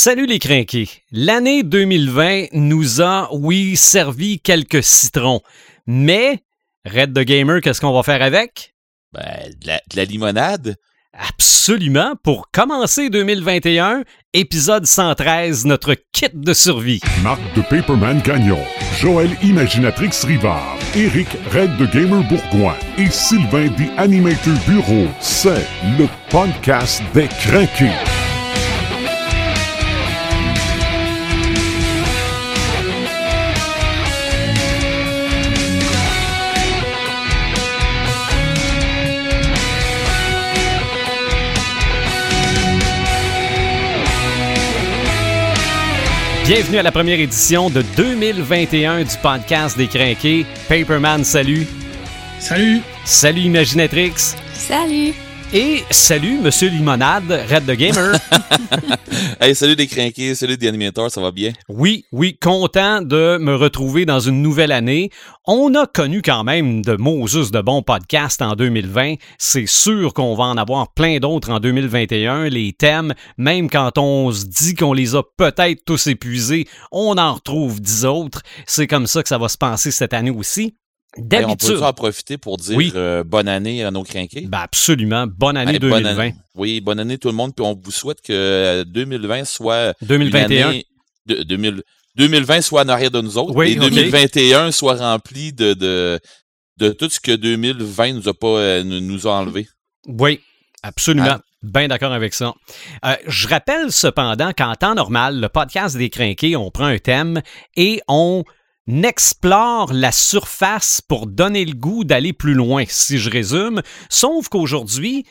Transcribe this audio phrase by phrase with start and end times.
[0.00, 0.88] Salut les crinqués.
[1.10, 5.40] L'année 2020 nous a, oui, servi quelques citrons.
[5.88, 6.44] Mais,
[6.84, 8.74] Red the Gamer, qu'est-ce qu'on va faire avec?
[9.12, 10.76] Ben, de la, de la limonade.
[11.12, 12.14] Absolument.
[12.22, 17.00] Pour commencer 2021, épisode 113, notre kit de survie.
[17.24, 18.62] Marc de Paperman Gagnon,
[19.00, 25.08] Joël Imaginatrix Rivard, Eric Red de Gamer Bourgoin et Sylvain The Animator Bureau.
[25.18, 25.66] C'est
[25.98, 28.27] le podcast des craqués.
[46.48, 50.46] Bienvenue à la première édition de 2021 du podcast des crinqués.
[50.66, 51.66] Paperman, salut.
[52.38, 52.80] Salut.
[53.04, 54.34] Salut Imaginatrix.
[54.54, 55.12] Salut.
[55.54, 58.12] Et salut Monsieur Limonade, Red the Gamer.
[59.40, 61.52] hey, salut les crinqués, salut des animateurs, ça va bien?
[61.70, 65.08] Oui, oui, content de me retrouver dans une nouvelle année.
[65.46, 69.14] On a connu quand même de Moses de bons podcasts en 2020.
[69.38, 72.50] C'est sûr qu'on va en avoir plein d'autres en 2021.
[72.50, 77.32] Les thèmes, même quand on se dit qu'on les a peut-être tous épuisés, on en
[77.32, 78.42] retrouve dix autres.
[78.66, 80.74] C'est comme ça que ça va se passer cette année aussi.
[81.16, 81.68] Hey, on D'habitude.
[81.70, 82.92] peut en profiter pour dire Oui.
[82.94, 84.42] euh, bonne année à nos crinqués?
[84.46, 85.26] Ben absolument.
[85.26, 86.20] Bonne année Hey, bonne 2020.
[86.22, 86.34] année.
[86.54, 90.06] Oui, bonne année tout le monde, puis on vous souhaite que euh, 2020 soit une
[90.08, 90.68] 2021.
[90.68, 90.84] année
[91.26, 91.82] de, 2000
[92.16, 93.90] 2020 soit en arrière de nous autres Oui, et ok.
[93.90, 96.20] 2021 soit rempli de, de,
[96.76, 99.66] de tout ce que 2020 nous a pas euh, nous- a enlevé.
[100.06, 100.40] Oui,
[100.82, 101.26] absolument.
[101.30, 101.40] Hein?
[101.62, 102.54] Bien d'accord avec ça.
[103.04, 107.40] Euh, je rappelle cependant qu'en temps normal, le podcast des crinqués, on prend un thème
[107.76, 108.44] et on
[108.88, 113.82] explore la surface pour donner le goût d'aller plus loin, si je résume.
[114.08, 115.24] Sauf qu'aujourd'hui,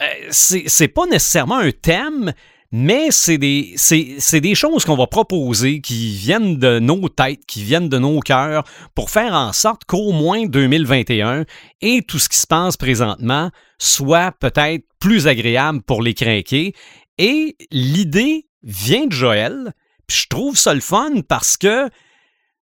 [0.00, 2.32] euh, c'est pas nécessairement un thème,
[2.72, 7.46] mais c'est des, c'est- c'est des choses qu'on va proposer qui viennent de nos têtes,
[7.46, 8.64] qui viennent de nos cœurs,
[8.96, 11.44] pour faire en sorte qu'au moins 2021
[11.82, 16.74] et tout ce qui se passe présentement soit peut-être plus agréable pour les crinqués.
[17.18, 19.72] Et l'idée vient de Joël,
[20.08, 21.88] puis je trouve ça le fun parce que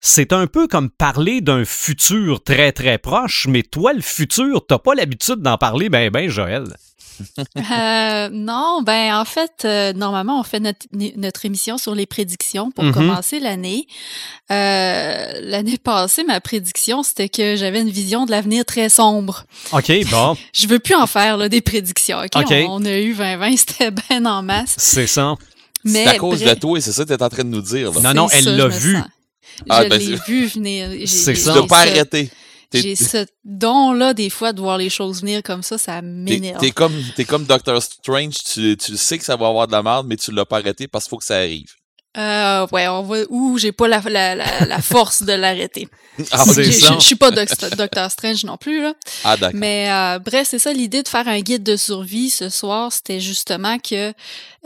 [0.01, 4.79] c'est un peu comme parler d'un futur très très proche, mais toi, le futur, t'as
[4.79, 6.65] pas l'habitude d'en parler ben ben, Joël.
[7.57, 12.71] Euh, non, ben en fait, euh, normalement, on fait notre, notre émission sur les prédictions
[12.71, 12.95] pour Mhm.
[12.95, 13.87] commencer l'année.
[14.51, 19.45] Euh, L'année passée, ma prédiction, c'était que j'avais une vision de l'avenir très sombre.
[19.73, 22.19] OK, bon, Je veux plus en faire là, des prédictions.
[22.21, 22.31] OK?
[22.51, 24.75] On, on a eu 2020, c'était bien en masse.
[24.79, 25.35] c'est ça.
[25.85, 27.45] Mais C'est à cause bref, de toi et c'est ça que tu es en train
[27.45, 27.93] de nous dire.
[27.93, 28.01] là.
[28.01, 28.97] Non, non, elle l'a vu.
[28.97, 29.05] sens.
[29.69, 30.89] Ah, je ben, l'ai vu venir.
[31.07, 31.55] C'est ça.
[31.61, 31.87] Tu pas.
[32.71, 36.61] T'es- J'ai ce don-là, des fois, de voir les choses venir comme ça, ça m'énerve.
[36.61, 39.83] t'es comme, t'es comme Doctor Strange, tu, tu sais que ça va avoir de la
[39.83, 41.67] merde, mais tu l'as pas arrêté parce qu'il faut que ça arrive.
[42.17, 43.19] Euh, ouais, on va.
[43.29, 45.89] Ouh, j'ai pas la, la, la, la force de l'arrêter.
[46.33, 48.95] Ah, je suis pas Doc- Doctor Strange non plus, là.
[49.25, 49.59] ah d'accord.
[49.59, 53.21] Mais euh, bref, c'est ça l'idée de faire un guide de survie ce soir, c'était
[53.21, 54.13] justement que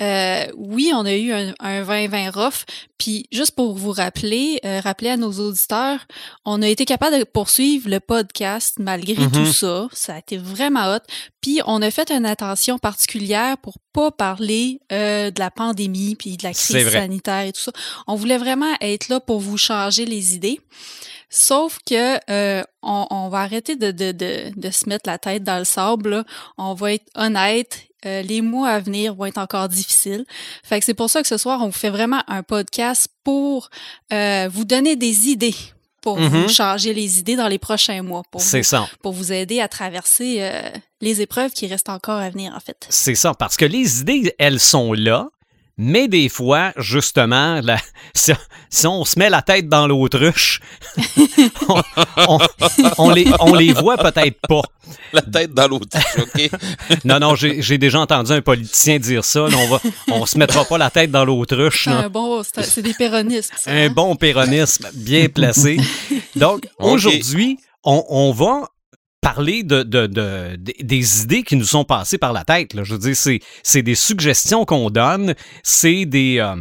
[0.00, 2.64] euh, oui, on a eu un, un 20-20 rough,
[2.98, 6.00] puis juste pour vous rappeler, euh, rappeler à nos auditeurs,
[6.44, 9.30] on a été capable de poursuivre le podcast malgré Mhm.
[9.30, 9.88] tout ça.
[9.92, 11.00] Ça a été vraiment hot.
[11.40, 16.36] Puis on a fait une attention particulière pour pas parler euh, de la pandémie puis
[16.36, 17.72] de la crise sanitaire et tout ça.
[18.06, 20.60] On voulait vraiment être là pour vous changer les idées.
[21.30, 25.42] Sauf que euh, on, on va arrêter de, de, de, de se mettre la tête
[25.42, 26.10] dans le sable.
[26.10, 26.24] là.
[26.58, 27.80] On va être honnête.
[28.06, 30.24] Euh, les mois à venir vont être encore difficiles.
[30.62, 33.70] Fait que c'est pour ça que ce soir, on vous fait vraiment un podcast pour
[34.12, 35.54] euh, vous donner des idées,
[36.02, 38.88] pour vous changer les idées dans les prochains mois, pour, C'est vous, ça.
[39.02, 40.70] pour vous aider à traverser euh,
[41.00, 42.86] les épreuves qui restent encore à venir, en fait.
[42.90, 45.28] C'est ça, parce que les idées, elles sont là,
[45.76, 47.78] mais des fois, justement, la-
[48.14, 48.32] si,
[48.70, 50.60] si on se met la tête dans l'autruche,
[51.68, 51.82] on,
[52.28, 52.38] on-
[52.98, 54.62] on les, on les voit peut-être pas.
[55.12, 56.50] La tête dans l'autre, OK?
[57.04, 59.48] Non, non, j'ai j'ai déjà entendu un politicien dire ça.
[59.48, 59.80] là, on va,
[60.10, 61.84] on se mettra pas la tête dans l'autruche.
[61.90, 63.54] C'est bon, c'est des péronismes.
[63.58, 63.90] ça, Un hein?
[63.90, 65.78] bon péronisme bien placé.
[66.36, 68.68] Donc, aujourd'hui, on, on va
[69.24, 72.72] parler de, de- de- de- des idées qui nous sont passées par la tête.
[72.82, 76.56] Je veux dire, c'est, c'est des suggestions qu'on donne, c'est des, euh,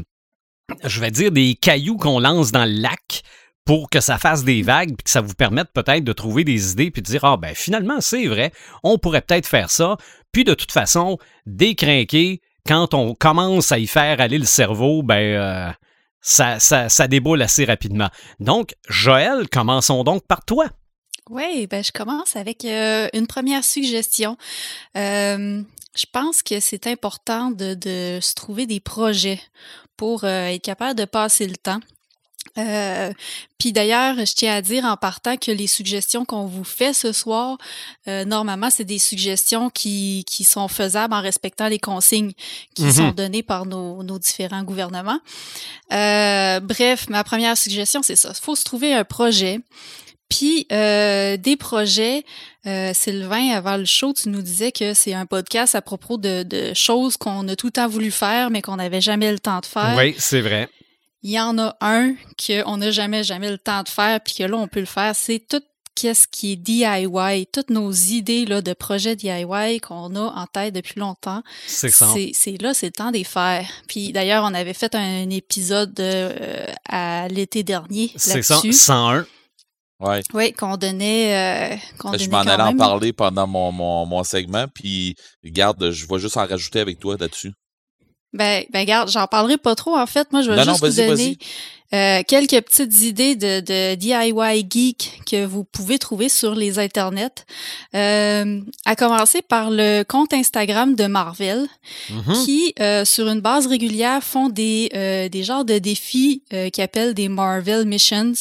[0.85, 3.21] je vais dire, des cailloux qu'on lance dans le lac
[3.65, 6.71] pour que ça fasse des vagues puis que ça vous permette peut-être de trouver des
[6.71, 8.51] idées puis de dire ah ben finalement c'est vrai
[8.83, 9.95] on pourrait peut-être faire ça
[10.33, 15.15] puis de toute façon décrinquer quand on commence à y faire aller le cerveau ben
[15.15, 15.71] euh,
[16.19, 18.09] ça, ça, ça déboule assez rapidement.
[18.39, 20.65] Donc, Joël, commençons donc par toi.
[21.29, 24.37] Oui, ben je commence avec euh, une première suggestion.
[24.97, 25.61] Euh,
[25.95, 29.39] je pense que c'est important de, de, se trouver des projets
[29.95, 31.79] pour euh, être capable de passer le temps.
[32.57, 33.11] Euh,
[33.57, 37.11] puis d'ailleurs, je tiens à dire en partant que les suggestions qu'on vous fait ce
[37.11, 37.57] soir,
[38.07, 42.33] euh, normalement, c'est des suggestions qui, qui sont faisables en respectant les consignes
[42.75, 43.13] qui sont Mhm.
[43.13, 45.19] données par nos, nos différents gouvernements.
[45.93, 48.33] Euh, bref, ma première suggestion, c'est ça.
[48.37, 49.59] Il faut se trouver un projet.
[50.35, 52.23] Puis euh, des projets,
[52.65, 56.41] euh, Sylvain, avant le show, tu nous disais que c'est un podcast à propos de,
[56.43, 59.59] de choses qu'on a tout le temps voulu faire, mais qu'on n'avait jamais le temps
[59.59, 59.93] de faire.
[59.95, 60.69] Oui, c'est vrai.
[61.21, 62.15] Il y en a un
[62.45, 65.15] qu'on n'a jamais, jamais le temps de faire, puis que là, on peut le faire.
[65.15, 65.61] C'est tout
[65.95, 70.73] qu'est-ce qui est DIY, toutes nos idées là, de projets DIY qu'on a en tête
[70.73, 71.43] depuis longtemps.
[71.67, 72.07] C'est ça.
[72.33, 73.67] C'est là, c'est le temps de les faire.
[73.87, 78.55] Puis d'ailleurs, on avait fait un épisode euh, à l'été dernier C'est ça.
[78.55, 78.73] là-dessus.
[78.73, 79.25] 101.
[80.03, 80.21] Ouais.
[80.33, 85.15] Oui, qu'on donnait, euh, Je m'en allais en parler pendant mon, mon, mon segment, puis
[85.43, 87.53] regarde, je vais juste en rajouter avec toi là-dessus.
[88.33, 90.31] Ben, ben regarde, j'en parlerai pas trop en fait.
[90.31, 91.37] Moi, je vais Non, non, juste vous donner
[91.93, 97.45] euh, quelques petites idées de, de DIY geek que vous pouvez trouver sur les internets.
[97.95, 101.67] Euh, à commencer par le compte Instagram de Marvel,
[102.09, 102.43] Mhm.
[102.43, 107.29] qui, euh, sur une base régulière, font des, des genres de défis qu'ils appellent des
[107.29, 108.33] Marvel Missions.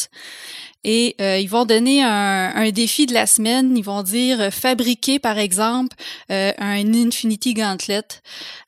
[0.85, 3.77] Et euh, ils vont donner un, défi de la semaine.
[3.77, 5.97] Ils vont dire euh, fabriquer, par exemple,
[6.31, 8.03] euh, un Infinity Gauntlet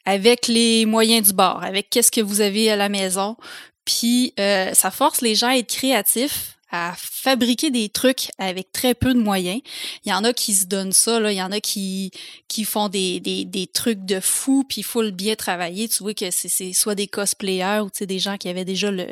[0.05, 3.37] avec les moyens du bord, avec qu'est-ce que vous avez à la maison.
[3.85, 9.15] Puis ça force les gens à être créatifs, à fabriquer des trucs avec très peu
[9.15, 9.61] de moyens.
[10.05, 11.31] Il y en a qui se donnent ça, là.
[11.31, 12.11] il y en a qui,
[12.49, 15.89] qui font des, des, des trucs de fou, puis il faut le bien travailler.
[15.89, 18.65] Tu vois que c'est c'est soit des cosplayers ou tu sais, des gens qui avaient
[18.65, 19.07] déjà le,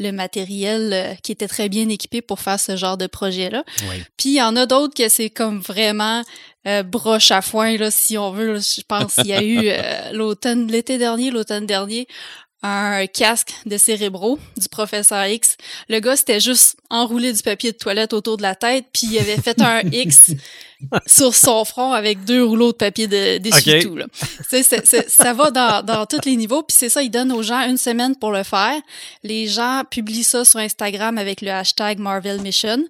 [0.00, 3.64] le matériel euh, qui était très bien équipé pour faire ce genre de projet-là.
[3.88, 4.02] Oui.
[4.16, 6.24] Puis il y en a d'autres que c'est comme vraiment
[6.66, 8.54] euh, broche à foin, là, si on veut.
[8.54, 8.58] là.
[8.58, 12.08] je pense qu'il y a eu euh, l'automne, l'été dernier, l'automne dernier,
[12.66, 15.56] un casque de cérébro du professeur X.
[15.90, 19.18] Le gars, c'était juste enroulé du papier de toilette autour de la tête, puis il
[19.18, 20.30] avait fait un X
[21.06, 23.38] sur son front avec deux rouleaux de papier de,
[23.96, 24.06] là.
[24.18, 27.10] Tu sais, c'est- c'est- ça va dans, dans tous les niveaux, puis c'est ça, il
[27.10, 28.80] donne aux gens une semaine pour le faire.
[29.22, 32.82] Les gens publient ça sur Instagram avec le hashtag Marvel Mission.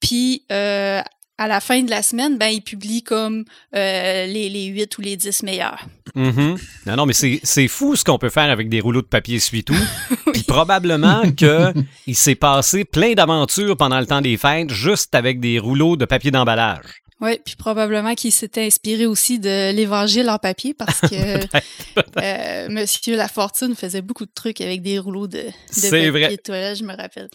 [0.00, 1.00] Puis euh,
[1.38, 3.44] à la fin de la semaine, ben ils publient comme
[3.74, 5.84] euh, les, les 8 ou les 10 meilleurs.
[6.14, 6.56] Mhm.
[6.86, 9.74] Non, non, mais c'est fou ce qu'on peut faire avec des rouleaux de papier essuie-tout.
[10.32, 11.72] Puis probablement que
[12.06, 16.04] il s'est passé plein d'aventures pendant le temps des fêtes juste avec des rouleaux de
[16.04, 16.84] papier d'emballage.
[17.20, 21.14] Oui, puis probablement qu'il s'était inspiré aussi de l'Évangile en papier parce que
[22.20, 26.30] euh, Monsieur Lafortune faisait beaucoup de trucs avec des rouleaux de, de C'est papier vrai.
[26.36, 27.28] de toilette, je me rappelle.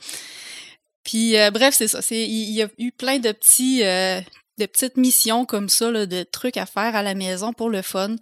[1.03, 2.01] Puis euh, bref, c'est ça.
[2.01, 4.21] C'est, il, y a eu plein de petits, euh,
[4.59, 7.81] de petites missions comme ça, là, de trucs à faire à la maison pour le
[7.81, 8.15] fun.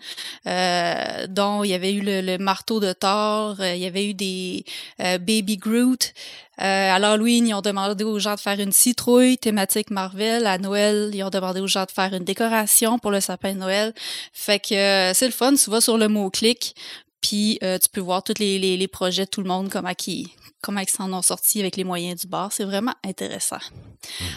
[0.46, 4.06] Euh, dont il y avait eu le, le marteau de Thor, euh, il y avait
[4.06, 4.64] eu des
[5.02, 6.14] euh, Baby Groot.
[6.60, 10.48] Euh, à l'Halloween, ils ont demandé aux gens de faire une citrouille thématique Marvel.
[10.48, 13.60] À Noël, ils ont demandé aux gens de faire une décoration pour le sapin de
[13.60, 13.94] Noël.
[14.34, 15.54] Fait que c'est le fun.
[15.56, 16.76] Tu vas sur le mot-clic,
[17.22, 19.94] puis euh, tu peux voir tous les, les, les projets de tout le monde, comment
[19.94, 20.32] qui
[20.62, 22.52] comment ils s'en ont sortis avec les moyens du bar.
[22.52, 23.60] C'est vraiment intéressant.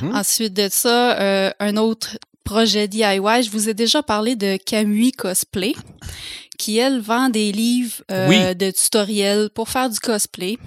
[0.02, 0.14] Mhm.
[0.14, 3.42] Ensuite de ça, euh, un autre projet DIY.
[3.42, 5.74] Je vous ai déjà parlé de Kamui Cosplay,
[6.58, 8.54] qui, elle, vend des livres euh, Oui.
[8.56, 10.58] de tutoriels pour faire du cosplay.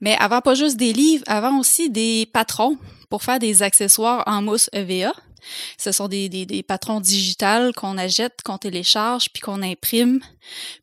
[0.00, 2.76] Mais avant pas juste des livres, avant aussi des patrons
[3.08, 5.12] pour faire des accessoires en mousse EVA.
[5.78, 10.20] Ce sont des, des, des patrons digitales qu'on achète, qu'on télécharge, puis qu'on imprime.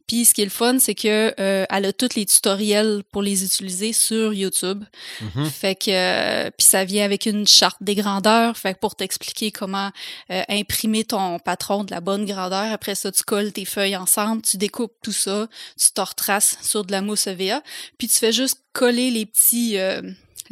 [0.08, 3.22] Puis ce qui est le fun, c'est que euh, elle a tous les tutoriels pour
[3.22, 4.84] les utiliser sur YouTube.
[5.22, 5.50] Mhm.
[5.50, 9.52] Fait que euh, puis ça vient avec une charte des grandeurs, fait que pour t'expliquer
[9.52, 9.92] comment
[10.30, 12.72] euh, imprimer ton patron de la bonne grandeur.
[12.72, 15.48] Après ça, tu colles tes feuilles ensemble, tu découpes tout ça,
[15.80, 17.62] tu te retraces sur de la mousse EVA,
[17.98, 20.02] puis tu fais juste coller les petits euh,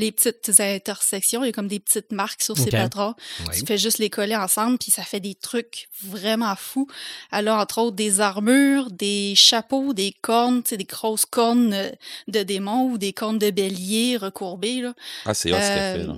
[0.01, 2.65] les petites intersections, il y a comme des petites marques sur Ok.
[2.65, 3.13] ces patrons.
[3.47, 3.59] Oui.
[3.59, 6.87] Tu fais juste les coller ensemble, puis ça fait des trucs vraiment fous.
[7.31, 11.89] Elle a entre autres des armures, des chapeaux, des cornes, des grosses cornes euh,
[12.27, 14.81] de démons ou des cornes de bélier recourbées.
[14.81, 14.93] Là.
[15.25, 16.15] Ah, c'est hot ce qu'elle Euh, fait, là.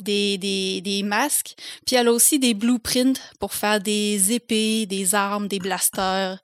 [0.00, 1.54] des, des, des masques.
[1.86, 6.38] Puis elle a aussi des blueprints pour faire des épées, des armes, des blasters.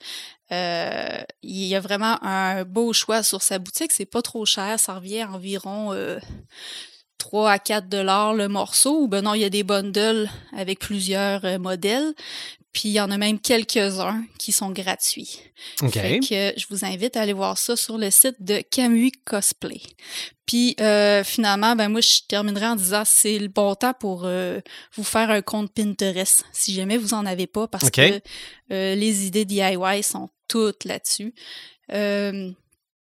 [0.50, 3.92] Euh, il y a vraiment un beau choix sur sa boutique.
[3.92, 4.78] C'est pas trop cher.
[4.80, 6.18] Ça revient à environ euh,
[7.18, 9.02] 3 à 4 dollars le morceau.
[9.02, 12.14] Ou ben non, il y a des bundles avec plusieurs euh, modèles.
[12.72, 15.40] Puis il y en a même quelques-uns qui sont gratuits.
[15.82, 15.92] OK.
[15.92, 19.80] Fait que je vous invite à aller voir ça sur le site de Camus Cosplay.
[20.46, 24.60] Puis euh, finalement, ben moi je terminerai en disant c'est le bon temps pour euh,
[24.94, 28.20] vous faire un compte Pinterest si jamais vous en avez pas parce que
[28.72, 31.34] euh, les idées DIY sont toutes là-dessus.
[31.92, 32.50] Euh,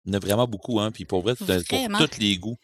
[0.06, 0.90] Il y en a vraiment beaucoup, hein.
[0.90, 1.98] Puis pour vrai, c'est pour Vraiment.
[1.98, 2.56] tous les goûts.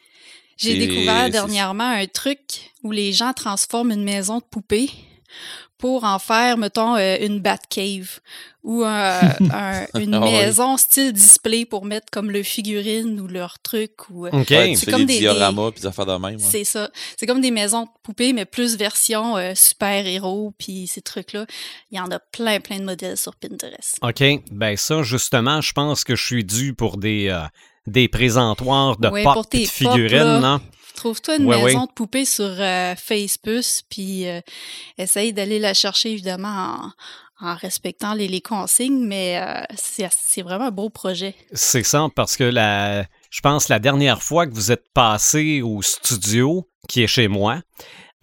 [0.57, 4.89] J'ai découvert dernièrement un truc où les gens transforment une maison de poupée
[5.79, 8.21] pour en faire, mettons, euh, une Batcave
[8.63, 9.21] ou un-
[9.53, 10.31] un- une Ah oui.
[10.33, 13.91] maison style display pour mettre comme le figurine ou leur truc.
[14.11, 14.49] Ou, euh, OK.
[14.51, 16.37] Ouais, tu C'est comme des dioramas puis des affaires de même.
[16.37, 16.39] ouais.
[16.39, 16.91] C'est ça.
[17.19, 21.45] C'est comme des maisons de poupées, mais plus version euh, super-héros, puis ces trucs-là.
[21.91, 23.99] Il y en a plein, plein de modèles sur Pinterest.
[24.03, 24.23] OK.
[24.53, 27.43] Ben ça, justement, je pense que je suis dû pour des, euh,
[27.87, 30.41] des présentoirs de Ouais, pop pour et tes de pop, figurines, là.
[30.41, 30.61] non?
[30.95, 31.87] Trouve-toi une Ouais, maison ouais.
[31.87, 34.41] de poupée sur euh, Facepuce, puis euh,
[34.99, 36.93] essaye d'aller la chercher, évidemment,
[37.41, 41.35] en, en respectant les, les consignes, mais euh, c'est vraiment un beau projet.
[41.53, 45.83] C'est ça, parce que la, je pense la dernière fois que vous êtes passé au
[45.83, 47.61] studio, qui est chez moi,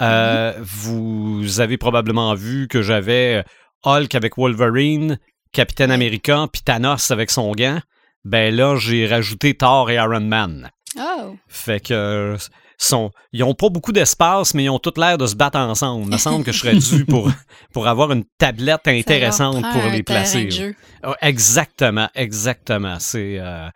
[0.01, 3.43] euh, vous avez probablement vu que j'avais
[3.83, 5.19] Hulk avec Wolverine,
[5.51, 7.79] Capitaine America, puis Thanos avec son gant.
[8.23, 10.71] Ben là, j'ai rajouté Thor et Iron Man.
[10.99, 11.35] Oh!
[11.47, 12.37] Fait que euh,
[12.77, 16.05] sont, ils ont pas beaucoup d'espace, mais ils ont tout l'air de se battre ensemble.
[16.05, 17.31] Il me semble que je serais dû pour,
[17.73, 20.49] pour avoir une tablette intéressante pour les placer.
[20.49, 20.75] Jeu.
[21.03, 22.97] Ah, Exactement, exactement.
[22.99, 23.69] C'est euh,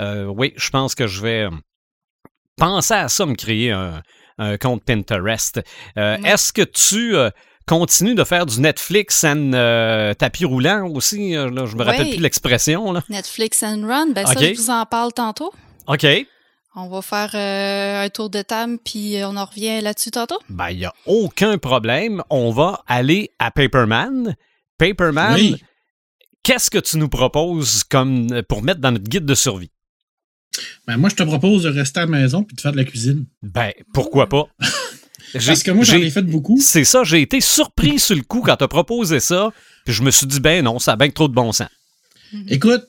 [0.00, 1.48] euh, oui, je pense que je vais
[2.56, 4.02] penser à ça, me créer un,
[4.38, 5.60] un compte Pinterest.
[5.98, 6.16] Euh.
[6.24, 7.14] Est-ce que tu
[7.66, 11.36] continues de faire du Netflix and euh, tapis roulant aussi?
[11.36, 12.94] Euh, là, je me rappelle plus l'expression.
[13.08, 15.52] Netflix and Run, ben ça, je vous en parle tantôt.
[15.86, 16.06] OK.
[16.78, 20.38] On va faire euh, un tour de table, puis on en revient là-dessus tantôt.
[20.50, 22.22] Ben, il n'y a aucun problème.
[22.28, 24.36] On va aller à Paperman.
[24.76, 25.56] Paperman, Oui.
[26.42, 29.70] qu'est-ce que tu nous proposes comme euh, pour mettre dans notre guide de survie?
[30.86, 32.84] Ben, moi, je te propose de rester à la maison puis de faire de la
[32.84, 33.24] cuisine.
[33.42, 34.44] Ben, pourquoi pas?
[35.34, 36.58] J'ai- Parce que moi, j'en j'ai- ai fait beaucoup.
[36.60, 39.50] C'est ça, j'ai été surpris sur le coup quand t'as proposé ça,
[39.84, 41.68] puis je me suis dit, ben non, ça a bien que trop de bon sens.
[42.48, 42.86] Écoute,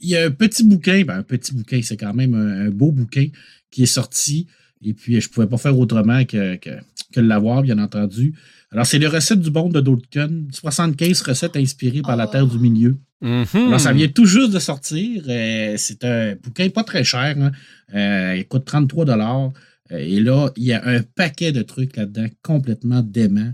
[0.00, 2.70] il y a un petit bouquin, ben un petit bouquin, c'est quand même un, un
[2.70, 3.26] beau bouquin
[3.70, 4.46] qui est sorti.
[4.82, 6.70] Et puis, je pouvais pas faire autrement que, que,
[7.12, 8.34] que l'avoir, bien entendu.
[8.72, 10.48] Alors, c'est les recettes du monde de Dalton.
[10.52, 12.30] 75 recettes inspirées par la Oh.
[12.30, 12.96] Terre du Milieu.
[13.20, 13.46] Mhm.
[13.66, 15.22] Alors, ça vient tout juste de sortir.
[15.28, 17.36] Euh, c'est un bouquin pas très cher.
[17.38, 17.52] hein.
[17.94, 19.52] Euh, il coûte 33 dollars.
[19.90, 23.52] Et là, il y a un paquet de trucs là-dedans complètement dément.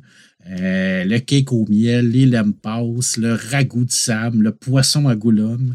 [0.48, 2.82] Euh, le cake au miel, les lempas,
[3.18, 5.74] le ragoût de Sam, le poisson à goulum.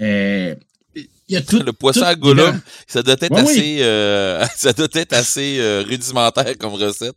[0.00, 0.54] Euh,
[0.94, 1.60] il y a tout.
[1.60, 2.58] le poisson tout à goulum, dedans.
[2.86, 3.50] ça doit être Ouais, oui.
[3.50, 7.16] assez, euh, ça doit être assez euh, rudimentaire comme recette.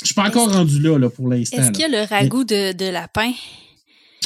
[0.00, 1.58] Je suis pas encore rendu là, là pour l'instant.
[1.58, 3.30] Est-ce qu'il y a le ragoût de, de lapin?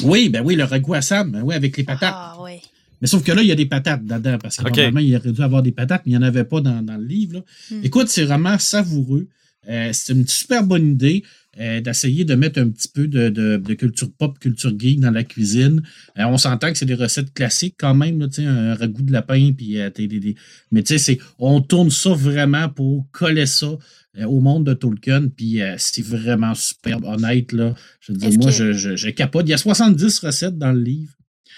[0.03, 2.13] Oui, ben oui, le ragoût à Sam, ben oui, avec les patates.
[2.15, 2.53] Ah, oui.
[3.01, 5.31] Mais sauf que là, il y a des patates dedans, parce que normalement, il aurait
[5.31, 7.33] dû avoir des patates, mais il n'y en avait pas dans, dans le livre.
[7.35, 7.41] là.
[7.71, 7.81] Hmm.
[7.83, 9.27] Écoute, c'est vraiment savoureux.
[9.69, 11.23] Euh, c'est une super bonne idée
[11.59, 15.11] euh, d'essayer de mettre un petit peu de, de- de culture pop, culture geek dans
[15.11, 15.81] la cuisine.
[16.19, 19.51] Euh, on s'entend que c'est des recettes classiques quand même, là, un ragoût de lapin,
[19.57, 20.35] puis euh, t'es- des- des-
[20.71, 23.77] mais tu sais, on tourne ça vraiment pour coller ça
[24.25, 27.75] au monde de Tolkien, puis c'est vraiment superbe, honnête, là.
[27.99, 29.45] Je veux dire, moi, que- je, je, je capote.
[29.47, 31.11] Il y a 70 recettes dans le livre.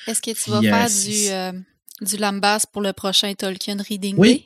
[0.07, 0.67] Est-ce que tu vas Puis,
[1.27, 4.29] faire du, du lambas pour le prochain Tolkien Reading Oui.
[4.33, 4.45] Day?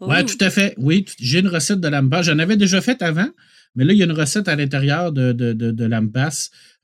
[0.00, 0.74] Oui, tout à fait.
[0.78, 2.22] Oui, j'ai une recette de lambas.
[2.22, 3.28] J'en avais déjà fait avant,
[3.74, 5.88] mais là, il y a une recette à l'intérieur de, de, de, de.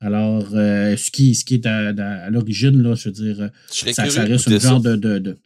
[0.00, 3.50] Alors, euh, ce, qui, ce qui est à, à- l'origine, là, je veux dire,
[3.94, 5.36] ça, ça reste un genre de, de, de,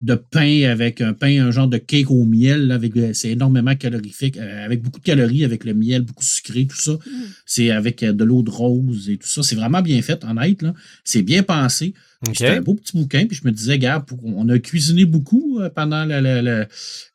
[0.00, 2.68] de pain avec un pain, un genre de cake au miel.
[2.68, 6.22] là, avec, euh, c'est énormément calorifique, euh, avec beaucoup de calories, avec le miel, beaucoup
[6.24, 6.92] sucré, tout ça.
[6.92, 6.98] Mm.
[7.46, 9.42] C'est avec euh, de l'eau de rose et tout ça.
[9.42, 10.62] C'est vraiment bien fait, honnête.
[10.62, 10.72] Là.
[11.02, 11.94] C'est bien pensé.
[12.32, 15.60] C'était un beau petit bouquin, puis je me disais, gars, pour- on a cuisiné beaucoup
[15.74, 16.66] pendant le, le-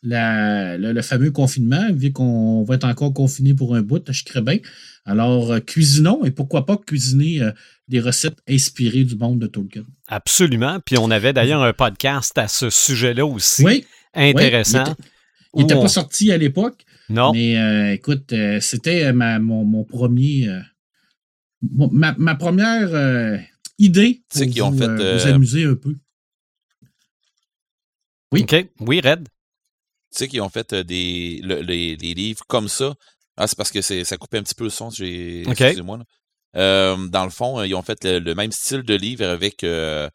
[0.03, 4.23] le- le- le fameux confinement, vu qu'on va être encore confiné pour un bout, je
[4.23, 4.59] crée bien.
[5.05, 7.51] Alors, euh, cuisinons, et pourquoi pas cuisiner euh,
[7.87, 9.83] des recettes inspirées du monde de Tolkien.
[10.07, 10.79] Absolument.
[10.79, 13.63] Puis on avait d'ailleurs un podcast à ce sujet-là aussi.
[13.63, 14.83] Oui, Intéressant.
[14.87, 15.05] oui,
[15.55, 17.31] il n'était on- pas sorti à l'époque, Non.
[17.33, 20.59] mais euh, écoute, euh, c'était ma- mon, mon premier, euh,
[21.71, 23.37] ma, ma première euh,
[23.79, 25.95] idée Tu sais pour qu'ils ont vous, fait, euh, vous euh, amuser un peu.
[28.31, 28.43] oui.
[28.43, 28.67] OK.
[28.79, 29.27] Oui, Red.
[30.11, 32.93] Tu sais qu'ils ont fait euh, des, le- les, les livres comme ça.
[33.35, 34.89] Ah, c'est parce que c'est, ça coupait un petit peu le son.
[34.89, 35.59] J'ai, OK.
[35.61, 35.99] Excusez-moi.
[36.55, 40.07] Euh, dans le fond, ils ont fait le, le même style de livre avec euh,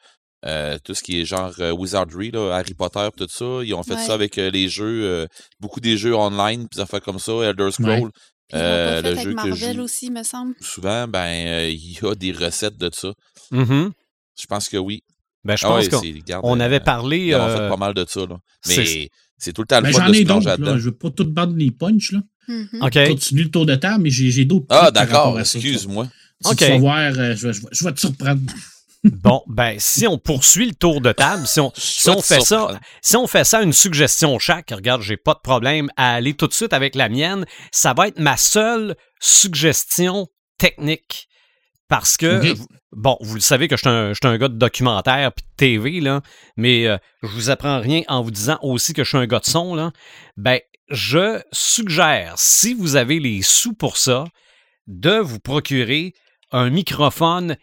[0.47, 3.61] euh, tout ce qui est genre euh, Wizardry, là, Harry Potter, tout ça.
[3.65, 4.07] Ils ont fait Ouais.
[4.07, 5.27] ça avec euh, les jeux, euh,
[5.59, 8.11] beaucoup des jeux online, puis des affaires comme ça, Elder Scrolls.
[8.55, 10.55] Euh, le avec jeu que Marvel je- aussi, me semble.
[10.61, 13.13] Souvent, ben, euh, il y a des recettes de ça.
[13.51, 13.91] Mhm.
[14.41, 15.03] Je pense que oui.
[15.45, 17.19] Ben, je Ah pense ouais, qu'on on avait parlé.
[17.27, 18.21] Ils en ont euh, fait pas mal de ça.
[18.21, 18.37] Là.
[18.69, 20.79] Mais c'est tout le temps le Ben, fun J'en de se ai d'autres, plonger là.
[20.79, 22.21] Je veux pas tout battre les punch, là.
[22.49, 22.69] Mhm.
[22.83, 23.09] OK.
[23.09, 26.09] Continue le tour de table, mais j'ai d'autres Ah, d'accord, excuse-moi.
[26.45, 28.41] Tu vas voir, euh, je, vais, je vais- je vais te surprendre.
[29.05, 32.81] Bon, ben, si on poursuit le tour de table, si on, si on fait ça,
[33.01, 36.49] si on fait ça une suggestion chaque, regarde, j'ai pas de problème à aller tout
[36.49, 37.47] de suite avec la mienne.
[37.71, 40.27] Ça va être ma seule suggestion
[40.59, 41.29] technique.
[41.87, 42.41] Parce que,
[42.93, 45.45] bon, vous le savez que je suis un, je suis un gars de documentaire puis
[45.45, 46.21] de TV, là,
[46.57, 49.39] mais euh, je vous apprends rien en vous disant aussi que je suis un gars
[49.39, 49.93] de son, là.
[50.37, 50.59] Ben,
[50.91, 54.25] je suggère, si vous avez les sous pour ça,
[54.89, 56.13] de vous procurer
[56.53, 57.57] un microphone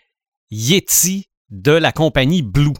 [0.51, 2.73] Yeti de la compagnie Blue.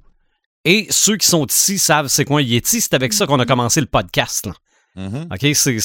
[0.64, 2.82] Et ceux qui sont ici savent c'est quoi un Yeti.
[2.82, 4.48] C'est avec ça qu'on a commencé le podcast.
[4.48, 4.54] là.
[4.96, 5.28] Mhm.
[5.54, 5.80] C'est,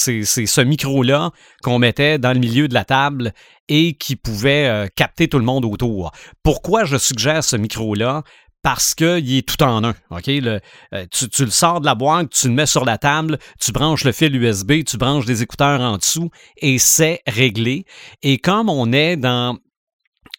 [0.47, 3.33] ce micro-là qu'on mettait dans le milieu de la table
[3.69, 6.12] et qui pouvait euh, capter tout le monde autour.
[6.45, 8.23] Pourquoi je suggère ce micro-là?
[8.62, 9.95] Parce qu'il est tout en un.
[10.11, 10.27] OK?
[10.27, 10.61] Le-
[10.95, 13.73] euh, tu, tu le sors de la boîte, tu le mets sur la table, tu
[13.73, 17.87] branches le fil USB, tu branches des écouteurs en dessous et c'est réglé.
[18.23, 19.59] Et comme on est dans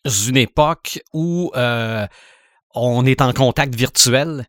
[0.05, 2.05] une époque où euh,
[2.73, 4.45] on est en contact virtuel,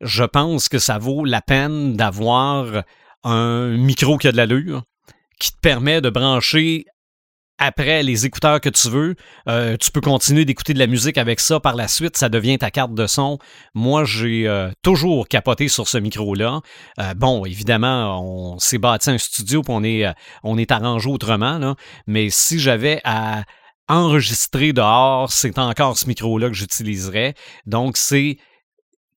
[0.00, 2.84] je pense que ça vaut la peine d'avoir
[3.24, 4.82] un micro qui a de l'allure,
[5.38, 6.84] qui te permet de brancher
[7.62, 9.16] après les écouteurs que tu veux.
[9.46, 12.56] Euh, tu peux continuer d'écouter de la musique avec ça par la suite, ça devient
[12.56, 13.38] ta carte de son.
[13.74, 16.60] Moi, j'ai euh, toujours capoté sur ce micro-là.
[17.16, 20.06] Bon, évidemment, on s'est bâti un studio puis on est,
[20.42, 23.44] on est arrangé autrement, mais si j'avais à
[23.90, 27.34] enregistrer dehors, c'est encore ce micro-là que j'utiliserais.
[27.66, 28.38] Donc, c'est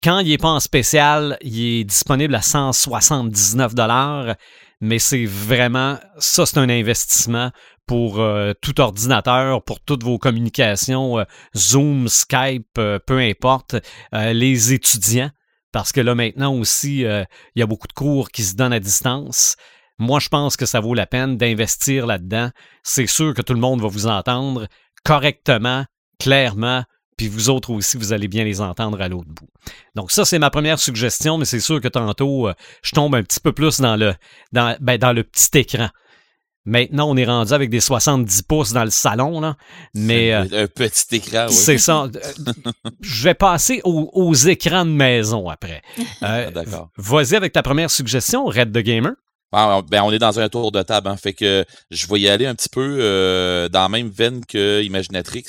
[0.03, 4.35] quand il n'est pas en spécial, il est disponible à 179 dollars,
[4.81, 7.51] mais c'est vraiment ça, c'est un investissement
[7.85, 11.23] pour euh, tout ordinateur, pour toutes vos communications, euh,
[11.55, 13.75] Zoom, Skype, euh, peu importe,
[14.11, 15.31] les étudiants,
[15.71, 17.25] parce que là maintenant aussi, il
[17.55, 19.55] y a beaucoup de cours qui se donnent à distance.
[19.99, 22.49] Moi, je pense que ça vaut la peine d'investir là-dedans.
[22.83, 24.67] C'est sûr que tout le monde va vous entendre
[25.03, 25.85] correctement,
[26.19, 26.83] clairement,
[27.17, 29.47] puis vous autres aussi, vous allez bien les entendre à l'autre bout.
[29.95, 33.21] Donc ça, c'est ma première suggestion, mais c'est sûr que tantôt, euh, je tombe un
[33.23, 34.15] petit peu plus dans le,
[34.51, 35.89] dans, ben, dans le petit écran.
[36.65, 39.57] Maintenant, on est rendu avec des 70 pouces dans le salon, là,
[39.93, 41.53] mais euh, Un petit écran, oui.
[41.53, 42.03] c'est ça.
[42.03, 42.09] Euh,
[43.01, 45.81] Je vais passer aux, aux écrans de maison après.
[46.23, 46.89] Euh, Ah, D'accord.
[46.97, 49.11] Vas-y avec ta première suggestion, Red the Gamer.
[49.53, 52.27] Ah, Ben, on est dans un tour de table, hein, fait que je vais y
[52.27, 55.45] aller un petit peu euh, dans la même veine que Imaginatrix.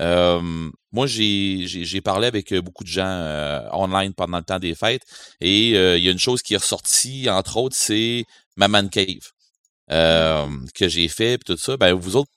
[0.00, 0.40] Euh,
[0.92, 5.02] moi, j'ai parlé avec euh, beaucoup de gens euh, online pendant le temps des fêtes
[5.40, 8.24] et euh, il y a une chose qui est ressortie, entre autres, c'est
[8.56, 9.30] ma man cave
[9.92, 11.76] euh, que j'ai fait puis tout ça.
[11.76, 12.30] Ben, vous autres,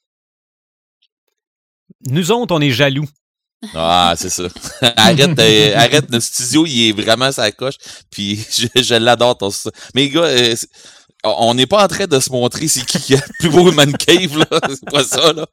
[2.10, 3.08] Nous autres, on est jaloux.
[3.74, 4.44] ah, c'est ça.
[4.98, 7.76] arrête, euh, arrête, notre studio, il est vraiment sa coche.
[8.12, 8.36] Puis
[8.76, 9.50] je, je l'adore, ton.
[9.96, 10.56] Mais gars, euh,
[11.40, 13.72] on n'est pas en train de se montrer c'est qui qui a le plus beau
[13.72, 14.46] man cave, là.
[14.70, 15.46] C'est pas ça, là.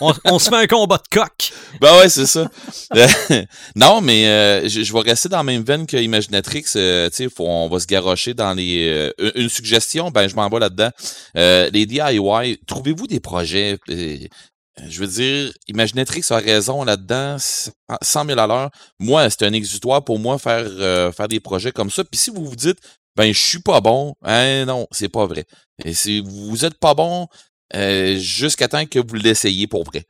[0.00, 1.52] On, on se fait un combat de coq.
[1.80, 2.48] Ben ouais, c'est ça.
[2.96, 3.08] Euh,
[3.76, 6.64] non, mais euh, je, je vais rester dans la même veine que Imaginatrix.
[6.76, 8.88] Euh, tu sais, on va se garrocher dans les...
[9.18, 10.90] euh, une- suggestion, ben je m'en vais là-dedans.
[11.34, 13.78] Les DIY, trouvez-vous des projets...
[13.88, 18.70] je veux dire, Imaginatrix a raison là-dedans, 100 000 à l'heure.
[19.00, 22.04] Moi, c'est un exutoire pour moi faire, euh, faire des projets comme ça.
[22.04, 22.78] Puis si vous vous dites,
[23.18, 25.44] ben je suis pas bon, hein, non, c'est pas vrai.
[25.84, 27.26] Et si vous êtes pas bon,
[27.74, 30.04] euh, jusqu'à temps que vous l'essayiez pour vrai.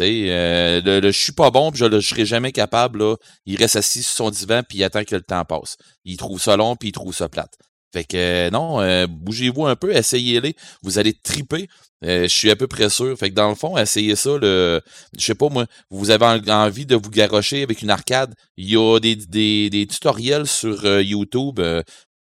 [0.00, 3.16] Euh, le, le je suis pas bon, puis je ne serai jamais capable, là.
[3.46, 5.76] Il reste assis sur son divan, puis il attend que le temps passe.
[6.04, 7.54] Il trouve ça long, puis il trouve ça plate.
[7.92, 10.54] Fait que euh, non, euh, bougez-vous un peu, essayez-les.
[10.82, 11.68] Vous allez triper.
[12.04, 13.16] Euh, je suis à peu près sûr.
[13.18, 14.36] Fait que dans le fond, essayez ça.
[14.36, 14.80] Le,
[15.16, 18.34] je sais pas moi, vous avez en- envie de vous garrocher avec une arcade.
[18.56, 21.60] Il y a des, des, des tutoriels sur YouTube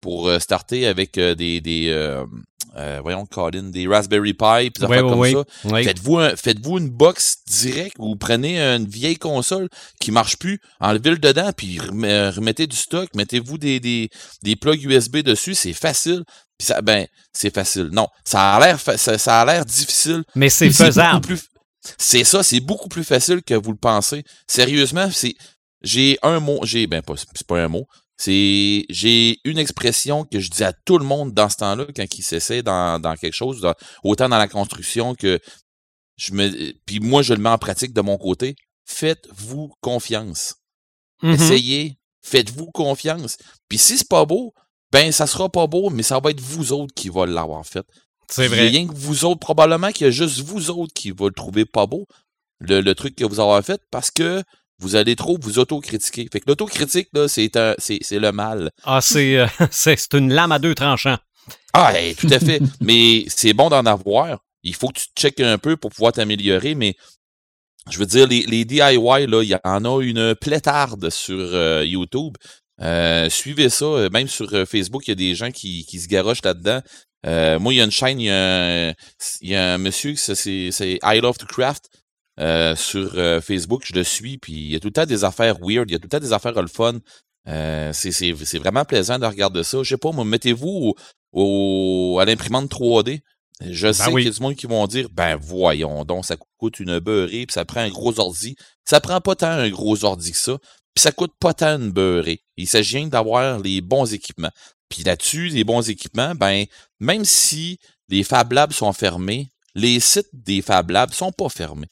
[0.05, 4.85] pour euh, starter avec euh, des, des euh, voyons, Colin, des Raspberry Pi, puis des
[4.85, 5.79] Ouais, affaires ouais, comme ouais.
[5.83, 5.83] ça.
[5.83, 9.67] Faites-vous un, faites-vous une box direct ou prenez une vieille console
[9.99, 14.09] qui marche plus, enlevez-le dedans, puis rem- remettez du stock, mettez-vous des, des,
[14.43, 16.23] des plugs USB dessus, c'est facile.
[16.59, 17.89] Puis ça, ben, c'est facile.
[17.91, 20.23] Non, ça a l'air, ça, ça a l'air difficile.
[20.35, 21.35] Mais c'est faisable.
[21.97, 24.23] C'est ça, c'est beaucoup plus facile que vous le pensez.
[24.47, 25.35] Sérieusement, c'est,
[25.81, 27.85] j'ai un mot, j'ai, ben, c'est pas un mot.
[28.17, 32.17] C'est, j'ai une expression que je dis à tout le monde dans ce temps-là quand
[32.17, 33.73] ils s'essaient dans, dans quelque chose, dans-
[34.03, 35.39] autant dans la construction que
[36.17, 38.55] je me, puis moi, je le mets en pratique de mon côté.
[38.85, 40.55] Faites-vous confiance.
[41.21, 41.33] Mhm.
[41.33, 41.97] Essayez.
[42.21, 43.37] Faites-vous confiance.
[43.69, 44.53] Puis si c'est pas beau,
[44.91, 47.85] ben ça sera pas beau, mais ça va être vous autres qui va l'avoir fait.
[48.29, 48.69] C'est vrai.
[48.69, 51.65] rien que vous autres, probablement qu'il y a juste vous autres qui va le trouver
[51.65, 52.07] pas beau,
[52.59, 54.41] le, le truc que vous avez fait, parce que
[54.79, 56.27] vous allez trop vous autocritiquer.
[56.31, 58.71] Fait que l'autocritique, là, c'est un- c'est c'est le mal.
[58.83, 61.17] Ah, c'est euh, c'est c'est une lame à deux tranchants.
[61.73, 62.59] Ah, hey, tout à fait.
[62.81, 64.39] mais c'est bon d'en avoir.
[64.63, 66.95] Il faut que tu te checkes un peu pour pouvoir t'améliorer, mais
[67.91, 68.81] je veux dire, les, les DIY,
[69.27, 72.35] là, il y en a une plétarde sur euh, YouTube.
[72.81, 73.85] Euh, suivez ça.
[73.85, 76.81] Euh, Même sur euh, Facebook, il y a des gens qui, qui se garochent là-dedans.
[77.27, 78.93] Euh, moi, il y a une chaîne, il y a un,
[79.41, 80.69] il y a un monsieur, c'est
[81.03, 81.89] I Love to Craft.
[82.39, 85.23] Euh, sur euh, Facebook, je le suis, puis il y a tout le temps des
[85.23, 86.99] affaires weird, il y a tout le temps des affaires le fun.
[87.47, 89.83] Euh, c'est- c'est c'est vraiment plaisant de regarder ça.
[89.83, 90.95] Je sais pas, mettez-vous au-
[91.33, 93.21] au- à l'imprimante 3D.
[93.61, 94.23] Je sais oui.
[94.23, 97.45] qu'il y a du monde qui vont dire, ben voyons donc, ça coûte une beurrée,
[97.45, 98.55] puis ça prend un gros ordi.
[98.83, 100.57] Ça prend pas tant un gros ordi que ça,
[100.93, 102.41] puis ça coûte pas tant une beurrée.
[102.57, 104.51] Il s'agit d'avoir les bons équipements.
[104.89, 106.65] Puis là-dessus, les bons équipements, ben,
[106.99, 111.87] même si les Fab Labs sont fermés, les sites des Fab Labs sont pas fermés.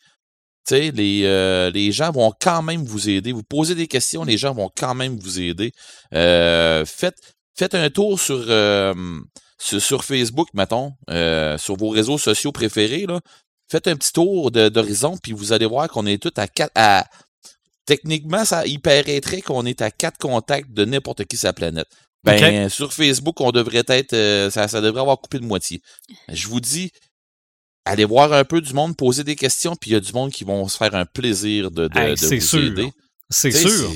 [0.71, 3.31] Les, euh, les gens vont quand même vous aider.
[3.31, 5.73] Vous posez des questions, les gens vont quand même vous aider.
[6.13, 7.17] Euh, faites,
[7.55, 8.93] faites un tour sur, euh,
[9.57, 13.05] sur, sur Facebook, mettons, euh, sur vos réseaux sociaux préférés.
[13.05, 13.19] Là.
[13.69, 16.71] Faites un petit tour d'horizon, puis vous allez voir qu'on est tous à quatre.
[16.75, 17.05] À,
[17.85, 21.87] techniquement, ça il paraîtrait qu'on est à quatre contacts de n'importe qui sur la planète.
[22.23, 24.15] Ben, sur Facebook, on devrait être.
[24.49, 25.81] ça, ça devrait avoir coupé de moitié.
[26.29, 26.93] Je vous dis,
[27.85, 30.31] allez voir un peu du monde, poser des questions, puis il y a du monde
[30.31, 32.63] qui vont se faire un plaisir de, de, Hey, de vous sûr.
[32.63, 32.91] aider.
[33.29, 33.91] C'est sûr.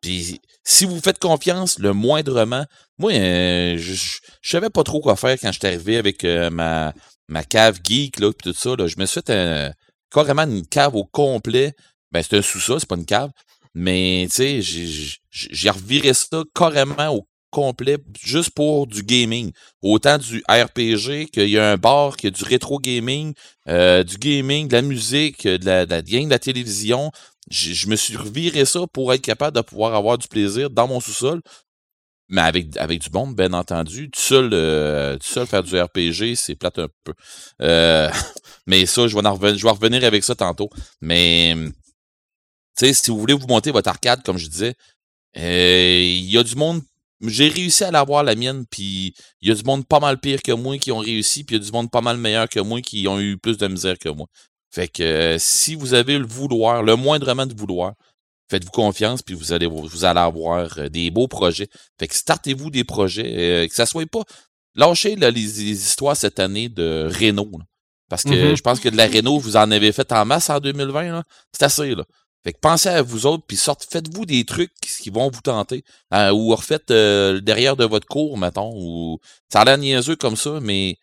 [0.00, 2.64] Puis si vous faites confiance, le moindrement,
[2.98, 6.24] moi, euh, je, je, je savais pas trop quoi faire quand je suis arrivé avec
[6.24, 6.92] euh, ma,
[7.28, 8.74] ma cave geek, là, puis tout ça.
[8.76, 8.86] Là.
[8.86, 9.72] Je me suis fait un-
[10.10, 11.74] carrément une cave au complet.
[12.12, 13.30] Ben, c'est un sous-sol, c'est pas une cave.
[13.74, 14.60] Mais, tu sais,
[15.30, 19.52] j'ai reviré ça carrément au complet juste pour du gaming.
[19.82, 23.34] Autant du RPG qu'il y a un bar, qu'il y a du rétro gaming,
[23.68, 27.10] euh, du gaming, de la musique, de la, de de la télévision.
[27.50, 31.00] Je me suis reviré ça pour être capable de pouvoir avoir du plaisir dans mon
[31.00, 31.40] sous-sol.
[32.30, 34.10] Mais avec, du bon, bien entendu.
[34.10, 37.14] Tout seul, euh, faire du RPG, c'est plate un peu.
[37.62, 38.10] Euh,
[38.66, 40.68] mais ça, je vais, en revenir, revenir avec ça tantôt.
[41.00, 41.54] Mais,
[42.76, 44.74] sais, si vous voulez vous monter votre arcade, comme je disais,
[45.34, 46.82] il y a du monde.
[47.20, 50.40] J'ai réussi à l'avoir, la mienne, puis il y a du monde pas mal pire
[50.42, 52.60] que moi qui ont réussi, puis il y a du monde pas mal meilleur que
[52.60, 54.26] moi qui ont eu plus de misère que moi.
[54.72, 57.94] Fait que euh, si vous avez le vouloir, le moindrement de vouloir,
[58.50, 61.68] faites-vous confiance, puis vous allez vous allez avoir euh, des beaux projets.
[61.98, 64.22] Fait que startez-vous des projets, euh, que ça soit pas.
[64.76, 67.50] Lâchez là, les, les histoires cette année de Renault.
[67.58, 67.64] là.
[68.08, 68.56] parce que Mhm.
[68.56, 71.10] je pense que de la Renault, vous en avez fait en masse en 2020.
[71.12, 71.22] là.
[71.52, 72.04] C'est assez, là.
[72.48, 75.84] Fait que pensez à vous autres, puis sortez, faites-vous des trucs qui vont vous tenter.
[76.14, 78.72] Euh, ou refaites euh, derrière de votre cours, mettons.
[78.74, 79.18] Ou...
[79.52, 80.96] Ça a l'air niaiseux comme ça, mais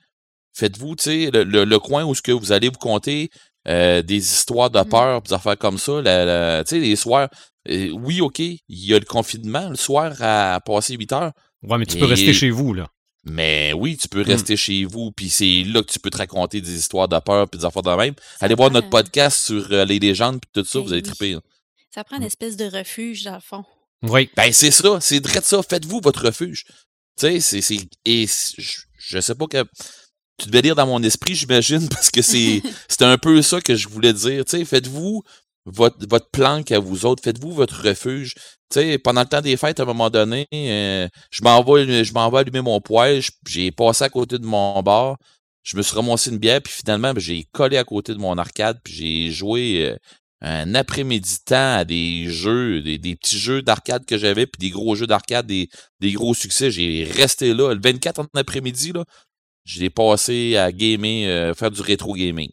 [0.58, 3.30] faites-vous, tu sais, le, le- le coin où ce que vous allez vous compter
[3.68, 4.90] euh, des histoires de Mhm.
[4.90, 6.02] peur, des affaires comme ça.
[6.02, 7.30] La, la- tu sais, les soirs.
[7.70, 11.32] euh, oui, OK, il y a le confinement, le soir à passer 8 heures.
[11.62, 12.88] Ouais, mais tu peux rester chez vous, là.
[13.26, 14.28] Mais oui, tu peux Mm.
[14.28, 17.50] rester chez vous, puis c'est là que tu peux te raconter des histoires de peur,
[17.50, 18.14] puis des affaires de même.
[18.40, 21.02] Allez voir notre un- podcast sur euh, les légendes, puis tout ça, Ben vous allez
[21.02, 21.08] oui.
[21.10, 21.34] triper.
[21.34, 21.40] là.
[21.94, 23.64] Ça prend une espèce de refuge, dans le fond.
[24.04, 24.30] Oui.
[24.36, 25.62] Ben, c'est ça, c'est de ça.
[25.64, 26.66] Faites-vous votre refuge.
[26.66, 26.74] Tu
[27.18, 29.64] sais, c'est, c'est, et je, je sais pas que,
[30.38, 33.74] tu devais lire dans mon esprit, j'imagine, parce que c'est, c'est un peu ça que
[33.76, 34.44] je voulais dire.
[34.46, 35.24] Tu sais, faites-vous
[35.66, 38.34] votre, votre planque à vous autres, faites-vous votre refuge.
[38.70, 42.04] Tu sais, pendant le temps des fêtes, à un moment donné, euh, je m'en vais,
[42.04, 45.18] je m'en vais allumer mon poêle, j'ai passé à côté de mon bar,
[45.64, 48.38] je me suis ramassé une bière, puis finalement, ben, j'ai collé à côté de mon
[48.38, 49.98] arcade, puis j'ai joué euh,
[50.42, 54.96] un après-midi temps à des jeux, des, petits jeux d'arcade que j'avais, puis des gros
[54.96, 56.70] jeux d'arcade, des, des gros succès.
[56.70, 57.74] J'ai resté là.
[57.74, 59.06] Le 24 en après-midi, là,
[59.66, 62.52] je l'ai passé à gamer, euh, faire du rétro gaming.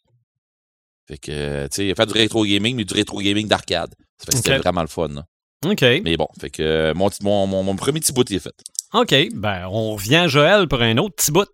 [1.12, 3.94] Fait que, tu sais, faire du rétro gaming, mais du rétro gaming d'arcade.
[4.18, 5.08] Ça fait que c'était vraiment le fun.
[5.08, 5.24] là.
[5.66, 5.82] OK.
[6.04, 8.54] Mais bon, fait que euh, mon, mon, mon, mon premier petit bout est fait.
[8.94, 9.14] OK.
[9.34, 11.48] Ben, on revient, Joël, pour un autre petit bout.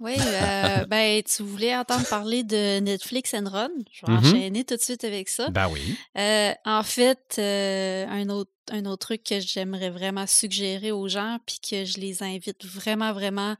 [0.00, 3.70] Oui, euh, ben, tu voulais entendre parler de Netflix and Run.
[3.92, 4.18] Je vais Mhm.
[4.18, 5.50] enchaîner tout de suite avec ça.
[5.50, 5.96] Ben oui.
[6.18, 11.38] Euh, en fait, euh, un, autre, un autre truc que j'aimerais vraiment suggérer aux gens,
[11.46, 13.56] puis que je les invite vraiment, vraiment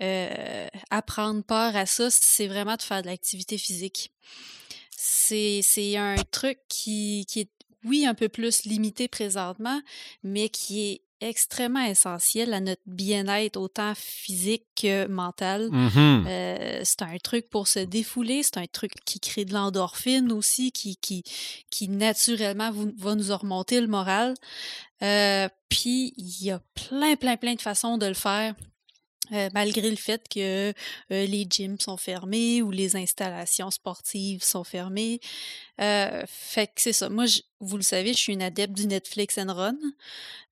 [0.00, 4.10] euh, à prendre part à ça, c'est vraiment de faire de l'activité physique.
[4.96, 7.50] C'est c'est un truc qui, qui est,
[7.84, 9.80] oui, un peu plus limité présentement,
[10.22, 15.68] mais qui est extrêmement essentiel à notre bien-être, autant physique que mental.
[15.70, 16.24] Mhm.
[16.26, 20.72] Euh, c'est un truc pour se défouler, c'est un truc qui crée de l'endorphine aussi,
[20.72, 21.22] qui, qui,
[21.70, 24.34] qui naturellement vous- va nous remonter le moral.
[25.02, 28.54] Euh, Puis il y a plein, plein, plein de façons de le faire.
[29.32, 30.72] Euh, malgré le fait que euh,
[31.08, 35.18] les gyms sont fermés ou les installations sportives sont fermées.
[35.80, 37.08] Euh, fait que c'est ça.
[37.08, 39.76] Moi, je- vous le savez, je suis une adepte du Netflix and Run.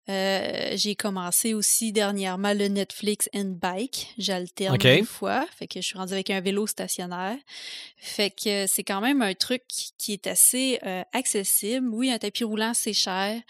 [0.08, 4.08] Euh, j'ai commencé aussi dernièrement le Netflix and Bike.
[4.18, 4.82] J'alterne OK.
[4.82, 5.46] deux fois.
[5.56, 7.36] Fait que je suis rendue avec un vélo stationnaire.
[7.98, 11.88] Fait que c'est quand même un truc qui- est assez euh, accessible.
[11.92, 13.40] Oui, un tapis roulant, c'est cher,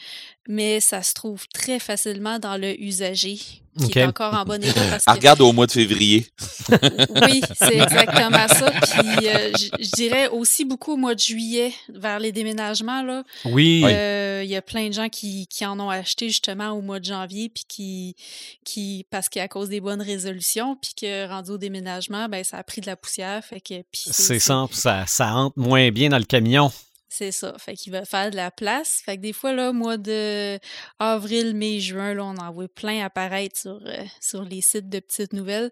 [0.46, 3.38] mais ça se trouve très facilement dans le usager,
[3.86, 6.26] qui est encore en bon état parce que regarde au mois de février.
[6.68, 8.70] oui, c'est exactement ça.
[8.70, 13.24] Puis euh, je dirais aussi beaucoup au mois de juillet, vers les déménagements, là.
[13.44, 13.82] Oui.
[13.84, 17.00] Euh, Il y a plein de gens qui, qui en ont acheté justement au mois
[17.00, 18.16] de janvier, puis qui,
[18.64, 22.62] qui parce qu'à cause des bonnes résolutions, puis que rendu au déménagement, ben ça a
[22.62, 26.18] pris de la poussière, fait que puis C'est ça, ça, ça entre moins bien dans
[26.18, 26.70] le camion.
[27.12, 27.54] C'est ça.
[27.58, 29.02] Fait qu'il va faire de la place.
[29.04, 30.58] Fait que des fois, là, mois de
[30.98, 34.98] avril, mai, juin, là, on en voit plein apparaître sur, euh, sur les sites de
[35.00, 35.70] petites nouvelles.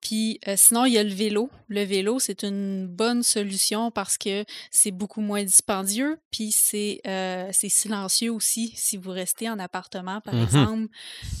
[0.00, 1.50] Puis euh, sinon, il y a le vélo.
[1.66, 6.20] Le vélo, c'est une bonne solution parce que c'est beaucoup moins dispendieux.
[6.30, 8.72] Puis c'est euh, silencieux aussi.
[8.76, 10.42] Si vous restez en appartement, par Mhm.
[10.44, 10.86] exemple,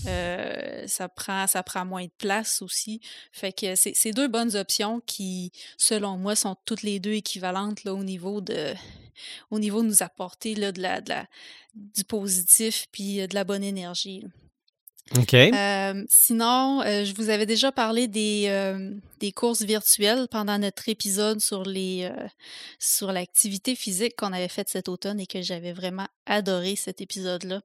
[0.08, 3.00] euh, ça, prend, ça prend moins de place aussi.
[3.30, 7.84] Fait que c'est c'est deux bonnes options qui, selon moi, sont toutes les deux équivalentes
[7.84, 8.74] là, au niveau de
[9.50, 11.26] au niveau de nous apporter là, de la, de la,
[11.74, 14.20] du positif puis euh, de la bonne énergie.
[14.20, 14.28] là.
[15.16, 15.32] OK.
[15.32, 20.88] Euh, sinon, euh, je vous avais déjà parlé des, euh, des courses virtuelles pendant notre
[20.88, 22.26] épisode sur les euh,
[22.78, 27.62] sur l'activité physique qu'on avait faite cet automne et que j'avais vraiment adoré cet épisode-là.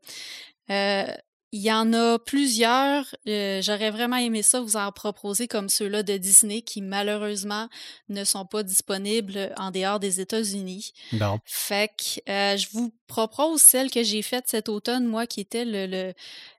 [1.56, 3.06] Il y en a plusieurs.
[3.28, 7.70] euh, J'aurais vraiment aimé ça vous en proposer comme ceux-là de Disney qui malheureusement
[8.10, 10.94] ne sont pas disponibles en dehors des États-Unis.
[11.12, 11.40] Bon.
[11.46, 15.64] Fait que euh, je vous propose celle que j'ai faite cet automne, moi, qui était
[15.64, 16.14] le, le,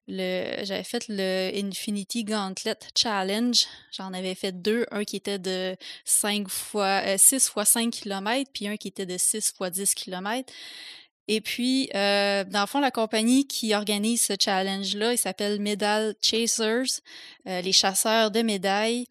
[0.06, 3.66] le j'avais fait le Infinity Gauntlet Challenge.
[3.90, 8.48] J'en avais fait deux, un qui était de 5 fois euh, 6 fois 5 km,
[8.54, 10.52] puis un qui était de 6 fois 10 km.
[11.26, 16.14] Et puis, euh, dans le fond, la compagnie qui organise ce challenge-là, il s'appelle Medal
[16.20, 17.00] Chasers,
[17.48, 19.06] euh, les chasseurs de médailles.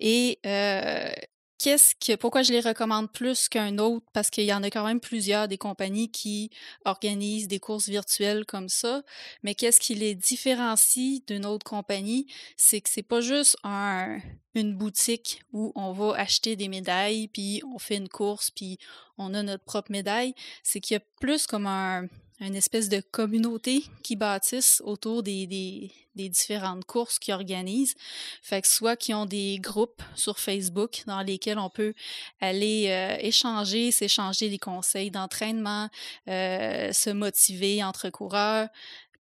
[0.00, 1.12] Et euh,
[1.60, 4.06] qu'est-ce que, pourquoi je les recommande plus qu'un autre?
[4.14, 6.50] Parce qu'il y en a quand même plusieurs des compagnies qui
[6.86, 9.02] organisent des courses virtuelles comme ça.
[9.42, 12.26] Mais qu'est-ce qui les différencie d'une autre compagnie?
[12.56, 14.20] C'est que c'est pas juste un,
[14.54, 18.78] une boutique où on va acheter des médailles, puis on fait une course, puis
[19.18, 20.34] on a notre propre médaille.
[20.62, 22.06] C'est qu'il y a plus comme un,
[22.40, 27.94] une espèce de communauté qui bâtissent autour des, des, des différentes courses qu'ils organisent.
[28.42, 31.94] Fait que soit qui ont des groupes sur Facebook dans lesquels on peut
[32.40, 35.88] aller euh, échanger, s'échanger des conseils d'entraînement,
[36.28, 38.68] euh, se motiver entre coureurs.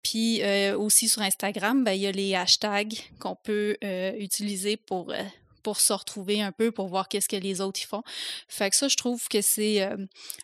[0.02, 4.76] Puis euh, aussi sur Instagram, ben, il y a les hashtags qu'on peut euh, utiliser
[4.76, 5.22] pour, euh,
[5.64, 8.04] pour se retrouver un peu, pour voir qu'est-ce que les autres y font.
[8.46, 9.96] Fait que ça, je trouve que c'est euh,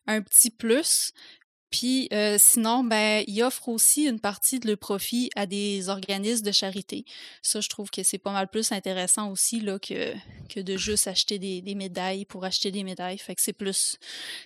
[0.08, 1.12] un petit plus.
[1.72, 6.44] Puis euh, sinon, ben, ils offrent aussi une partie de le profit à des organismes
[6.44, 7.04] de charité.
[7.42, 10.12] Ça, je trouve que c'est pas mal plus intéressant aussi là, que,
[10.48, 13.18] que de juste acheter des, des médailles pour acheter des médailles.
[13.18, 13.96] Fait que c'est plus,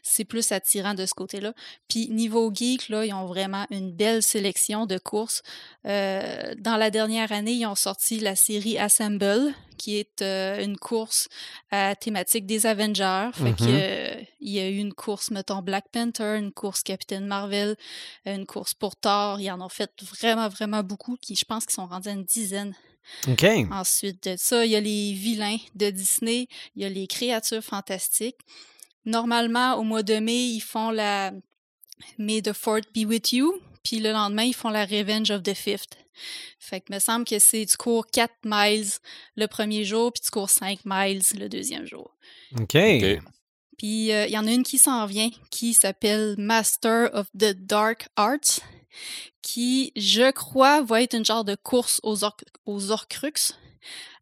[0.02, 1.52] c'est plus attirant de ce côté-là.
[1.88, 5.42] Puis niveau geek, là, ils ont vraiment une belle sélection de courses.
[5.84, 10.78] Euh, dans la dernière année, ils ont sorti la série Assemble, qui est euh, une
[10.78, 11.28] course
[11.70, 13.30] à thématique des Avengers.
[13.34, 13.70] Fait que, Mhm.
[13.72, 17.76] euh, il y a eu une course, mettons, Black Panther, une course Captain Marvel,
[18.26, 19.40] une course pour Thor.
[19.40, 22.24] Ils en ont fait vraiment, vraiment beaucoup, qui je pense qu'ils sont rendus à une
[22.24, 22.74] dizaine.
[23.28, 23.44] OK.
[23.70, 27.62] Ensuite de ça, il y a les vilains de Disney, il y a les créatures
[27.62, 28.40] fantastiques.
[29.04, 31.32] Normalement, au mois de mai, ils font la
[32.18, 35.54] May the Fourth be with you, puis le lendemain, ils font la Revenge of the
[35.54, 35.96] Fifth.
[36.58, 38.88] Fait que me semble que c'est tu cours 4 miles
[39.36, 42.16] le premier jour, puis tu cours 5 miles le deuxième jour.
[42.58, 42.74] OK.
[42.74, 43.20] OK.
[43.76, 47.52] Puis euh, il y en a une qui s'en vient, qui s'appelle Master of the
[47.52, 48.60] Dark Arts,
[49.42, 52.16] qui, je crois, va être une genre de course aux,
[52.64, 53.54] aux Orcrux.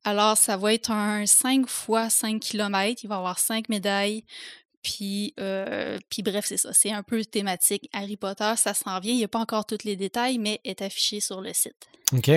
[0.05, 3.01] Alors, ça va être un 5 fois 5 km.
[3.03, 4.25] Il va y avoir 5 médailles.
[4.83, 6.75] Puis, euh, puis bref, c'est ça.
[6.75, 8.53] C'est un peu thématique Harry Potter.
[8.57, 9.15] Ça s'en vient.
[9.15, 11.89] Il n'y a pas encore tous les détails, mais est affiché sur le site.
[12.13, 12.31] OK.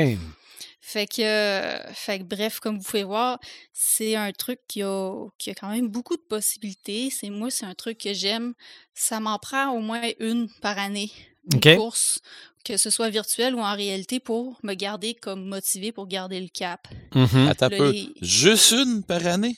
[0.82, 3.40] Fait que, euh, fait que bref, comme vous pouvez voir,
[3.74, 7.10] c'est un truc qui a, qui a quand même beaucoup de possibilités.
[7.12, 8.54] C'est moi, c'est un truc que j'aime.
[8.94, 11.12] Ça m'en prend au moins une par année,
[11.54, 12.20] une course,
[12.64, 16.50] que ce soit virtuelle ou en réalité, pour me garder comme motivé pour garder le
[16.50, 16.88] cap.
[17.50, 17.92] Attends un Là, peu.
[17.92, 19.56] les- Juste une par année?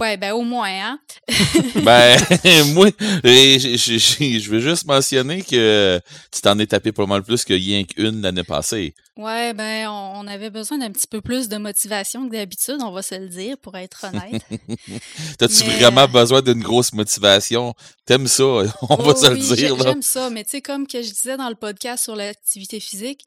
[0.00, 0.98] Ouais, ben au moins, hein?
[1.84, 2.18] ben,
[2.74, 2.90] moi,
[3.22, 6.00] je veux juste mentionner que
[6.32, 8.94] tu t'en es tapé pas mal plus que rien qu'une l'année passée.
[9.16, 13.02] Ouais, ben, on, avait besoin d'un petit peu plus de motivation que d'habitude, on va
[13.02, 14.42] se le dire, pour être honnête.
[15.38, 17.74] T'as-tu vraiment besoin d'une grosse motivation?
[18.06, 18.42] T'aimes ça?
[18.42, 19.76] On va se le dire.
[19.80, 23.24] J'aime ça, mais tu sais, comme que je disais dans le podcast sur l'activité physique,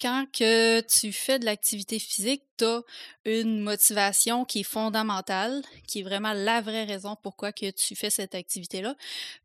[0.00, 2.82] quand que tu fais de l'activité physique, tu as
[3.24, 8.10] une motivation qui est fondamentale, qui est vraiment la vraie raison pourquoi que tu fais
[8.10, 8.94] cette activité-là.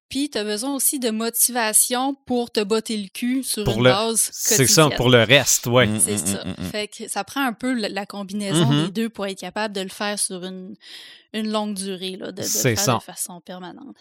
[0.10, 4.30] Puis, tu as besoin aussi de motivation pour te botter le cul sur une base
[4.34, 5.88] C'est ça, pour le reste, oui.
[5.88, 6.44] Mmh, c'est mmh, ça.
[6.46, 9.82] Mmh, fait que ça prend un peu la, combinaison des deux pour être capable de
[9.82, 10.74] le faire sur une,
[11.34, 13.96] une longue durée, là, de, le faire de façon permanente.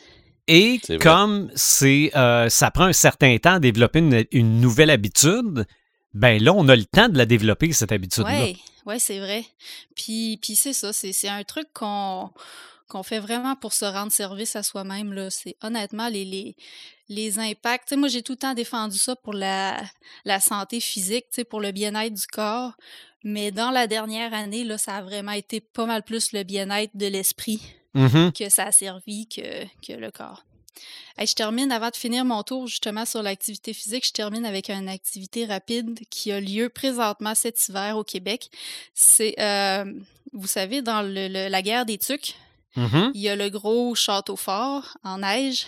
[0.47, 5.67] Et comme c'est, euh, ça prend un certain temps à développer une nouvelle habitude,
[6.15, 8.45] ben là, on a le temps de la développer, cette habitude-là.
[8.45, 9.45] Oui, ouais, c'est vrai.
[9.95, 12.31] Puis, puis c'est ça, c'est un truc qu'on
[12.89, 15.29] qu'on fait vraiment pour se rendre service à soi-même.
[15.29, 16.57] C'est honnêtement les, les,
[17.11, 17.93] les impacts.
[17.93, 19.79] moi, j'ai tout le temps défendu ça pour la,
[20.25, 22.73] la santé physique, pour le bien-être du corps.
[23.25, 26.97] Mais dans la dernière année, là, ça a vraiment été pas mal plus le bien-être
[26.97, 27.61] de l'esprit
[27.95, 28.33] mm-hmm.
[28.33, 30.45] que ça a servi que, que le corps
[31.19, 34.07] je termine avant de finir mon tour justement sur l'activité physique.
[34.07, 38.51] Je termine avec une activité rapide qui a lieu présentement cet hiver au Québec.
[38.95, 39.85] C'est, euh,
[40.33, 42.35] vous savez, dans la guerre des Tucs,
[42.77, 43.11] mm-hmm.
[43.15, 45.67] il y a le gros château fort en neige.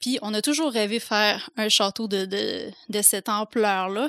[0.00, 4.08] Puis on a toujours rêvé faire un château de, de, cette ampleur-là.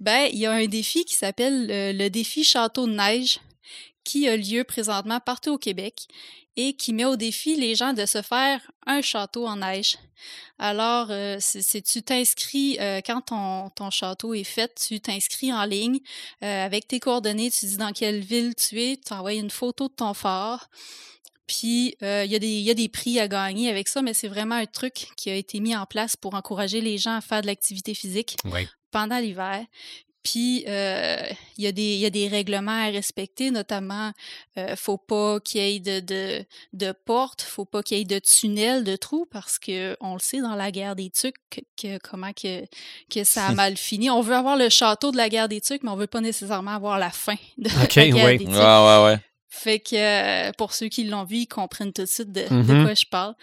[0.00, 3.38] Ben, il y a un défi qui s'appelle le défi château de neige
[4.04, 6.06] qui a lieu présentement partout au Québec
[6.56, 9.96] et qui met au défi les gens de se faire un château en neige.
[10.58, 15.64] Alors, euh, si tu t'inscris, euh, quand ton, ton, château est fait, tu t'inscris en
[15.64, 16.00] ligne
[16.42, 19.88] euh, avec tes coordonnées, tu dis dans quelle ville tu es, tu envoies une photo
[19.88, 20.68] de ton phare.
[21.46, 24.64] Puis, il y, y, a des prix à gagner avec ça, mais c'est vraiment un
[24.64, 27.94] truc qui a été mis en place pour encourager les gens à faire de l'activité
[27.94, 28.36] physique
[28.90, 29.66] pendant l'hiver.
[30.22, 31.20] Puis, euh,
[31.58, 34.12] il y, y, a des règlements à respecter, notamment,
[34.56, 38.04] euh, faut pas qu'il y ait de, de, de portes, faut pas qu'il y ait
[38.04, 41.34] de tunnels, de trous, parce que on le sait dans la guerre des Tucs,
[41.76, 42.64] que, comment que,
[43.10, 44.10] que ça a mal fini.
[44.10, 46.72] On veut avoir le château de la guerre des Tucs, mais on veut pas nécessairement
[46.72, 48.48] avoir la fin de la guerre des Tucs.
[48.48, 52.30] Ouais, ouais, Fait que euh, pour ceux qui l'ont vu, ils comprennent tout de suite
[52.30, 52.84] de, mm-hmm.
[52.84, 53.34] quoi je parle.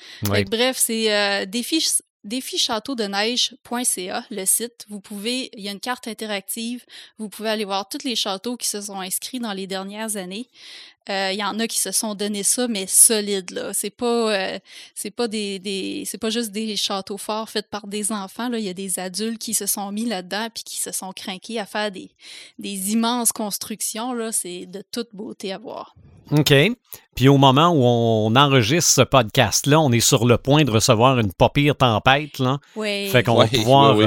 [0.46, 1.86] bref, c'est euh, défi
[2.24, 4.86] défichâteaudeneige.ca, le site.
[4.90, 6.86] Vous pouvez, il y a une carte interactive.
[7.18, 10.48] Vous pouvez aller voir tous les châteaux qui se sont inscrits dans les dernières années.
[11.10, 13.74] Euh, il y en a qui se sont donné ça, mais solide là.
[13.74, 14.60] C'est pas, euh,
[14.94, 18.60] c'est pas des, c'est pas juste des châteaux forts faits par des enfants là.
[18.60, 21.60] Il y a des adultes qui se sont mis là-dedans puis qui se sont craqués
[21.60, 22.12] à faire des,
[22.60, 24.32] des immenses constructions là.
[24.32, 25.96] C'est de toute beauté à voir.
[26.32, 26.54] OK.
[27.16, 31.20] Puis au moment où on enregistre ce podcast-là, on est sur le point de recevoir
[31.20, 32.40] une pas pire tempête.
[32.40, 32.60] Là.
[32.76, 33.10] Oui.
[33.10, 33.98] Fait qu'on va pouvoir.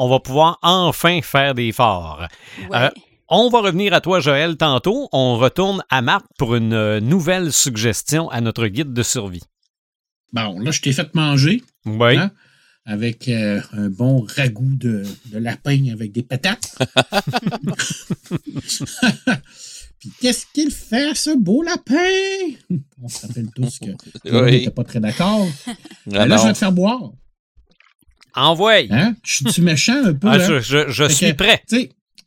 [0.00, 2.24] On va pouvoir enfin faire des forts.
[2.72, 2.88] Euh,
[3.28, 5.08] on va revenir à toi, Joël, tantôt.
[5.12, 9.42] On retourne à Marc pour une euh, nouvelle suggestion à notre guide de survie.
[10.32, 11.64] Bon, là, je t'ai fait manger.
[11.84, 12.16] Oui.
[12.16, 12.30] Hein,
[12.86, 16.78] avec euh, un bon ragoût de, de lapin avec des patates.
[20.00, 21.96] Puis qu'est-ce qu'il fait, ce beau lapin?
[23.02, 23.90] On se rappelle tous que
[24.44, 24.52] oui.
[24.52, 25.46] n'était pas très d'accord.
[26.06, 27.12] là, je vais te faire boire.
[28.34, 28.82] Envoie.
[28.90, 29.16] Hein?
[29.24, 30.28] Je suis méchant un peu.
[30.28, 30.60] Ah, hein?
[30.60, 31.62] Je, je, suis prêt.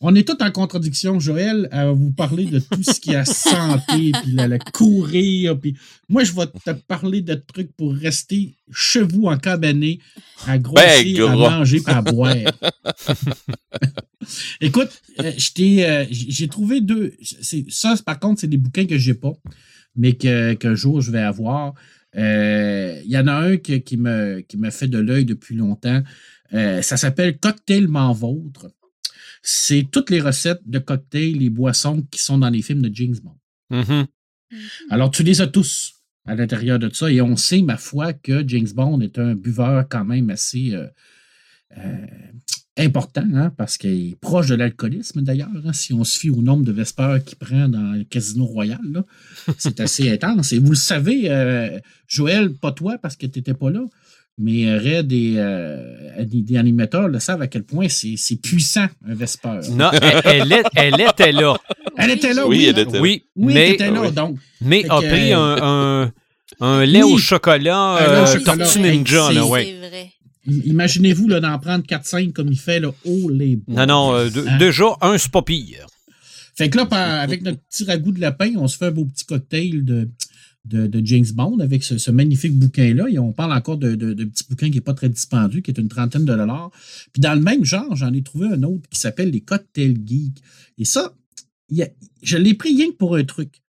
[0.03, 4.11] On est tous en contradiction, Joël, à vous parler de tout ce qui est santé,
[4.23, 5.59] puis le, courir.
[5.59, 5.77] Puis
[6.09, 9.99] moi, je vais te parler de trucs pour rester chez vous en cabané,
[10.47, 12.35] à grossir, ben, à manger, pas à boire.
[14.61, 17.13] Écoute, euh, euh, j'ai trouvé deux.
[17.69, 19.33] Ça, par contre, c'est des bouquins que j'ai pas,
[19.95, 21.75] mais qu'un jour je vais avoir.
[22.17, 26.01] Euh, il y en a un qui, me, qui me fait de l'œil depuis longtemps.
[26.51, 28.71] ça s'appelle Cocktail Vôtre
[29.41, 33.17] c'est toutes les recettes de cocktails, les boissons qui sont dans les films de James
[33.21, 33.37] Bond.
[33.71, 34.07] Mm-hmm.
[34.89, 37.11] Alors, tu les as tous à l'intérieur de ça.
[37.11, 40.87] Et on sait, ma foi, que James Bond est un buveur quand même assez euh,
[41.77, 42.05] euh,
[42.77, 45.49] important, hein, parce qu'il est proche de l'alcoolisme d'ailleurs.
[45.65, 49.03] Hein, si on se fie au nombre de vespeurs qu'il prend dans le Casino Royal,
[49.57, 50.53] c'est assez intense.
[50.53, 53.83] Et vous le savez, euh, Joël, pas toi, parce que tu n'étais pas là,
[54.41, 59.59] mais Red et euh, des animateurs le savent à quel point c'est puissant, un Vesper.
[59.71, 61.55] Non, elle, elle, était là.
[61.97, 62.57] Elle était là, oui.
[62.57, 64.37] Oui, elle était, oui, oui mais, elle était là, donc.
[64.61, 66.11] Mais a pris un, un,
[66.59, 69.77] un, lait au chocolat, euh, Tortue Ninja, là, ouais.
[69.79, 70.11] C'est vrai.
[70.65, 74.57] Imaginez-vous d'en prendre 4-5 comme il fait, là, oh les Non, non, euh, hein?
[74.57, 75.85] déjà, un, c'est pas pire.
[76.55, 76.87] Fait que là,
[77.21, 80.09] avec notre petit ragoût de lapin, on se fait un beau petit cocktail de,
[80.65, 83.07] de, de James Bond avec ce, ce magnifique bouquin-là.
[83.09, 85.71] Et on parle encore de, de, de petit bouquin qui n'est pas très dispendieux, qui
[85.71, 86.69] est une trentaine de dollars.
[87.13, 90.37] Puis dans le même genre, j'en ai trouvé un autre qui s'appelle Les Cocktail Geeks.
[90.77, 91.13] Et ça,
[91.69, 91.89] y a-
[92.21, 93.61] je l'ai pris rien que pour un truc.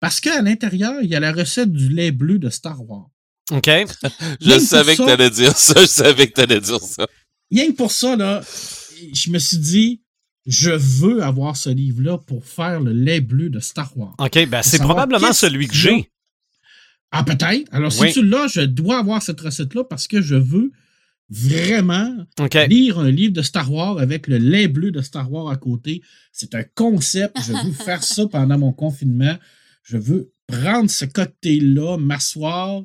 [0.00, 3.10] Parce qu'à l'intérieur, il y a la recette du lait bleu de Star Wars.
[3.50, 3.66] OK?
[4.40, 5.80] Je savais que ça- t'allais dire ça.
[5.80, 7.06] Je savais que t'allais dire ça.
[7.50, 8.42] Rien que pour ça, là,
[9.12, 10.00] je me suis dit,
[10.46, 14.14] je veux avoir ce livre-là pour faire le lait bleu de Star Wars.
[14.18, 16.10] OK, ben c'est probablement celui que j'ai.
[17.12, 17.68] Ah, peut-être.
[17.72, 18.12] Alors, si Oui.
[18.12, 20.72] tu l'as, je dois avoir cette recette-là parce que je veux
[21.28, 22.14] vraiment
[22.68, 26.02] lire un livre de Star Wars avec le lait bleu de Star Wars à côté.
[26.32, 27.36] C'est un concept.
[27.46, 29.36] Je veux faire ça pendant mon confinement.
[29.82, 32.82] Je veux prendre ce cocktail-là, m'asseoir,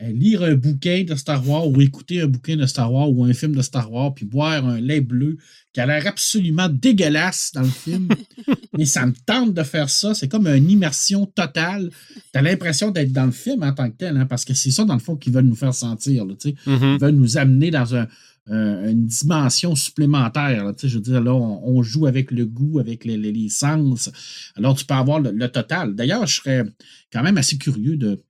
[0.00, 3.32] lire un bouquin de Star Wars ou écouter un bouquin de Star Wars ou un
[3.32, 5.36] film de Star Wars, puis boire un lait bleu
[5.72, 8.08] qui a l'air absolument dégueulasse dans le film.
[8.78, 10.14] Mais ça me tente de faire ça.
[10.14, 11.90] C'est comme une immersion totale.
[12.32, 14.70] Tu as l'impression d'être dans le film en tant que tel, hein, parce que c'est
[14.70, 16.24] ça, dans le fond, qu'ils veulent nous faire sentir.
[16.24, 16.94] Là, tu sais Mhm.
[16.94, 18.08] ils veulent nous amener dans un-
[18.50, 20.64] un- une dimension supplémentaire.
[20.64, 20.72] là.
[20.72, 23.30] Tu sais, je veux dire, là, on, on joue avec le goût, avec les, les-
[23.32, 24.10] les sens.
[24.56, 25.94] Alors, tu peux avoir le, le total.
[25.94, 26.64] D'ailleurs, je serais
[27.12, 28.20] quand même assez curieux de,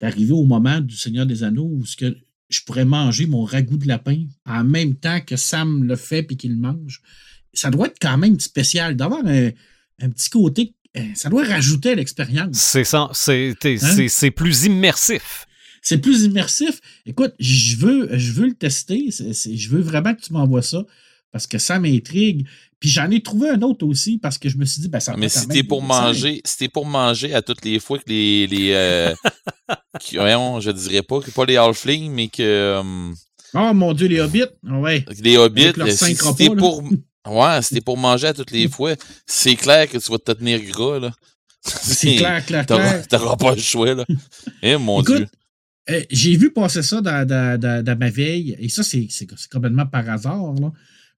[0.00, 2.16] d'arriver au moment du Seigneur des Anneaux où ce que
[2.50, 6.36] je pourrais manger mon ragoût de lapin en même temps que Sam le fait et
[6.36, 7.00] qu'il le mange.
[7.52, 9.50] Ça doit être quand même spécial d'avoir un,
[10.00, 10.74] un petit côté.
[10.96, 12.56] euh, Ça doit rajouter à l'expérience.
[12.56, 13.08] C'est ça.
[13.12, 13.76] C'est Hein?
[13.78, 15.46] c'est- c'est plus immersif.
[15.82, 16.80] C'est plus immersif.
[17.06, 19.10] Écoute, je veux, je veux le tester.
[19.10, 20.84] Je veux vraiment que tu m'envoies ça
[21.34, 22.46] parce que ça m'intrigue.
[22.78, 25.12] Puis j'en ai trouvé un autre aussi parce que je me suis dit, ben, ça
[25.12, 28.04] va Mais si t'es pour manger, si t'es pour manger à toutes les fois que
[28.06, 29.12] les, les euh,
[30.00, 33.12] qui- voyons, je dirais pas que pas les halflings, mais que euh,
[33.54, 34.44] Oh mon Dieu, les hobbits.
[34.68, 35.04] Ah Ouais.
[35.20, 36.50] les hobbits, leurs si, là.
[36.56, 36.82] pour,
[37.26, 38.94] ouais, si t'es pour manger à toutes les fois,
[39.26, 41.10] c'est clair que tu vas te tenir gras là.
[41.66, 43.08] C'est clair, clair, clair.
[43.08, 44.04] t'auras pas le choix là.
[44.62, 45.26] Eh mon Écoute, dieu.
[45.90, 49.06] Euh, j'ai vu passer ça dans, dans- dans- dans ma veille, et ça, c'est
[49.50, 50.70] complètement par hasard, là,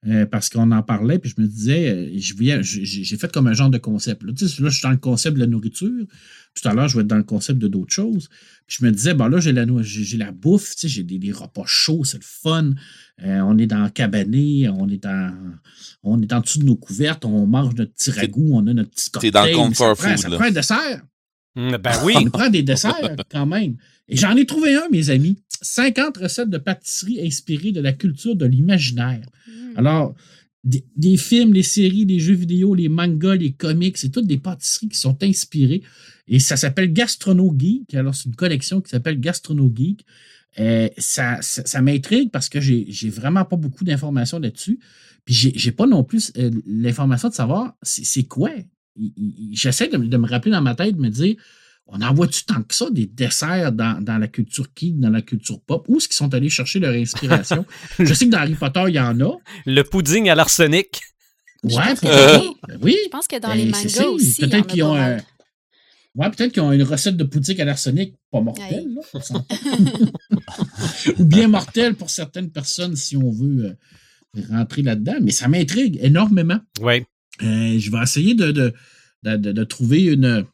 [0.06, 3.70] euh, parce qu'on en parlait, puis je me disais, euh, j'ai fait comme un genre
[3.70, 4.22] de concept.
[4.22, 6.06] Là, Tu sais, là je suis dans le concept de la nourriture.
[6.54, 8.28] Tout à l'heure, je vais être dans le concept de d'autres choses.
[8.66, 11.32] Puis je me disais, bon, là, j'ai la, j'ai bouffe, tu sais, j'ai des, des
[11.32, 12.72] repas chauds, c'est le fun.
[13.22, 15.34] Euh, on est dans cabané, on est dans,
[16.02, 18.90] on est en dessous de nos couvertes, on mange notre petit ragoût, on a notre
[18.90, 19.30] petit cocktail.
[19.32, 20.36] dans le ça comfort prend- food, Ça là.
[20.36, 21.02] prend un dessert.
[21.56, 22.14] Mm, Ben oui.
[22.16, 23.76] On prend des desserts quand même.
[24.08, 25.38] Et j'en ai trouvé un, mes amis.
[25.62, 29.26] 50 recettes de pâtisserie inspirées de la culture de l'imaginaire.
[29.76, 30.14] Alors,
[30.64, 34.88] des, films, les séries, les jeux vidéo, les mangas, les comics, c'est toutes des pâtisseries
[34.88, 35.82] qui sont inspirées.
[36.26, 37.94] Et ça s'appelle Gastrono Geek.
[37.94, 40.04] Alors, c'est une collection qui s'appelle Gastrono Geek.
[40.58, 41.40] Euh, ça
[41.82, 44.80] m'intrigue parce que j'ai vraiment pas beaucoup d'informations là-dessus.
[45.24, 48.50] Puis j'ai pas non plus euh, l'information de savoir c'est quoi.
[49.52, 51.36] J'essaie de me rappeler dans ma tête, de me dire
[51.88, 55.22] on en voit-tu tant que ça des desserts dans, dans la culture geek, dans la
[55.22, 55.84] culture pop?
[55.88, 57.64] Où est-ce qu'ils sont allés chercher leur inspiration?
[57.98, 59.32] Je sais que dans Harry Potter, il y en a.
[59.66, 61.00] Le pudding à l'arsenic.
[61.62, 61.72] Ouais.
[62.02, 62.42] Ben
[62.82, 62.96] oui.
[63.04, 65.18] Je pense que dans Ben, les mangas aussi, Peut-être qu'ils ont un-
[66.16, 69.20] Ouais, peut-être qu'ils ont une recette de poutine à l'arsenic pas mortelle, là.
[71.18, 73.76] Ou bien mortelle pour certaines personnes si on veut
[74.36, 75.16] euh, rentrer là-dedans.
[75.22, 76.58] Mais ça m'intrigue énormément.
[76.80, 77.04] Oui.
[77.42, 78.72] Euh, je vais essayer de, de,
[79.24, 80.44] de, de- de trouver une,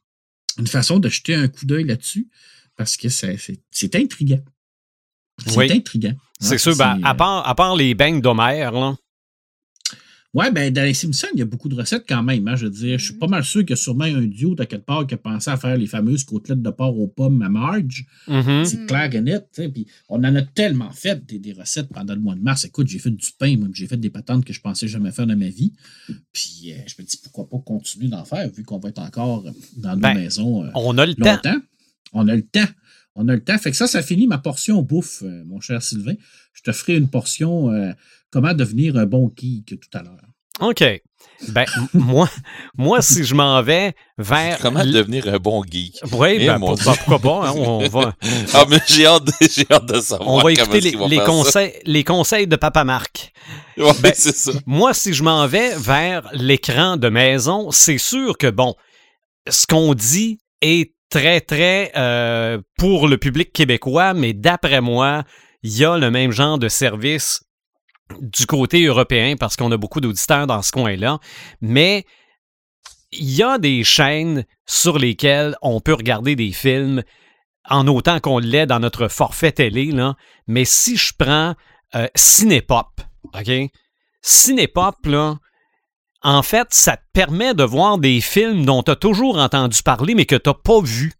[0.58, 2.28] une façon de jeter un coup d'œil là-dessus
[2.76, 4.40] parce que c'est intriguant.
[5.46, 5.72] C'est Oui.
[5.72, 6.14] intriguant.
[6.40, 8.96] C'est sûr, ben, à, euh, part, à part les beignes d'Homère,
[10.34, 12.48] Ouais, ben dans les Simpsons, il y a beaucoup de recettes quand même.
[12.48, 14.54] hein, je veux dire, je suis pas mal sûr qu'il y a sûrement un duo
[14.54, 17.42] de quelque part qui a pensé à faire les fameuses côtelettes de porc aux pommes
[17.42, 18.06] à Marge.
[18.28, 18.64] Mhm.
[18.64, 19.46] C'est clair et net.
[19.74, 22.64] Puis on en a tellement fait des, des recettes pendant le mois de mars.
[22.64, 25.26] Écoute, j'ai fait du pain, moi, j'ai fait des patentes que je pensais jamais faire
[25.26, 25.74] de ma vie.
[26.32, 29.44] Puis euh, je me dis pourquoi pas continuer d'en faire vu qu'on va être encore
[29.76, 31.30] dans nos Ben, maisons euh, On a le temps.
[31.34, 31.60] longtemps.
[32.14, 32.68] On a le temps.
[33.14, 33.58] On a le temps.
[33.58, 36.14] Fait que ça, ça finit ma portion bouffe, euh, mon cher Sylvain.
[36.54, 37.92] Je te ferai une portion euh,
[38.32, 40.16] comment devenir un bon geek tout à l'heure?
[40.60, 40.84] OK.
[41.48, 41.64] Ben,
[41.94, 42.28] moi,
[42.76, 44.58] moi, si je m'en vais vers.
[44.60, 45.98] Comment l- devenir un bon geek?
[46.12, 47.48] Oui, Eh, ben, pour- ben, pourquoi pas.
[47.48, 48.14] hein, on va,
[48.54, 49.28] Ah, mais j'ai hâte,
[49.70, 50.28] hâte de savoir.
[50.28, 51.24] on va écouter les, ça.
[51.24, 53.32] conseils, les conseils de Papa Marc.
[53.78, 54.52] Ouais, Ben, c'est ça.
[54.66, 58.74] Moi, si je m'en vais vers l'écran de maison, c'est sûr que, bon,
[59.48, 65.24] ce qu'on dit est très, très euh, pour le public québécois, mais d'après moi,
[65.62, 67.40] il y a le même genre de service
[68.20, 71.18] du côté européen parce qu'on a beaucoup d'auditeurs dans ce coin-là.
[71.60, 72.04] Mais
[73.12, 77.02] il y a des chaînes sur lesquelles on peut regarder des films
[77.68, 79.92] en autant qu'on l'est dans notre forfait télé.
[80.46, 81.54] Mais si je prends
[81.94, 83.00] euh, Cinépop,
[83.34, 83.70] OK?
[84.22, 85.36] Cinépop, là,
[86.22, 90.14] en fait, ça te permet de voir des films dont tu as toujours entendu parler,
[90.14, 91.12] mais que tu n'as pas vu.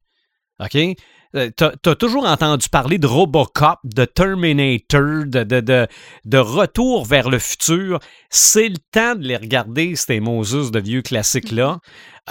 [0.61, 0.78] OK?
[1.35, 5.87] Euh, t'as as toujours entendu parler de Robocop, de Terminator, de, de, de,
[6.24, 8.01] de retour vers le futur.
[8.30, 11.78] C'est le temps de les regarder, ces Moses de vieux classiques-là.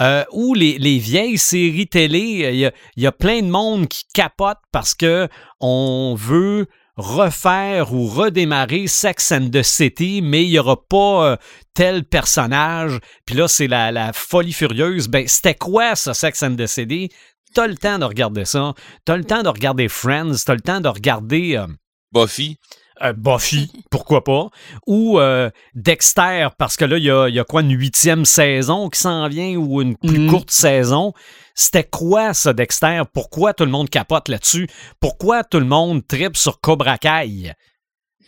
[0.00, 4.58] Euh, ou les, les, vieilles séries télé, il y, a, plein de monde qui capote
[4.72, 5.28] parce que
[5.60, 11.36] on veut refaire ou redémarrer Sex and the City, mais il n'y aura pas euh,
[11.74, 13.00] tel personnage.
[13.26, 15.08] Puis là, c'est la, la, folie furieuse.
[15.08, 17.10] Ben, c'était quoi ça, Sex and the City?
[17.54, 18.74] T'as le temps de regarder ça.
[19.04, 20.34] T'as le temps de regarder Friends.
[20.44, 21.56] T'as le temps de regarder...
[21.56, 21.66] Euh,
[22.12, 22.58] Buffy.
[23.02, 24.48] Euh, Buffy, pourquoi pas,
[24.86, 28.90] ou euh, Dexter, parce que là, il y a, y a, quoi, une huitième saison
[28.90, 30.30] qui s'en vient ou une plus Mhm.
[30.30, 31.12] courte saison?
[31.54, 33.02] C'était quoi ça, Dexter?
[33.12, 34.68] Pourquoi tout le monde capote là-dessus?
[35.00, 37.52] Pourquoi tout le monde tripe sur Cobra Kai?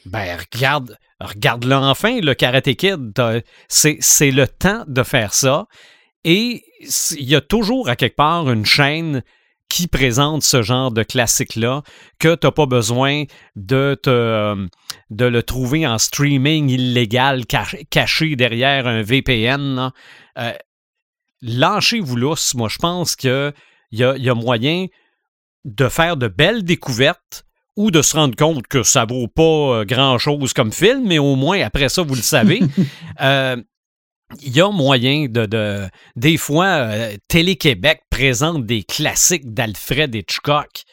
[0.07, 3.13] Ben, regarde, regarde-le enfin, le Karate Kid.
[3.69, 5.67] C'est c'est le temps de faire ça.
[6.25, 6.63] Et
[7.19, 9.23] il y a toujours à quelque part une chaîne
[9.69, 11.83] qui présente ce genre de classique-là,
[12.19, 13.25] que tu n'as pas besoin
[13.57, 14.67] de, te, euh,
[15.11, 19.91] de le trouver en streaming illégal, cach- caché derrière un VPN.
[20.39, 20.53] Euh,
[21.43, 22.55] Lâchez-vous lousse.
[22.55, 23.53] Moi, je pense qu'il
[23.93, 24.87] y a, y a moyen
[25.65, 27.45] de faire de belles découvertes
[27.77, 29.43] ou de se rendre compte que ça vaut pas
[29.81, 32.61] euh, grand-chose comme film, mais au moins, après ça, vous le savez.
[33.21, 33.57] Euh,
[34.41, 35.47] il y a moyen de.
[35.47, 40.85] de des fois, euh, Télé-Québec présente des classiques d'Alfred Hitchcock.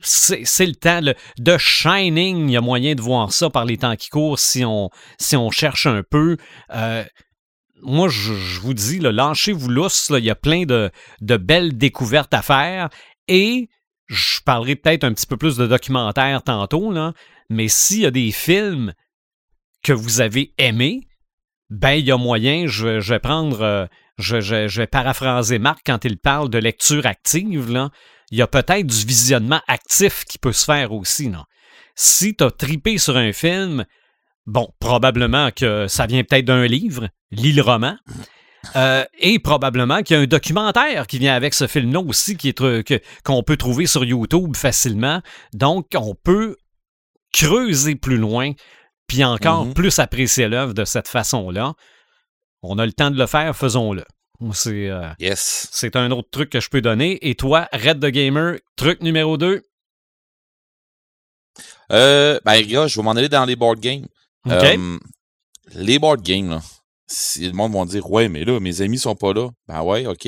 [0.00, 1.00] C'est le temps.
[1.02, 4.64] de Shining, il y a moyen de voir ça par les temps qui courent si
[4.64, 4.90] on,
[5.50, 6.38] cherche un peu.
[6.74, 7.04] Euh,
[7.82, 10.10] moi, je, vous dis, lâchez-vous lousse.
[10.16, 10.90] Il y a plein de,
[11.20, 12.88] belles découvertes à faire.
[13.28, 13.68] Et
[14.06, 16.94] je parlerai peut-être un petit peu plus de documentaires tantôt,
[17.50, 18.94] mais s'il y a des films
[19.82, 21.07] que vous avez aimés,
[21.70, 23.86] ben, il y a moyen, je, vais- prendre, euh,
[24.18, 27.88] je, vais paraphraser Marc quand il parle de lecture active.
[28.30, 31.44] Il y a peut-être du visionnement actif qui peut se faire aussi, non?
[31.94, 33.84] Si tu as tripé sur un film,
[34.46, 37.96] bon, probablement que ça vient peut-être d'un livre, lis le roman.
[38.76, 43.42] Euh, et probablement qu'il y a un documentaire qui vient avec ce film-là aussi, qu'on
[43.42, 45.22] peut trouver sur YouTube facilement.
[45.54, 46.56] Donc, on peut
[47.32, 48.52] creuser plus loin,
[49.08, 49.74] puis encore Mhm.
[49.74, 51.74] plus apprécier l'œuvre de cette façon-là.
[52.62, 54.04] On a le temps de le faire, faisons-le.
[54.52, 55.68] C'est euh, Yes.
[55.72, 57.18] c'est un autre truc que je peux donner.
[57.28, 59.62] Et toi, Red the Gamer, truc numéro 2.
[61.90, 64.06] Euh, ben, gars, je vais m'en aller dans les board games.
[64.46, 64.98] Euh,
[65.74, 66.62] les board games, là.
[67.10, 69.48] Si le monde va dire, ouais, mais là, mes amis sont pas là.
[69.66, 70.26] Ben ouais, OK.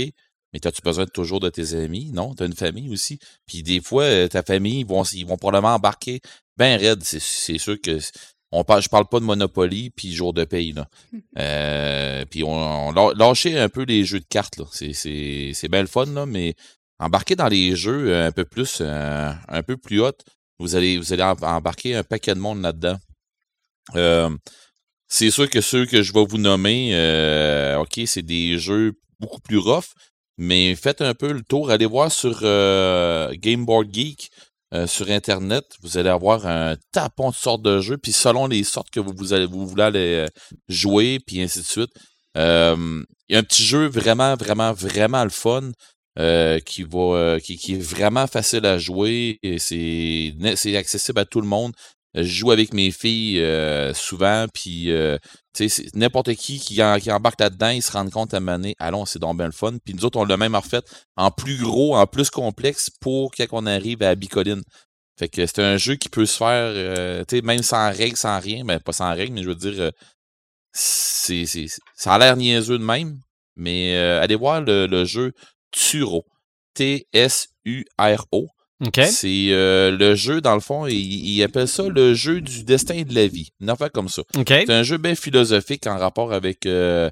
[0.52, 2.10] Mais as-tu besoin toujours de tes amis?
[2.12, 3.18] Non, t'as une famille aussi.
[3.46, 6.20] Puis des fois, euh, ta famille, ils vont, ils vont probablement embarquer
[6.56, 6.80] ben.
[7.02, 7.98] C'est, c'est sûr que
[8.52, 10.88] on parle, je parle pas de Monopoly puis jour de paye, là.
[11.38, 14.64] Euh, puis on, on lâcher un peu les jeux de cartes, là.
[14.72, 16.54] C'est, c'est, c'est bien le fun, là, mais
[16.98, 20.02] embarquer dans les jeux euh, un peu plus, euh, un peu plus
[20.58, 22.98] vous allez, vous allez em- embarquer un paquet de monde là-dedans.
[23.96, 24.30] Euh,
[25.08, 29.40] c'est sûr que ceux que je vais vous nommer, euh, OK, c'est des jeux beaucoup
[29.40, 29.94] plus rough,
[30.38, 31.70] mais faites un peu le tour.
[31.70, 34.30] Allez voir sur Game Board Geek,
[34.74, 35.64] euh, sur Internet.
[35.82, 39.32] Vous allez avoir un tapon de sortes de jeux, puis selon les sortes que vous,
[39.32, 40.28] allez, vous voulez aller euh,
[40.68, 41.90] jouer, puis ainsi de suite.
[42.36, 45.72] Il y a un petit jeu vraiment, vraiment, vraiment le fun.
[46.18, 51.40] euh, qui va qui, qui est vraiment facile à jouer et c'est accessible à tout
[51.40, 51.72] le monde
[52.14, 55.18] je joue avec mes filles euh, souvent, puis euh,
[55.94, 59.18] n'importe qui qui, en- qui embarque là-dedans, ils se rendent compte à maner, allons, c'est
[59.18, 59.76] donc bien le fun.
[59.84, 60.82] Puis nous autres, on l'a même refait
[61.16, 64.62] en plus gros, en plus complexe pour quand on arrive à Bicoline.
[65.18, 68.64] Fait que c'est un jeu qui peut se faire, euh, même sans règles, sans rien,
[68.64, 69.90] ben pas sans règles, mais je veux dire, euh,
[70.72, 73.18] c'est, c'est, ça a l'air niaiseux de même,
[73.56, 75.32] mais euh, allez voir le, le jeu
[75.72, 76.24] Turo.
[76.74, 78.48] T-S-U-R-O.
[78.84, 79.00] OK?
[79.04, 83.02] C'est euh, le jeu, dans le fond, il, il appelle ça le jeu du destin
[83.02, 83.50] de la vie.
[83.60, 84.22] Une affaire comme ça.
[84.36, 84.46] OK?
[84.48, 87.10] C'est un jeu bien philosophique en rapport avec euh,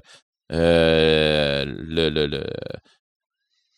[0.51, 2.47] euh, le, le- le-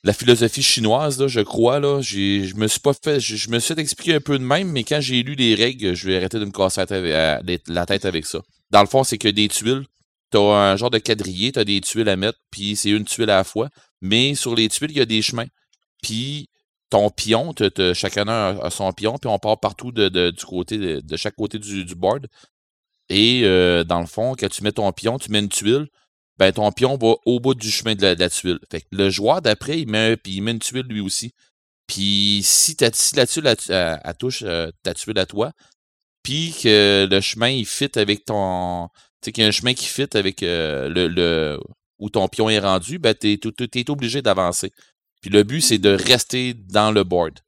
[0.04, 1.80] la philosophie chinoise, là, je crois.
[1.80, 2.02] Là.
[2.02, 3.20] J'ai- Je me suis pas fait.
[3.20, 5.94] Je, me suis fait expliquer un peu de même, mais quand j'ai lu les règles,
[5.94, 8.42] je vais arrêter de me casser la tête avec, à- la tête avec ça.
[8.72, 9.84] Dans le fond, c'est que des tuiles.
[10.32, 13.36] T'as un genre de quadrillé, t'as des tuiles à mettre, puis c'est une tuile à
[13.38, 13.68] la fois.
[14.02, 15.46] Mais sur les tuiles, il y a des chemins.
[16.02, 16.48] Puis
[16.92, 20.78] ton pion, t'as- chacun a, son pion, puis on part partout de, de- du côté
[21.02, 22.28] de, chaque côté du, du board.
[23.10, 25.88] Et euh, dans le fond, quand tu mets ton pion, tu mets une tuile,
[26.38, 28.60] ben ton pion va au bout du chemin de la, de la tuile.
[28.72, 31.34] Fait que le joueur d'après, il met, il met une tuile lui aussi.
[31.88, 35.54] Puis si, si la tuile elle touche euh, ta tuile à toi,
[36.24, 38.90] puis que le chemin il fit avec ton.
[39.22, 41.60] Tu sais qu'il y a un chemin qui fit avec euh, le, le
[42.00, 44.72] où ton pion est rendu, ben t'es, t'es- t'es obligé d'avancer.
[45.22, 47.40] Puis le but, c'est de rester dans le board.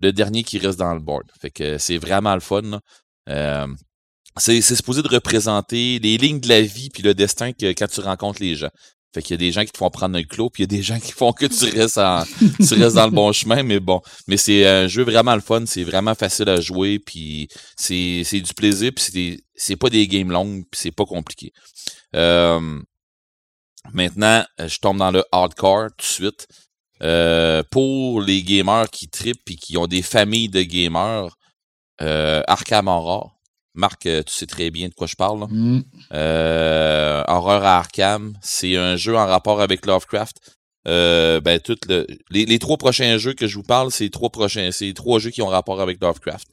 [0.00, 1.24] le dernier qui reste dans le board.
[1.40, 2.80] Fait que c'est vraiment le fun.
[3.30, 3.66] Euh,
[4.36, 8.00] c'est supposé de représenter les lignes de la vie puis le destin que quand tu
[8.00, 8.68] rencontres les gens.
[9.14, 10.74] Fait qu'il y a des gens qui te font prendre un clos, puis il y
[10.74, 12.24] a des gens qui font que tu restes, en-
[12.58, 14.02] tu restes dans le bon chemin, mais bon.
[14.28, 17.48] Mais c'est un jeu vraiment le fun, c'est vraiment facile à jouer, puis
[17.78, 21.50] c'est du plaisir, puis c'est pas des games longues, puis c'est pas compliqué.
[22.14, 22.78] Euh,
[23.94, 26.46] maintenant, je tombe dans le hardcore tout de suite.
[27.02, 31.36] Euh, pour les gamers qui trippent et qui ont des familles de gamers,
[32.00, 33.36] euh, Arkham Horror.
[33.74, 35.46] Marc, euh, tu sais très bien de quoi je parle.
[35.50, 35.84] Mm.
[36.14, 40.38] Euh, Horreur à Arkham, c'est un jeu en rapport avec Lovecraft.
[40.88, 44.30] Euh, ben, tout le, les, les trois prochains jeux que je vous parle, c'est trois
[44.30, 46.46] prochains, c'est trois jeux qui ont rapport avec Lovecraft.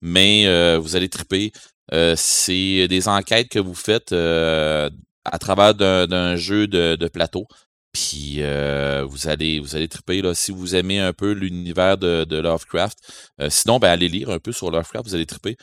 [0.00, 1.52] Mais euh, vous allez triper.
[1.92, 4.88] Euh, c'est des enquêtes que vous faites euh,
[5.24, 7.46] à travers d'un d'un jeu de, de plateau.
[7.92, 12.36] Puis euh, vous allez vous allez triper là, si vous aimez un peu l'univers de,
[12.36, 12.98] Lovecraft.
[13.40, 15.56] Euh, sinon, ben allez lire un peu sur Lovecraft, vous allez triper.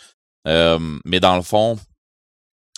[0.47, 1.77] Euh, mais dans le fond,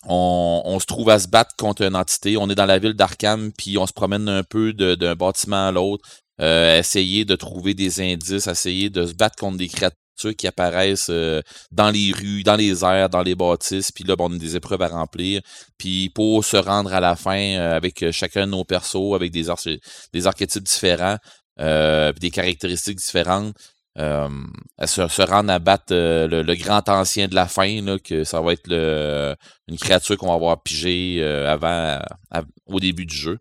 [0.06, 2.38] on, se trouve à se battre contre une entité.
[2.38, 5.72] On est dans la ville d'Arkham, puis on se promène un peu d'un bâtiment à
[5.72, 6.08] l'autre,
[6.42, 9.68] euh, essayer de trouver des indices, essayer de se battre contre des
[10.38, 11.42] qui apparaissent euh,
[11.72, 13.92] dans les rues, dans les airs, dans les bâtisses.
[13.92, 15.42] Puis là, ben, on a des épreuves à remplir.
[15.78, 19.32] Puis pour se rendre à la fin euh, avec euh, chacun de nos persos, avec
[19.32, 19.48] des,
[20.14, 21.18] des archétypes différents,
[21.60, 23.56] euh, des caractéristiques différentes,
[23.98, 24.30] euh,
[24.86, 28.24] se, se rendre à battre euh, le, le grand ancien de la fin, là, que
[28.24, 29.36] ça va être le,
[29.68, 32.00] une créature qu'on va avoir pigée avant,
[32.68, 33.40] au début du jeu.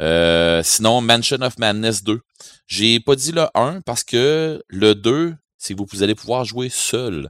[0.00, 2.20] Euh, sinon, Mansion of Madness 2.
[2.66, 6.68] J'ai pas dit le 1 parce que le 2, c'est que vous allez pouvoir jouer
[6.70, 7.28] seul.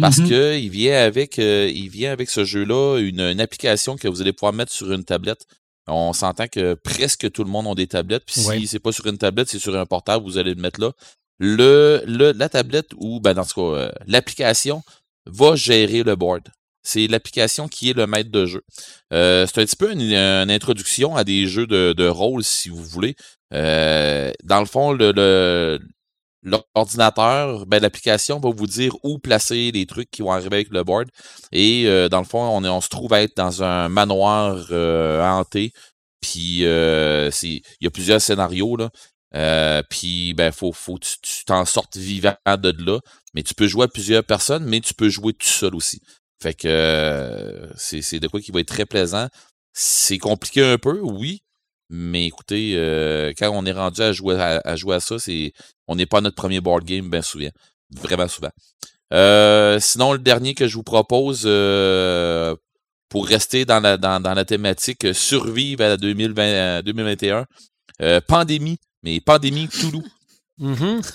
[0.00, 0.28] Parce Mhm.
[0.28, 4.20] que il vient avec euh, il vient avec ce jeu-là une, une application que vous
[4.20, 5.46] allez pouvoir mettre sur une tablette.
[5.88, 8.22] On s'entend que presque tout le monde a des tablettes.
[8.24, 8.58] Puis Ouais.
[8.60, 10.92] si c'est pas sur une tablette, c'est sur un portable, vous allez le mettre là.
[11.40, 14.82] Le, le- la tablette ou ben dans ce cas, euh, l'application
[15.26, 16.42] va gérer le board.
[16.82, 18.62] C'est l'application qui est le maître de jeu.
[19.12, 22.68] Euh, c'est un petit peu une, une introduction à des jeux de, de rôle, si
[22.68, 23.16] vous voulez.
[23.52, 25.80] Euh, dans le fond, le, le-
[26.42, 30.82] l'ordinateur, ben, l'application va vous dire où placer les trucs qui vont arriver avec le
[30.84, 31.08] board.
[31.52, 34.66] Et euh, dans le fond, on, est, on se trouve à être dans un manoir
[34.70, 35.72] euh, hanté.
[36.20, 38.90] Puis euh, il y a plusieurs scénarios là.
[39.36, 43.00] Euh, puis ben faut faut tu t'en sortes vivant de là.
[43.34, 46.00] Mais tu peux jouer à plusieurs personnes, mais tu peux jouer tout seul aussi.
[46.42, 49.28] Fait que euh, c'est de quoi qui va être très plaisant.
[49.72, 51.42] C'est compliqué un peu, oui.
[51.92, 55.52] Mais écoutez, euh, quand on est rendu à jouer à, à jouer à ça, c'est
[55.88, 57.48] on n'est pas à notre premier board game bien souvent.
[57.92, 58.50] Vraiment souvent.
[59.12, 62.54] Euh, sinon, le dernier que je vous propose euh,
[63.08, 67.46] pour rester dans la, dans, dans la thématique survivre à la 2020, euh, 2021,
[68.02, 70.04] euh, pandémie, mais pandémie Toulouse.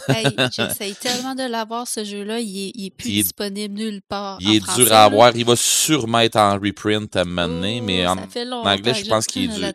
[0.09, 2.39] Hey, J'essaye tellement de l'avoir, ce jeu-là.
[2.39, 4.39] Il est, il est plus Il est- disponible nulle part.
[4.41, 5.01] Il en est français, dur là.
[5.01, 5.36] à avoir.
[5.38, 8.43] Il va sûrement être en reprint à un moment donné, Oh, mais en, ça fait
[8.43, 9.71] longtemps anglais, je pense qu'il est dur.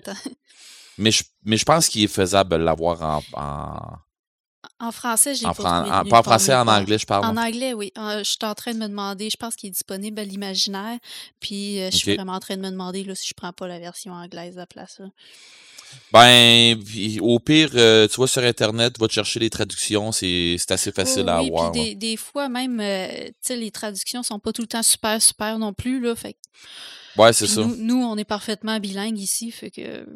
[1.01, 5.47] Mais je, mais je pense qu'il est faisable de l'avoir en, en, En français, j'ai
[5.47, 7.25] en pas en- pas en français, en anglais, je parle.
[7.25, 7.93] En anglais, oui.
[7.99, 10.99] Euh, je suis en train de me demander, je pense qu'il est disponible à l'imaginaire.
[11.41, 13.67] Puis euh, je suis vraiment en train de me demander là, si je prends pas
[13.67, 14.99] la version anglaise à la place.
[15.01, 15.07] là.
[16.13, 16.79] Ben,
[17.21, 21.25] au pire, euh, tu vas sur Internet, va te chercher les traductions, c'est assez facile
[21.27, 21.73] Oh, à oui, avoir.
[21.73, 24.85] Puis des, des fois, même, euh, tu sais, les traductions sont pas tout le temps
[24.85, 26.01] super, super non plus.
[26.01, 26.37] Là, fait
[27.17, 27.63] Ouais, c'est ça.
[27.63, 29.51] Nous, nous, on est parfaitement bilingue ici.
[29.51, 30.07] Fait que.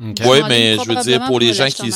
[0.00, 1.92] Ai mais je veux dire, pour les gens qui.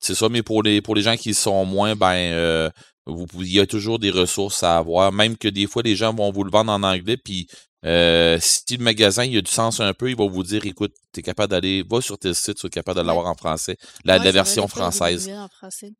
[0.00, 2.70] C'est ça, mais pour les pour les gens qui sont moins, ben euh,
[3.06, 5.10] vous, pouvez- il y a toujours des ressources à avoir.
[5.10, 7.48] Même que des fois, les gens vont vous le vendre en anglais, puis
[7.84, 10.92] euh, si le magasin il a du sens un peu, il va vous dire écoute,
[11.12, 13.76] tu es capable d'aller, va sur tes sites, tu es capable de l'avoir en français.
[14.04, 15.28] La, Ouais, la vrai, version française.
[15.30, 15.92] en français.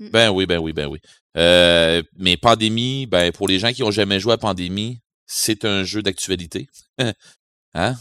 [0.00, 0.08] Mm.
[0.10, 0.98] Ben oui, ben oui, ben oui.
[1.36, 5.84] Euh, mais Pandémie, ben pour les gens qui ont jamais joué à Pandémie, c'est un
[5.84, 6.68] jeu d'actualité.
[7.74, 7.94] hein?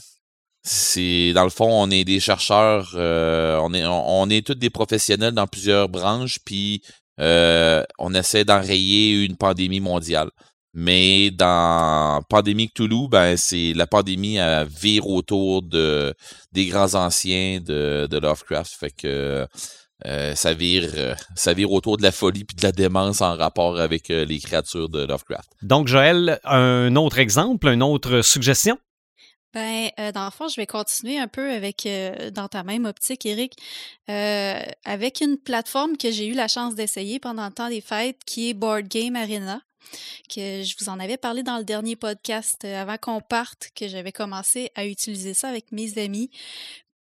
[0.64, 4.70] C'est dans le fond, on est des chercheurs, euh, on est on, est tous des
[4.70, 6.82] professionnels dans plusieurs branches, puis
[7.20, 10.30] euh, on essaie d'enrayer une pandémie mondiale.
[10.74, 16.14] Mais dans Pandémie Cthulhu, ben c'est la pandémie à vire autour de
[16.54, 18.74] des grands anciens de, Lovecraft.
[18.74, 19.46] Fait que
[20.06, 23.80] euh, ça vire ça vire autour de la folie puis de la démence en rapport
[23.80, 25.52] avec les créatures de Lovecraft.
[25.62, 28.78] Donc, Joël, un autre exemple, une autre suggestion?
[29.54, 32.86] Ben, euh, dans le fond, je vais continuer un peu avec euh, dans ta même
[32.86, 33.56] optique, Eric,
[34.10, 38.24] euh, avec une plateforme que j'ai eu la chance d'essayer pendant le temps des fêtes,
[38.26, 39.62] qui est Board Game Arena,
[40.28, 44.12] que je vous en avais parlé dans le dernier podcast avant qu'on parte, que j'avais
[44.12, 46.32] commencé à utiliser ça avec mes amis.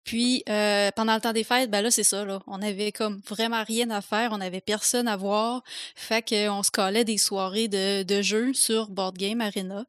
[0.06, 2.40] Puis euh, pendant le temps des fêtes, ben là, c'est ça, là.
[2.46, 5.64] On avait comme vraiment rien à faire, on avait personne à voir.
[5.96, 9.84] Fait qu'on se collait des soirées de, de jeux sur Board Game Arena.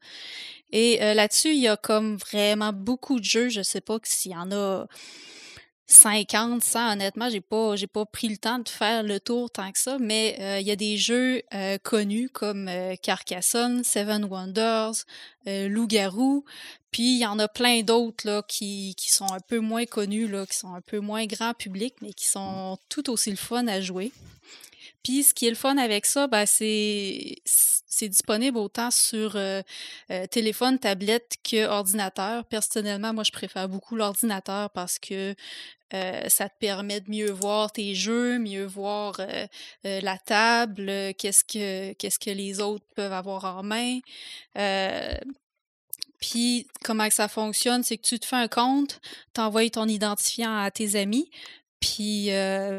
[0.72, 3.48] Et euh, là-dessus, il y a comme vraiment beaucoup de jeux.
[3.48, 4.86] Je sais pas s'il y en a
[5.90, 9.72] 50, 100, honnêtement, j'ai pas, j'ai pas pris le temps de faire le tour tant
[9.72, 14.24] que ça, mais euh, il y a des jeux euh, connus comme euh, Carcassonne, Seven
[14.24, 15.04] Wonders,
[15.46, 16.44] Loup-garou,
[16.90, 20.28] puis il y en a plein d'autres là qui, qui sont un peu moins connus
[20.28, 23.66] là, qui sont un peu moins grand public, mais qui sont tout aussi le fun
[23.66, 24.12] à jouer.
[25.08, 29.62] Puis ce qui est le fun avec ça, ben, c'est c'est disponible autant sur euh,
[30.10, 32.44] euh, téléphone, tablette que ordinateur.
[32.44, 35.34] Personnellement, moi, je préfère beaucoup l'ordinateur parce que
[35.94, 39.18] euh, ça te permet de mieux voir tes jeux, mieux voir
[39.84, 44.00] la table, qu'est-ce que qu'est-ce que les autres peuvent avoir en main.
[46.20, 49.00] Puis, comment ça fonctionne, c'est que tu te fais un compte,
[49.34, 51.30] t'envoies ton identifiant à tes amis,
[51.80, 52.30] puis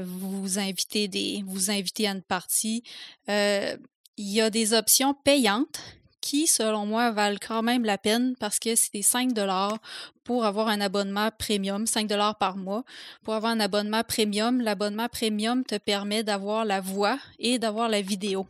[0.04, 2.84] vous invitez des vous invitez à une partie.
[3.28, 3.80] il
[4.18, 8.76] y a des options payantes qui, selon moi, valent quand même la peine parce que
[8.76, 9.78] c'est 5 dollars
[10.24, 12.84] pour avoir un abonnement premium, 5 dollars par mois.
[13.24, 18.02] Pour avoir un abonnement premium, l'abonnement premium te permet d'avoir la voix et d'avoir la
[18.02, 18.46] vidéo.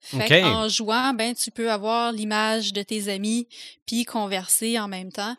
[0.00, 3.46] Fait en jouant, ben tu peux avoir l'image de tes amis
[3.84, 5.36] puis converser en même temps.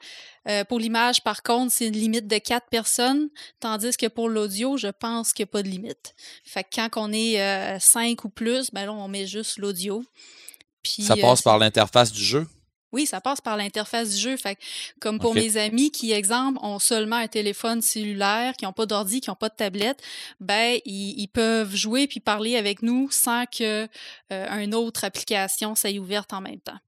[0.47, 4.77] Euh, pour l'image, par contre, c'est une limite de 4 personnes, tandis que pour l'audio,
[4.77, 6.13] je pense qu'il n'y a pas de limite.
[6.43, 10.03] Fait que quand on est 5 euh, ou plus, ben là, on met juste l'audio.
[10.83, 12.47] Ça euh, passe par l'interface du jeu?
[12.91, 14.37] Oui, ça passe par l'interface du jeu.
[14.37, 14.57] Fait
[14.99, 19.21] comme pour mes amis qui, exemple, ont seulement un téléphone cellulaire, qui n'ont pas d'ordi,
[19.21, 20.01] qui n'ont pas de tablette,
[20.39, 23.87] ben ils, peuvent jouer puis parler avec nous sans que
[24.33, 26.79] euh, une autre application soit ouverte en même temps.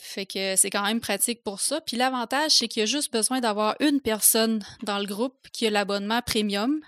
[0.00, 1.80] Fait que c'est quand même pratique pour ça.
[1.80, 5.66] Puis l'avantage, c'est qu'il y a juste besoin d'avoir une personne dans le groupe qui
[5.66, 6.80] a l'abonnement premium.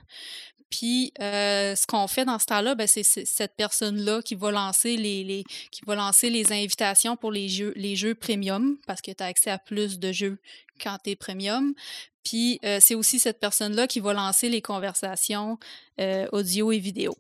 [0.71, 4.97] Puis euh, ce qu'on fait dans ce temps-là, ben, c'est cette personne-là qui va lancer
[4.97, 9.23] les, qui va lancer les invitations pour les jeux, les jeux premium, parce que tu
[9.23, 10.39] as accès à plus de jeux
[10.81, 11.75] quand tu es premium.
[12.23, 15.59] Puis euh, c'est aussi cette personne-là qui va lancer les conversations
[16.01, 17.17] euh, audio et vidéo.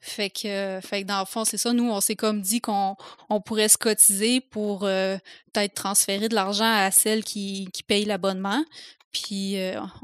[0.00, 1.72] Fait que, fait que dans le fond, c'est ça.
[1.72, 2.96] Nous, on s'est comme dit qu'on
[3.30, 8.64] on pourrait se cotiser pour peut-être transférer de l'argent à celle qui, qui paye l'abonnement.
[9.12, 9.56] Puis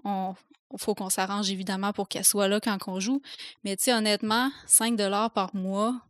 [0.04, 0.36] on,
[0.76, 3.22] faut qu'on s'arrange évidemment pour qu'elle soit là quand on joue.
[3.64, 4.96] Mais tu sais, honnêtement, 5
[5.32, 6.00] par mois,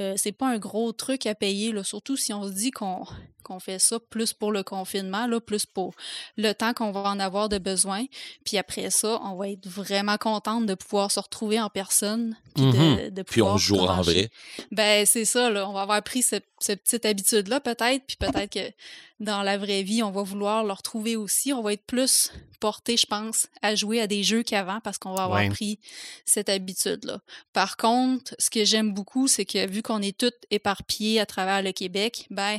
[0.00, 3.04] euh, c'est pas un gros truc à payer, là, surtout si on se dit qu'on
[3.46, 5.94] qu'on fait ça plus pour le confinement, là, plus pour
[6.36, 8.04] le temps qu'on va en avoir de besoin.
[8.44, 12.36] Puis après ça, on va être vraiment contente de pouvoir se retrouver en personne.
[12.54, 13.10] Puis, de, mm-hmm.
[13.10, 14.30] de puis on jouera en vrai.
[14.72, 15.68] Ben, c'est ça, là.
[15.68, 18.04] On va avoir pris cette, cette petite habitude-là, peut-être.
[18.06, 18.72] Puis peut-être que
[19.20, 21.52] dans la vraie vie, on va vouloir le retrouver aussi.
[21.52, 25.14] On va être plus porté, je pense, à jouer à des jeux qu'avant parce qu'on
[25.14, 25.78] va avoir pris
[26.24, 27.20] cette habitude-là.
[27.52, 31.62] Par contre, ce que j'aime beaucoup, c'est que vu qu'on est toutes éparpillées à travers
[31.62, 32.58] le Québec, ben,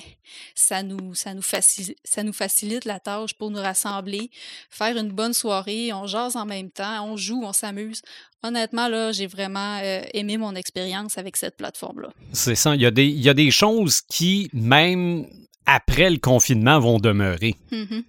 [0.55, 4.29] ça nous, ça nous, facilite, ça nous facilite la tâche pour nous rassembler,
[4.69, 8.01] faire une bonne soirée, on jase en même temps, on joue, on s'amuse.
[8.43, 12.09] Honnêtement, là, j'ai vraiment euh, aimé mon expérience avec cette plateforme-là.
[12.33, 12.75] C'est ça.
[12.75, 15.25] Il y, a des, il y a des choses qui, même
[15.65, 17.55] après le confinement, vont demeurer.
[17.71, 18.03] Mm-hmm.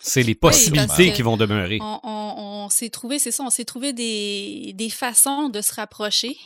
[0.00, 1.78] C'est les possibilités qui vont demeurer.
[1.80, 6.36] On, s'est trouvé, c'est ça, on s'est trouvé des, des, façons de se rapprocher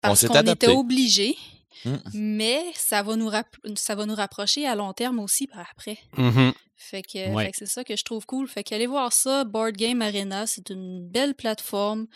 [0.00, 1.36] parce qu'on était obligé.
[1.84, 1.96] Mmh.
[2.14, 3.30] Mais ça va, nous
[3.76, 5.98] ça va nous rapprocher à long terme aussi après.
[6.16, 7.18] Mmh fait que,
[7.54, 8.48] c'est ça que je trouve cool.
[8.48, 12.06] Fait qu'allez voir ça, Board Game Arena, c'est une belle plateforme.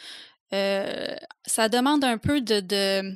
[0.54, 3.14] Euh, ça demande un peu de,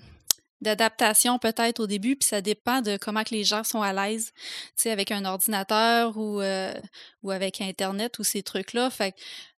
[0.60, 4.32] d'adaptation peut-être au début, puis ça dépend de comment que les gens sont à l'aise,
[4.34, 4.42] tu
[4.76, 6.74] sais, avec un ordinateur ou, euh,
[7.22, 8.90] ou avec Internet ou ces trucs-là.
[8.90, 9.16] Fait que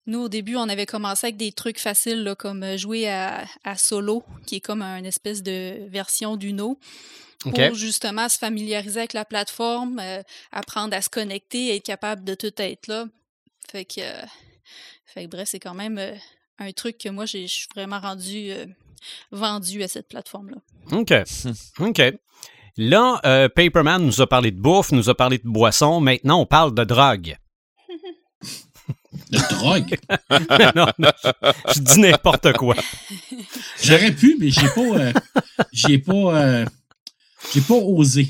[0.07, 3.45] nous, au début, on avait commencé avec des trucs faciles, là, comme euh, jouer à,
[3.75, 6.79] Solo, qui est comme une espèce de version d'Uno.
[7.41, 12.33] Pour justement se familiariser avec la plateforme, euh, apprendre à se connecter, être capable de
[12.33, 13.05] tout être là.
[13.69, 14.01] Fait que,
[15.05, 16.01] fait que bref, c'est quand même
[16.57, 18.51] un truc que moi, je suis vraiment rendu
[19.31, 20.57] vendu à cette plateforme-là.
[20.91, 21.13] OK.
[21.79, 22.01] OK.
[22.77, 25.99] Là, euh, Paperman nous a parlé de bouffe, nous a parlé de boisson.
[25.99, 27.35] Maintenant, on parle de drogue.
[29.31, 29.97] De drogue?
[30.75, 31.11] non, non,
[31.73, 32.75] je, dis n'importe quoi.
[33.81, 35.13] J'aurais pu, mais j'ai pas, euh,
[35.73, 36.65] j'ai pas, euh,
[37.53, 38.29] j'ai pas osé.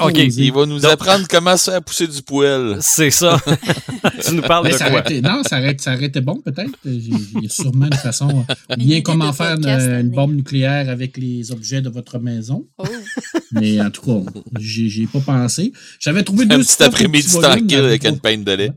[0.00, 2.78] OK, il va nous apprendre comment ça a pousser du poêle.
[2.80, 3.40] C'est ça.
[4.24, 5.02] tu nous parles de quoi?
[5.20, 6.72] non, ça aurait, ça été bon peut-être.
[6.84, 8.44] Il y a sûrement une façon.
[8.78, 12.66] bien comment faire une, bombe nucléaire avec les objets de votre maison.
[12.78, 12.84] Oh.
[13.52, 15.72] Mais en tout cas, j'y ai pas pensé.
[15.98, 18.72] J'avais trouvé deux Un petit après-midi tranquille avec une peine de lait.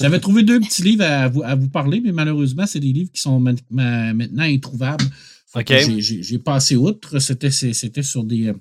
[0.00, 3.10] J'avais trouvé deux petits livres à vous, à vous parler, mais malheureusement, c'est des livres
[3.12, 5.04] qui sont maintenant introuvables.
[5.54, 5.72] OK.
[5.98, 7.18] J'ai passé outre.
[7.18, 7.50] C'était
[8.02, 8.54] sur des, euh,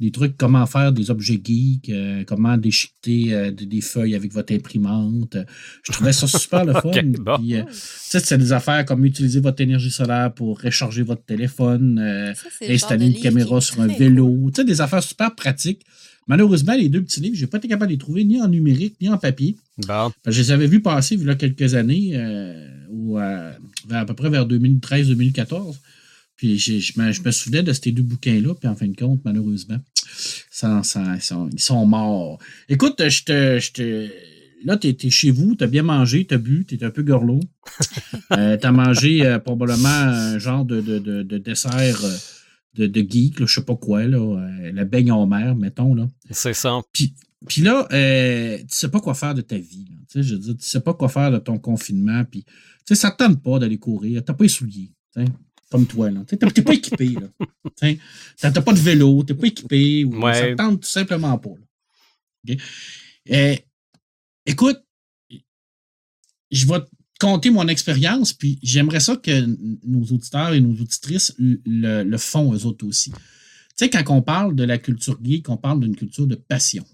[0.00, 4.54] des trucs, comment faire des objets geeks, euh, comment déchiqueter euh, des, feuilles avec votre
[4.54, 5.36] imprimante.
[5.82, 6.88] Je trouvais ça super le fun.
[6.88, 7.38] okay, bon.
[7.68, 13.20] c'est des affaires comme utiliser votre énergie solaire pour recharger votre téléphone, ça, installer une
[13.20, 14.50] caméra sur un vélo.
[14.56, 15.82] sais des affaires super pratiques.
[16.26, 18.48] Malheureusement, les deux petits livres, je n'ai pas été capable de les trouver ni en
[18.48, 19.56] numérique ni en papier.
[20.26, 22.16] Je les avais vus passer il y a quelques années,
[22.90, 23.52] ou à,
[23.90, 25.76] à peu près vers 2013-2014.
[26.40, 29.76] Puis je, me, souvenais de ces deux bouquins-là, puis en fin de compte, malheureusement,
[30.62, 32.38] ils, sont, morts.
[32.66, 34.08] Écoute, je te,
[34.64, 36.88] là, tu es, chez vous, tu as bien mangé, tu as bu, tu es un
[36.88, 37.40] peu gorlot.
[38.32, 40.80] euh, tu as mangé euh, probablement un genre de,
[41.36, 45.94] dessert euh, de, geek, je sais pas quoi, là, euh, la baigne en mer, mettons.
[45.94, 46.08] là.
[46.30, 46.80] C'est ça.
[46.90, 47.14] Puis,
[47.48, 49.90] puis là, tu sais pas quoi faire de ta vie.
[50.10, 52.24] Tu je veux dire, tu sais pas quoi faire de ton confinement.
[52.24, 52.46] Puis,
[52.90, 54.24] ça ne tente pas d'aller courir.
[54.24, 54.94] Tu pas les souliers
[55.70, 56.10] comme toi.
[56.28, 57.16] Tu n'es pas équipé.
[57.80, 57.98] Tu
[58.42, 60.04] n'as pas de vélo, tu n'es pas équipé.
[60.04, 61.50] Ou, Ça ne tente tout simplement pas.
[63.30, 63.56] Euh,
[64.44, 64.82] écoute,
[66.50, 66.86] je vais te
[67.18, 69.46] compter mon expérience, puis j'aimerais ça que
[69.86, 73.10] nos auditeurs et nos auditrices le, font eux autres aussi.
[73.10, 76.84] Tu sais, quand on parle de la culture geek, on parle d'une culture de passion.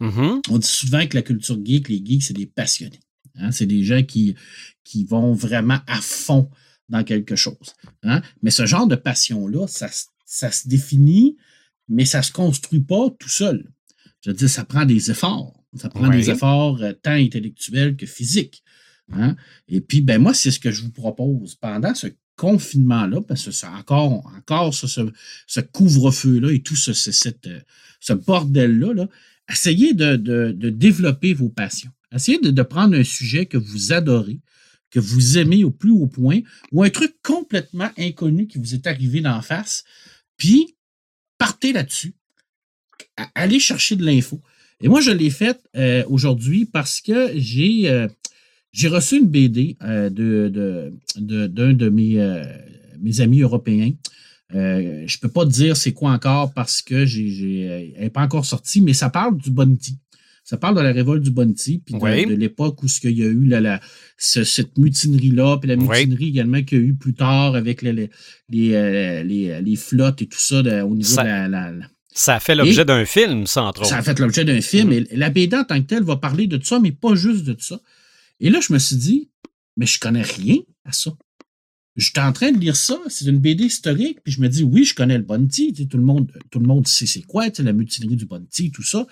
[0.00, 0.50] Mm-hmm.
[0.50, 3.00] On dit souvent que la culture geek, les geeks, c'est des passionnés.
[3.36, 3.52] Hein.
[3.52, 4.34] C'est des gens qui,
[4.82, 6.50] qui vont vraiment à fond
[6.92, 7.74] dans quelque chose.
[8.04, 8.22] Hein?
[8.42, 9.88] Mais ce genre de passion-là, ça,
[10.52, 11.36] se définit,
[11.88, 13.68] mais ça ne se construit pas tout seul.
[14.20, 15.58] Je veux dire, ça prend des efforts.
[15.74, 18.62] Ça prend des efforts euh, tant intellectuels que physiques.
[19.10, 19.36] Hein?
[19.68, 21.54] Et puis, ben moi, c'est ce que je vous propose.
[21.54, 27.60] Pendant ce confinement-là, parce que c'est encore, encore ce, couvre-feu-là et tout ce, cette, euh,
[28.00, 29.08] ce bordel-là, là,
[29.50, 31.90] essayez de, développer vos passions.
[32.14, 34.40] Essayez de, prendre un sujet que vous adorez,
[34.92, 36.40] que vous aimez au plus haut point,
[36.70, 39.84] ou un truc complètement inconnu qui vous est arrivé d'en face,
[40.36, 40.76] puis
[41.38, 42.14] partez là-dessus.
[43.34, 44.40] Allez chercher de l'info.
[44.80, 48.06] Et moi, je l'ai fait euh, aujourd'hui parce que j'ai euh,
[48.72, 52.42] j'ai reçu une BD euh, de, d'un de, mes,
[53.00, 53.92] mes amis européens.
[54.50, 57.60] je ne peux pas te dire c'est quoi encore parce que j'ai,
[57.96, 59.98] elle n'est pas encore sortie, mais ça parle du Bounty.
[60.44, 63.26] Ça parle de la révolte du Bounty, puis de, l'époque où ce qu'il y a
[63.26, 63.80] eu la,
[64.16, 68.10] cette mutinerie-là, puis la mutinerie également qu'il y a eu plus tard avec les,
[68.48, 71.72] les, euh, les, flottes et tout ça au niveau de la,
[72.12, 73.90] Ça a fait l'objet d'un film, ça, entre autres.
[73.90, 74.92] Ça a fait l'objet d'un film.
[74.92, 77.44] Et la BD en tant que telle va parler de tout ça, mais pas juste
[77.44, 77.80] de tout ça.
[78.40, 79.30] Et là, je me suis dit,
[79.76, 81.12] mais je connais rien à ça.
[81.96, 84.84] J'étais en train de lire ça, c'est une BD historique, puis je me dis, oui,
[84.84, 88.16] je connais le Bounty, tout le monde, tout le monde sait c'est quoi, la mutinerie
[88.16, 89.06] du Bounty, tout ça.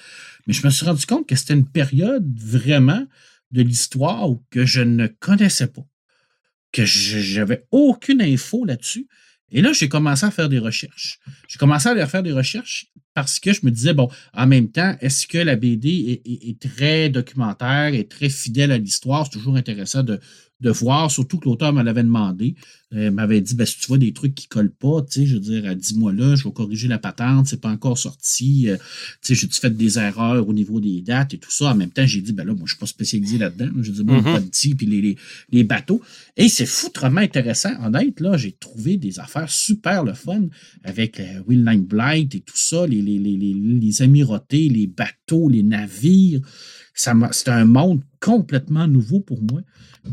[0.47, 3.07] Mais je me suis rendu compte que c'était une période vraiment
[3.51, 5.87] de l'histoire que je ne connaissais pas,
[6.73, 9.09] que j'avais aucune info là-dessus.
[9.53, 11.19] Et là, j'ai commencé à faire des recherches.
[11.49, 14.97] J'ai commencé à faire des recherches parce que je me disais, bon, en même temps,
[15.01, 19.27] est-ce que la BD est, très documentaire, est très fidèle à l'histoire?
[19.27, 20.21] C'est toujours intéressant de,
[20.61, 22.55] de voir, surtout que l'auteur me l'avait demandé.
[22.93, 25.27] Euh, m'avait dit, ben, si tu vois des trucs qui ne collent pas, tu sais,
[25.27, 28.69] je veux dire, dis-moi là, je vais corriger la patente, c'est pas encore sorti.
[28.69, 28.77] Euh,
[29.23, 31.71] tu sais, j'ai fait des erreurs au niveau des dates et tout ça?
[31.71, 33.71] En même temps, j'ai dit, ben là, moi, je suis pas spécialisé là-dedans.
[33.81, 34.75] Je dis, moi, mm -hmm.
[34.75, 35.17] puis les,
[35.53, 36.03] les, bateaux.
[36.37, 37.71] Et c'est foutrement intéressant.
[37.81, 40.49] Honnête, là, j'ai trouvé des affaires super le fun
[40.83, 44.89] avec euh, Will Nine Blight et tout ça, les, les, les, les, les Amirautés, les
[44.89, 46.41] bateaux, les navires.
[46.93, 49.63] C'est un monde complètement nouveau pour moi.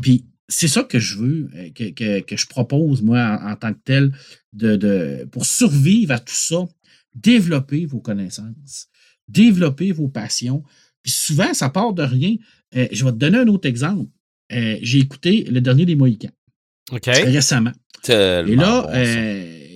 [0.00, 4.12] Puis c'est ça que je veux, euh, que, je propose, moi, en, tant que tel,
[4.52, 6.66] de, pour survivre à tout ça,
[7.14, 8.88] développer vos connaissances,
[9.28, 10.62] développer vos passions.
[11.02, 12.36] Puis souvent, ça part de rien.
[12.76, 14.10] Euh, je vais te donner un autre exemple.
[14.52, 16.32] Euh, j'ai écouté Le Dernier des Mohicans
[17.24, 17.72] récemment.
[18.08, 18.90] Et là,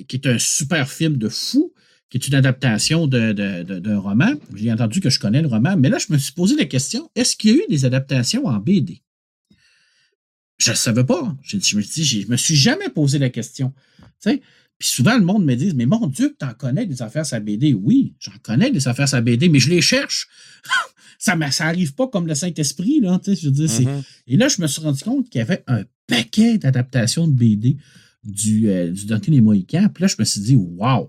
[0.09, 1.75] qui est un super film de fou,
[2.09, 4.33] qui est une adaptation d'un roman.
[4.55, 7.11] J'ai entendu que je connais le roman, mais là, je me suis posé la question
[7.14, 9.03] est-ce qu'il y a eu des adaptations en BD
[10.62, 11.36] je ne savais pas.
[11.42, 13.72] Je, me suis je me suis jamais posé la question.
[14.22, 17.40] Puis souvent, le monde me dit Mais mon Dieu, tu en connais des affaires sa
[17.40, 17.74] BD.
[17.74, 20.28] Oui, j'en connais des affaires sa BD, mais je les cherche.
[21.18, 23.00] ça n'arrive pas comme le Saint-Esprit.
[23.00, 24.02] Là, je mm-hmm.
[24.28, 27.76] Et là, je me suis rendu compte qu'il y avait un paquet d'adaptations de BD
[28.24, 29.88] du, euh, du Duncan et Mohicans.
[29.92, 31.08] Puis là, je me suis dit Waouh!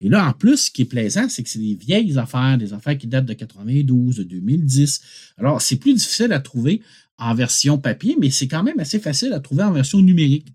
[0.00, 2.72] Et là, en plus, ce qui est plaisant, c'est que c'est des vieilles affaires, des
[2.72, 5.00] affaires qui datent de 92, de 2010.
[5.38, 6.82] Alors, c'est plus difficile à trouver
[7.18, 10.48] en version papier, mais c'est quand même assez facile à trouver en version numérique.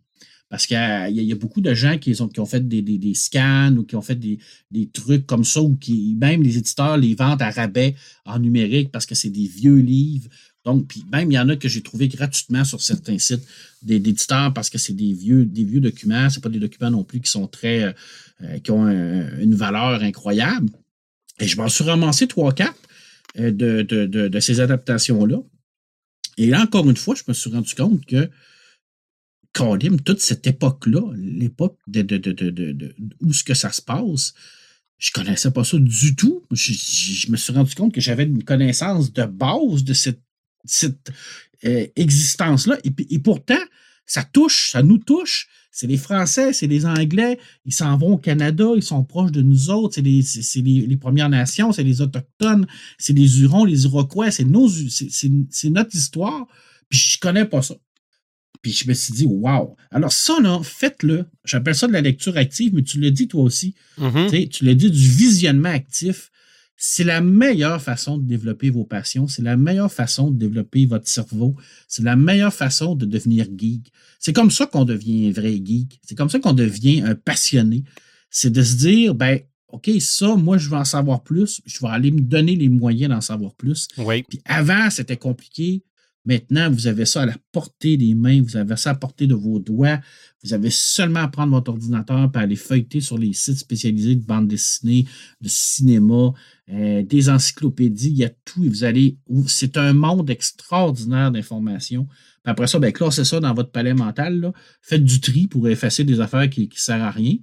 [0.49, 4.03] Parce qu'il y, a beaucoup de gens qui ont, fait des, scans ou qui ont
[4.03, 4.37] fait des,
[4.93, 9.07] trucs comme ça, ou qui, même les éditeurs les vendent à rabais en numérique parce
[9.07, 10.29] que c'est des vieux livres
[10.63, 13.43] Donc, puis même, il y en a que j'ai trouvé gratuitement sur certains sites
[13.81, 16.29] d'éditeurs parce que c'est des vieux, des vieux documents.
[16.29, 17.85] Ce pas des documents non plus qui sont très.
[17.85, 17.91] Euh,
[18.43, 20.69] euh, qui ont une valeur incroyable.
[21.39, 22.75] Et je m'en suis ramassé trois, quatre
[23.39, 25.37] euh, de, de, ces adaptations-là.
[26.37, 28.29] Et là, encore une fois, je me suis rendu compte que
[29.53, 34.33] Kalim, toute cette époque-là, l'époque de, de, où ce que ça se passe,
[34.97, 36.43] je connaissais pas ça du tout.
[36.51, 40.21] Je, me suis rendu compte que j'avais une connaissance de base de cette,
[40.65, 41.11] cette
[41.65, 42.77] euh, existence-là.
[42.83, 43.59] Et, pourtant,
[44.05, 45.47] ça touche, ça nous touche.
[45.75, 49.41] C'est les Français, c'est les Anglais, ils s'en vont au Canada, ils sont proches de
[49.41, 52.67] nous autres, c'est les, les, Premières Nations, c'est les Autochtones,
[52.99, 56.45] c'est les Hurons, les Iroquois, c'est notre histoire.
[56.89, 57.73] Puis je connais pas ça.
[58.61, 59.75] Puis je me suis dit, wow.
[59.89, 61.25] Alors ça, là, faites-le.
[61.43, 63.73] J'appelle ça de la lecture active, mais tu le dis toi aussi.
[63.99, 64.49] Mm-hmm.
[64.49, 66.31] Tu l'as dit du visionnement actif.
[66.75, 69.27] C'est la meilleure façon de développer vos passions.
[69.27, 71.55] C'est la meilleure façon de développer votre cerveau.
[71.87, 73.91] C'est la meilleure façon de devenir geek.
[74.19, 75.99] C'est comme ça qu'on devient un vrai geek.
[76.03, 77.83] C'est comme ça qu'on devient un passionné.
[78.29, 81.61] C'est de se dire, ben, OK, ça, moi, je veux en savoir plus.
[81.65, 83.87] Je vais aller me donner les moyens d'en savoir plus.
[83.97, 84.23] Oui.
[84.23, 85.83] Puis avant, c'était compliqué.
[86.25, 89.27] Maintenant, vous avez ça à la portée des mains, vous avez ça à la portée
[89.27, 89.99] de vos doigts.
[90.43, 94.23] Vous avez seulement à prendre votre ordinateur et aller feuilleter sur les sites spécialisés de
[94.23, 95.05] bande dessinée,
[95.41, 96.33] de cinéma,
[96.69, 98.63] euh, des encyclopédies, il y a tout.
[98.63, 99.17] Et vous allez.
[99.47, 102.07] C'est un monde extraordinaire d'informations.
[102.45, 104.53] Après ça, ben, classez ça dans votre palais mental.
[104.81, 107.35] Faites du tri pour effacer des affaires qui ne servent à rien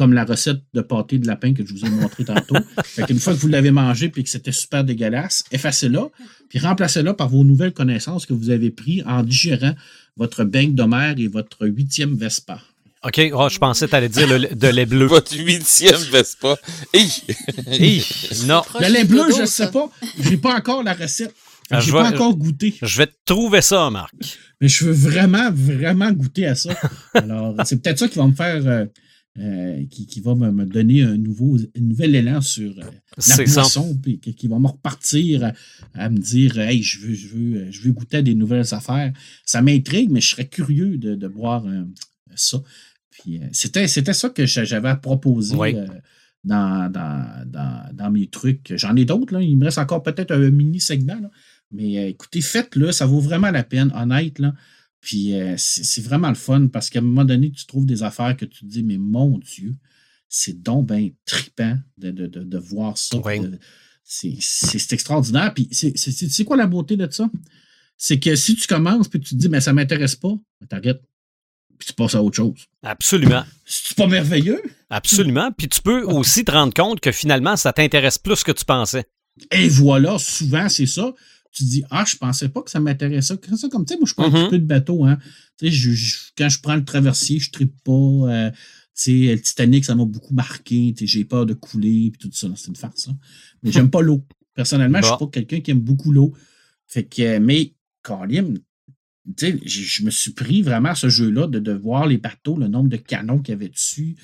[0.00, 2.54] comme la recette de pâté de lapin que je vous ai montré tantôt.
[2.84, 6.08] fait une fois que vous l'avez mangé et que c'était super dégueulasse, effacez-la,
[6.48, 9.74] puis remplacez-la par vos nouvelles connaissances que vous avez prises en digérant
[10.16, 12.62] votre beigne d'Homère et votre huitième Vespa.
[13.04, 15.04] OK, oh, je pensais que tu allais dire de lait bleu.
[15.06, 16.56] Votre huitième Vespa.
[16.94, 18.02] Hi!
[18.46, 18.62] non.
[18.80, 19.90] Le lait bleu, je ne sais pas.
[20.18, 21.34] Je n'ai pas encore la recette.
[21.70, 22.74] Ah, je n'ai pas encore goûté.
[22.80, 24.14] Je vais te trouver ça, Marc.
[24.62, 26.70] Mais je veux vraiment, vraiment goûter à ça.
[27.12, 28.66] Alors, c'est peut-être ça qui va me faire...
[28.66, 28.86] Euh,
[29.38, 32.82] euh, qui, va me, donner un, nouveau, nouvel élan sur euh,
[33.28, 35.52] la boisson, puis qui, va me repartir
[35.94, 39.12] à, me dire Hey, je veux, je, veux, je veux goûter à des nouvelles affaires.
[39.46, 41.84] Ça m'intrigue, mais je serais curieux de, boire euh,
[42.34, 42.60] ça.
[43.10, 45.56] Puis c'était, c'était ça que j'avais à proposer.
[46.42, 48.72] Dans, dans, mes trucs.
[48.76, 49.42] J'en ai d'autres, là.
[49.42, 51.20] il me reste encore peut-être un mini segment,
[51.70, 54.38] mais écoutez, faites-le, ça vaut vraiment la peine, honnête.
[54.38, 54.54] Là.
[55.00, 58.36] Puis euh, c'est vraiment le fun parce qu'à un moment donné, tu trouves des affaires
[58.36, 59.74] que tu te dis, mais mon Dieu,
[60.28, 63.18] c'est donc bien trippant de, voir ça.
[64.04, 65.54] C'est extraordinaire.
[65.54, 67.30] Puis c'est quoi la beauté de ça?
[67.96, 70.34] C'est que si tu commences puis tu te dis, mais ça ne m'intéresse pas,
[70.68, 71.02] t'arrêtes.
[71.78, 72.66] Puis tu passes à autre chose.
[72.82, 73.42] Absolument.
[73.64, 74.62] C'est pas merveilleux?
[74.90, 75.50] Absolument.
[75.56, 79.06] Puis tu peux aussi te rendre compte que finalement, ça t'intéresse plus que tu pensais.
[79.50, 81.14] Et voilà, souvent, c'est ça
[81.52, 83.34] tu dis Ah, je pensais pas que ça m'intéressait.
[83.56, 84.50] Ça, comme tu sais, moi, je prends un petit mm-hmm.
[84.50, 85.04] peu de bateau.
[85.04, 85.18] Hein.
[85.58, 87.92] Tu sais, quand je prends le traversier, je tripe pas.
[87.92, 88.56] Euh, tu
[88.94, 90.94] sais, le Titanic, ça m'a beaucoup marqué.
[90.96, 92.48] Tu sais, j'ai peur de couler, puis tout ça.
[92.56, 93.12] C'est une farce, ça.
[93.62, 94.24] Mais j'aime pas l'eau.
[94.54, 96.34] Personnellement, je suis pas quelqu'un qui aime beaucoup l'eau.
[96.86, 98.58] Fait que, mais, Kalim,
[99.36, 102.56] tu sais, je me suis pris vraiment à ce jeu-là de, de voir les bateaux,
[102.56, 104.16] le nombre de canons qu'il y avait dessus,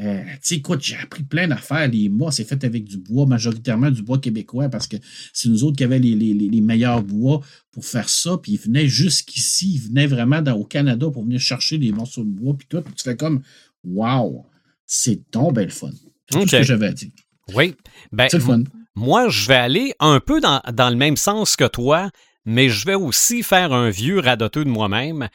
[0.00, 1.88] euh, tu sais, écoute, j'ai appris plein d'affaires.
[1.88, 4.96] Les mois, c'est fait avec du bois, majoritairement du bois québécois, parce que
[5.32, 7.40] c'est nous autres qui avions les, meilleurs bois
[7.70, 8.36] pour faire ça.
[8.38, 12.24] Puis ils venaient jusqu'ici, ils venaient vraiment dans, au Canada pour venir chercher les morceaux
[12.24, 12.56] de bois.
[12.56, 13.42] Puis tout, tu fais comme,
[13.84, 14.46] wow,
[14.86, 15.90] c'est donc bel fun.
[16.30, 17.10] C'est tout ce que j'avais à dire.
[17.54, 17.74] Oui.
[18.10, 18.64] Ben, c'est le fun.
[18.96, 22.10] Moi, je vais aller un peu dans, dans le même sens que toi
[22.46, 25.28] mais je vais aussi faire un vieux radoteux de moi-même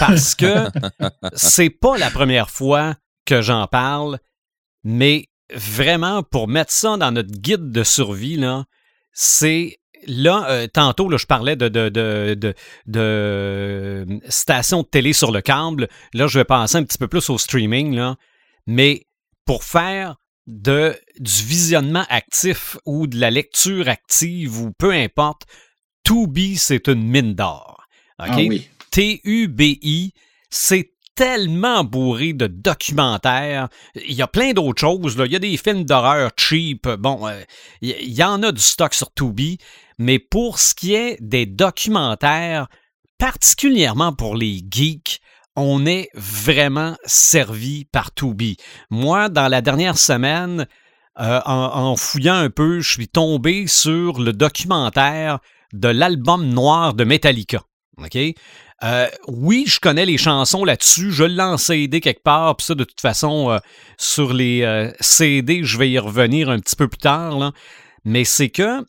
[0.00, 0.68] parce que
[1.34, 2.96] c'est pas la première fois
[3.26, 4.18] que j'en parle,
[4.84, 8.64] mais vraiment, pour mettre ça dans notre guide de survie, là,
[9.12, 12.54] c'est là, euh, tantôt, là, je parlais de, de, de,
[12.86, 15.88] de, stations de télé sur le câble.
[16.14, 18.16] Là, je vais passer un petit peu plus au streaming, là.
[18.66, 19.06] Mais
[19.44, 20.16] pour faire
[20.46, 25.42] de, du visionnement actif ou de la lecture active ou peu importe,
[26.04, 27.86] Tubi, c'est une mine d'or.
[28.18, 28.28] OK?
[28.28, 28.54] Ah
[28.90, 30.12] T-U-B-I,
[30.50, 33.68] c'est tellement bourré de documentaires.
[33.94, 35.16] Il y a plein d'autres choses.
[35.24, 36.86] Il y a des films d'horreur cheap.
[36.88, 37.42] Bon, euh,
[37.80, 39.58] il y en a du stock sur Tubi.
[39.98, 42.68] Mais pour ce qui est des documentaires,
[43.18, 45.20] particulièrement pour les geeks,
[45.56, 48.58] on est vraiment servi par Tubi.
[48.90, 50.66] Moi, dans la dernière semaine,
[51.18, 55.38] euh, en, fouillant un peu, je suis tombé sur le documentaire
[55.72, 57.62] de l'album noir de Metallica.
[58.02, 58.18] OK?
[58.84, 61.10] Euh, oui, je connais les chansons là-dessus.
[61.10, 62.56] Je l'ai en CD quelque part.
[62.56, 63.58] Puis ça, de toute façon, euh,
[63.96, 67.52] sur les euh, CD, je vais y revenir un petit peu plus tard.
[68.04, 68.84] Mais c'est que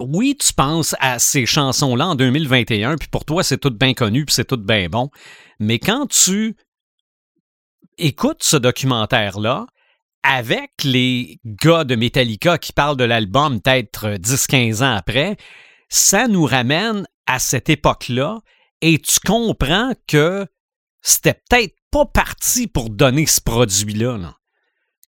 [0.00, 4.24] oui, tu penses à ces chansons-là en 2021, puis pour toi, c'est tout bien connu,
[4.24, 5.10] puis c'est tout bien bon.
[5.58, 6.56] Mais quand tu
[7.98, 9.66] écoutes ce documentaire-là,
[10.22, 15.36] avec les gars de Metallica qui parlent de l'album peut-être 10-15 ans après,
[15.88, 18.40] ça nous ramène à cette époque-là
[18.80, 20.46] et tu comprends que
[21.02, 24.18] c'était peut-être pas parti pour donner ce produit-là.
[24.18, 24.34] là.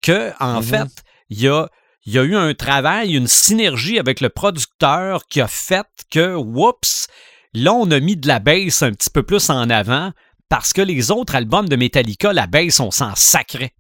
[0.03, 0.63] Que, en Mhm.
[0.63, 1.69] fait, il y a,
[2.05, 6.35] il y a eu un travail, une synergie avec le producteur qui a fait que,
[6.35, 7.09] whoops,
[7.55, 10.13] là, on a mis de la bass un petit peu plus en avant
[10.49, 13.73] parce que les autres albums de Metallica, la bass, on s'en sacrait.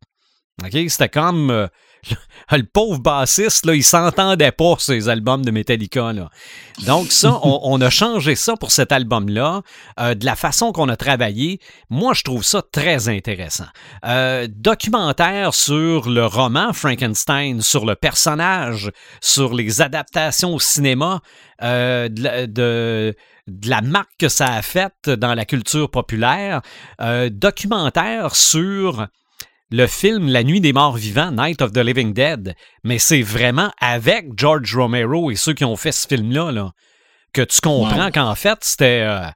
[0.64, 0.72] OK?
[0.88, 1.68] C'était comme euh,
[2.52, 6.12] le, pauvre bassiste, là, il s'entendait pas les albums de Metallica.
[6.12, 6.30] Là.
[6.86, 9.62] Donc, ça, on, on a changé ça pour cet album-là,
[10.00, 11.60] euh, de la façon qu'on a travaillé.
[11.90, 13.66] Moi, je trouve ça très intéressant.
[14.04, 18.90] Euh, documentaire sur le roman Frankenstein, sur le personnage,
[19.20, 21.20] sur les adaptations au cinéma,
[21.62, 23.14] euh, de, la- de-
[23.48, 26.62] de la marque que ça a faite dans la culture populaire.
[27.00, 29.06] Euh, documentaire sur
[29.70, 32.54] le film La Nuit des Morts Vivants, Night of the Living Dead,
[32.84, 36.72] mais c'est vraiment avec George Romero et ceux qui ont fait ce film-là là,
[37.32, 38.10] que tu comprends Wow.
[38.12, 39.26] qu'en fait, c'était euh,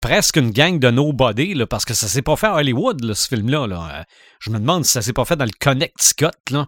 [0.00, 3.14] presque une gang de nobody, là, parce que ça s'est pas fait à Hollywood, là,
[3.14, 3.66] ce film-là.
[3.66, 3.88] là.
[4.00, 4.02] Euh,
[4.40, 6.66] Je me demande si ça s'est pas fait dans le Connecticut, là.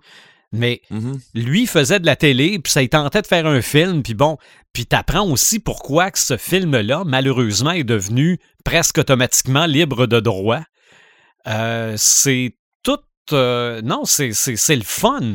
[0.55, 1.18] Mais Mhm.
[1.32, 4.36] lui faisait de la télé, puis ça il tentait de faire un film, puis bon,
[4.74, 10.61] puis t'apprends aussi pourquoi que ce film-là, malheureusement, est devenu presque automatiquement libre de droit.
[11.47, 12.53] Euh, c'est.
[13.33, 15.35] Euh, non, c'est, c'est, c'est le fun.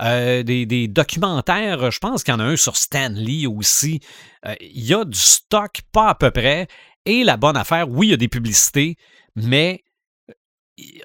[0.00, 4.00] Euh, des, des documentaires, je pense qu'il y en a un sur Stanley aussi.
[4.46, 6.68] Euh, Il y a du stock, pas à peu près.
[7.06, 8.96] Et la bonne affaire, oui, il y a des publicités,
[9.36, 9.82] mais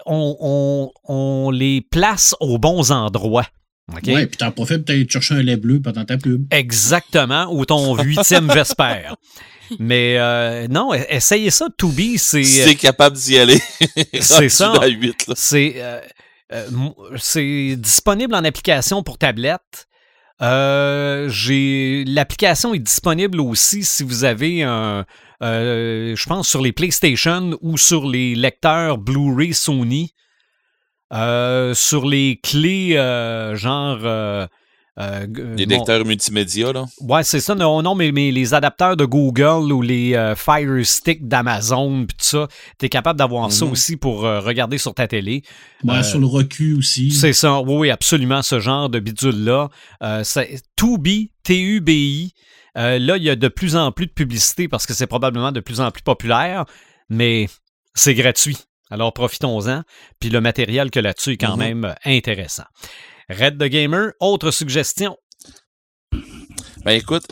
[0.05, 3.45] on, on- on les place aux bons endroits.
[3.91, 4.03] OK?
[4.07, 6.45] Ouais, puis t'en profites peut-être chercher un lait bleu pendant ta pub.
[6.53, 9.15] Exactement, ou ton huitième Vespère.
[9.79, 12.43] Mais euh, non, e- essayez ça, Tubi, c'est...
[12.43, 13.59] Si t'es capable d'y aller.
[14.19, 14.73] C'est ça.
[14.73, 15.33] dans huit, là.
[15.37, 15.99] C'est euh,
[17.17, 19.87] c'est disponible en application pour tablette.
[20.41, 25.05] Euh, j'ai l'application est disponible aussi si vous avez un
[25.41, 30.13] euh, je pense sur les PlayStation ou sur les lecteurs Blu-ray Sony.
[31.11, 33.99] Euh, sur les clés euh, genre
[34.99, 36.85] euh, euh, Les bon, lecteurs multimédia, là?
[37.01, 37.55] Ouais, c'est ça.
[37.55, 42.17] Non, non mais, mais les adapteurs de Google ou les euh, Fire Stick d'Amazon, puis
[42.17, 42.47] tout ça,
[42.77, 43.71] t'es capable d'avoir ça Mhm.
[43.71, 45.43] aussi pour euh, regarder sur ta télé.
[45.83, 47.11] Ouais, Euh, sur le recul aussi.
[47.11, 49.69] C'est ça, oui, oui, absolument, ce genre de bidule-là.
[50.03, 52.33] Euh, c'est Tubi, T-U-B-I.
[52.77, 55.51] Euh, là, il y a de plus en plus de publicité parce que c'est probablement
[55.51, 56.65] de plus en plus populaire,
[57.09, 57.47] mais
[57.95, 58.57] c'est gratuit.
[58.91, 59.83] Alors profitons-en.
[60.19, 61.59] Puis le matériel que là-dessus est quand Mhm.
[61.63, 62.63] même euh, intéressant.
[63.29, 65.15] Red the Gamer, autre suggestion?
[66.83, 67.27] Ben écoute,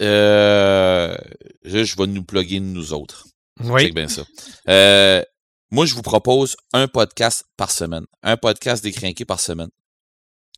[0.00, 1.16] euh,
[1.64, 3.26] je, je vais nous plugger nous autres.
[3.64, 3.90] Oui.
[3.90, 4.22] Bien ça.
[4.68, 5.22] Euh,
[5.72, 8.04] moi, je vous propose un podcast par semaine.
[8.22, 9.70] Un podcast décrinqué par semaine.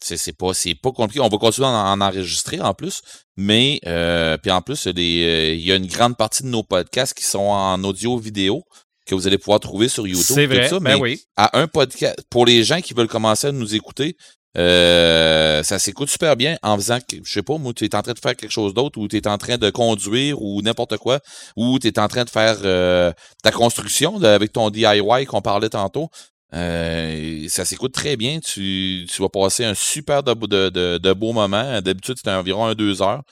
[0.02, 1.20] C'est, c'est pas, c'est pas compliqué.
[1.20, 3.00] On va continuer à en, en enregistrer en plus.
[3.36, 6.64] Mais, euh, puis en plus, il y a euh, y une grande partie de nos
[6.64, 8.62] podcasts qui sont en audio-vidéo
[9.06, 10.36] que vous allez pouvoir trouver sur YouTube.
[10.36, 11.22] C'est tout vrai, ça, ben mais oui.
[11.36, 14.16] à un podcast, pour les gens qui veulent commencer à nous écouter,
[14.58, 18.02] euh, ça s'écoute super bien en faisant, que- je sais pas, moi, tu es en
[18.02, 20.96] train de faire quelque chose d'autre ou tu es en train de conduire ou n'importe
[20.98, 21.20] quoi,
[21.56, 25.70] ou tu es en train de faire euh, ta construction avec ton DIY qu'on parlait
[25.70, 26.08] tantôt.
[26.54, 28.38] Euh, ça s'écoute très bien.
[28.40, 31.80] Tu, tu vas passer un super de, de, de, de beau moment.
[31.80, 33.22] D'habitude, c'est environ un deux heures.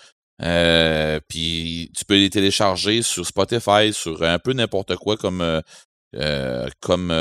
[0.42, 5.42] Euh, puis tu peux les télécharger sur Spotify, sur un peu n'importe quoi comme
[6.16, 7.12] euh, comme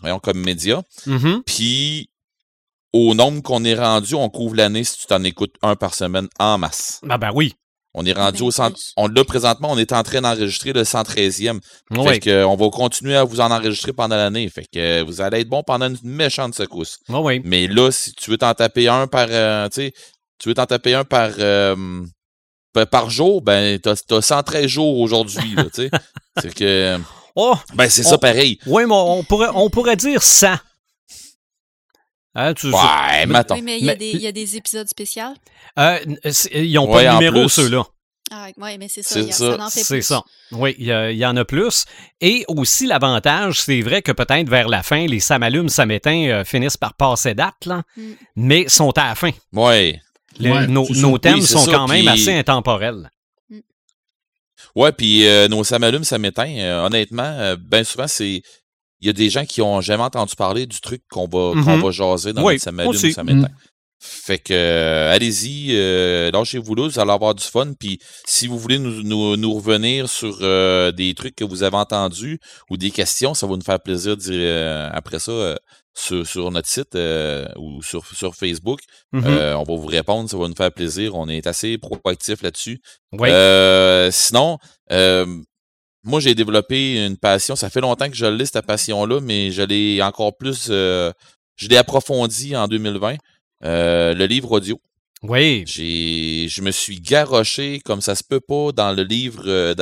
[0.00, 0.82] voyons, comme média.
[1.06, 1.42] Mhm.
[1.46, 2.10] Puis
[2.92, 6.28] au nombre qu'on est rendu, on couvre l'année si tu t'en écoutes un par semaine
[6.38, 7.00] en masse.
[7.08, 7.54] Ah ben oui.
[7.94, 8.70] On est rendu Bien au cent...
[8.96, 11.58] On, là, présentement, on est en train d'enregistrer le 113e.
[11.90, 12.06] Oui.
[12.06, 14.48] Fait que, on va continuer à vous en enregistrer pendant l'année.
[14.50, 16.98] Fait que vous allez être bon pendant une méchante secousse.
[17.08, 17.40] Oui, oui.
[17.44, 19.92] Mais là, si tu veux t'en taper un par, euh, tu sais,
[20.38, 21.74] tu veux t'en taper un par, euh,
[22.72, 25.90] par- par jour, ben, t'as, t'as 113 jours aujourd'hui, là, tu sais.
[26.42, 26.98] C'est que,
[27.40, 28.58] Oh, ben, c'est On- ça pareil.
[28.66, 30.54] oui, mais on pourrait, on pourrait dire 100.
[32.40, 35.34] Hein, tu- Ouais, mais il y, a Mais- des- il y a des épisodes spéciaux.
[35.78, 35.98] Euh,
[36.54, 37.84] ils n'ont Ouais, pas de en numéro, ceux-là.
[38.30, 39.14] Ah, oui, mais c'est ça.
[39.14, 40.02] C'est il y a- ça, en fait C'est plus.
[40.02, 40.22] ça.
[40.52, 41.84] Oui, il y, en a plus.
[42.20, 46.76] Et aussi, l'avantage, c'est vrai que peut-être vers la fin, les Samalumes, Samétain euh, finissent
[46.76, 48.02] par passer date, là, Mm.
[48.36, 49.30] mais sont à la fin.
[49.52, 50.00] Ouais.
[50.38, 53.10] Les- Ouais, nos, nos thèmes Oui, sont ça, quand même assez intemporels.
[54.76, 56.54] Ouais, puis euh, nos samalumes, ça m'éteint.
[56.58, 58.42] Euh, honnêtement, euh, ben souvent, c'est.
[59.00, 61.76] Il y a des gens qui ont jamais entendu parler du truc qu'on va, qu'on
[61.76, 61.82] Mhm.
[61.82, 63.12] va jaser dans Oui, notre aussi.
[63.12, 63.48] ça m'éteint.
[64.00, 67.72] Fait que euh, allez-y, euh, lâchez-vous là, vous allez avoir du fun.
[67.78, 71.76] Puis si vous voulez nous, nous, nous revenir sur euh, des trucs que vous avez
[71.76, 72.38] entendus
[72.70, 75.56] ou des questions, ça va nous faire plaisir de dire euh, après ça euh,
[75.96, 78.78] sur, sur notre site euh, ou sur, sur Facebook.
[79.12, 79.24] Mhm.
[79.26, 81.16] Euh, on va vous répondre, ça va nous faire plaisir.
[81.16, 82.80] On est assez proactif là-dessus.
[83.12, 83.28] Oui.
[83.30, 84.58] Euh, sinon,
[84.92, 85.26] euh,
[86.08, 87.54] moi j'ai développé une passion.
[87.54, 90.68] Ça fait longtemps que je l'ai, cette passion-là, mais je l'ai encore plus.
[90.70, 91.12] euh,
[91.56, 93.16] je l'ai approfondi en 2020.
[93.64, 94.80] Euh, le livre audio.
[95.22, 95.64] oui.
[95.66, 99.74] J'ai, je me suis garoché comme ça se peut pas dans le livre, euh,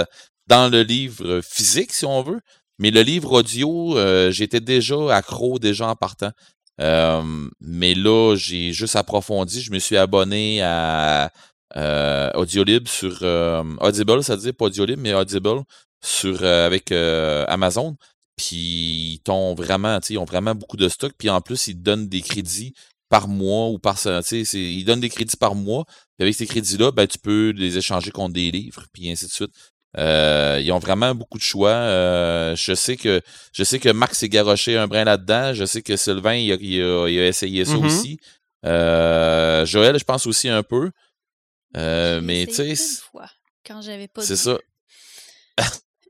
[0.46, 2.40] dans, le livre physique si on veut,
[2.78, 3.96] mais le livre audio,
[4.30, 6.32] j'étais déjà accro déjà en partant.
[6.78, 9.60] Mais là, j'ai juste approfondi.
[9.60, 11.30] Je me suis abonné à
[11.76, 15.62] euh, Audiolib sur euh, Audible, ça veut dire pas Audiolib, mais Audible
[16.06, 17.96] sur euh, avec euh, Amazon.
[18.36, 21.12] Puis ils ont vraiment, ils ont vraiment beaucoup de stock.
[21.18, 22.74] Puis en plus, ils donnent des crédits
[23.08, 23.96] par mois ou par,
[24.52, 25.84] ils donnent des crédits par mois.
[25.86, 29.30] Puis avec ces crédits-là, ben tu peux les échanger contre des livres, puis ainsi de
[29.32, 29.52] suite.
[29.98, 31.70] Euh, ils ont vraiment beaucoup de choix.
[31.70, 33.22] Euh, je sais que
[33.52, 35.54] je sais que Max s'est garoché un brin là-dedans.
[35.54, 37.86] Je sais que Sylvain il a, il a- il a essayé ça Mhm.
[37.86, 38.18] aussi.
[38.66, 40.90] Euh, Joël, je pense aussi un peu.
[41.78, 42.76] Euh, mais tu sais, une
[43.10, 43.30] fois,
[43.66, 44.58] quand j'avais pas c'est ça.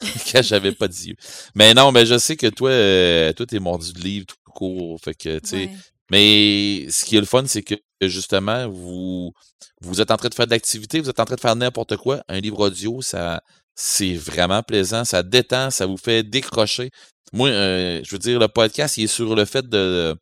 [0.32, 1.16] Quand j'avais pas d'yeux.
[1.55, 5.01] Mais non, mais je sais que toi, euh, toi, t'es mordu de livre tout court.
[5.02, 5.56] Fait que, tu sais.
[5.56, 5.77] Ouais.
[6.10, 9.32] Mais ce qui est le fun, c'est que justement, vous,
[9.81, 11.97] vous êtes en train de faire de l'activité, vous êtes en train de faire n'importe
[11.97, 12.23] quoi.
[12.28, 13.43] Un livre audio, ça,
[13.74, 15.05] c'est vraiment plaisant.
[15.05, 16.90] Ça détend, ça vous fait décrocher.
[17.32, 20.16] Moi, euh, je veux dire, le podcast, il est sur le fait de.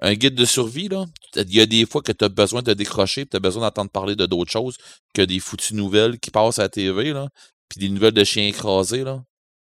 [0.00, 1.06] Un guide de survie, là.
[1.36, 3.90] Il y a des fois que tu as besoin de décrocher, tu as besoin d'entendre
[3.90, 4.76] parler de d'autres choses
[5.14, 7.28] que des foutues nouvelles qui passent à la TV, là.
[7.68, 9.22] Puis des nouvelles de chiens écrasés, là.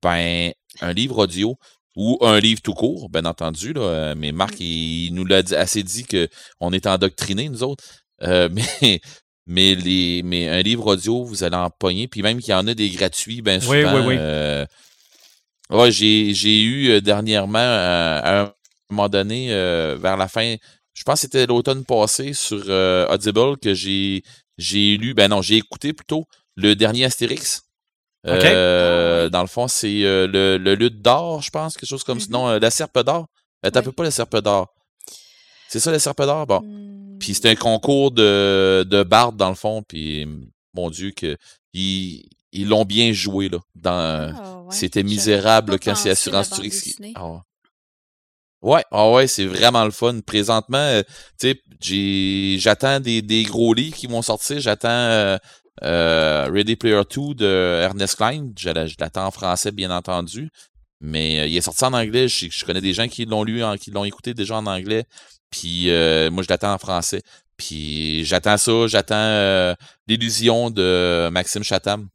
[0.03, 1.57] Ben, un livre audio
[1.97, 3.81] ou un livre tout court, bien entendu, là.
[3.81, 6.29] euh, Mais Marc, il, il nous l'a assez dit que
[6.61, 7.85] on est endoctrinés, nous autres.
[8.23, 8.49] Euh,
[8.83, 9.01] mais,
[9.47, 12.09] mais, les, mais un livre audio, vous allez en pogner.
[12.09, 13.75] Puis même qu'il y en a des gratuits, bien souvent.
[13.75, 14.17] Oui, oui, oui.
[14.19, 14.67] euh,
[15.71, 18.53] ouais, j'ai, j'ai eu euh, dernièrement, euh, à un
[18.91, 20.57] moment donné, euh, vers la fin,
[20.95, 24.23] je pense que c'était l'automne passé sur euh, Audible que j'ai,
[24.59, 26.25] j'ai lu, ben non, j'ai écouté plutôt
[26.57, 27.63] le dernier Astérix.
[28.27, 29.29] Euh.
[29.29, 32.27] Dans le fond, c'est euh, le, le lutte d'or, je pense, quelque chose comme ça.
[32.27, 32.33] Mhm.
[32.33, 33.27] Non, euh, la serpe d'or.
[33.63, 33.93] T'as Ouais.
[33.93, 34.69] pas la serpe d'or.
[35.69, 36.47] C'est ça, la serpe d'or?
[36.47, 36.61] Bon.
[36.61, 39.83] Hmm, Puis c'était un concours de, de barde, dans le fond.
[39.87, 40.27] Puis,
[40.75, 41.37] mon Dieu, que
[41.73, 43.59] ils ils l'ont bien joué, là.
[43.75, 44.67] Dans, ah, ouais.
[44.75, 47.13] C'était misérable là, quand c'est Assurance dessinée.
[47.17, 47.39] Ah ouais.
[48.63, 50.21] Ouais, ah ouais, c'est vraiment le fun.
[50.25, 51.03] Présentement, euh,
[51.39, 54.59] tu sais, j'attends des, des gros livres qui vont sortir.
[54.61, 55.37] J'attends
[55.83, 58.51] euh, Ready Player 2 de Ernest Klein.
[58.59, 60.51] Je, la- je l'attends en français, bien entendu.
[61.01, 62.29] Mais euh, il est sorti en anglais.
[62.29, 65.05] Je, connais des gens qui l'ont lu, qui l'ont écouté déjà en anglais.
[65.51, 67.23] Puis euh, moi, je l'attends en français.
[67.57, 68.87] Puis j'attends ça.
[68.87, 69.75] J'attends euh,
[70.09, 72.09] l'illusion de Maxime Chatham.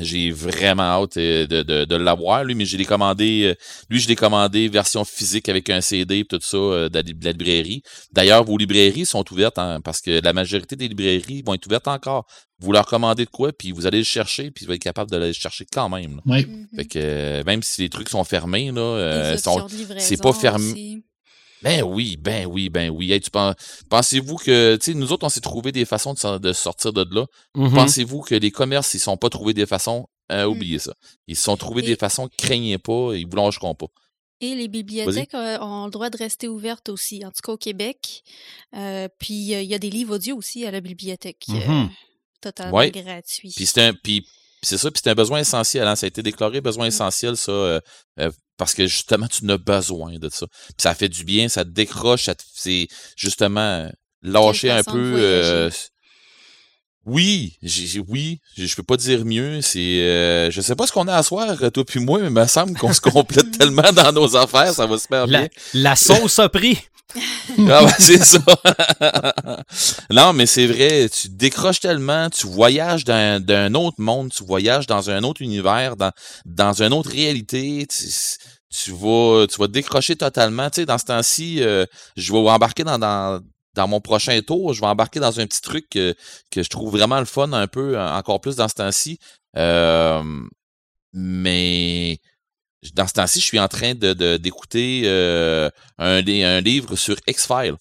[0.00, 3.42] J'ai vraiment hâte euh, de, de, de l'avoir, lui, mais je l'ai commandé.
[3.44, 3.54] euh,
[3.90, 7.02] Lui, je l'ai commandé version physique avec un CD et tout ça euh, de la,
[7.02, 7.82] de la librairie.
[8.12, 11.88] D'ailleurs, vos librairies sont ouvertes hein, parce que la majorité des librairies vont être ouvertes
[11.88, 12.26] encore.
[12.58, 15.10] Vous leur commandez de quoi, puis vous allez le chercher, puis vous allez être capable
[15.10, 16.16] de le chercher quand même.
[16.16, 16.22] là.
[16.32, 16.46] Ouais.
[16.46, 16.68] Mhm.
[16.76, 19.36] Fait que même si les trucs sont fermés, là, euh,
[20.00, 20.72] c'est pas fermé.
[20.72, 21.02] aussi.
[21.62, 23.12] Ben oui, ben oui, ben oui.
[23.12, 23.20] Hey,
[23.88, 26.92] Pensez-vous que, tu sais, nous autres, on s'est trouvé des façons de, sor- de sortir
[26.92, 27.26] de là.
[27.54, 27.74] Mhm.
[27.74, 30.50] Pensez-vous que les commerces, ils sont pas trouvés des façons, euh, Mm.
[30.50, 30.94] oubliez ça.
[31.26, 33.86] Ils se sont trouvés Et- des façons, craignez pas, ils vous lâcheront pas.
[34.42, 37.56] Et les bibliothèques euh, ont le droit de rester ouvertes aussi, en tout cas au
[37.56, 38.22] Québec.
[38.74, 41.90] Euh, puis euh, il y a des livres audio aussi à la bibliothèque, euh, Mhm.
[42.42, 42.90] totalement Ouais.
[42.90, 43.52] gratuits.
[43.56, 44.26] Puis c'est un, puis
[44.66, 45.86] c'est ça, puis c'est un besoin essentiel.
[45.86, 45.96] Hein?
[45.96, 47.80] Ça a été déclaré besoin essentiel, ça, euh,
[48.20, 50.46] euh, parce que justement, tu en as besoin de ça.
[50.48, 53.88] Puis ça fait du bien, ça te décroche, ça te- c'est justement euh,
[54.22, 55.14] lâcher un peu.
[55.18, 55.70] euh,
[57.06, 59.62] oui, j'ai, oui, je peux pas dire mieux.
[59.62, 62.32] C'est, euh, je sais pas ce qu'on a à soir, toi puis moi, mais il
[62.32, 65.48] me semble qu'on se complète tellement dans nos affaires, ça va super bien.
[65.72, 66.78] La, la sauce a pris.
[67.70, 68.40] Ah ouais, c'est ça.
[70.10, 74.86] non, mais c'est vrai, tu décroches tellement, tu voyages d'un, d'un autre monde, tu voyages
[74.86, 76.10] dans un autre univers, dans,
[76.44, 78.04] dans une autre réalité, tu,
[78.68, 80.68] tu vas tu vas décrocher totalement.
[80.68, 83.40] Tu sais, dans ce temps-ci, euh, je vais embarquer dans, dans,
[83.76, 86.14] dans mon prochain tour, je vais embarquer dans un petit truc que,
[86.50, 89.18] que je trouve vraiment le fun un peu, encore plus dans ce temps-ci.
[89.56, 90.22] Euh,
[91.12, 92.18] mais
[92.94, 96.96] dans ce temps-ci, je suis en train de, de- d'écouter euh, un, li- un livre
[96.96, 97.76] sur X-Files.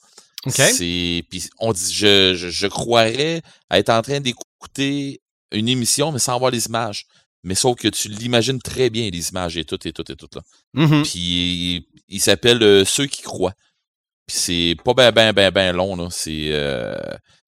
[0.45, 0.53] OK.
[0.53, 3.41] C'est, puis on dit, je, je, je croirais
[3.71, 7.05] être en train d'écouter une émission, mais sans voir les images.
[7.43, 10.27] Mais sauf que tu l'imagines très bien, les images et tout, et tout, et tout.
[10.33, 10.41] Là.
[10.73, 11.03] Mhm.
[11.03, 13.53] Puis il, il s'appelle euh, Ceux qui croient.
[14.27, 16.07] Puis c'est pas ben ben ben ben long, là.
[16.11, 16.49] C'est.
[16.51, 16.95] Euh,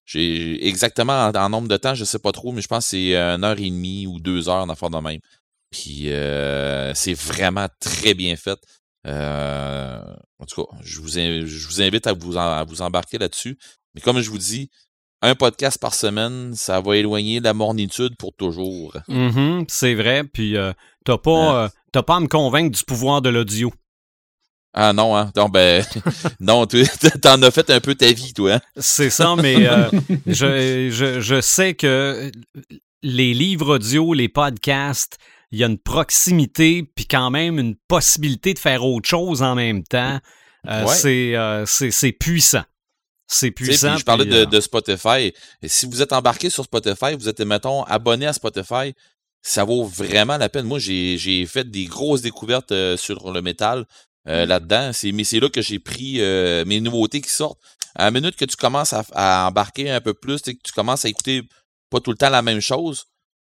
[0.05, 3.15] j'ai exactement en, nombre de temps, je sais pas trop, mais je pense que c'est
[3.15, 5.19] une heure et demie ou deux heures en affaire de même.
[5.69, 8.57] Puis euh, c'est vraiment très bien fait.
[9.05, 10.01] Euh,
[10.39, 13.57] en tout cas, je vous, je vous invite à vous, à vous embarquer là-dessus.
[13.95, 14.69] Mais comme je vous dis,
[15.21, 18.95] un podcast par semaine, ça va éloigner la mornitude pour toujours.
[19.09, 20.23] Mm-hmm, c'est vrai.
[20.23, 20.73] Puis euh,
[21.05, 21.69] t'as pas, hein?
[21.95, 23.73] euh, pas à me convaincre du pouvoir de l'audio.
[24.73, 25.31] Ah non, hein?
[25.35, 25.83] Non, ben,
[26.39, 26.67] non,
[27.21, 28.53] t'en as fait un peu ta vie, toi.
[28.53, 28.61] Hein?
[28.77, 29.89] C'est ça, mais euh,
[30.27, 32.31] je, je, je, sais que
[33.01, 35.17] les livres audio, les podcasts,
[35.51, 39.55] il y a une proximité, puis quand même une possibilité de faire autre chose en
[39.55, 40.19] même temps.
[40.67, 40.85] Euh,
[41.65, 42.63] c'est puissant.
[43.29, 43.97] C'est puissant.
[43.97, 45.33] je parlais de, Spotify.
[45.61, 48.93] Et si vous êtes embarqué sur Spotify, vous êtes, mettons, abonné à Spotify,
[49.41, 50.65] ça vaut vraiment la peine.
[50.65, 53.85] Moi, j'ai fait des grosses découvertes sur le métal.
[54.27, 54.49] Euh, mm.
[54.49, 54.93] là-dedans.
[54.93, 57.59] C'est, mais c'est là que j'ai pris euh, mes nouveautés qui sortent.
[57.95, 61.09] À la minute que tu commences à, embarquer un peu plus, que tu commences à
[61.09, 61.43] écouter
[61.89, 63.05] pas tout le temps la même chose,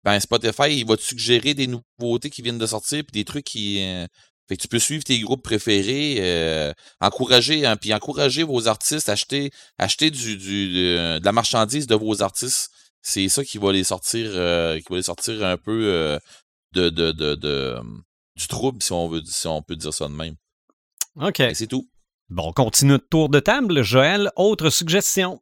[0.05, 3.45] ben Spotify, il va te suggérer des nouveautés qui viennent de sortir, puis des trucs
[3.45, 3.83] qui.
[3.83, 4.07] Euh,
[4.49, 9.51] fait que tu peux suivre tes groupes préférés, encourager, hein, puis encourager vos artistes, acheter,
[9.77, 12.71] acheter du, du de, la marchandise de vos artistes.
[13.03, 16.21] C'est ça qui va les sortir, qui va les sortir un peu
[16.75, 17.81] de, de, de, de,
[18.37, 20.37] du trouble, si on veut, si on peut dire ça de même.
[21.21, 21.43] OK.
[21.55, 21.89] C'est tout.
[22.29, 23.83] Bon, on continue notre tour de table.
[23.83, 25.41] Joël, autre suggestion?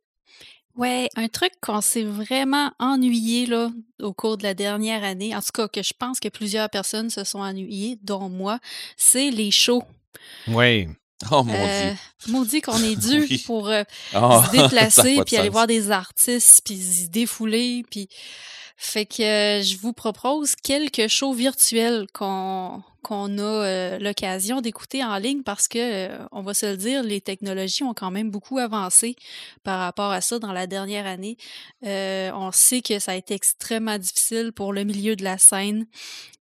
[0.77, 3.71] Ouais, un truc qu'on s'est vraiment ennuyé là,
[4.03, 7.11] au cours de la dernière année, en tout cas que je pense que plusieurs personnes
[7.11, 8.59] se sont ennuyées, dont moi,
[8.97, 9.85] c'est les shows.
[10.49, 10.89] Oui.
[11.31, 12.33] Oh mon euh, Dieu.
[12.33, 12.97] Maudit qu'on est
[13.29, 13.85] dû pour euh,
[14.15, 18.09] ah, se déplacer, puis aller voir des artistes, puis se défouler, puis
[18.77, 22.83] fait que euh, je vous propose quelques shows virtuels qu'on
[23.13, 27.21] a euh, l'occasion d'écouter en ligne parce que, euh, on va se le dire, les
[27.21, 29.15] technologies ont quand même beaucoup avancé
[29.63, 31.37] par rapport à ça dans la dernière année.
[31.83, 35.87] on sait que ça a été extrêmement difficile pour le milieu de la scène.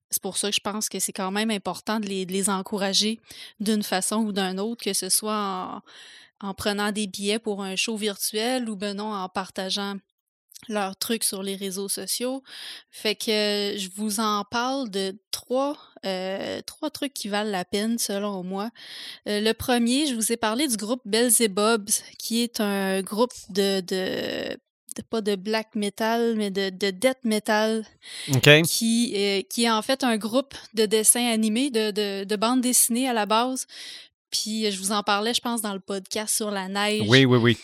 [0.09, 2.49] C'est pour ça que je pense que c'est quand même important de les, de les
[2.49, 3.19] encourager
[3.59, 5.81] d'une façon ou d'une autre, que ce soit
[6.41, 9.95] en, en, prenant des billets pour un show virtuel ou ben non en partageant
[10.67, 12.43] leurs trucs sur les réseaux sociaux.
[12.89, 17.97] Fait que je vous en parle de trois, euh, trois trucs qui valent la peine
[17.97, 18.69] selon moi.
[19.27, 23.81] Euh, le premier, je vous ai parlé du groupe Belzebubs, qui est un groupe de,
[23.81, 24.57] de
[25.09, 27.83] pas de black metal, mais de, de death metal,
[28.63, 32.61] qui, euh, qui est en fait un groupe de dessins animés, de, de, de bandes
[32.61, 33.65] dessinées à la base.
[34.29, 37.03] Puis je vous en parlais, je pense, dans le podcast sur la neige.
[37.07, 37.57] Oui, oui, oui.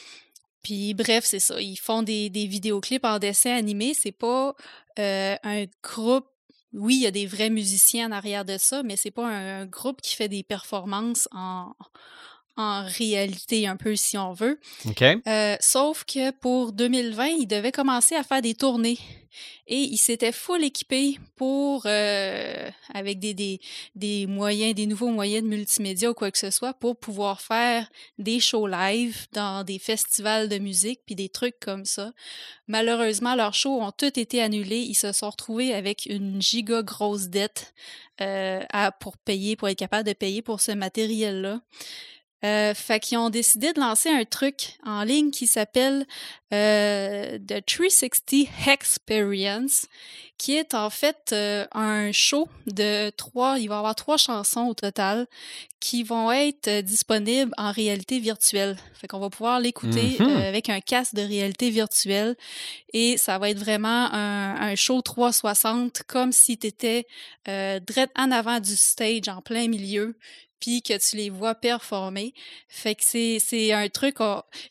[0.63, 1.59] Puis bref, c'est ça.
[1.61, 3.93] Ils font des, des vidéoclips en dessin animé.
[3.93, 4.55] C'est pas
[4.99, 6.27] euh, un groupe.
[6.73, 9.65] Oui, il y a des vrais musiciens en arrière de ça, mais c'est pas un,
[9.65, 11.73] groupe qui fait des performances en,
[12.59, 14.59] en réalité, un peu si on veut.
[15.29, 18.99] Euh, sauf que pour 2020, ils devaient commencer à faire des tournées.
[19.67, 23.61] Et il s'était full équipé pour, euh, avec des, des,
[23.95, 27.87] des, moyens, des nouveaux moyens de multimédia ou quoi que ce soit, pour pouvoir faire
[28.17, 32.11] des shows live dans des festivals de musique, puis des trucs comme ça.
[32.67, 34.79] Malheureusement, leurs shows ont tous été annulés.
[34.79, 37.73] Ils se sont retrouvés avec une giga grosse dette
[38.19, 41.61] euh, à, pour payer, pour être capable de payer pour ce matériel-là.
[42.45, 46.05] Euh, fait qu'ils ont décidé de lancer un truc en ligne qui s'appelle
[46.53, 49.87] euh, The 360 Experience,
[50.39, 54.67] qui est en fait euh, un show de trois, il va y avoir trois chansons
[54.67, 55.27] au total
[55.81, 58.77] qui vont être euh, disponibles en réalité virtuelle.
[58.93, 60.47] Fait qu'on va pouvoir l'écouter mm-hmm.
[60.47, 62.37] avec un casque de réalité virtuelle
[62.93, 67.05] et ça va être vraiment un, un show 360 comme si tu étais
[67.49, 67.81] euh,
[68.15, 70.15] en avant du stage en plein milieu
[70.59, 72.33] puis que tu les vois performer.
[72.67, 74.17] Fait que c'est, un truc,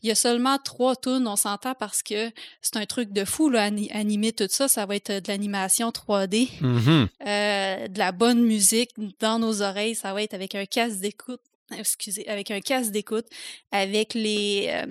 [0.03, 3.51] il y a seulement trois tunes, on s'entend parce que c'est un truc de fou,
[3.51, 7.09] là, animer tout ça, ça va être de l'animation 3D, mm-hmm.
[7.27, 8.91] euh, de la bonne musique
[9.21, 11.41] dans nos oreilles, ça va être avec un casque d'écoute,
[11.77, 13.27] excusez, avec un casque d'écoute,
[13.73, 14.71] avec les...
[14.71, 14.87] Euh,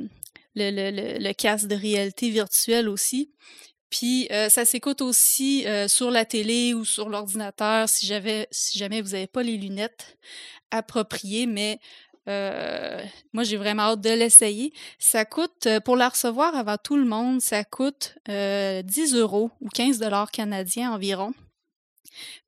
[0.60, 3.30] le, le, le, casque de réalité virtuelle aussi.
[3.90, 8.12] Puis euh, ça s'écoute aussi sur la télé ou sur l'ordinateur si,
[8.52, 10.18] si jamais vous n'avez pas les lunettes
[10.72, 11.80] approprié, mais
[12.28, 13.02] euh,
[13.34, 14.74] moi, j'ai vraiment hâte de l'essayer.
[15.00, 18.84] Ça coûte, euh, pour la recevoir avant tout le monde, ça coûte 10 euh,
[19.14, 21.34] euros ou 15 dollars canadiens environ.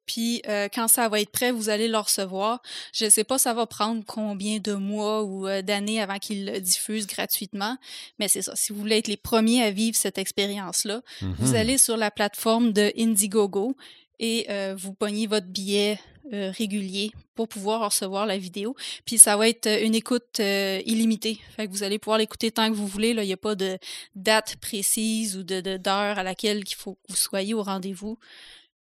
[0.10, 0.42] Puis
[0.74, 2.62] quand ça va être prêt, vous allez le recevoir.
[2.94, 6.60] Je ne sais pas ça va prendre combien de mois ou d'années avant qu'ils le
[6.60, 7.78] diffusent gratuitement,
[8.18, 8.56] mais c'est ça.
[8.56, 11.56] Si vous voulez être les premiers à vivre cette expérience-là, vous mm-hmm.
[11.56, 13.76] allez sur la plateforme de Indiegogo
[14.20, 16.00] et vous pognez votre billet
[16.32, 18.76] euh, régulier pour pouvoir recevoir la vidéo.
[19.04, 21.40] Puis ça va être une écoute euh, illimitée.
[21.56, 23.10] Fait que vous allez pouvoir l'écouter tant que vous voulez.
[23.10, 23.80] Il n'y a pas de
[24.14, 28.20] date précise ou de d'heure à laquelle il faut que vous soyez au rendez-vous.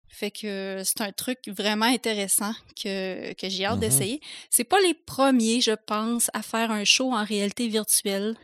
[0.10, 3.80] Fait que c'est un truc vraiment intéressant que, que j'ai hâte Mhm.
[3.82, 4.22] d'essayer.
[4.50, 8.36] C'est pas les premiers, je pense, à faire un show en réalité virtuelle.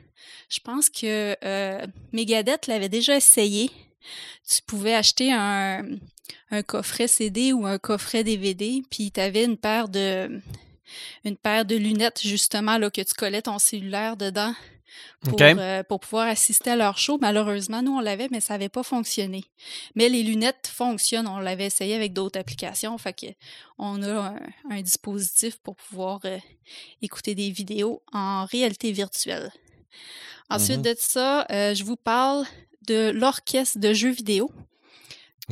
[0.49, 3.71] Je pense que euh, Megadeth l'avait déjà essayé.
[4.49, 5.85] Tu pouvais acheter un,
[6.49, 10.41] un coffret CD ou un coffret DVD, puis tu avais une paire de
[11.23, 14.53] une paire de lunettes justement là que tu collais ton cellulaire dedans
[15.21, 17.17] pour, euh, pour pouvoir assister à leur show.
[17.21, 19.43] Malheureusement, nous on l'avait, mais ça n'avait pas fonctionné.
[19.95, 21.27] Mais les lunettes fonctionnent.
[21.27, 23.27] On l'avait essayé avec d'autres applications, fait que
[23.77, 24.39] on a un,
[24.69, 26.37] un dispositif pour pouvoir euh,
[27.01, 29.51] écouter des vidéos en réalité virtuelle.
[30.49, 30.83] Ensuite Mhm.
[30.83, 32.45] de ça, euh, je vous parle
[32.87, 34.51] de l'orchestre de jeux vidéo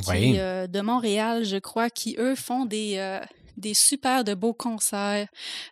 [0.01, 0.35] qui Oui.
[0.37, 3.19] est de Montréal, je crois, qui eux font des
[3.59, 5.27] des super beaux concerts,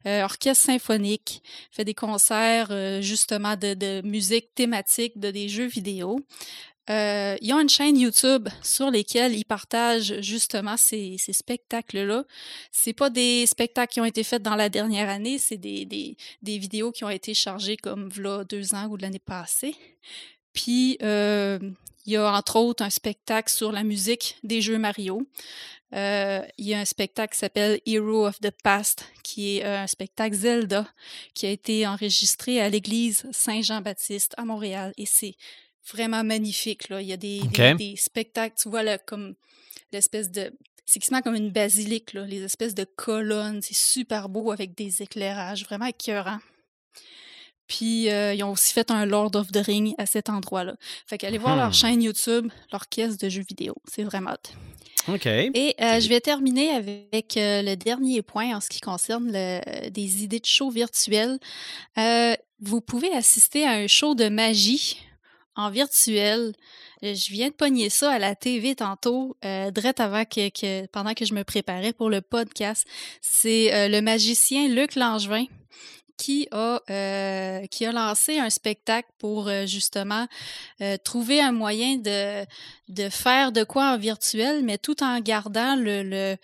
[0.06, 1.42] euh, orchestre symphonique,
[1.72, 6.20] fait des concerts euh, justement de, musique thématique de des jeux vidéo.
[6.90, 12.24] Euh, ils ont une chaîne YouTube sur lesquelles ils partagent justement ces, spectacles-là.
[12.72, 16.92] C'est pas des spectacles qui ont été faits dans la dernière année, c'est des, vidéos
[16.92, 19.76] qui ont été chargées comme v'là deux ans ou l'année passée.
[20.58, 21.60] Puis euh,
[22.08, 25.22] il y a entre autres un spectacle sur la musique des jeux Mario.
[25.94, 29.84] Euh, il y a un spectacle qui s'appelle Hero of the Past, qui est euh,
[29.84, 30.88] un spectacle Zelda,
[31.36, 34.94] qui a été enregistré à l'église Saint-Jean-Baptiste à Montréal.
[34.98, 35.36] Et c'est
[35.94, 36.90] vraiment magnifique.
[36.90, 37.02] Là.
[37.02, 37.56] Il y a des, OK.
[37.56, 39.36] des, des spectacles, tu vois, là, comme
[39.92, 40.52] l'espèce de.
[40.86, 43.62] C'est quasiment comme une basilique, là, les espèces de colonnes.
[43.62, 46.40] C'est super beau avec des éclairages, vraiment écœurant.
[47.68, 50.76] Puis, euh, ils ont aussi fait un Lord of the Ring à cet endroit-là.
[51.06, 51.60] Fait qu'allez voir Hmm.
[51.60, 53.76] leur chaîne YouTube, l'orchestre de jeux vidéo.
[53.90, 55.14] C'est vraiment hot.
[55.14, 55.26] OK.
[55.26, 59.90] Et euh, je vais terminer avec euh, le dernier point en ce qui concerne le-
[59.90, 61.40] des idées de show virtuels.
[61.98, 64.98] Euh, vous pouvez assister à un show de magie
[65.56, 66.54] en virtuel.
[67.02, 71.14] Je viens de pogner ça à la TV tantôt, euh, direct avant que, que- pendant
[71.14, 72.86] que je me préparais pour le podcast.
[73.22, 75.46] C'est euh, le magicien Luc Langevin
[76.18, 80.28] qui a, euh, qui a lancé un spectacle pour euh, justement
[80.82, 82.46] euh, trouver un moyen de,
[82.90, 86.36] de faire de quoi en virtuel, mais tout en gardant le, le,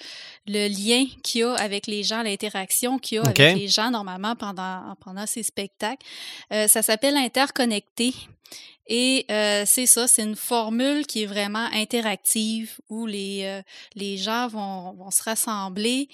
[0.47, 3.89] le lien qu'il y a avec les gens, l'interaction qu'il y a avec les gens
[3.91, 6.05] normalement pendant, pendant ces spectacles.
[6.51, 8.13] Euh, ça s'appelle Interconnecté.
[8.87, 13.61] Et euh, c'est ça, c'est une formule qui est vraiment interactive où les, euh,
[13.95, 16.09] les gens vont, vont se rassembler.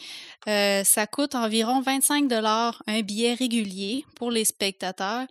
[0.47, 5.25] Euh, ça coûte environ 25 dollars un billet régulier pour les spectateurs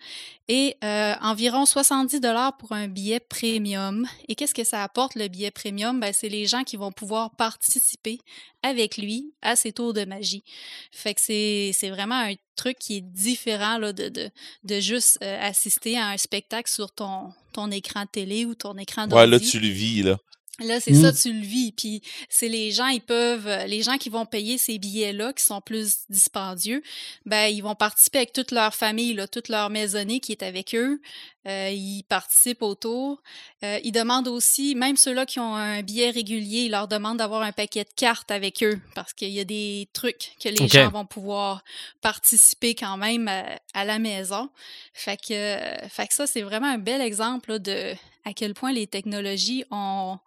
[0.49, 4.07] et euh, environ 70 dollars pour un billet premium.
[4.29, 6.01] Et qu'est-ce que ça apporte le billet premium?
[6.01, 8.19] Ben c'est les gens qui vont pouvoir participer
[8.62, 10.43] avec lui à ses tours de magie.
[10.91, 14.31] Fait que c'est c'est vraiment un truc qui est différent là, de, de,
[14.65, 18.77] de juste euh, assister à un spectacle sur ton, ton écran de télé ou ton
[18.79, 19.51] écran Ouais, là, d'ordi.
[19.51, 20.19] tu le vis, là.
[20.61, 21.03] Là, c'est Mm.
[21.03, 21.71] ça, tu le vis.
[21.73, 25.45] Puis c'est les gens, ils peuvent, euh, les gens qui vont payer ces billets-là, qui
[25.45, 26.83] sont plus dispendieux,
[27.27, 30.75] ben ils vont participer avec toute leur famille, là, toute leur maisonnée qui est avec
[30.75, 31.01] eux.
[31.47, 33.23] Euh, ils participent autour.
[33.65, 37.43] Euh, ils demandent aussi, même ceux-là qui ont un billet régulier, ils leur demandent d'avoir
[37.43, 40.91] un paquet de cartes avec eux parce qu'il y a des trucs que les gens
[40.91, 41.63] vont pouvoir
[42.03, 43.45] participer quand même à,
[43.75, 44.51] à la maison.
[44.93, 47.95] Fait que, euh, fait que ça, c'est vraiment un bel exemple là, de
[48.29, 50.19] à quel point les technologies ont,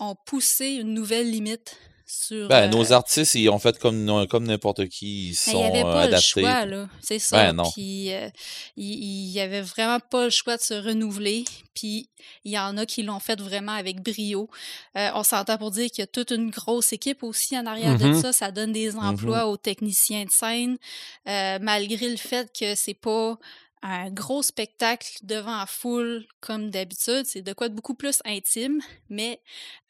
[0.00, 2.48] ont poussé une nouvelle limite sur.
[2.48, 5.28] Ben, euh, nos artistes, ils ont fait comme, comme n'importe qui.
[5.28, 6.40] Ils ben, sont il n'y avait euh, pas adaptés.
[6.40, 6.88] le choix, là.
[7.00, 7.36] C'est ça.
[7.36, 7.70] Ben, non.
[7.72, 8.28] Puis, euh,
[8.76, 11.44] il n'y avait vraiment pas le choix de se renouveler.
[11.74, 12.08] Puis,
[12.44, 14.48] il y en a qui l'ont fait vraiment avec brio.
[14.96, 17.96] Euh, on s'entend pour dire qu'il y a toute une grosse équipe aussi en arrière
[17.98, 18.20] de Mhm.
[18.22, 18.32] ça.
[18.32, 20.78] Ça donne des emplois aux techniciens de scène,
[21.28, 23.38] euh, malgré le fait que c'est pas
[23.82, 27.24] un gros spectacle devant la foule comme d'habitude.
[27.24, 29.40] C'est de quoi de beaucoup plus intime, mais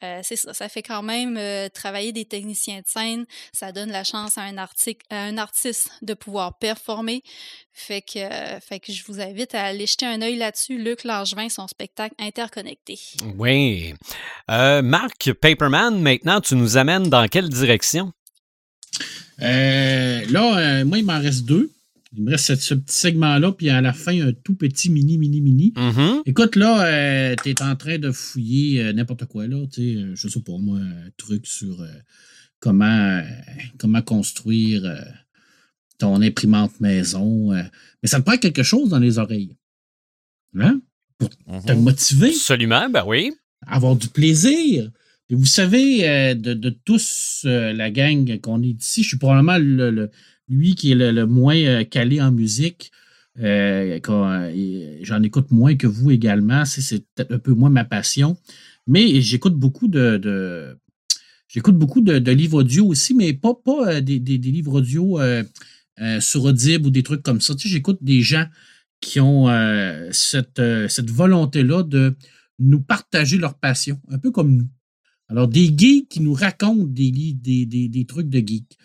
[0.03, 0.53] euh, c'est ça.
[0.53, 3.25] Ça fait quand même euh, travailler des techniciens de scène.
[3.51, 7.21] Ça donne la chance à un, arti- à un artiste de pouvoir performer.
[7.73, 10.77] Fait que, euh, fait que je vous invite à aller jeter un œil là-dessus.
[10.77, 12.99] Luc Langevin, son spectacle interconnecté.
[13.37, 13.93] Oui.
[14.49, 18.13] Euh, Marc Paperman, maintenant, tu nous amènes dans quelle direction?
[19.41, 21.71] Euh, là, euh, moi, il m'en reste deux.
[22.13, 25.39] Il me reste ce, petit segment-là, puis à la fin, un tout petit mini, mini,
[25.39, 25.73] mini.
[25.77, 26.23] Mhm.
[26.25, 29.65] Écoute, là, euh, tu es en train de fouiller euh, n'importe quoi, là.
[29.67, 31.87] Tu sais, euh, je sais pas, moi, un truc sur euh,
[32.59, 33.21] comment,
[33.77, 34.83] comment construire
[35.99, 37.51] ton imprimante maison.
[37.51, 39.55] mais ça te prend quelque chose dans les oreilles.
[40.59, 40.81] Hein?
[41.47, 41.65] Mhm.
[41.65, 43.31] Te motiver, Absolument, ben oui.
[43.65, 44.91] avoir du plaisir.
[45.31, 50.11] Et vous savez, euh, de, tous la gang qu'on est ici, je suis probablement le,
[50.49, 52.91] lui qui est le, moins euh, calé en musique.
[53.37, 56.65] J'en écoute moins que vous également.
[56.65, 58.37] C'est peut-être un peu moins ma passion.
[58.87, 60.77] Mais j'écoute beaucoup de,
[61.47, 65.19] j'écoute beaucoup de, livres audio aussi, mais pas, pas des, livres audio
[66.19, 67.53] sur Audible ou des trucs comme ça.
[67.57, 68.45] J'écoute des gens
[68.99, 69.47] qui ont
[70.11, 72.15] cette, cette volonté-là de
[72.61, 74.67] nous partager leur passion, un peu comme nous.
[75.31, 78.77] Alors, des geeks qui nous racontent des, des, des, trucs de geeks.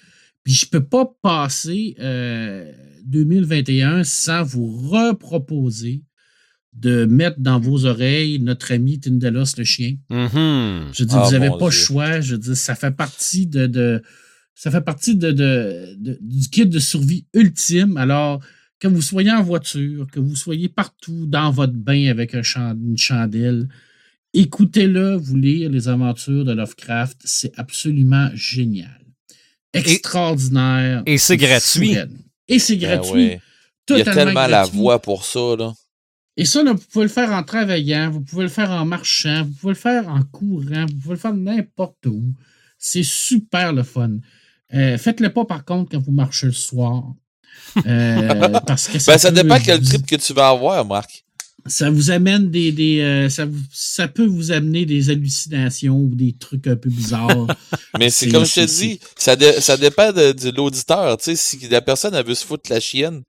[0.47, 1.97] Puis je ne peux pas passer
[3.05, 6.05] 2021 euh, sans vous reproposer
[6.73, 9.97] de mettre dans vos oreilles notre ami Tindelos le chien.
[10.09, 10.97] Mm-hmm.
[10.97, 12.21] Je dis, vous n'avez ah, pas le choix.
[12.21, 14.01] Je dis, ça fait partie de,
[14.55, 17.97] ça fait partie de, du kit de survie ultime.
[17.97, 18.41] Alors,
[18.79, 22.97] que vous soyez en voiture, que vous soyez partout dans votre bain avec un une
[22.97, 23.67] chandelle,
[24.33, 29.06] Écoutez-le, vous lire les aventures de Lovecraft, c'est absolument génial.
[29.77, 31.03] Extraordinaire.
[31.07, 31.97] Et, c'est gratuit.
[32.49, 33.39] Et c'est ben gratuit.
[33.91, 35.57] Il y a tellement la voix pour ça.
[35.59, 35.73] Là.
[36.37, 39.53] Et ça, vous pouvez le faire en travaillant, vous pouvez le faire en marchant, vous
[39.53, 42.23] pouvez le faire en courant, vous pouvez le faire n'importe où.
[42.79, 44.11] C'est super le fun.
[44.75, 47.05] Euh, faites-le pas, par contre, quand vous marchez le soir.
[47.87, 51.26] Euh, parce que ça, ben, ça dépend quel trip que tu vas avoir, Marc
[51.69, 52.73] ça vous amène des.
[52.73, 57.47] des euh, ça, ça, peut vous amener des hallucinations ou des trucs un peu bizarres.
[57.99, 61.17] Mais c'est comme je te dis, ça, ça dépend de, l'auditeur.
[61.19, 63.23] Tu sais, si la personne a veut se foutre la chienne,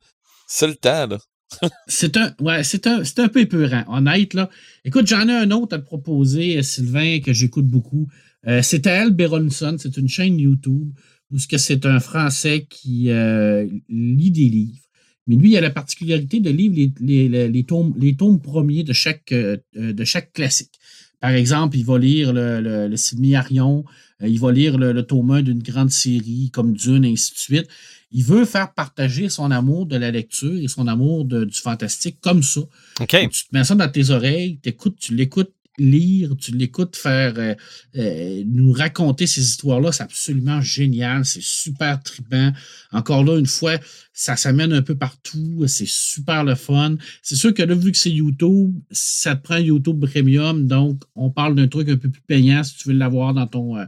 [0.48, 1.20] c'est le temps, là.
[1.88, 4.50] c'est un, ouais, c'est un, un peu épeurant, honnête, là.
[4.84, 8.08] Écoute, j'en ai un autre à te proposer, Sylvain, que j'écoute beaucoup.
[8.48, 10.92] Euh, c'est Al Beronson, c'est une chaîne YouTube
[11.32, 14.87] où c'est un Français qui euh, lit des livres.
[15.28, 16.92] Mais lui, il a la particularité de lire les,
[17.30, 20.72] les, les, tomes, les tomes premiers de chaque, euh, de chaque classique.
[21.20, 23.84] Par exemple, il va lire le, le, le Arion,
[24.22, 27.38] euh, il va lire le, tome 1 d'une grande série comme Dune, et ainsi de
[27.38, 27.68] suite.
[28.12, 32.42] Il veut faire partager son amour de la lecture et son amour du fantastique comme
[32.42, 32.62] ça.
[33.02, 33.28] Okay.
[33.30, 34.60] tu te mets ça dans tes oreilles,
[34.98, 37.54] tu l'écoutes lire, tu l'écoutes faire euh,
[37.98, 42.52] euh, nous raconter ces histoires-là, c'est absolument génial, c'est super tripant.
[42.92, 43.78] Encore là, une fois,
[44.14, 46.96] ça s'amène un peu partout, c'est super le fun.
[47.22, 51.30] C'est sûr que là, vu que c'est YouTube, ça te prend YouTube Premium, donc on
[51.30, 53.86] parle d'un truc un peu plus payant si tu veux l'avoir dans ton, euh,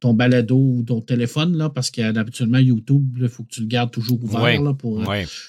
[0.00, 3.90] ton balado ou ton téléphone, là, parce qu'habituellement, YouTube, il faut que tu le gardes
[3.90, 4.60] toujours ouvert.
[4.62, 5.04] là, pour,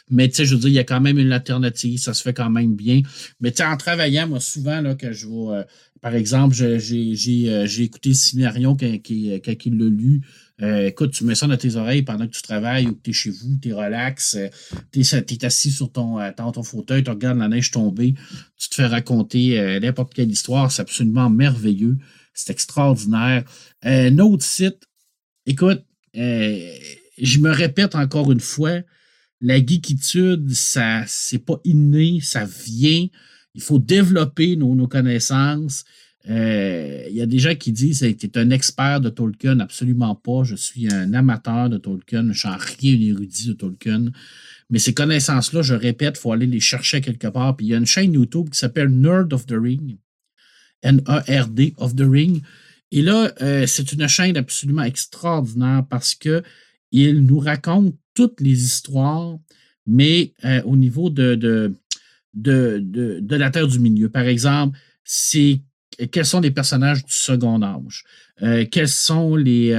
[0.09, 2.21] Mais tu sais, je veux dire, il y a quand même une alternative, ça se
[2.21, 3.01] fait quand même bien.
[3.39, 5.63] Mais tu sais, en travaillant, moi, souvent, là, que je vois, euh,
[6.01, 10.21] par exemple, j'ai euh, écouté Simarion quand, quand, il l'a lu.
[10.61, 13.11] Euh, écoute, tu mets ça dans tes oreilles pendant que tu travailles ou que tu
[13.11, 14.37] es chez vous, tu es relax,
[14.91, 18.15] tu es, assis sur ton, dans ton fauteuil, tu regardes la neige tomber,
[18.57, 21.97] tu te fais raconter n'importe quelle histoire, c'est absolument merveilleux.
[22.33, 23.43] C'est extraordinaire.
[23.85, 24.87] Euh, un autre site,
[25.45, 25.83] écoute,
[26.15, 26.73] euh,
[27.17, 28.81] je me répète encore une fois,
[29.41, 33.07] la geekitude, ça, c'est pas inné, ça vient.
[33.55, 35.83] Il faut développer nos, connaissances.
[36.29, 39.59] Euh, il y a des gens qui disent que tu es un expert de Tolkien.
[39.59, 40.43] Absolument pas.
[40.43, 42.31] Je suis un amateur de Tolkien.
[42.31, 44.11] Je suis en rien un érudit de Tolkien.
[44.69, 47.57] Mais ces connaissances-là, je répète, il faut aller les chercher quelque part.
[47.57, 49.97] Puis il y a une chaîne YouTube qui s'appelle Nerd of the Ring.
[50.83, 52.41] N-A-R-D of the Ring.
[52.91, 56.43] Et là, euh, c'est une chaîne absolument extraordinaire parce que
[56.91, 59.37] il nous raconte toutes les histoires,
[59.87, 61.73] mais euh, au niveau de, de,
[62.33, 64.09] de, la Terre du Milieu.
[64.09, 65.61] Par exemple, c'est
[66.11, 68.03] quels sont les personnages du second âge?
[68.41, 69.69] Euh, quels, sont les,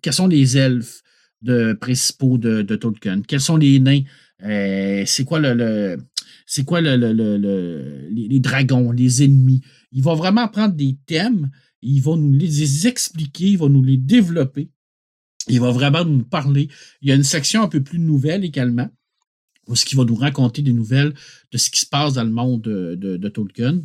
[0.00, 1.02] quels sont les elfes
[1.42, 3.22] de, principaux de, Tolkien?
[3.22, 4.02] Quels sont les nains?
[4.40, 5.98] c'est quoi le,
[6.46, 6.96] c'est quoi le,
[8.10, 9.62] les, dragons, les ennemis?
[9.92, 11.50] Il va vraiment prendre des thèmes,
[11.82, 14.70] il va nous les expliquer, il va nous les développer.
[15.48, 16.68] Il va vraiment nous parler.
[17.00, 18.88] Il y a une section un peu plus nouvelle également,
[19.66, 21.14] où ce qui va nous raconter des nouvelles
[21.50, 23.82] de ce qui se passe dans le monde de, Tolkien.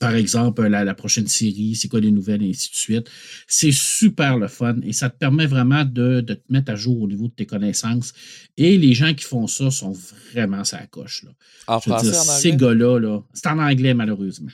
[0.00, 3.10] Par exemple, la, prochaine série, c'est quoi les nouvelles, et ainsi de suite.
[3.46, 7.06] C'est super le fun et ça te permet vraiment de, te mettre à jour au
[7.06, 8.12] niveau de tes connaissances.
[8.56, 9.92] Et les gens qui font ça sont
[10.32, 11.22] vraiment ça coche.
[11.22, 11.30] Là.
[11.68, 14.50] En français, Ces gars-là, -là, c'est en anglais malheureusement.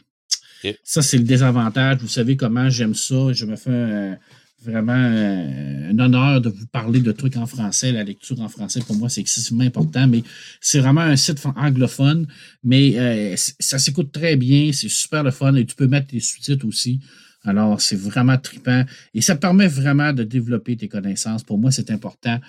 [0.85, 1.99] Ça, c'est le désavantage.
[2.01, 3.33] Vous savez comment j'aime ça.
[3.33, 4.19] Je me fais
[4.65, 7.93] vraiment euh, un honneur de vous parler de trucs en français.
[7.93, 10.23] La lecture en français, pour moi, c'est excessivement important, mais
[10.61, 12.27] c'est vraiment un site anglophone.
[12.65, 14.73] Mais euh, ça s'écoute très bien.
[14.73, 17.01] C'est super le fun et tu peux mettre des sous-titres aussi.
[17.45, 18.85] Alors, c'est vraiment trippant
[19.15, 21.45] et ça permet vraiment de développer tes connaissances.
[21.45, 22.41] Pour moi, c'est important.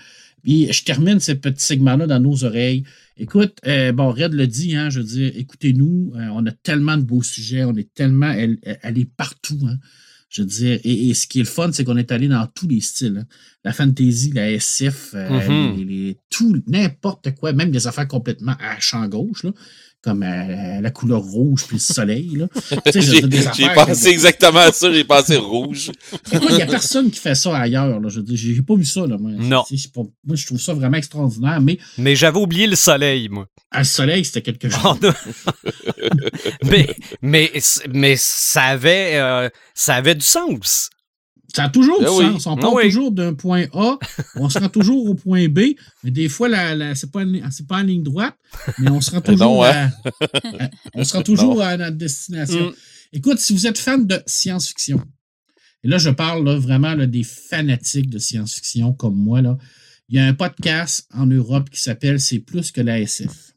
[0.43, 2.83] Puis, je termine ce petit segment-là dans nos oreilles.
[3.17, 6.97] Écoute, euh, bon, Red le dit, hein, je veux dire, écoutez-nous, euh, on a tellement
[6.97, 9.59] de beaux sujets, on est tellement, elle, est partout.
[9.67, 9.77] Hein.
[10.29, 12.67] Je veux dire, et, ce qui est le fun, c'est qu'on est allé dans tous
[12.67, 13.17] les styles.
[13.21, 13.25] hein.
[13.65, 15.77] La fantasy, la SF, euh, Mhm.
[15.77, 19.51] les, les- tout, n'importe quoi, même des affaires complètement à champ gauche, là,
[20.01, 22.45] comme euh, la couleur rouge puis le soleil.
[22.95, 25.91] J'ai pensé exactement à ça, j'ai pensé rouge.
[26.31, 27.99] Il n'y a personne qui fait ça ailleurs.
[27.99, 28.07] Là.
[28.09, 29.05] Je j'ai pas vu ça.
[29.05, 29.31] Là, moi.
[29.31, 29.63] Non.
[29.93, 33.47] Pas- moi, je trouve ça vraiment extraordinaire, mais Mais j'avais oublié le soleil, moi.
[33.71, 34.99] à le soleil, c'était quelque chose.
[36.63, 36.87] Mais,
[37.21, 37.51] mais,
[37.93, 40.89] mais ça avait, euh, ça avait du sens.
[41.55, 42.25] Ça a toujours du Ben oui.
[42.33, 42.47] sens.
[42.47, 42.83] On part Oui.
[42.85, 43.97] toujours d'un point A,
[44.35, 45.59] on se rend toujours au point B,
[46.03, 47.23] mais des fois, la, la- c'est pas,
[47.67, 48.35] pas en ligne droite,
[48.77, 49.89] mais on se rend toujours, Non, à,
[50.93, 52.69] on se rend toujours à notre destination.
[52.69, 52.73] Mm.
[53.13, 55.01] Écoute, si vous êtes fan de science-fiction,
[55.83, 59.57] et là, je parle là, vraiment là, des fanatiques de science-fiction comme moi, là,
[60.09, 63.53] il y a un podcast en Europe qui s'appelle C'est plus que la SF.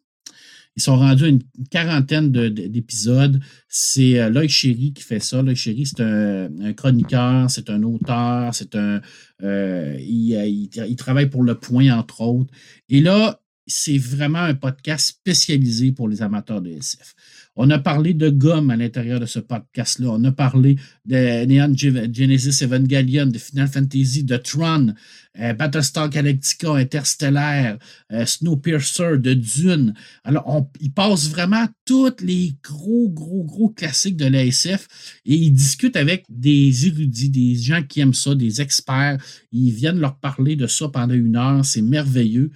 [0.76, 3.40] Ils sont rendus une quarantaine de- de- d'épisodes.
[3.68, 5.42] C'est euh, Chéry qui fait ça.
[5.42, 9.00] Loïc Chéry, c'est un, chroniqueur, c'est un auteur, c'est un.
[9.42, 12.50] euh, euh, il travaille pour Le Point, entre autres.
[12.88, 17.14] Et là, c'est vraiment un podcast spécialisé pour les amateurs de SF.
[17.54, 20.08] On a parlé de gomme à l'intérieur de ce podcast-là.
[20.10, 24.94] On a parlé de Neon Ge- Genesis Evangelion, de Final Fantasy, de Tron,
[25.38, 27.78] euh, Battlestar Galactica, Interstellaire,
[28.10, 29.92] euh, Snowpiercer, de Dune.
[30.24, 34.88] Alors, on, il passe vraiment tous les gros, gros, gros classiques de l'ASF
[35.26, 39.18] et il discute avec des érudits, des gens qui aiment ça, des experts.
[39.52, 41.64] Ils viennent leur parler de ça pendant une heure.
[41.64, 42.50] C'est merveilleux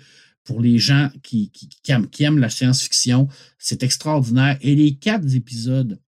[0.46, 1.52] pour les gens qui,
[1.88, 3.28] aiment, la science-fiction.
[3.58, 4.56] C'est extraordinaire.
[4.62, 6.00] Et les quatre épisodes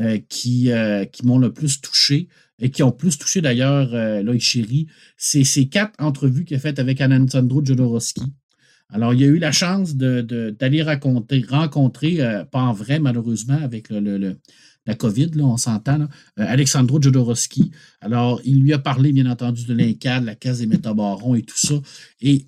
[0.00, 2.28] euh, qui, euh, qui m'ont le plus touché,
[2.60, 6.60] et qui ont plus touché d'ailleurs euh, Loïc Chéry, c'est ces quatre entrevues qu'il a
[6.60, 8.22] faites avec Alessandro Jodorowsky.
[8.90, 13.90] Alors, il a eu la chance d'aller raconter, rencontrer, euh, pas en vrai malheureusement, avec
[13.90, 16.06] la COVID, là, on s'entend, euh,
[16.38, 17.70] Alexandro Jodorowsky.
[18.00, 21.58] Alors, il lui a parlé, bien entendu, de l'INCAD, la case des métabarons et tout
[21.58, 21.74] ça.
[22.22, 22.46] Et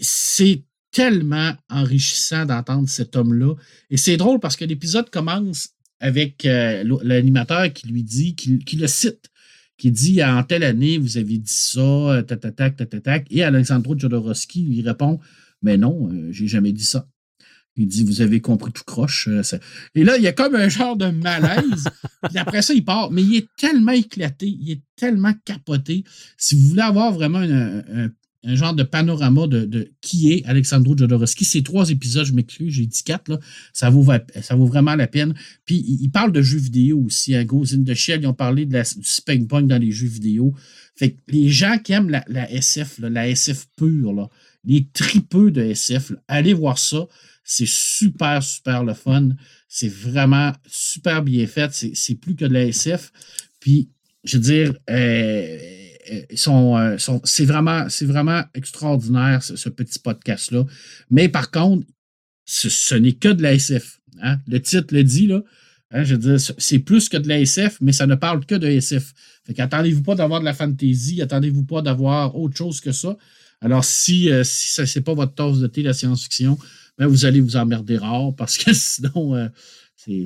[0.00, 3.54] c'est tellement enrichissant d'entendre cet homme-là.
[3.90, 5.70] Et c'est drôle parce que l'épisode commence
[6.00, 9.28] avec euh, l'animateur qui lui dit, qui, qui le cite,
[9.76, 13.26] qui dit en telle année, vous avez dit ça, euh, tatatac, tatatac.
[13.30, 15.20] Et Alexandro Jodorowsky lui répond
[15.62, 17.06] Mais non, euh, j'ai jamais dit ça.
[17.76, 19.28] Il dit Vous avez compris tout croche.
[19.42, 19.60] ça-
[19.94, 21.84] Et là, il y a comme un genre de malaise.
[22.28, 23.10] Puis après ça, il part.
[23.12, 26.02] Mais il est tellement éclaté, il est tellement capoté.
[26.36, 28.10] Si vous voulez avoir vraiment un, un-
[28.44, 32.72] un genre de panorama de, de qui est Alexandro Jodorowsky, ces trois épisodes, je m'excuse,
[32.72, 33.38] j'ai dit quatre, là,
[33.72, 35.34] ça, vaut, va- ça vaut vraiment la peine.
[35.64, 37.34] Puis il, parle de jeux vidéo aussi.
[37.34, 40.06] À Ghost in the Shell, ils ont parlé de la, du spring-pong dans les jeux
[40.06, 40.54] vidéo.
[40.94, 44.30] Fait que les gens qui aiment la, SF, la SF pure,
[44.64, 47.06] les tripeux de SF, allez voir ça.
[47.44, 49.30] C'est super, super le fun.
[49.68, 51.72] C'est vraiment super bien fait.
[51.72, 53.10] C'est- plus que de la SF.
[53.58, 53.88] Puis,
[54.24, 60.64] je veux dire, euh, euh, sont- c'est vraiment, extraordinaire, ce, petit podcast-là.
[61.10, 61.86] Mais par contre,
[62.44, 64.00] ce, n'est que de la SF.
[64.22, 64.38] hein.
[64.46, 65.42] Le titre le dit, là.
[65.90, 68.66] Hein, je veux c'est plus que de la SF, mais ça ne parle que de
[68.66, 69.14] SF.
[69.46, 73.16] Fait qu'attendez-vous pas d'avoir de la fantasy, attendez-vous pas d'avoir autre chose que ça.
[73.60, 76.58] Alors, si, euh, si ça c'est pas votre tasse de thé, la science-fiction,
[76.98, 79.48] ben, vous allez vous emmerder rare parce que sinon, euh,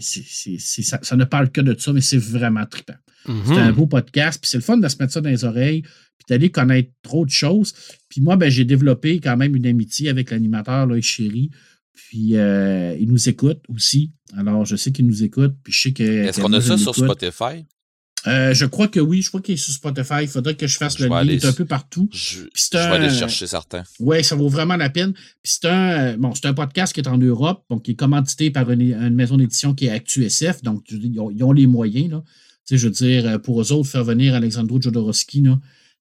[0.00, 2.94] ça, ça ne parle que de ça, mais c'est vraiment trippant.
[3.26, 3.74] C'est un Mhm.
[3.76, 6.50] beau podcast, puis c'est le fun de se mettre ça dans les oreilles, puis d'aller
[6.50, 7.72] connaître trop de choses.
[8.08, 11.50] Puis moi, ben, j'ai développé quand même une amitié avec l'animateur Loïc Chéry.
[11.94, 14.12] Puis euh, il nous écoute aussi.
[14.36, 16.02] Alors, je sais qu'il nous écoute, puis je sais que.
[16.02, 16.94] Est-ce qu'on a ça sur.
[16.94, 17.64] Spotify?
[18.28, 20.22] Euh, je crois que oui, je crois qu'il est sur Spotify.
[20.22, 21.22] Il faudrait que je fasse Je le lien.
[21.24, 22.08] Il est un peu partout.
[22.12, 23.82] Je, c'est je vais aller un- chercher certains.
[23.98, 25.12] Oui, ça vaut vraiment la peine.
[25.12, 27.94] Puis c'est un, euh, bon, c'est un podcast qui est en Europe, donc qui est
[27.96, 30.62] commandité par une, une maison d'édition qui est ActuSF.
[30.62, 32.10] Donc, ils ont, ils ont les moyens.
[32.12, 32.22] Là.
[32.64, 35.42] Sais, je veux dire, euh, pour eux autres, faire venir Alexandro Jodorowsky,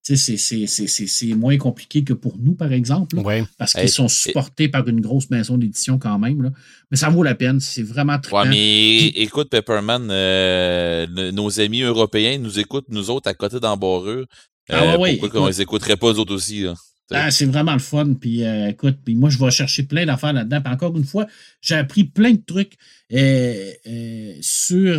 [0.04, 3.44] c'est- moins compliqué que pour nous, par exemple, là, Ouais.
[3.58, 6.42] parce qu'ils sont supportés par une grosse maison d'édition quand même.
[6.42, 6.52] Là.
[6.90, 7.60] Mais ça vaut la peine.
[7.60, 13.10] C'est vraiment très Ouais, mais écoute, Pepperman, euh, le- nos amis européens nous écoutent, nous
[13.10, 14.26] autres, à côté d'embarreux.
[14.70, 15.50] Ah ouais, ouais, pourquoi écoute.
[15.52, 16.62] les écouterait pas, eux autres aussi?
[16.62, 16.74] Là?
[17.14, 18.14] Ah, c'est vraiment le fun.
[18.20, 20.62] Puis euh, écoute, puis moi, je vais chercher plein d'affaires là-dedans.
[20.66, 21.28] Encore une fois,
[21.62, 22.74] j'ai appris plein de trucs
[23.14, 24.98] euh, euh, sur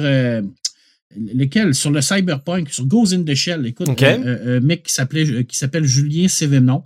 [1.16, 1.74] euh, lesquels?
[1.74, 3.66] Sur le cyberpunk, sur Ghost in the Shell.
[3.66, 4.02] Écoute, OK.
[4.02, 6.84] euh, euh, un mec qui s'appelait euh, qui s'appelle Julien Sévénon,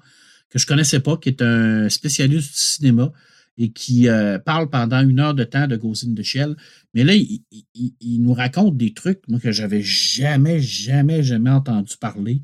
[0.51, 3.13] que je connaissais pas, qui est un spécialiste du cinéma
[3.59, 6.57] et qui euh, parle pendant une heure de temps de Ghost in the Shell.
[6.95, 7.41] Mais là, il,
[7.75, 12.43] il- il nous raconte des trucs moi, que j'avais jamais, jamais, jamais entendu parler.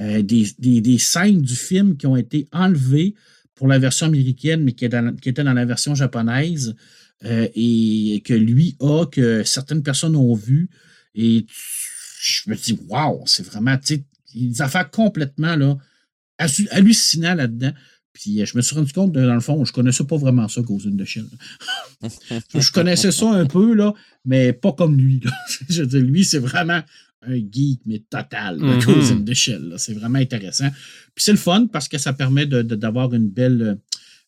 [0.00, 3.14] Euh, des, des- des scènes du film qui ont été enlevées
[3.54, 6.74] pour la version américaine, mais qui, dans- qui étaient dans la version japonaise,
[7.24, 10.68] euh, et que lui a, que certaines personnes ont vu.
[11.14, 11.46] Et
[12.20, 14.04] je me dis, waouh, c'est vraiment, tu sais,
[14.34, 15.76] des affaires complètement là,
[16.70, 17.72] hallucinant là-dedans.
[18.12, 20.60] Puis euh, je me suis rendu compte, dans le fond, je connaissais pas vraiment ça,
[20.60, 21.26] in the Shell.
[22.54, 23.92] je connaissais ça un peu, là,
[24.24, 25.20] mais pas comme lui.
[25.22, 25.32] Là.
[25.68, 26.80] je veux dire, lui, c'est vraiment
[27.26, 29.24] un geek, mais total, mm -hmm.
[29.24, 29.74] The Shell.
[29.78, 30.70] C'est vraiment intéressant.
[31.14, 33.78] Puis c'est le fun parce que ça permet d'avoir de, une belle,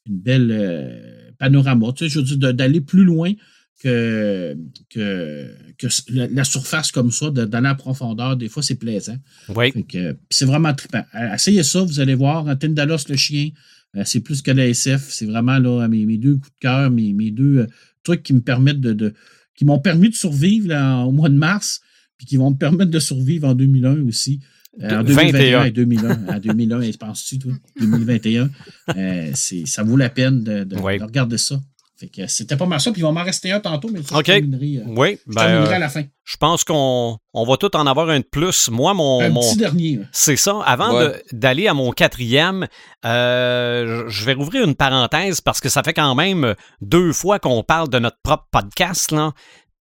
[0.07, 1.93] une belle euh, panorama.
[1.93, 3.33] Tu sais, je veux dire, d'aller plus loin
[3.83, 4.57] que,
[4.91, 9.17] que, que la, la, surface comme ça, d'aller en profondeur, des fois, c'est plaisant.
[9.55, 9.73] Oui.
[10.31, 11.05] C'est vraiment trippant.
[11.35, 12.59] Essayez ça, vous allez voir.
[12.59, 13.51] Tindalos, le chien,
[14.05, 15.09] c'est plus que la SF.
[15.11, 17.67] C'est vraiment là, mes, mes, deux coups de cœur, mes, mes deux euh,
[18.03, 18.93] trucs qui me permettent de.
[18.93, 19.15] de
[19.55, 21.81] qui m'ont permis de survivre là, au mois de mars,
[22.19, 24.41] puis qui vont me permettre de survivre en 2001 aussi.
[24.83, 26.27] Euh, en 2021 et 2001.
[26.29, 27.53] en 2001, penses-tu, toi?
[27.81, 28.51] 2021.
[28.97, 31.59] euh, ça vaut la peine de, de regarder ça.
[31.99, 32.93] Fait que c'était pas mal ça.
[32.93, 34.27] Puis il va m'en rester un tantôt, mais ça, OK.
[34.27, 36.03] je terminerai, euh, Oui, je ben, terminerai euh, à la fin.
[36.25, 38.69] je pense qu'on on va tout en avoir un de plus.
[38.69, 39.23] Moi, mon.
[39.23, 40.01] Un mon- petit dernier.
[40.13, 40.61] C'est ça.
[40.67, 41.23] Avant Ouais.
[41.33, 42.67] d'aller à mon quatrième,
[43.05, 47.63] euh, je vais rouvrir une parenthèse parce que ça fait quand même deux fois qu'on
[47.63, 49.11] parle de notre propre podcast.
[49.13, 49.33] Là.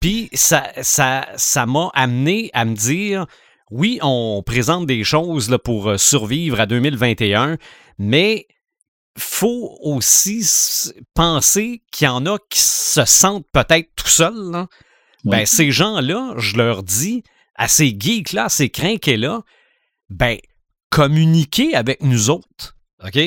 [0.00, 3.26] Puis ça ça, ça m'a amené à me dire,
[3.70, 7.56] oui, on présente des choses là, pour survivre à 2021,
[7.98, 8.46] mais
[9.18, 10.46] faut aussi
[11.14, 14.50] penser qu'il y en a qui se sentent peut-être tout seuls.
[14.50, 14.68] là.
[15.24, 17.22] Ben, ces gens-là, je leur dis,
[17.54, 19.42] à ces geeks-là, à ces crinqués-là,
[20.10, 20.38] ben,
[20.90, 22.76] communiquez avec nous autres.
[23.04, 23.18] OK?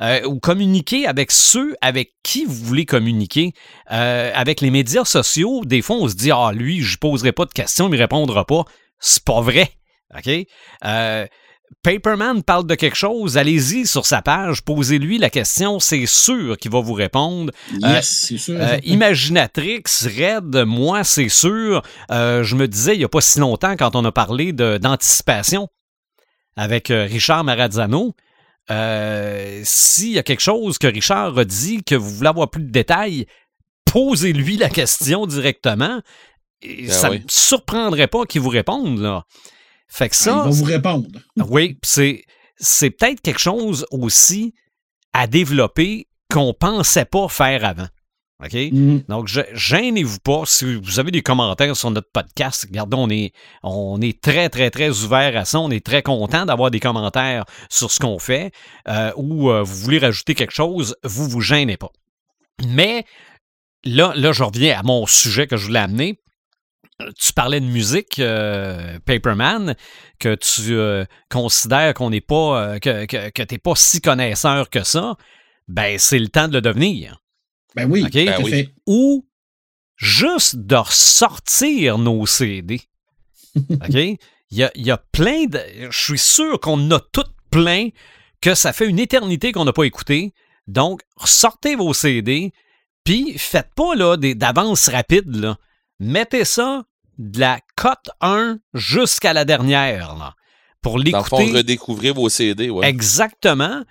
[0.00, 3.52] Euh, ou communiquez avec ceux avec qui vous voulez communiquer.
[3.90, 7.44] Euh, avec les médias sociaux, des fois, on se dit Ah, lui, je poserai pas
[7.44, 8.64] de questions, il me répondra pas.
[8.98, 9.70] C'est pas vrai.
[10.16, 10.30] OK?
[10.84, 11.26] Euh,
[11.82, 16.70] Paperman parle de quelque chose, allez-y sur sa page, posez-lui la question, c'est sûr qu'il
[16.70, 17.52] va vous répondre.
[17.78, 18.56] Yes, c'est sûr.
[18.60, 18.78] Euh.
[18.84, 21.82] Imaginatrix, Red, moi, c'est sûr.
[22.10, 25.68] Euh, je me disais, il n'y a pas si longtemps, quand on a parlé d'anticipation
[26.56, 28.14] avec euh, Richard Marazzano,
[28.70, 32.62] euh, s'il y a quelque chose que Richard a dit, que vous voulez avoir plus
[32.62, 33.26] de détails,
[33.86, 36.00] posez-lui la question directement.
[36.62, 37.20] Et Ben ça ne oui.
[37.20, 39.24] me surprendrait pas qu'il vous réponde, là.
[39.92, 41.08] Fait que Ah, ça, vous répondre.
[41.48, 42.24] oui, c'est
[42.56, 44.54] c'est peut-être quelque chose aussi
[45.12, 47.88] à développer qu'on pensait pas faire avant.
[48.42, 48.54] OK?
[48.54, 49.02] Mhm.
[49.08, 50.42] Donc, je- gênez-vous pas.
[50.46, 54.70] Si vous avez des commentaires sur notre podcast, regardez, on est, on est très, très,
[54.70, 55.58] très ouvert à ça.
[55.60, 58.52] On est très content d'avoir des commentaires sur ce qu'on fait.
[58.88, 61.90] euh, ou euh, vous voulez rajouter quelque chose, vous vous gênez pas.
[62.66, 63.04] Mais
[63.84, 66.18] là, là, je reviens à mon sujet que je voulais amener.
[67.18, 69.74] Tu parlais de musique, euh, Paperman,
[70.18, 74.70] que tu euh, considères qu'on n'est pas, euh, que, que, que t'es pas si connaisseur
[74.70, 75.16] que ça.
[75.68, 77.22] Ben, c'est le temps de le devenir
[77.76, 78.10] Ben oui, OK?
[78.12, 78.68] tout à Ben oui.
[78.86, 79.26] ou
[79.96, 82.80] juste de ressortir nos CD.
[83.56, 83.94] OK?
[83.94, 84.18] Il
[84.58, 85.60] y a, y a plein de.
[85.90, 87.88] Je suis sûr qu'on en a toutes plein
[88.40, 90.32] que ça fait une éternité qu'on n'a pas écouté.
[90.66, 92.52] Donc, ressortez vos CD,
[93.04, 95.34] puis faites pas là, des- d'avance rapide.
[95.36, 95.56] Là.
[96.00, 96.84] Mettez ça
[97.20, 100.16] de la cote 1 jusqu'à la dernière.
[100.16, 100.34] Là,
[100.82, 101.52] pour Dans l'écouter.
[101.52, 102.88] redécouvrir vos CD, ouais.
[102.88, 103.82] Exactement.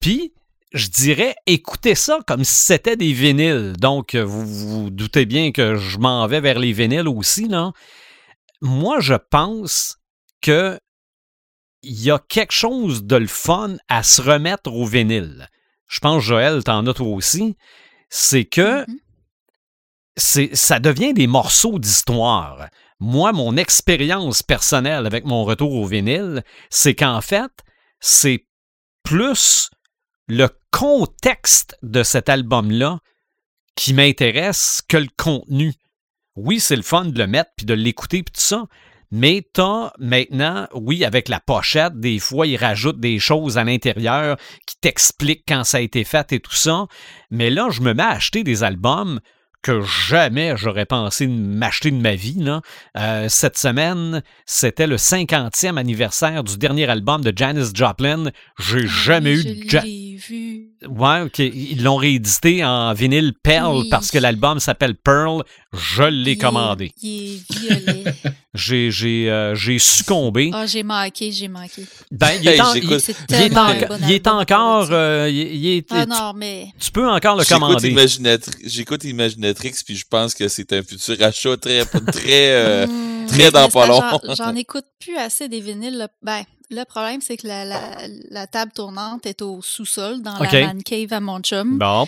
[0.00, 0.32] Puis,
[0.72, 3.74] je dirais, écoutez ça comme si c'était des vinyles.
[3.78, 7.72] Donc, euh, vous vous doutez bien que je m'en vais vers les vinyles aussi, là.
[8.62, 9.98] Moi, je pense
[10.40, 10.78] que
[11.82, 15.48] il y a quelque chose de le fun à se remettre au vinyle.
[15.88, 17.56] Je pense, Joël, t'en as toi aussi.
[18.10, 18.86] C'est que Mhm.
[18.86, 19.09] c'est,
[20.20, 22.68] ça devient des morceaux d'histoire.
[23.00, 27.50] Moi, mon expérience personnelle avec mon retour au vinyle, c'est qu'en fait,
[28.00, 28.46] c'est
[29.02, 29.70] plus
[30.28, 32.98] le contexte de cet album-là
[33.74, 35.72] qui m'intéresse que le contenu.
[36.36, 38.66] Oui, c'est le fun de le mettre puis de l'écouter puis tout ça,
[39.10, 44.36] mais t'as maintenant, oui, avec la pochette, des fois, ils rajoutent des choses à l'intérieur
[44.66, 46.86] qui t'expliquent quand ça a été fait et tout ça.
[47.30, 49.20] Mais là, je me mets à acheter des albums
[49.62, 52.36] que jamais j'aurais pensé de m'acheter de ma vie.
[52.38, 52.60] Là.
[52.96, 58.30] Euh, cette semaine, c'était le 50e anniversaire du dernier album de Janis Joplin.
[58.58, 60.66] J'ai jamais eu de Ja- vu.
[60.88, 61.38] Ouais, ok.
[61.40, 63.88] Ils l'ont réédité en vinyle Pearl Oui.
[63.90, 65.42] parce que l'album s'appelle Pearl.
[65.72, 66.92] Je l'ai commandé.
[67.02, 68.04] Il est violet.
[68.52, 70.50] J'ai, j'ai, euh, j'ai succombé.
[70.52, 71.84] Ah, j'ai manqué, j'ai manqué.
[72.10, 74.88] Ben, il est, en- il- est tellement en- un bon il est album, encore.
[74.90, 77.94] euh, il, il est- Ah tu, non, mais tu peux encore le commander.
[78.64, 79.04] J'écoute
[79.54, 82.86] Puis je pense que c'est un futur achat très, très, euh,
[83.20, 84.02] Hmm, très dans pas long.
[84.34, 85.96] J'en écoute plus assez des vinyles.
[85.96, 86.08] là.
[86.22, 87.80] Ben, le problème, c'est que la, la,
[88.30, 91.78] la table tournante est au sous-sol, dans la man cave à mon chum.
[91.78, 92.06] Bon,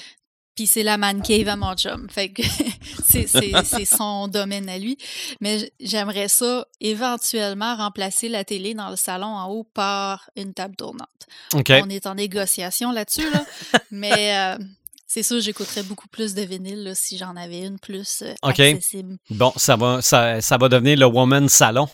[0.54, 2.08] Puis c'est la man cave à mon chum.
[2.08, 2.42] Fait que
[3.04, 4.98] c'est, son domaine à lui.
[5.40, 10.76] Mais j'aimerais ça éventuellement remplacer la télé dans le salon en haut par une table
[10.76, 11.08] tournante.
[11.54, 11.72] OK.
[11.82, 13.44] On est en négociation là-dessus, là.
[13.90, 14.64] mais euh,
[15.12, 19.18] c'est sûr, j'écouterais beaucoup plus de vinyle là, si j'en avais une plus euh, accessible.
[19.28, 21.86] Bon, ça va, ça, ça va devenir le Woman Salon.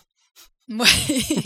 [0.69, 0.87] Ouais.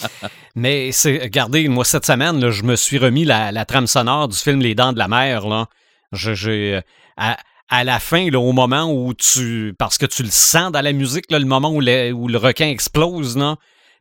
[0.54, 4.28] Mais c'est, regardez, moi, cette semaine, là, je me suis remis la, la trame sonore
[4.28, 5.46] du film Les Dents de la Mer.
[5.46, 5.66] Là.
[6.12, 6.80] Je, j'ai,
[7.18, 7.36] à,
[7.68, 9.74] à la fin, là, au moment où tu.
[9.78, 12.38] Parce que tu le sens dans la musique, là, le moment où le, où le
[12.38, 13.56] requin explose, là,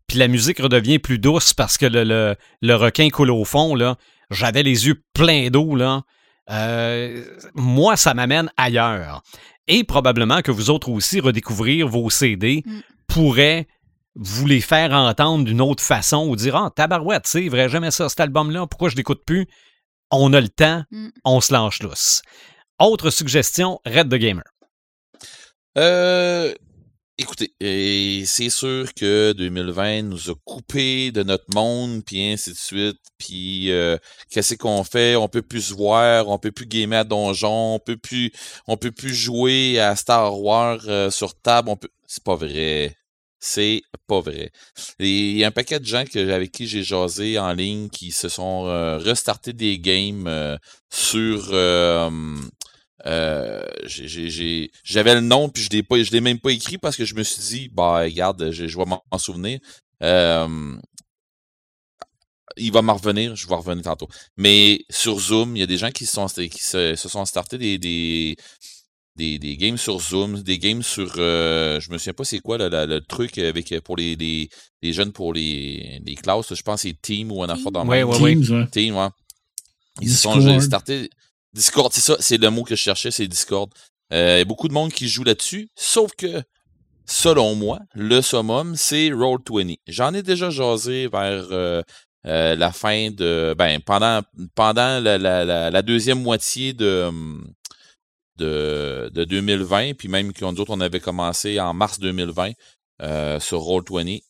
[0.08, 3.76] puis la musique redevient plus douce parce que le, le, le requin coule au fond,
[3.76, 3.98] là.
[4.32, 6.04] J'avais les yeux pleins d'eau, là.
[6.50, 7.24] Euh,
[7.56, 9.22] moi, ça m'amène ailleurs.
[9.68, 12.80] Et probablement que vous autres aussi, redécouvrir vos CD Mm.
[13.08, 13.68] pourrait
[14.16, 18.10] vous les faire entendre d'une autre façon ou dire Ah, tabarouette, c'est vrai, j'aimais ça,
[18.10, 19.48] cet album-là, pourquoi je l'écoute plus
[20.12, 21.10] On a le temps, Mm.
[21.26, 22.22] on se lâche lousse.
[22.80, 24.44] Autre suggestion, Red the Gamer.
[25.78, 26.54] Euh,
[27.18, 27.54] écoutez,
[28.26, 33.00] c'est sûr que 2020 nous a coupé de notre monde, puis ainsi de suite.
[33.18, 33.98] Puis euh,
[34.30, 35.16] qu'est-ce qu'on fait?
[35.16, 38.32] On peut plus se voir, on peut plus gamer à donjon, on peut plus,
[38.68, 41.70] on peut plus jouer à Star Wars euh, sur table.
[41.70, 42.96] On peut, c'est pas vrai.
[43.46, 44.52] C'est pas vrai.
[45.00, 48.30] Il y a un paquet de gens avec qui j'ai jasé en ligne qui se
[48.30, 50.58] sont euh, restartés des games euh,
[50.90, 51.50] sur
[53.06, 56.52] euh, j'ai- j'ai- j'ai- j'avais le nom puis je l'ai pas je l'ai même pas
[56.52, 59.60] écrit parce que je me suis dit bah regarde je, je vais m'en souvenir
[60.02, 60.76] Euh,
[62.58, 64.08] il va m'en revenir je vais en revenir tantôt
[64.38, 67.26] mais sur Zoom il y a des gens qui se sont qui se, se sont
[67.26, 68.36] startés des, des
[69.16, 72.58] des, des games sur Zoom, des games sur euh, je me souviens pas c'est quoi
[72.58, 74.50] là, la- le truc avec pour les, les,
[74.82, 77.72] les jeunes pour les, les classes, là, je pense que c'est Team ou un affaire
[77.72, 78.36] dans le Ouais, ouais, ouais.
[78.36, 78.68] Teams, ouais.
[78.72, 79.08] Team, ouais.
[80.02, 81.12] Ils se sont startés.
[81.54, 83.70] Discord, c'est ça, c'est le mot que je cherchais, c'est Discord.
[84.12, 86.44] Euh, beaucoup de monde qui joue là-dessus, sauf que,
[87.06, 89.78] selon moi, le summum, c'est Roll20.
[89.88, 91.82] J'en ai déjà jasé vers euh,
[92.26, 93.56] euh, la fin de.
[93.58, 94.22] Ben, pendant,
[94.56, 97.54] pendant la, deuxième moitié de, hum,
[98.38, 102.52] de, de 2020, puis même autres, on avait commencé en mars 2020
[103.02, 104.22] euh, sur Roll20.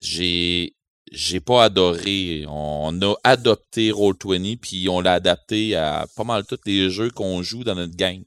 [0.00, 0.75] J'ai
[1.12, 2.44] j'ai pas adoré.
[2.48, 7.42] On a adopté Roll20, puis on l'a adapté à pas mal tous les jeux qu'on
[7.42, 8.22] joue dans notre gang.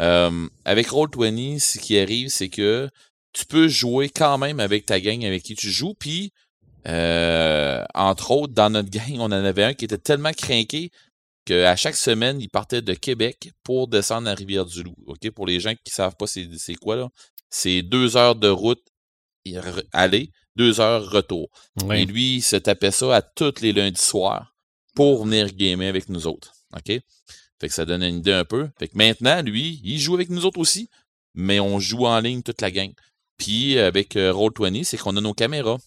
[0.00, 2.88] Euh, avec Roll20, ce qui arrive, c'est que
[3.32, 6.32] tu peux jouer quand même avec ta gang avec qui tu joues, puis
[6.88, 10.90] euh, entre autres, dans notre gang, on en avait un qui était tellement craqué
[11.44, 14.96] qu'à chaque semaine, il partait de Québec pour descendre à Rivière-du-Loup.
[15.06, 15.30] OK?
[15.30, 17.08] Pour les gens qui savent pas c'est quoi, là,
[17.50, 18.82] c'est deux heures de route
[19.92, 21.50] aller, deux heures retour.
[21.84, 22.00] Oui.
[22.00, 24.54] Et lui, il se tapait ça à tous les lundis soirs
[24.94, 26.52] pour venir gamer avec nous autres.
[26.74, 26.86] OK?
[27.60, 28.68] Fait que ça donne une idée un peu.
[28.78, 30.90] Fait que maintenant, lui, il joue avec nous autres aussi,
[31.34, 32.92] mais on joue en ligne toute la gang.
[33.38, 35.78] Puis avec euh, Roll20, c'est qu'on a nos caméras.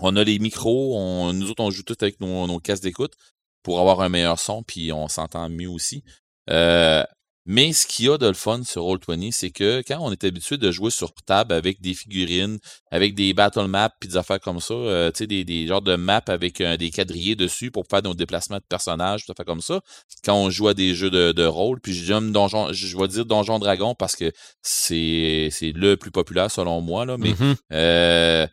[0.00, 3.14] On a les micros, on, nous autres, on joue tout avec nos, nos casques d'écoute
[3.62, 6.04] pour avoir un meilleur son, puis on s'entend mieux aussi.
[6.50, 7.04] Euh,
[7.50, 10.22] mais ce qu'il y a de le fun sur Roll20, c'est que quand on est
[10.22, 12.58] habitué de jouer sur table avec des figurines,
[12.90, 15.80] avec des battle maps puis des affaires comme ça, euh, tu sais, des, des genres
[15.80, 19.34] de maps avec euh, des quadrillés dessus pour faire nos déplacements de personnages, tout à
[19.34, 19.80] fait comme ça.
[20.24, 23.24] Quand on joue à des jeux de, de rôle, puis j'aime donjon, je vais dire
[23.24, 24.30] Donjon Dragon parce que
[24.62, 27.56] c'est c'est le plus populaire selon moi, là, mais Mhm.
[27.72, 28.46] euh,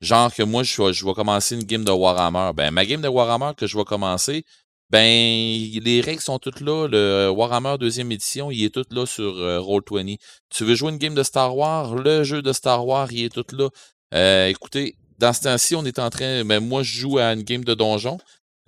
[0.00, 2.52] genre que moi, je vais, je vais commencer une game de Warhammer.
[2.54, 4.44] Ben, ma game de Warhammer que je vais commencer,
[4.90, 6.86] ben, les règles sont toutes là.
[6.86, 10.18] Le Warhammer deuxième édition, il est tout là sur euh, Roll20.
[10.48, 13.28] Tu veux jouer une game de Star Wars, le jeu de Star Wars, il est
[13.28, 13.68] tout là.
[14.14, 16.44] Euh, écoutez, dans ce temps-ci, on est en train.
[16.44, 18.18] Ben, moi, je joue à une game de donjon.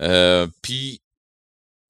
[0.02, 1.01] Euh, puis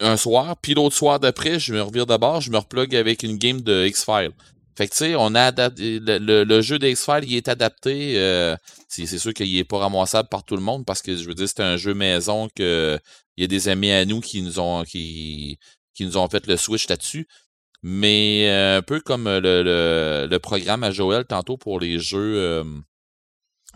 [0.00, 3.36] un soir, puis l'autre soir d'après, je me revire d'abord, je me replug avec une
[3.36, 4.32] game de X-Files.
[4.76, 8.14] Fait que tu sais, on a adapté, le, jeu de X-Files, il est adapté.
[8.16, 8.56] euh,
[8.88, 11.48] c'est sûr qu'il est pas ramassable par tout le monde parce que je veux dire,
[11.48, 12.98] c'est un jeu maison que
[13.40, 15.58] il y a des amis à nous qui nous ont qui,
[15.94, 17.26] qui nous ont fait le switch là-dessus.
[17.82, 22.34] Mais euh, un peu comme le, le, le programme à Joël tantôt pour les jeux
[22.36, 22.64] euh,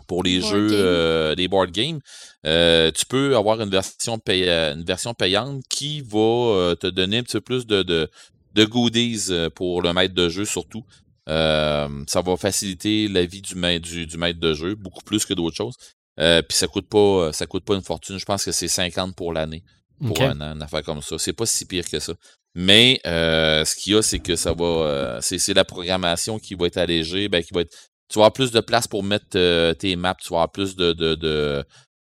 [0.07, 1.99] pour les Board jeux euh, board games,
[2.45, 6.85] euh, tu peux avoir une version pay- euh, une version payante qui va euh, te
[6.85, 8.07] donner un petit peu plus de, de,
[8.53, 10.83] de goodies euh, pour le maître de jeu surtout.
[11.27, 15.33] Euh, ça va faciliter la vie du du, du maître de jeu, beaucoup plus que
[15.33, 15.75] d'autres choses.
[16.19, 18.17] Euh, Puis ça coûte pas ça coûte pas une fortune.
[18.19, 19.63] Je pense que c'est 50 pour l'année
[20.05, 20.21] pour OK.
[20.21, 21.17] un an, une affaire comme ça.
[21.17, 22.13] C'est pas si pire que ça.
[22.55, 24.65] Mais euh, ce qu'il y a, c'est que ça va.
[24.65, 27.75] euh, c'est c'est la programmation qui va être allégée, ben, qui va être.
[28.09, 30.75] Tu vas avoir plus de place pour mettre euh, tes maps, tu vas avoir plus
[30.75, 31.65] de, de, de,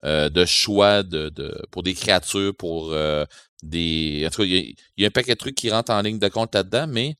[0.05, 3.25] euh, de choix de, de, pour des créatures, pour euh,
[3.63, 4.23] des.
[4.27, 6.19] En tout cas, il y, y a un paquet de trucs qui rentrent en ligne
[6.19, 7.15] de compte là-dedans, mais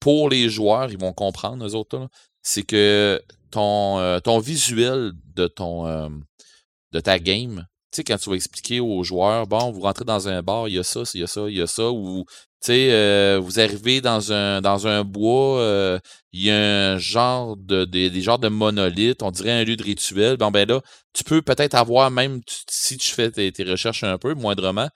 [0.00, 2.08] pour les joueurs, ils vont comprendre, eux autres, là,
[2.44, 6.08] c'est que ton, euh, ton visuel de ton euh,
[6.92, 10.28] de ta game, tu sais, quand tu vas expliquer aux joueurs, bon, vous rentrez dans
[10.28, 12.24] un bar, il y a ça, il y a ça, il y a ça, ou
[12.28, 16.00] tu sais, euh, vous arrivez dans un dans un bois,
[16.32, 19.76] il y a un genre de des, des genres de monolithes, on dirait un lieu
[19.76, 20.36] de rituel.
[20.36, 20.80] Bon ben là,
[21.14, 24.88] tu peux peut-être avoir même si tu fais tes, tes recherches un peu moindrement,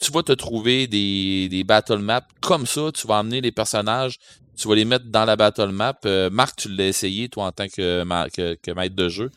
[0.00, 4.16] tu vas te trouver des, des battle maps comme ça, tu vas emmener les personnages,
[4.56, 5.98] tu vas les mettre dans la battle map.
[6.04, 9.30] Euh, Marc, tu l'as essayé toi en tant que, ma- que, que maître de jeu.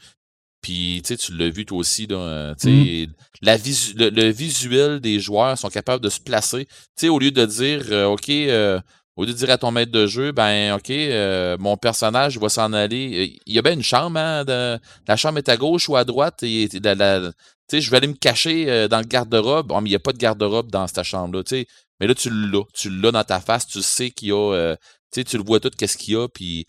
[0.62, 3.10] Puis, tu sais, tu l'as vu toi aussi, là, euh, tu sais,
[3.42, 6.66] la visu- le, le visuel des joueurs sont capables de se placer.
[6.66, 8.80] Tu sais, au lieu de dire, euh, OK, euh,
[9.16, 12.48] au lieu de dire à ton maître de jeu, ben, OK, euh, mon personnage va
[12.50, 13.40] s'en aller.
[13.48, 14.78] Il y a bien une chambre, hein, de-
[15.08, 16.44] la chambre est à gauche ou à droite.
[16.44, 17.34] Et, la- la- tu
[17.72, 19.72] sais, je vais aller me cacher euh, dans le garde-robe.
[19.72, 21.68] Oh, mais il n'y a pas de garde-robe dans cette chambre-là, tu sais.
[22.00, 22.64] Mais là, tu l'as.
[22.74, 23.68] Tu l'as dans ta face.
[23.68, 24.76] Tu sais qu'il y a, euh,
[25.12, 26.28] tu le vois tout, qu'est-ce qu'il y a.
[26.28, 26.66] Puis,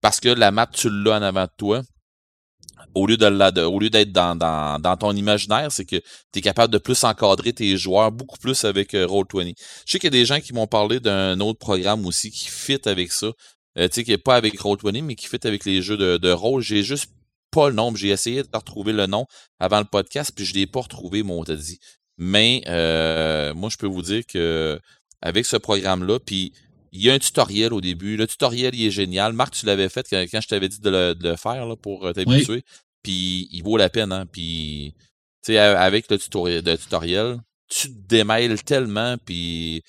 [0.00, 1.82] parce que la map, tu l'as en avant de toi
[2.94, 6.72] au lieu de au lieu d'être dans, dans, ton imaginaire, c'est que tu es capable
[6.72, 9.54] de plus encadrer tes joueurs, beaucoup plus avec euh, Roll20.
[9.86, 12.48] Je sais qu'il y a des gens qui m'ont parlé d'un autre programme aussi qui
[12.48, 13.28] fit avec ça.
[13.78, 16.16] Euh, tu sais, qui est pas avec Roll20, mais qui fit avec les jeux de,
[16.16, 16.62] de rôle.
[16.62, 17.10] J'ai juste
[17.54, 17.94] pas le nom.
[17.94, 19.26] J'ai essayé de retrouver le nom
[19.60, 21.78] avant le podcast, puis je l'ai pas retrouvé, mon dit.
[22.18, 24.78] Mais euh, moi, je peux vous dire que
[25.22, 26.52] avec ce programme-là, puis
[26.92, 28.16] il y a un tutoriel au début.
[28.16, 29.32] Le tutoriel, il est génial.
[29.32, 31.76] Marc, tu l'avais fait quand, quand je t'avais dit de le, de le faire là,
[31.76, 32.62] pour euh, t'habituer.
[33.02, 34.26] Puis il vaut la peine, hein.
[34.30, 34.94] Puis,
[35.44, 39.82] tu sais, avec le tutoriel, le tutoriel, tu te démêles tellement, puis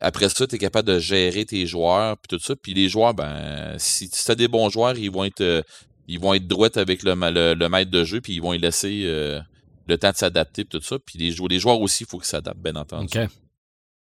[0.00, 2.54] après ça, tu es capable de gérer tes joueurs, puis tout ça.
[2.56, 5.62] Puis les joueurs, ben, si tu as des bons joueurs, ils vont être euh,
[6.08, 8.58] ils vont être droits avec le, le, le maître de jeu, puis ils vont y
[8.58, 9.40] laisser euh,
[9.86, 10.98] le temps de s'adapter, tout ça.
[10.98, 13.18] Puis les, jou- les joueurs aussi, il faut qu'ils s'adaptent, bien entendu.
[13.18, 13.28] OK.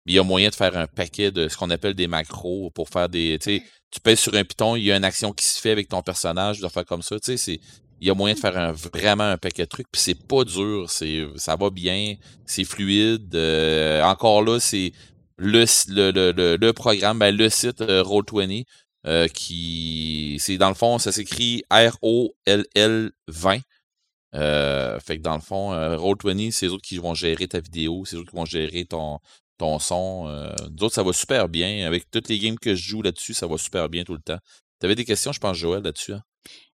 [0.08, 2.90] Il y a moyen de faire un paquet de ce qu'on appelle des macros pour
[2.90, 3.40] faire des.
[3.42, 5.72] Tu sais, tu pèses sur un piton, il y a une action qui se fait
[5.72, 7.20] avec ton personnage, de faire comme ça.
[7.20, 7.60] Tu sais, c'est.
[8.02, 10.44] Il y a moyen de faire un, vraiment un paquet de trucs, puis c'est pas
[10.44, 12.16] dur, c'est ça va bien,
[12.46, 13.34] c'est fluide.
[13.36, 14.92] euh, encore là, c'est
[15.38, 18.66] le, le, le, le, le programme, ben, le site euh, Roll20,
[19.06, 20.38] euh, qui.
[20.40, 23.60] C'est dans le fond, ça s'écrit R-O-L-L 20.
[24.36, 27.60] Euh, fait que dans le fond, euh, Roll20, c'est eux autres qui vont gérer ta
[27.60, 29.20] vidéo, c'est eux autres qui vont gérer ton,
[29.58, 30.26] ton son.
[30.28, 31.88] Euh, nous autres, ça va super bien.
[31.88, 34.40] Avec toutes les games que je joue là-dessus, ça va super bien tout le temps.
[34.80, 36.14] T'avais des questions, je pense, Joël, là-dessus.
[36.14, 36.22] Hein?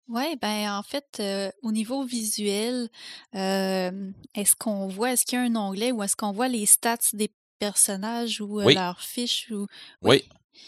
[0.07, 2.89] Oui, ben en fait, euh, au niveau visuel,
[3.35, 6.65] euh, est-ce qu'on voit, est-ce qu'il y a un onglet ou est-ce qu'on voit les
[6.65, 8.73] stats des personnages ou euh, Oui.
[8.73, 9.67] leurs fiches ou
[10.01, 10.23] Oui?
[10.23, 10.23] Oui,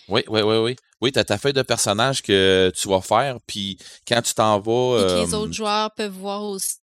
[0.10, 0.76] oui, oui, oui.
[1.02, 3.78] Oui, tu as ta feuille de personnage que tu vas faire, puis
[4.08, 5.02] quand tu t'en vas.
[5.02, 6.80] et que les autres joueurs peuvent voir aussi?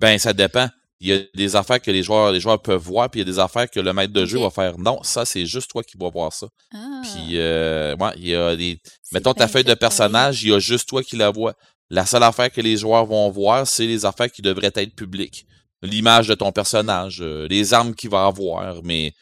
[0.00, 0.68] Ben, ça dépend.
[1.00, 3.30] Il y a des affaires que les joueurs, les joueurs peuvent voir, puis il y
[3.30, 4.76] a des affaires que le maître de jeu va faire.
[4.78, 6.48] Non, ça, c'est juste toi qui vas voir ça.
[6.74, 8.80] Ah, Puis, euh, ouais, il y a des.
[9.12, 11.54] Mettons ta feuille de personnage, il y a juste toi qui la vois.
[11.90, 15.46] La seule affaire que les joueurs vont voir, c'est les affaires qui devraient être publiques.
[15.82, 19.12] L'image de ton personnage, euh, les armes qu'il va avoir, mais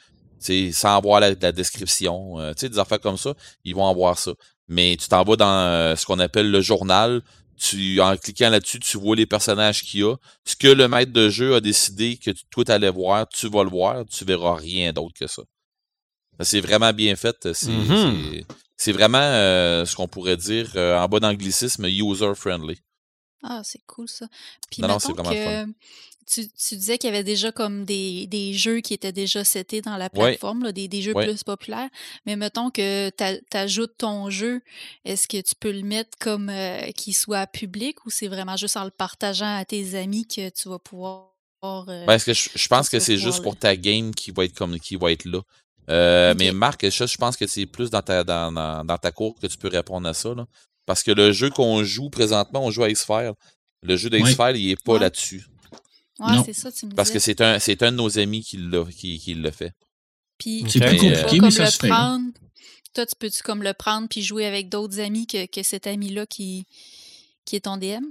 [0.40, 3.34] tu sais, sans voir la, la description, euh, tu sais, des affaires comme ça,
[3.64, 4.32] ils vont avoir ça.
[4.68, 7.22] Mais tu t'en vas dans euh, ce qu'on appelle le journal.
[7.58, 10.14] Tu, en cliquant là-dessus, tu vois les personnages qu'il y a.
[10.44, 13.64] Ce que le maître de jeu a décidé que tu- toi t'allais voir, tu vas
[13.64, 15.42] le voir, tu verras rien d'autre que ça.
[16.40, 17.54] C'est vraiment bien fait.
[17.54, 17.86] C'est Mhm.
[17.96, 18.44] c'est-
[18.76, 19.18] c'est vraiment
[19.86, 22.78] ce qu'on pourrait dire euh, en bas d'anglicisme user-friendly.
[23.42, 24.26] Ah, c'est cool ça.
[24.70, 25.66] Puis Non, non, c'est mettons vraiment le fun.
[25.72, 25.72] que
[26.26, 29.80] tu, tu disais qu'il y avait déjà comme des, des jeux qui étaient déjà setés
[29.80, 30.10] dans la Ouais.
[30.32, 31.26] plateforme, là, des, des jeux Ouais.
[31.26, 31.88] plus populaires.
[32.26, 34.60] Mais mettons que tu ajoutes ton jeu,
[35.04, 38.76] est-ce que tu peux le mettre comme euh, qu'il soit public ou c'est vraiment juste
[38.76, 41.30] en le partageant à tes amis que tu vas pouvoir.
[41.64, 44.44] euh, Ben, est-ce que je, je pense que c'est juste pour ta game qui va
[44.44, 45.40] être comme qui va être là.
[45.88, 46.34] Euh.
[46.38, 49.36] Mais Marc, ça, je pense que c'est plus dans ta dans, dans, dans ta cour
[49.40, 50.34] que tu peux répondre à ça.
[50.34, 50.46] Là.
[50.84, 53.32] Parce que le jeu qu'on joue présentement, on joue à X-File.
[53.82, 54.98] Le jeu d'X-File, il est pas Ouais.
[55.00, 55.46] là-dessus.
[56.18, 56.42] Ouais, Non.
[56.44, 58.84] c'est ça, tu me Parce que c'est un, c'est un de nos amis qui l'a,
[58.84, 59.72] qui, qui l'a fait.
[60.38, 62.30] Puis, C'est tu plus peux compliqué, mais ça le se fait, prendre?
[62.94, 66.24] Toi, tu peux-tu comme le prendre puis jouer avec d'autres amis que, que cet ami-là
[66.26, 66.66] qui,
[67.44, 68.04] qui est ton DM?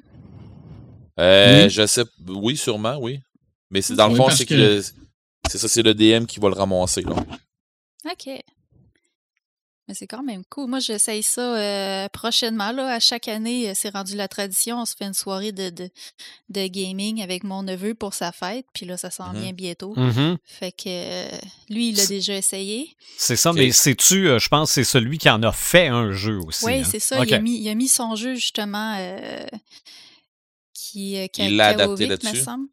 [1.20, 1.70] Euh, Oui.
[1.70, 3.20] Je sais, oui, sûrement, oui.
[3.72, 4.82] Mais c'est dans le fond, c'est que, que-
[5.50, 7.02] c'est ça, c'est le DM qui va le ramasser.
[7.02, 7.16] Là.
[8.12, 8.30] OK.
[9.88, 10.68] Mais c'est quand même cool.
[10.68, 12.72] Moi, j'essaye ça euh, prochainement.
[12.72, 12.88] Là.
[12.94, 14.82] À chaque année, euh, c'est rendu la tradition.
[14.82, 15.90] On se fait une soirée de, de,
[16.50, 18.66] de gaming avec mon neveu pour sa fête.
[18.74, 19.42] Puis là, ça s'en Mhm.
[19.42, 19.94] vient bientôt.
[19.96, 20.38] Mhm.
[20.44, 21.28] Fait que euh,
[21.70, 22.96] lui, il l'a déjà essayé.
[23.18, 26.12] C'est ça, mais c'est-tu, euh, je pense, que c'est celui qui en a fait un
[26.14, 26.66] jeu aussi.
[26.66, 26.84] Oui, hein?
[26.90, 27.24] c'est ça.
[27.24, 29.46] Il, a mis, il a mis son jeu, justement, euh,
[30.74, 32.38] qui, euh, qui Il l'a adapté là-dessus?
[32.42, 32.68] semble.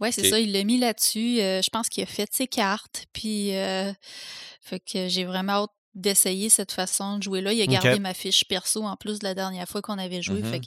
[0.00, 1.40] Ouais, c'est ça, il l'a mis là-dessus.
[1.40, 3.04] Euh, je pense qu'il a fait ses cartes.
[3.12, 3.92] Puis, euh,
[4.62, 7.52] fait que j'ai vraiment hâte d'essayer cette façon de jouer là.
[7.52, 10.40] Il a gardé ma fiche perso en plus de la dernière fois qu'on avait joué.
[10.42, 10.50] Mhm.
[10.50, 10.66] Fait que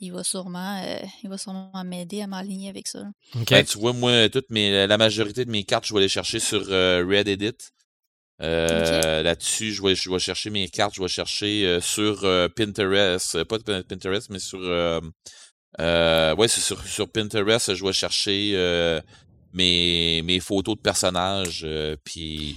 [0.00, 3.02] il va sûrement, euh, il va sûrement m'aider à m'aligner avec ça.
[3.34, 3.50] OK.
[3.50, 6.38] Ben, tu vois, moi, toutes mes, la majorité de mes cartes, je vais les chercher
[6.38, 7.56] sur euh, Red Edit.
[8.40, 12.48] Euh, Là-dessus, je vais, je vais chercher mes cartes, je vais chercher euh, sur euh,
[12.48, 15.00] Pinterest, euh, pas de Pinterest, mais sur, euh,
[15.80, 19.00] euh, ouais, c'est sur, sur Pinterest, je vais chercher euh,
[19.52, 22.56] mes, mes photos de personnages, euh, puis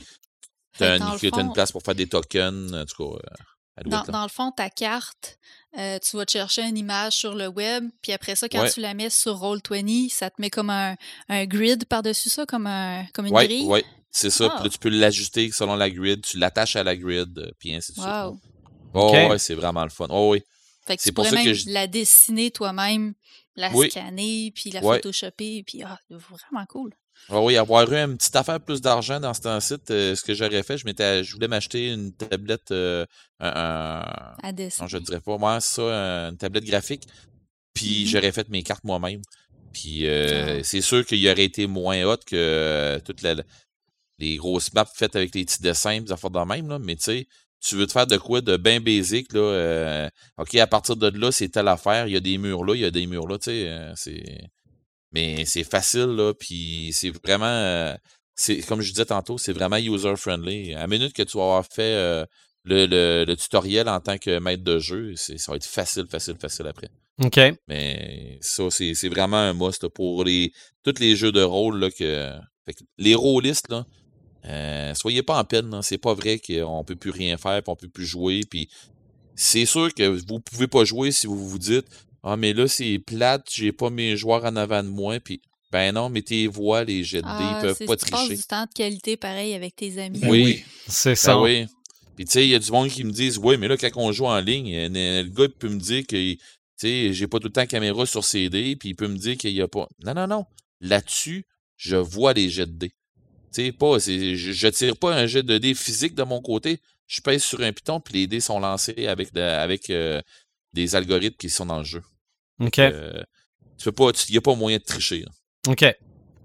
[0.77, 3.19] Que dans une, place pour faire des tokens, en tout cas.
[3.19, 5.37] euh, Dans, le fond, ta carte,
[5.77, 8.71] euh, tu vas te chercher une image sur le web, puis après ça, quand Ouais.
[8.71, 10.95] tu la mets sur Roll20, ça te met comme un,
[11.29, 13.65] un grid par-dessus ça, comme, un, comme une Ouais, grille?
[13.65, 14.49] ouais, c'est ça.
[14.49, 14.63] Puis Ah.
[14.63, 17.91] là, tu peux l'ajuster selon la grid, tu l'attaches à la grid, euh, puis ainsi
[17.93, 18.07] de suite.
[18.07, 18.39] Wow.
[18.93, 19.13] Oh, Ok.
[19.13, 20.07] ouais, c'est vraiment le fun.
[20.09, 20.43] Oh, oui.
[20.85, 23.13] Fait que C'est tu pour pourrais ça que même je- la dessiner toi-même,
[23.55, 23.89] la Oui.
[23.89, 24.97] scanner, puis la Ouais.
[24.97, 26.93] photoshopper, puis ah, vraiment cool.
[27.29, 30.33] Ah oui, avoir eu une petite affaire plus d'argent dans ce temps-ci, euh, ce que
[30.33, 33.05] j'aurais fait, je m'étais, je voulais m'acheter une tablette, euh,
[33.39, 34.03] un,
[34.79, 35.83] non, je dirais pas, moi, c'est ça,
[36.29, 37.03] une tablette graphique,
[37.73, 38.07] puis Mhm.
[38.07, 39.21] j'aurais fait mes cartes moi-même.
[39.71, 40.63] Puis euh, Ah.
[40.63, 43.35] c'est sûr qu'il aurait été moins hot que toutes la-
[44.19, 47.03] les grosses maps faites avec les petits dessins, des affaires de même, là, mais tu
[47.03, 47.27] sais,
[47.63, 51.31] tu veux te faire de quoi de bien basic, là, ok, à partir de là,
[51.31, 53.37] c'est telle affaire, il y a des murs là, il y a des murs là,
[53.37, 54.41] tu sais, c'est...
[55.11, 57.45] Mais c'est facile, là, puis c'est vraiment...
[57.45, 57.93] euh,
[58.35, 60.73] c'est Comme je disais tantôt, c'est vraiment user-friendly.
[60.75, 62.25] À la minute que tu vas avoir fait euh,
[62.63, 66.35] le, le- le tutoriel en tant que maître de jeu, ça va être facile, facile,
[66.39, 66.89] facile après.
[67.23, 67.39] OK.
[67.67, 70.51] Mais ça, c'est c'est vraiment un must là, pour les
[70.83, 72.31] tous les jeux de rôle là, que,
[72.65, 73.85] fait que les rôlistes, là,
[74.45, 77.71] euh, soyez pas en peine, là, c'est pas vrai qu'on peut plus rien faire, puis
[77.71, 78.69] on peut plus jouer, puis
[79.35, 81.85] c'est sûr que vous pouvez pas jouer si vous vous dites
[82.23, 85.41] Ah mais là c'est plate, j'ai pas mes joueurs en avant de moi, puis
[85.71, 88.05] ben non, mais tes voix, les jets de dés, Ah, ils peuvent c'est- pas tu
[88.11, 88.35] tricher.
[88.35, 90.19] du temps de qualité pareil avec tes amis.
[90.19, 90.43] Ben Oui.
[90.43, 90.63] oui.
[90.87, 91.41] C'est Ben ça.
[91.41, 91.65] oui.
[92.15, 93.89] Puis tu sais, il y a du monde qui me disent Ouais, mais là, quand
[93.95, 96.39] on joue en ligne, euh, le gars il peut me dire que tu
[96.75, 99.51] sais, j'ai pas tout le temps caméra sur CD, puis il peut me dire qu'il
[99.53, 99.87] y a pas.
[100.03, 100.45] Non, non, non.
[100.81, 101.45] Là-dessus,
[101.77, 102.89] je vois les jets de dés.
[103.53, 106.41] Tu sais, pas, c'est- je, je tire pas un jet de dés physique de mon
[106.41, 106.79] côté.
[107.07, 110.21] Je pèse sur un piton, puis les dés sont lancés avec, de- avec euh,
[110.73, 112.01] des algorithmes qui sont dans le jeu.
[112.61, 112.79] OK.
[112.79, 113.21] Euh,
[113.77, 115.21] tu peux pas, il n'y a pas moyen de tricher.
[115.25, 115.71] là.
[115.71, 115.85] OK.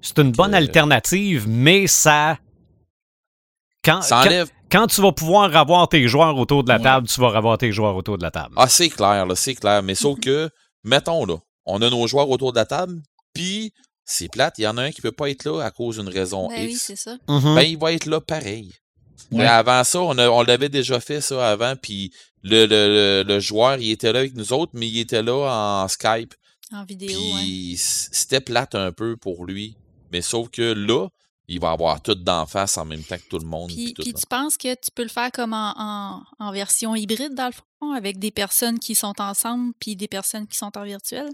[0.01, 2.39] C'est une bonne Euh, alternative, mais ça.
[3.85, 4.51] Quand, Ça quand, enlève.
[4.71, 6.83] quand tu vas pouvoir avoir tes joueurs autour de la Ouais.
[6.83, 8.55] table, tu vas avoir tes joueurs autour de la table.
[8.57, 9.83] Ah, c'est clair, là, c'est clair.
[9.83, 10.51] Mais sauf que,
[10.85, 11.37] mettons, là,
[11.67, 13.01] on a nos joueurs autour de la table,
[13.33, 13.73] puis
[14.05, 16.09] c'est plate, il y en a un qui peut pas être là à cause d'une
[16.09, 17.17] raison Ben oui, c'est ça.
[17.29, 17.55] Mhm.
[17.55, 18.73] ben, il va être là pareil.
[19.33, 19.39] Ouais.
[19.39, 22.13] Mais avant ça, on, on l'avait déjà fait ça avant, puis
[22.49, 25.89] le, le, le, joueur, il était là avec nous autres, mais il était là en
[25.89, 26.35] Skype.
[26.73, 27.19] En vidéo.
[27.39, 29.77] Puis c'était plate un peu pour lui.
[30.13, 31.09] Mais sauf que là,
[31.49, 33.69] il va avoir tout d'en face en même temps que tout le monde.
[33.71, 37.47] Puis, tu penses que tu peux le faire comme en, en- en version hybride, dans
[37.47, 41.29] le fond, avec des personnes qui sont ensemble puis des personnes qui sont en virtuel?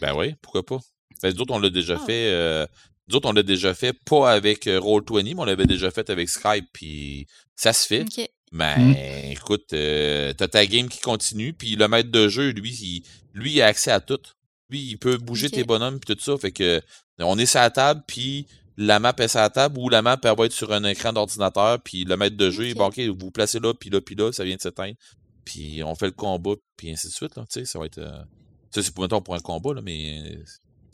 [0.00, 0.78] Ben oui, pourquoi pas?
[1.22, 2.06] Ben, nous autres, on l'a déjà Ah.
[2.06, 2.30] fait.
[2.32, 2.66] euh,
[3.08, 6.08] nous autres, on l'a déjà fait, pas avec euh, Roll20, mais on l'avait déjà fait
[6.08, 8.04] avec Skype, puis ça se fait.
[8.52, 9.32] Mais Mm.
[9.32, 13.02] écoute, euh, t'as ta game qui continue, puis le maître de jeu, lui, il,
[13.34, 14.20] lui, il a accès à tout.
[14.68, 16.36] Lui, il peut bouger tes bonhommes, puis tout ça.
[16.38, 16.80] Fait que
[17.18, 18.46] on est sur la table, puis
[18.76, 21.12] la map est sur la table, ou la map, elle va être sur un écran
[21.12, 22.98] d'ordinateur, puis le maître de jeu, il Ok.
[22.98, 24.96] vous vous placez là, puis là, puis là, ça vient de s'éteindre.
[25.44, 27.36] Puis on fait le combat, puis ainsi de suite.
[27.36, 27.98] Là, tu sais, ça va être...
[27.98, 28.22] euh,
[28.70, 30.36] ça, c'est pour, mettons, pour un combat, là, mais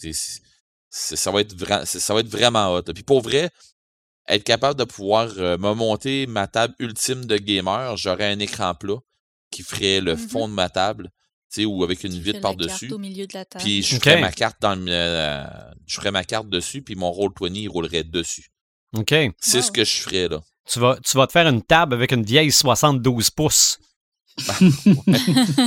[0.02, 0.10] euh,
[0.90, 2.82] ça, va être ça va être vraiment hot.
[2.86, 2.94] là.
[2.94, 3.50] Puis pour vrai,
[4.28, 8.74] être capable de pouvoir euh, me monter ma table ultime de gamer, j'aurais un écran
[8.74, 8.98] plat
[9.50, 10.28] qui ferait le Mhm.
[10.28, 11.04] fond de ma table,
[11.52, 12.88] tu sais, ou avec une vitre par-dessus.
[12.88, 13.64] carte au milieu de la table.
[13.64, 15.44] Puis je ferais ma carte dans le, euh,
[15.86, 18.50] je ferais ma carte dessus, puis mon roll 20 il roulerait dessus.
[18.96, 19.14] OK.
[19.40, 20.40] C'est ce que je ferais là.
[20.70, 23.78] Tu vas, tu vas te faire une table avec une vieille 72 pouces.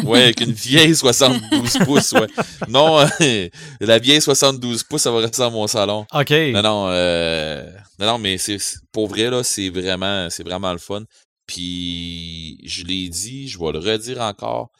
[0.03, 2.27] Ouais, avec une vieille 72 pouces, ouais.
[2.67, 3.49] Non, euh,
[3.79, 6.05] la vieille 72 pouces, ça va rester dans mon salon.
[6.13, 6.31] OK.
[6.31, 7.69] Non, non, euh,
[7.99, 8.57] non, non, mais c'est
[8.91, 11.03] pour vrai, là, c'est vraiment, c'est vraiment le fun.
[11.45, 14.71] Puis, je l'ai dit, je vais le redire encore.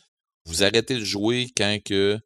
[0.45, 2.19] Vous arrêtez de jouer quand que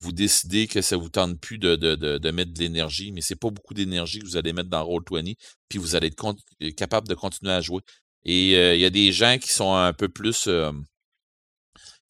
[0.00, 3.22] vous décidez que ça vous tente plus de, de, de, de mettre de l'énergie, mais
[3.22, 5.34] c'est pas beaucoup d'énergie que vous allez mettre dans Roll20,
[5.68, 6.34] puis vous allez être
[6.76, 7.80] capable de continuer à jouer.
[8.24, 10.72] Et euh, il y a des gens qui sont un peu plus euh,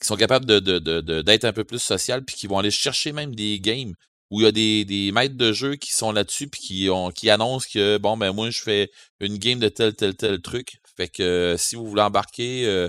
[0.01, 3.13] qui sont capables de, de, d'être un peu plus social, puis qui vont aller chercher
[3.13, 3.95] même des games
[4.31, 4.53] où il y a
[4.85, 8.51] des, maîtres de jeu qui sont là-dessus, puis qui, qui annoncent que, bon, ben moi,
[8.51, 10.79] je fais une game de tel, tel, tel truc.
[10.97, 12.89] Fait que si vous voulez embarquer, euh,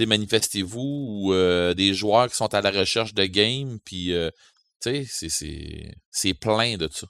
[0.00, 1.34] manifestez-vous, ou
[1.74, 4.12] des joueurs qui sont à la recherche de games, puis,
[4.82, 5.28] tu sais,
[6.10, 7.06] c'est plein de ça.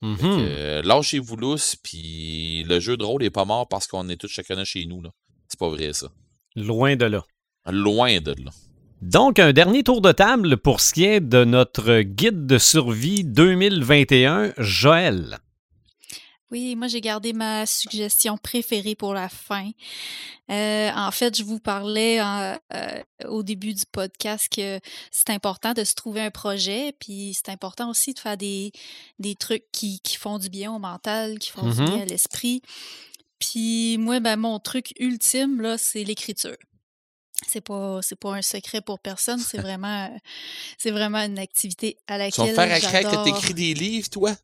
[0.00, 4.08] Fait que, euh, Lâchez-vous lousse, puis le jeu de rôle est pas mort parce qu'on
[4.08, 5.02] est tous chacun chez nous.
[5.48, 6.08] C'est pas vrai, ça.
[6.54, 7.24] Loin de là.
[7.66, 8.50] Loin de là.
[9.02, 13.24] Donc, un dernier tour de table pour ce qui est de notre guide de survie
[13.24, 15.38] 2021, Joël.
[16.50, 19.70] Oui, moi j'ai gardé ma suggestion préférée pour la fin.
[20.50, 24.80] Euh, en fait, je vous parlais euh, euh, au début du podcast que
[25.10, 28.72] c'est important de se trouver un projet, puis c'est important aussi de faire des,
[29.18, 32.62] des trucs qui, qui font du bien au mental, qui font du bien à l'esprit.
[33.38, 36.56] Puis moi, ben, mon truc ultime, là, c'est l'écriture.
[37.46, 40.18] C'est pas, c'est pas un secret pour personne, c'est vraiment, euh,
[40.76, 44.34] c'est vraiment une activité à Tu vas laquelle faire à que t'écris des livres, toi?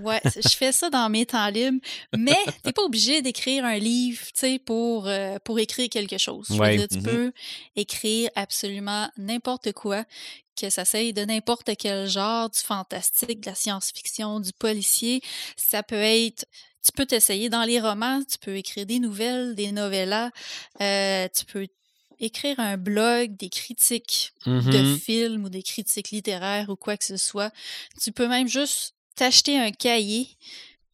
[0.00, 1.80] Ouais, je fais ça dans mes temps libres,
[2.16, 6.46] mais t'es pas obligé d'écrire un livre, tu sais, pour, euh, pour écrire quelque chose.
[6.48, 6.76] Je veux Ouais.
[6.76, 7.02] dire, tu Mhm.
[7.04, 7.32] peux
[7.76, 10.04] écrire absolument n'importe quoi,
[10.60, 15.22] que ça s'aille de n'importe quel genre, du fantastique, de la science-fiction, du policier.
[15.56, 16.44] Ça peut être,
[16.84, 20.30] tu peux t'essayer dans les romans, tu peux écrire des nouvelles, des novellas,
[20.82, 21.66] euh, tu peux
[22.20, 24.84] écrire un blog, des critiques de Mhm.
[24.84, 27.50] films ou des critiques littéraires ou quoi que ce soit.
[28.00, 30.28] Tu peux même juste t'acheter un cahier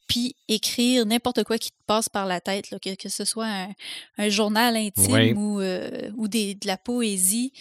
[0.08, 3.46] puis écrire n'importe quoi qui te passe par la tête, là, que, que ce soit
[3.46, 3.68] un,
[4.16, 7.52] un journal intime ou, euh, ou des, de la poésie.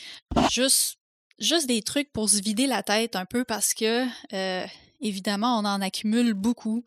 [0.49, 0.97] Juste,
[1.39, 4.65] juste des trucs pour se vider la tête un peu parce que, euh,
[5.01, 6.85] évidemment, on en accumule beaucoup.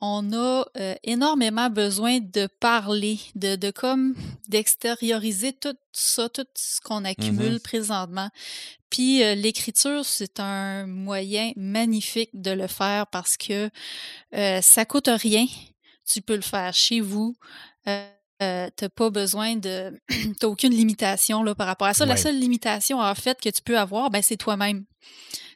[0.00, 4.14] On a euh, énormément besoin de parler, de, de comme
[4.48, 8.28] d'extérioriser tout ça, tout ce qu'on accumule présentement.
[8.90, 13.70] Puis euh, l'écriture, c'est un moyen magnifique de le faire parce que
[14.34, 15.46] euh, ça coûte rien.
[16.04, 17.34] Tu peux le faire chez vous.
[17.88, 18.06] Euh,
[18.42, 19.98] euh, t'as pas besoin de
[20.40, 23.62] t'as aucune limitation là par rapport à ça la seule limitation en fait que tu
[23.62, 24.84] peux avoir ben c'est toi-même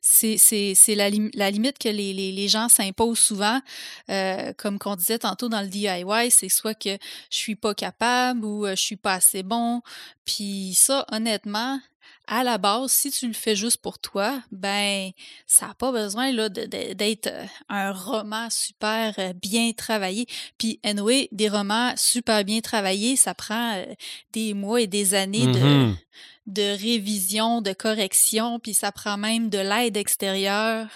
[0.01, 3.61] c'est la, lim- la limite que les, gens s'imposent souvent
[4.09, 6.91] Euh, comme qu'on disait tantôt dans le DIY c'est soit que
[7.31, 9.83] je suis pas capable ou euh, je suis pas assez bon
[10.25, 11.81] puis ça honnêtement
[12.27, 15.11] à la base, si tu le fais juste pour toi, ben
[15.49, 19.13] ça n'a pas besoin d'être euh, un roman super
[19.43, 20.27] bien travaillé.
[20.57, 23.85] Puis anyway, des romans super bien travaillés, ça prend
[24.33, 25.97] des mois et des années de, Mhm.
[26.40, 30.89] de révision, de correction, puis ça prend même de l'aide extérieure,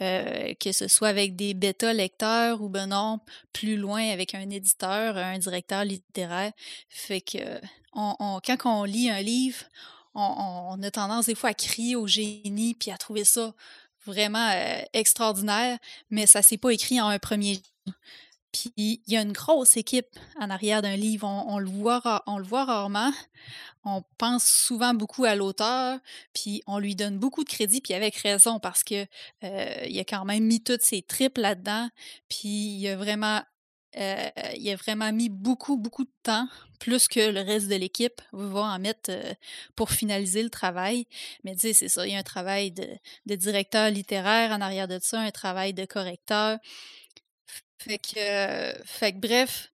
[0.00, 3.20] euh, que ce soit avec des bêta-lecteurs ou ben non,
[3.52, 6.52] plus loin avec un éditeur, un directeur littéraire.
[6.88, 7.38] Fait que
[7.92, 9.64] quand on lit un livre,
[10.14, 13.54] on, a tendance des fois à crier au génie puis à trouver ça
[14.06, 15.78] vraiment euh, extraordinaire,
[16.10, 17.60] mais ça s'est pas écrit en un premier.
[18.52, 21.26] Puis il y a une grosse équipe en arrière d'un livre.
[21.26, 23.12] On, le voit, rarement.
[23.84, 25.98] On pense souvent beaucoup à l'auteur,
[26.34, 29.06] puis on lui donne beaucoup de crédit, puis avec raison, parce que
[29.44, 31.88] euh, il a quand même mis toutes ses tripes là-dedans,
[32.28, 33.42] puis il a vraiment,
[33.96, 36.48] euh, a vraiment mis beaucoup, beaucoup de temps,
[36.80, 39.34] plus que le reste de l'équipe va en mettre euh,
[39.76, 41.06] pour finaliser le travail.
[41.44, 42.86] Mais tu sais, c'est ça, il y a un travail de,
[43.26, 46.58] de directeur littéraire en arrière de ça, un travail de correcteur.
[47.78, 49.70] Fait que, euh, fait que bref,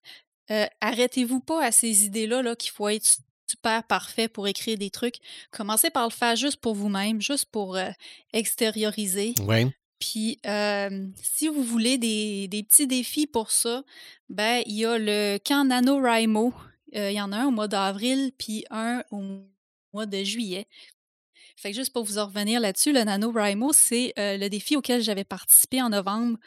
[0.50, 4.90] euh, arrêtez-vous pas à ces idées-là là, qu'il faut être super parfait pour écrire des
[4.90, 5.16] trucs.
[5.50, 7.90] Commencez par le faire juste pour vous-même, juste pour euh,
[8.32, 9.34] extérioriser.
[9.42, 9.66] Ouais.
[9.98, 10.38] Puis,
[11.22, 13.82] si vous voulez des, des petits défis pour ça,
[14.28, 16.52] ben, il y a le camp NaNoWriMo.
[16.92, 19.22] Il y en a un au mois d'avril, puis un au
[19.94, 20.66] mois de juillet.
[21.56, 25.02] Fait que juste pour vous en revenir là-dessus, le NaNoWriMo, c'est euh, le défi auquel
[25.02, 26.38] j'avais participé en novembre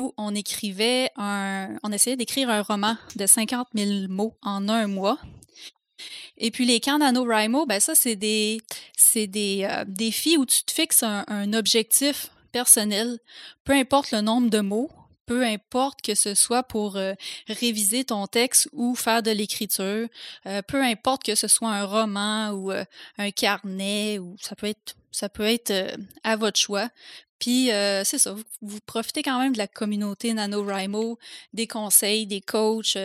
[0.00, 1.76] où on écrivait un.
[1.82, 5.18] On essayait d'écrire un roman de 50 000 mots en un mois.
[6.38, 8.60] Et puis les camps NaNoWriMo, ben ça, c'est des,
[8.96, 13.18] c'est des euh, défis où tu te fixes un, un objectif personnel,
[13.64, 14.90] peu importe le nombre de mots,
[15.26, 17.14] peu importe que ce soit pour euh,
[17.46, 20.08] réviser ton texte ou faire de l'écriture,
[20.46, 22.84] euh, peu importe que ce soit un roman ou euh,
[23.18, 26.88] un carnet, ou ça peut être, à votre choix.
[27.38, 27.66] Puis
[28.04, 31.18] c'est ça, vous, profitez quand même de la communauté NaNoWriMo,
[31.52, 32.96] des conseils, des coachs,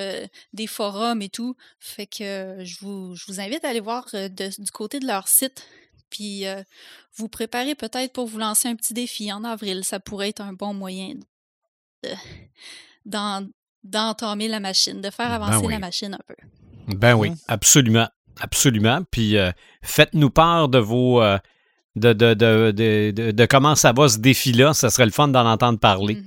[0.53, 1.55] des forums et tout.
[1.79, 5.65] Fait que je, vous, invite à aller voir du côté de leur site.
[6.11, 6.43] Puis
[7.15, 9.83] vous préparez peut-être pour vous lancer un petit défi en avril.
[9.83, 11.15] Ça pourrait être un bon moyen
[13.83, 15.73] d'entamer la machine, de faire Ben avancer oui.
[15.73, 16.35] la machine un peu.
[16.95, 17.37] Ben oui, Mhm.
[17.47, 18.07] absolument.
[18.39, 19.01] Absolument.
[19.09, 19.51] Puis euh,
[19.81, 21.21] faites-nous part de vos.
[21.21, 21.37] euh,
[21.95, 24.75] de, de, de, de, de- de comment ça va ce défi-là.
[24.75, 26.21] Ça serait le fun d'en entendre parler.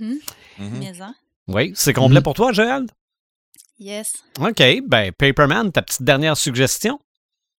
[0.58, 1.14] Mais en,
[1.46, 2.22] Oui, c'est complet Mhm.
[2.24, 2.86] pour toi, Joël?
[3.78, 4.14] yes.
[4.40, 4.60] OK.
[4.88, 6.98] Ben, Paperman, ta petite dernière suggestion?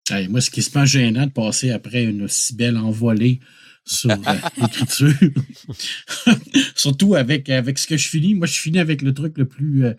[0.09, 3.39] Hey, moi, ce qui se passe gênant de passer après une si belle envolée
[3.85, 4.15] sur euh,
[4.61, 5.13] l'écriture.
[6.75, 8.35] Surtout avec, avec ce que je finis.
[8.35, 9.93] Moi, je finis avec le truc le plus, euh,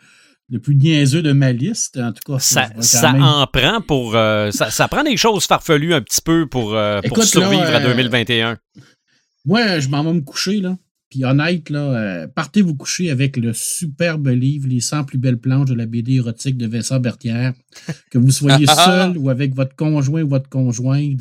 [0.50, 1.98] le plus niaiseux de ma liste.
[1.98, 4.14] En tout cas, Ça, ça même- en prend pour.
[4.16, 7.76] euh, ça, ça prend des choses farfelues un petit peu pour, euh, pour survivre là,
[7.78, 8.59] à euh, 2021.
[9.44, 10.76] Moi, je m'en vais me coucher, là.
[11.10, 15.68] Puis honnête, là, partez vous coucher avec le superbe livre Les 100 plus belles planches
[15.68, 17.52] de la BD érotique de Vincent Berthière.
[18.10, 21.20] Que vous soyez seul ou avec votre conjoint ou votre conjointe.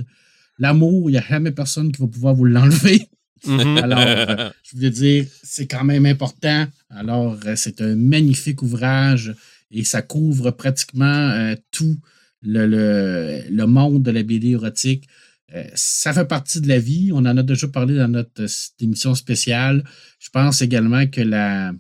[0.62, 3.08] L'amour, il n'y a jamais personne qui va pouvoir vous l'enlever.
[3.46, 3.78] Mhm.
[3.86, 6.68] Alors, euh, je voulais dire, c'est quand même important.
[6.90, 9.34] Alors, euh, c'est un magnifique ouvrage
[9.72, 11.98] et ça couvre pratiquement euh, tout
[12.44, 15.06] le, le- le monde de la BD érotique.
[15.76, 17.12] Ça fait partie de la vie.
[17.14, 18.46] On en a déjà parlé dans notre
[18.80, 19.84] émission spéciale.
[20.20, 21.74] Je pense également que la,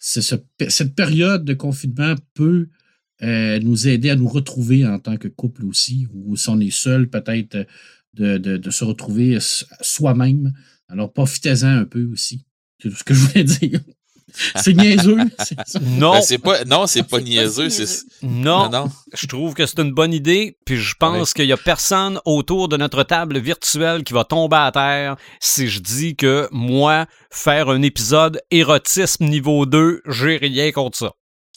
[0.00, 0.36] ce- ce-
[0.68, 2.68] cette période de confinement peut
[3.20, 7.08] nous aider à nous retrouver en tant que couple aussi, ou si on est seul,
[7.08, 7.66] peut-être
[8.14, 9.38] de, de- de se retrouver
[9.80, 10.52] soi-même.
[10.88, 12.44] Alors, profitez-en un peu aussi.
[12.82, 13.80] C'est tout ce que je voulais dire.
[14.56, 15.18] C'est niaiseux.
[15.82, 17.68] Non, Ben, c'est pas, non, c'est pas niaiseux.
[18.22, 18.90] non, Non, non.
[19.14, 22.68] je trouve que c'est une bonne idée, puis je pense qu'il y a personne autour
[22.68, 27.68] de notre table virtuelle qui va tomber à terre si je dis que moi, faire
[27.68, 31.12] un épisode érotisme niveau 2, j'ai rien contre ça.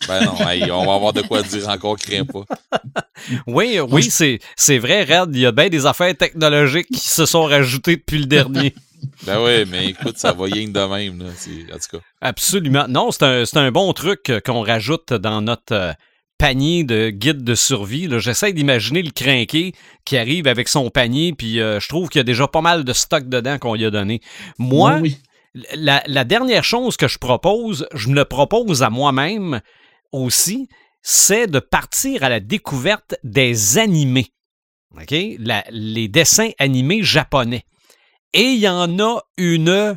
[0.08, 2.44] Ben non, hey, on va avoir de quoi dire encore, crains pas.
[3.48, 7.26] Oui, oui, c'est, c'est vrai, Red, il y a bien des affaires technologiques qui se
[7.26, 8.74] sont rajoutées depuis le dernier.
[9.24, 11.30] Ben ouais, mais écoute, ça va rien de même, là.
[11.30, 12.04] En tout cas.
[12.22, 12.86] Absolument.
[12.90, 15.92] Non, c'est un, c'est un bon truc euh, qu'on rajoute dans notre euh,
[16.40, 18.08] panier de guide de survie.
[18.08, 18.18] là.
[18.18, 19.74] J'essaie d'imaginer le crinqué
[20.06, 22.84] qui arrive avec son panier, puis euh, je trouve qu'il y a déjà pas mal
[22.84, 24.22] de stock dedans qu'on lui a donné.
[24.58, 25.18] Moi, Oui,
[25.76, 29.62] la, la dernière chose que je propose, je me le propose à moi-même
[30.24, 30.68] aussi,
[31.02, 34.32] c'est de partir à la découverte des animés.
[35.40, 37.64] La- les dessins animés japonais.
[38.34, 39.96] Et il y en a une.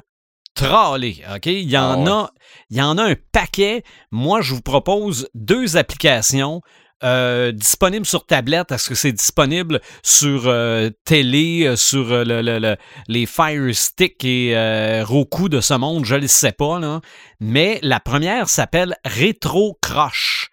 [1.35, 1.47] OK?
[1.47, 2.31] Il y en Ah a.
[2.71, 3.85] Il y en a un paquet.
[4.11, 6.61] Moi, je vous propose deux applications
[7.05, 8.73] euh, disponibles sur tablette?
[8.73, 12.77] Est-ce que c'est disponible sur euh, télé, euh, sur le- le- le-
[13.09, 16.05] les Fire Stick et Roku de ce monde?
[16.05, 16.79] Je ne le sais pas.
[16.79, 17.01] Là.
[17.41, 20.51] Mais la première s'appelle Rétro Croche.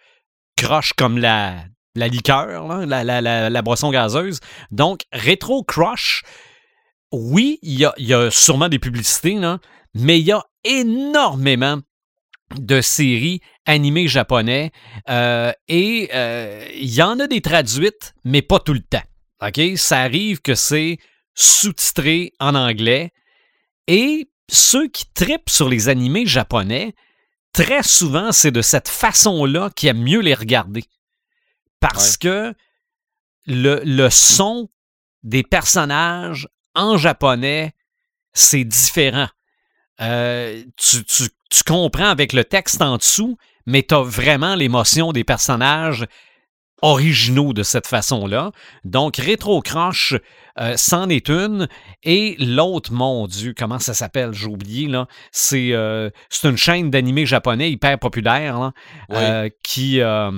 [0.57, 1.65] Croche comme la,
[1.95, 4.39] liqueur, la, boisson gazeuse.
[4.72, 6.23] Donc, Rétro Crush,
[7.11, 9.38] oui, il y a, y a sûrement des publicités,
[9.93, 11.80] mais il y a énormément
[12.59, 14.72] de séries animées japonais
[15.09, 19.03] euh, et euh, il y en a des traduites, mais pas tout le temps.
[19.41, 19.59] OK?
[19.77, 20.97] Ça arrive que c'est
[21.34, 23.11] sous-titré en anglais
[23.88, 26.93] et ceux qui tripent sur les animés japonais,
[27.51, 30.84] très souvent, c'est de cette façon-là qu'ils aiment mieux les regarder.
[31.80, 32.53] Parce que
[33.47, 34.69] le, le son
[35.23, 37.73] des personnages en japonais,
[38.34, 39.27] c'est différent.
[40.01, 45.11] Euh, tu, tu- tu comprends avec le texte en dessous, mais tu as vraiment l'émotion
[45.13, 46.05] des personnages
[46.81, 48.51] originaux de cette façon-là.
[48.84, 50.13] Donc, Rétro Crush,
[50.59, 51.67] euh, c'en est une.
[52.03, 54.34] Et l'autre, mon Dieu, comment ça s'appelle?
[54.34, 55.07] J'ai oublié, là.
[55.31, 58.73] C'est euh, c'est une chaîne d'animés japonais hyper populaire, là,
[59.11, 60.31] euh, qui a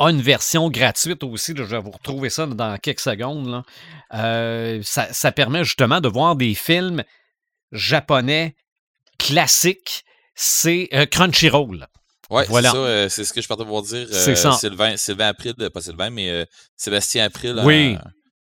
[0.00, 1.54] une version gratuite aussi.
[1.54, 1.64] là.
[1.64, 3.48] je vais vous retrouver ça dans quelques secondes.
[3.48, 4.78] là.
[4.82, 7.02] Ça, ça permet justement de voir des films
[7.72, 8.54] japonais
[9.18, 10.04] classiques.
[10.34, 11.86] C'est euh, Crunchyroll.
[12.30, 12.70] Ouais, Voilà.
[12.70, 14.06] c'est ça, euh, c'est ce que je partais pour dire.
[14.10, 14.52] C'est euh, ça.
[14.52, 17.96] Sylvain, Sylvain April, pas Sylvain, mais Sébastien April Oui.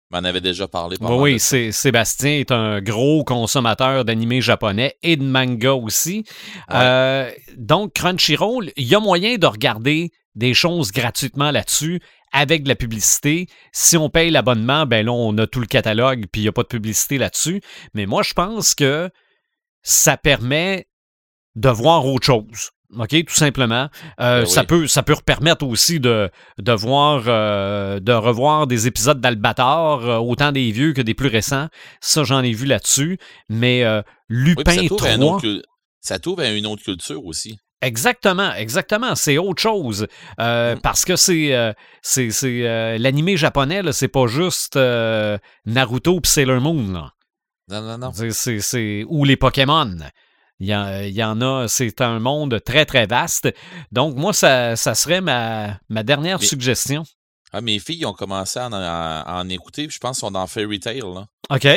[0.09, 0.97] m'en avait déjà parlé.
[0.99, 6.25] Oui, oui, c'est- Sébastien est un gros consommateur d'animés japonais et de manga aussi.
[6.69, 6.75] Ouais.
[6.75, 12.01] Euh, donc, Crunchyroll, il y a moyen de regarder des choses gratuitement là-dessus
[12.35, 13.47] avec de la publicité.
[13.71, 16.51] Si on paye l'abonnement, ben là, on a tout le catalogue puis il n'y a
[16.51, 17.61] pas de publicité là-dessus.
[17.93, 19.09] Mais moi, je pense que
[19.81, 20.87] ça permet
[21.55, 22.71] de voir autre chose.
[22.97, 23.89] OK, tout simplement.
[24.19, 26.29] Euh, Ben ça, peut, ça peut permettre aussi de,
[26.59, 31.29] de voir, euh, de revoir des épisodes d'Albator, euh, autant des vieux que des plus
[31.29, 31.67] récents.
[32.01, 33.17] Ça, j'en ai vu là-dessus.
[33.49, 35.61] Mais euh, Oui, Lupin ça t'ouvre à une 3, autre
[36.01, 37.57] ça t'ouvre à une autre culture aussi.
[37.85, 40.07] Exactement, exactement, c'est autre chose.
[40.39, 40.79] Euh, Mm.
[40.81, 46.61] Parce que c'est, euh, c'est, euh, l'animé japonais, c'est pas juste euh, Naruto et Sailor
[46.61, 46.91] Moon.
[46.93, 47.11] Là.
[47.69, 48.11] Non, non, non.
[48.31, 49.95] C'est- ou les Pokémon.
[50.59, 53.53] Il y, en, il y en a, c'est un monde très, très vaste.
[53.91, 57.03] Donc, moi, ça, ça serait ma, ma dernière Mais- suggestion.
[57.51, 60.27] Ah, mes filles ont commencé à en, à- à en écouter, puis je pense qu'ils
[60.27, 60.99] sont dans Fairy Tail.
[61.01, 61.25] Là.
[61.49, 61.67] OK?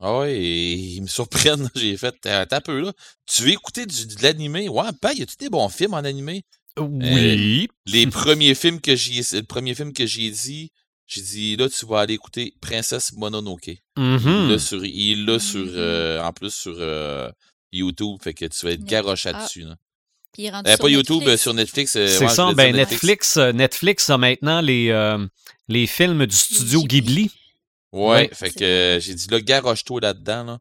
[0.00, 1.62] Ah ouais, et ils me surprennent.
[1.62, 1.68] là.
[1.74, 2.92] J'ai fait, euh, un peu là.
[3.26, 4.68] Tu veux écouter du, de l'animé?
[4.68, 6.44] Ouais, pas, y a-tu des bons films en animé?
[6.78, 7.68] Oui.
[7.86, 10.70] Les premiers films que j'ai, le premier film que j'ai dit,
[11.06, 13.70] J'ai dit, là, tu vas aller écouter Princesse Mononoke.
[13.96, 14.20] Mhm.
[14.26, 15.72] Il l'a sur, il l'a sur Mhm.
[15.76, 17.30] euh, en plus sur euh,
[17.72, 19.60] YouTube, fait que tu vas être garoché ah, dessus.
[19.62, 19.76] là.
[20.32, 21.32] Puis il est rendu Euh, sur pas YouTube, Netflix.
[21.32, 21.96] euh, sur Netflix.
[21.96, 22.52] euh, C'est ouais, ça.
[22.54, 25.24] Ben, Netflix, euh, Netflix a maintenant les, euh,
[25.68, 27.30] les films du studio Ghibli.
[27.92, 28.30] Ouais, Ouais.
[28.32, 30.44] fait que euh, j'ai dit, là, garoche-toi là-dedans.
[30.44, 30.58] Là.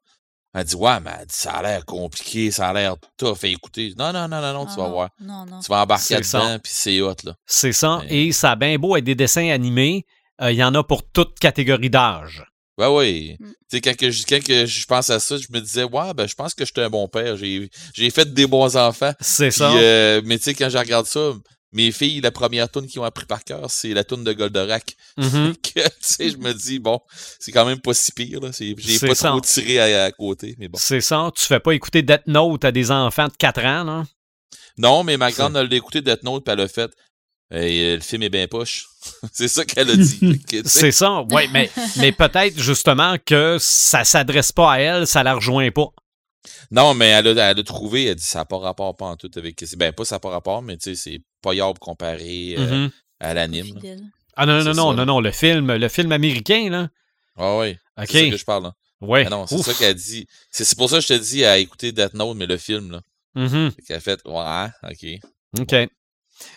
[0.53, 3.35] Elle dit, ouais, mais elle dit, ça a l'air compliqué, ça a l'air tough.
[3.37, 3.93] Fait écouter.
[3.97, 5.09] Non, non, non, non, non, tu vas voir.
[5.19, 5.59] Non, non.
[5.59, 7.35] Tu vas embarquer là-dedans, puis c'est hot, là.
[7.45, 7.97] C'est ça.
[7.97, 8.07] Ouais.
[8.15, 10.05] Et ça a bien beau être des dessins animés.
[10.41, 12.43] euh, Il y en a pour toute catégorie d'âge.
[12.77, 13.37] Ouais, ouais.
[13.39, 13.45] Mm.
[13.47, 16.13] Tu sais, quand, que je, quand que je pense à ça, je me disais, ouais,
[16.13, 17.35] ben, je pense que j'étais un bon père.
[17.37, 19.13] J'ai j'ai fait des bons enfants.
[19.21, 19.71] C'est ça.
[19.73, 21.31] euh, mais tu sais, quand je regarde ça,
[21.75, 24.95] mes filles, la première tune qu'ils ont appris par cœur, c'est la tune de Goldorak.
[25.17, 25.55] Mhm.
[25.61, 26.99] que, tu sais, je me dis, bon,
[27.39, 30.79] c'est quand même pas si pire, J'ai pas trop tiré à, à côté, mais bon.
[30.81, 31.29] C'est ça.
[31.35, 34.05] Tu fais pas écouter Death Note à des enfants de 4 ans, non?
[34.77, 36.91] Non, mais ma grande, elle l'a écouté Death Note, puis elle a fait,
[37.53, 38.87] euh, le film est bien poche.
[39.33, 40.41] c'est ça qu'elle a dit.
[40.65, 41.23] C'est ça.
[41.29, 45.89] Oui, mais, mais peut-être justement que ça s'adresse pas à elle, ça la rejoint pas.
[46.71, 49.15] Non, mais elle a, elle a trouvé, elle dit, ça n'a pas rapport pas en
[49.15, 49.63] tout avec.
[49.77, 52.91] Ben, pas ça n'a pas rapport, mais tu sais, c'est pas comparé euh, Mhm.
[53.19, 53.79] à l'anime.
[54.35, 54.95] Ah non, non, non, ça.
[54.97, 56.89] non, non, le film, le film américain, là.
[57.37, 57.77] Ah oui.
[57.97, 58.07] OK.
[58.09, 58.63] C'est ça que je parle.
[58.63, 58.73] Là.
[59.01, 59.23] Ouais.
[59.27, 59.65] Ah non, c'est Ouf.
[59.65, 60.25] ça qu'elle dit.
[60.51, 62.91] C'est c'est pour ça que je te dis à écouter Death Note, mais le film,
[62.91, 63.01] là.
[63.35, 63.71] Mhm.
[63.71, 65.61] Fait qu'elle a fait, ouais, ok.
[65.61, 65.89] OK.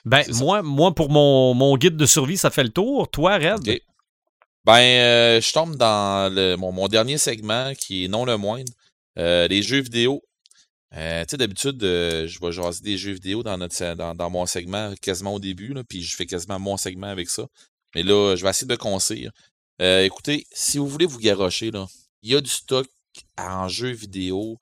[0.05, 0.44] Ben, C'est ça.
[0.44, 3.09] moi, moi, pour mon, mon guide de survie, ça fait le tour.
[3.10, 3.81] Toi, Red?
[4.65, 8.70] Ben, euh, je tombe dans le, mon, mon dernier segment, qui est non le moindre,
[9.18, 10.22] les jeux vidéo.
[10.94, 14.94] Euh, tu sais, d'habitude, euh, je vais jaser des jeux vidéo dans, dans, mon segment
[15.02, 17.46] quasiment au début, puis je fais quasiment mon segment avec ça.
[17.94, 19.30] Mais là, je vais essayer de concire.
[19.80, 21.86] Euh, écoutez, si vous voulez vous garrocher, là,
[22.22, 22.88] il y a du stock
[23.38, 24.58] en jeux vidéo.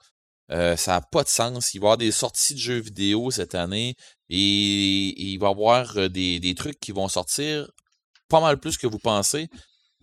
[0.53, 1.75] Euh, ça n'a pas de sens.
[1.75, 3.97] Il va y avoir des sorties de jeux vidéo cette année
[4.29, 7.71] et, il va y avoir euh, des trucs qui vont sortir
[8.29, 9.49] pas mal plus que vous pensez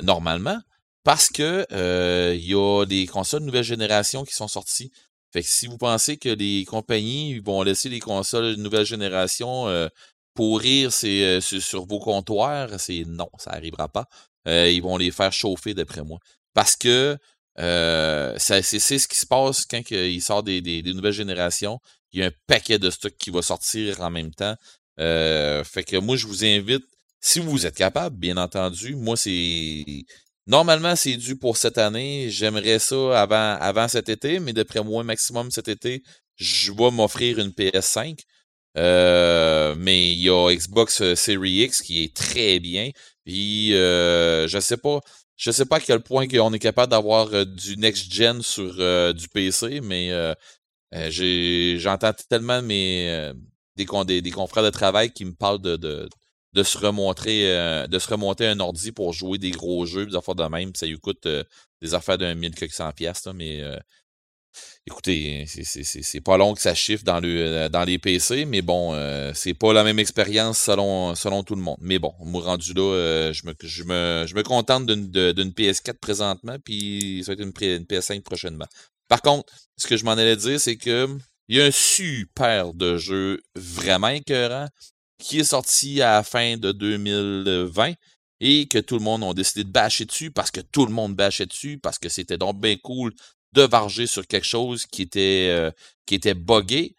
[0.01, 0.59] normalement
[1.03, 4.91] parce que euh, il y a des consoles nouvelle génération qui sont sorties.
[5.31, 9.67] Fait que si vous pensez que les compagnies vont laisser les consoles de nouvelle génération
[9.67, 9.88] euh,
[10.34, 14.07] pourrir euh, sur, sur vos comptoirs, c'est non, ça arrivera pas.
[14.47, 16.19] Euh, ils vont les faire chauffer d'après moi.
[16.53, 17.17] Parce que
[17.59, 21.80] euh, c'est, ce qui se passe quand que il sort des, des- des nouvelles générations.
[22.11, 24.55] Il y a un paquet de stocks qui va sortir en même temps.
[24.97, 26.84] Fait que moi, je vous invite,
[27.19, 30.05] si vous êtes capable, bien entendu, moi, c'est.
[30.48, 32.30] Normalement, c'est dû pour cette année.
[32.30, 36.03] J'aimerais ça avant, avant cet été, mais d'après moi, maximum cet été,
[36.36, 38.20] je vais m'offrir une PS5.
[38.78, 42.90] Euh, mais il y a Xbox euh, Series X qui est très bien.
[43.26, 44.99] Puis euh, je sais pas.
[45.36, 49.14] Je sais pas à quel point on est capable d'avoir euh, du next-gen sur euh,
[49.14, 50.11] du PC, mais
[51.80, 53.32] j'entends tellement mes
[53.76, 56.07] des, des, des confrères de travail qui me parlent de, de,
[56.53, 60.15] de se remontrer euh, de se remonter un ordi pour jouer des gros jeux, des
[60.15, 60.73] affaires de même.
[60.75, 61.43] Ça lui coûte euh,
[61.81, 63.77] des affaires d'un mille quelques cent piastres, là, mais euh,
[64.85, 68.93] écoutez, c'est- pas long que ça chiffre dans, le, euh, dans les PC, mais bon,
[69.34, 71.77] c'est pas la même expérience selon, selon tout le monde.
[71.81, 75.51] Mais bon, moi rendu là, je, me, je, me, je me contente d'une de- d'une
[75.53, 78.67] PS4 présentement, puis ça va être une PS5 prochainement.
[79.07, 81.07] Par contre, ce que je m'en allais dire, c'est que
[81.49, 84.67] il y a un super de jeu vraiment écœurant
[85.24, 87.94] qui est sorti à la fin de 2020
[88.41, 91.16] et que tout le monde a décidé de bâcher dessus parce que tout le monde
[91.16, 93.14] bâchait dessus parce que c'était donc bien cool
[93.54, 95.72] de varger sur quelque chose qui était euh,
[96.06, 96.98] qui était buggé.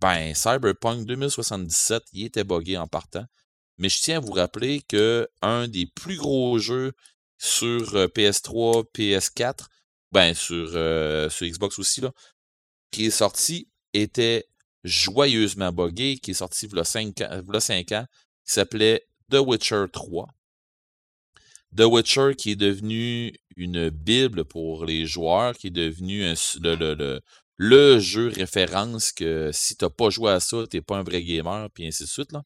[0.00, 3.26] Ben, Cyberpunk 2077, il était buggé en partant.
[3.76, 6.92] Mais je tiens à vous rappeler que un des plus gros jeux
[7.38, 9.66] sur euh, PS3, PS4,
[10.12, 12.12] ben sur, euh, sur Xbox aussi, là,
[12.90, 14.46] qui est sorti, était
[14.84, 18.06] joyeusement buggé, qui est sorti il y a 5 ans,
[18.46, 20.28] qui s'appelait The Witcher 3.
[21.76, 26.94] The Witcher qui est devenu une bible pour les joueurs, qui est devenu le, le,
[26.94, 27.20] le,
[27.56, 31.68] le jeu référence que si t'as pas joué à ça, t'es pas un vrai gamer,
[31.72, 32.32] puis ainsi de suite.
[32.32, 32.42] Là.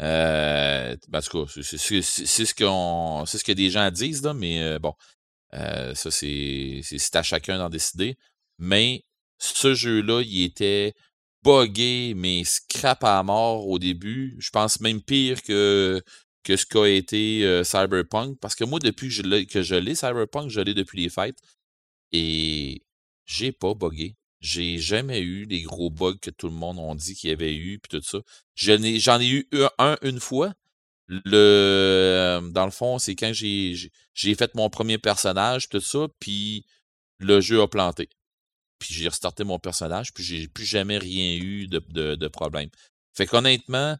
[0.00, 1.76] Euh, ben, en tout cas, c'est-
[2.44, 4.94] ce qu'on c'est ce que des gens disent, là, mais euh, bon,
[5.54, 8.16] euh, ça c'est c'est à chacun d'en décider.
[8.58, 9.04] Mais
[9.38, 10.94] ce jeu-là, il était
[11.44, 14.36] buggé, mais scrap à mort au début.
[14.38, 16.02] Je pense même pire que,
[16.42, 18.38] que ce qu'a été euh, Cyberpunk.
[18.40, 21.38] Parce que moi, depuis que je l'ai, Cyberpunk, je l'ai depuis les fêtes.
[22.12, 22.82] Et
[23.26, 24.16] j'ai pas buggé.
[24.40, 27.54] J'ai jamais eu les gros bugs que tout le monde a dit qu'il y avait
[27.54, 28.18] eu, puis tout ça.
[28.54, 30.54] J'en ai, eu un, un une fois.
[31.08, 36.64] Le, euh, dans le fond, c'est quand j'ai fait mon premier personnage, tout ça, puis
[37.18, 38.08] le jeu a planté.
[38.78, 42.68] Puis j'ai restarté mon personnage, puis j'ai plus jamais rien eu de, de, de problème.
[43.14, 43.96] Fait qu'honnêtement,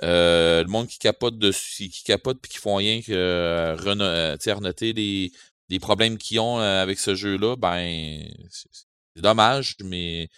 [0.00, 5.32] le monde qui capote dessus, qui capote puis qui font rien que renoter les,
[5.68, 10.28] les problèmes qu'ils ont avec ce jeu-là, ben c'est dommage, mais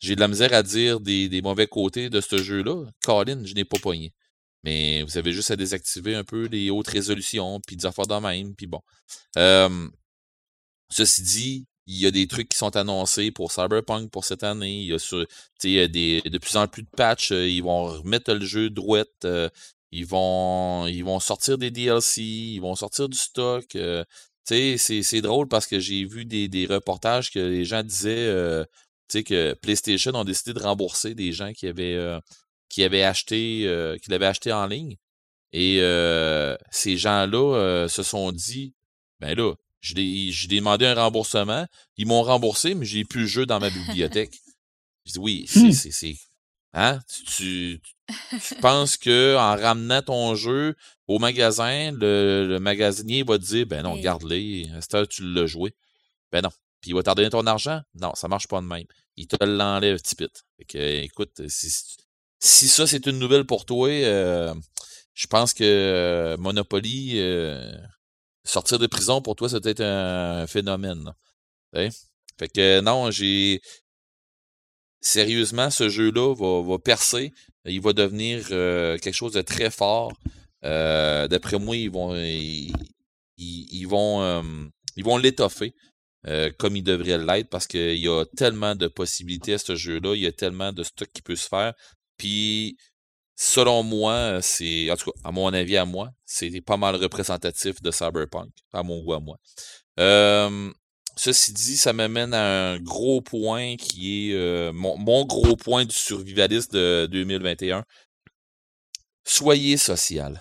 [0.00, 2.84] j'ai de la misère à dire des, des mauvais côtés de ce jeu-là.
[3.02, 4.12] Colin, je n'ai pas pogné.
[4.62, 8.14] Mais vous avez juste à désactiver un peu les hautes résolutions, puis des affaires de
[8.14, 8.82] même, puis bon.
[10.90, 14.80] ceci dit, il y a des trucs qui sont annoncés pour Cyberpunk pour cette année.
[14.80, 15.24] Il y a, sur,
[15.62, 15.88] des,
[16.20, 17.30] de plus en plus de patchs.
[17.30, 19.26] ils vont remettre le jeu droite.
[19.92, 22.22] ils, vont, ils vont sortir des DLC.
[22.22, 23.76] Ils vont sortir du stock.
[24.44, 28.66] c'est drôle parce que j'ai vu des, des, reportages que les gens disaient
[29.08, 32.20] sais, que PlayStation ont décidé de rembourser des gens qui avaient, euh,
[32.68, 34.96] qui avaient acheté, euh, qui l'avaient acheté en ligne.
[35.52, 38.74] Et euh, ces gens-là se sont dit,
[39.20, 39.54] ben là,
[39.86, 41.66] je l'ai demandé un remboursement.
[41.96, 44.40] Ils m'ont remboursé, mais j'ai plus le jeu dans ma bibliothèque.
[45.04, 45.72] Je dis oui, c'est, hmm.
[45.72, 46.16] c'est,
[46.72, 47.00] hein?
[47.08, 47.80] Tu,
[48.40, 50.74] tu, penses que en ramenant ton jeu
[51.06, 55.74] au magasin, le, le magasinier va te dire, ben non, garde-les, à tu l'as joué.
[56.32, 56.50] Ben non,
[56.80, 57.80] puis il va t'en donner ton argent?
[57.94, 58.86] Non, ça marche pas de même.
[59.16, 60.28] Il te l'enlève, tipit.
[60.58, 61.70] Fait que, écoute, si,
[62.40, 64.54] si ça c'est une nouvelle pour toi, euh,
[65.14, 67.72] je pense que euh, Monopoly, euh,
[68.46, 71.12] sortir de prison pour toi, c'est peut-être un phénomène.
[71.74, 73.60] Fait que non, j'ai.
[75.02, 77.32] Sérieusement, ce jeu-là va, va, percer.
[77.64, 80.12] Il va devenir quelque chose de très fort.
[80.62, 82.14] D'après moi, ils vont.
[82.16, 82.72] Ils,
[83.36, 84.62] ils vont.
[84.96, 85.74] ils vont l'étoffer.
[86.28, 90.14] Euh, comme il devrait l'être parce qu'il y a tellement de possibilités à ce jeu-là,
[90.16, 91.72] il y a tellement de stock qui peut se faire.
[92.16, 92.76] Puis,
[93.36, 97.80] selon moi, c'est, en tout cas, à mon avis, à moi, c'est pas mal représentatif
[97.82, 99.36] de Cyberpunk, à mon goût à moi.
[101.16, 105.84] ceci dit, ça m'amène à un gros point qui est euh, mon, mon, gros point
[105.84, 107.84] du survivaliste de 2021.
[109.24, 110.40] Soyez social.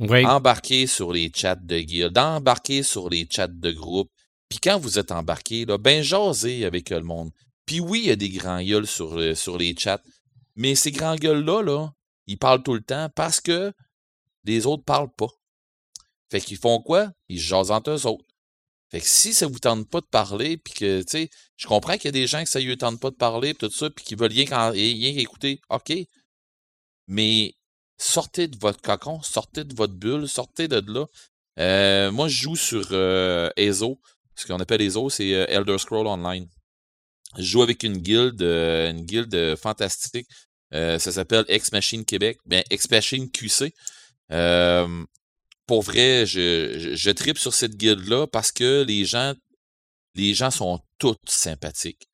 [0.00, 0.26] Oui.
[0.26, 4.10] Embarquez sur les chats de guild, embarquez sur les chats de groupe,
[4.48, 7.30] puis quand vous êtes embarqué, là, ben jasez avec le monde.
[7.64, 10.02] Puis oui, il y a des grands gueules sur, euh, sur les chats,
[10.54, 11.92] mais ces grands gueules-là, là,
[12.26, 13.72] ils parlent tout le temps parce que
[14.44, 15.28] les autres parlent pas.
[16.30, 17.10] Fait qu'ils font quoi?
[17.28, 18.24] Ils jasent entre eux autres.
[18.90, 21.94] Fait que si ça vous tente pas de parler, puis que, tu sais, je comprends
[21.94, 24.04] qu'il y a des gens que ça ne tente pas de parler, tout ça, puis
[24.04, 25.92] qui veulent rien, rien écouter, OK.
[27.08, 27.54] Mais
[27.98, 31.06] sortez de votre cocon, sortez de votre bulle, sortez de là.
[31.58, 34.00] Euh, moi, je joue sur euh, ESO
[34.36, 36.48] ce qu'on appelle autres, c'est euh, Elder Scroll Online.
[37.36, 39.56] Je joue avec une guilde, euh, une guilde
[40.74, 42.38] euh, ça s'appelle Ex Machine Québec.
[42.46, 43.72] Ben, Ex Machine QC.
[45.66, 49.34] pour vrai, je, tripe sur cette guilde-là parce que les gens,
[50.14, 52.08] les gens sont tous sympathiques.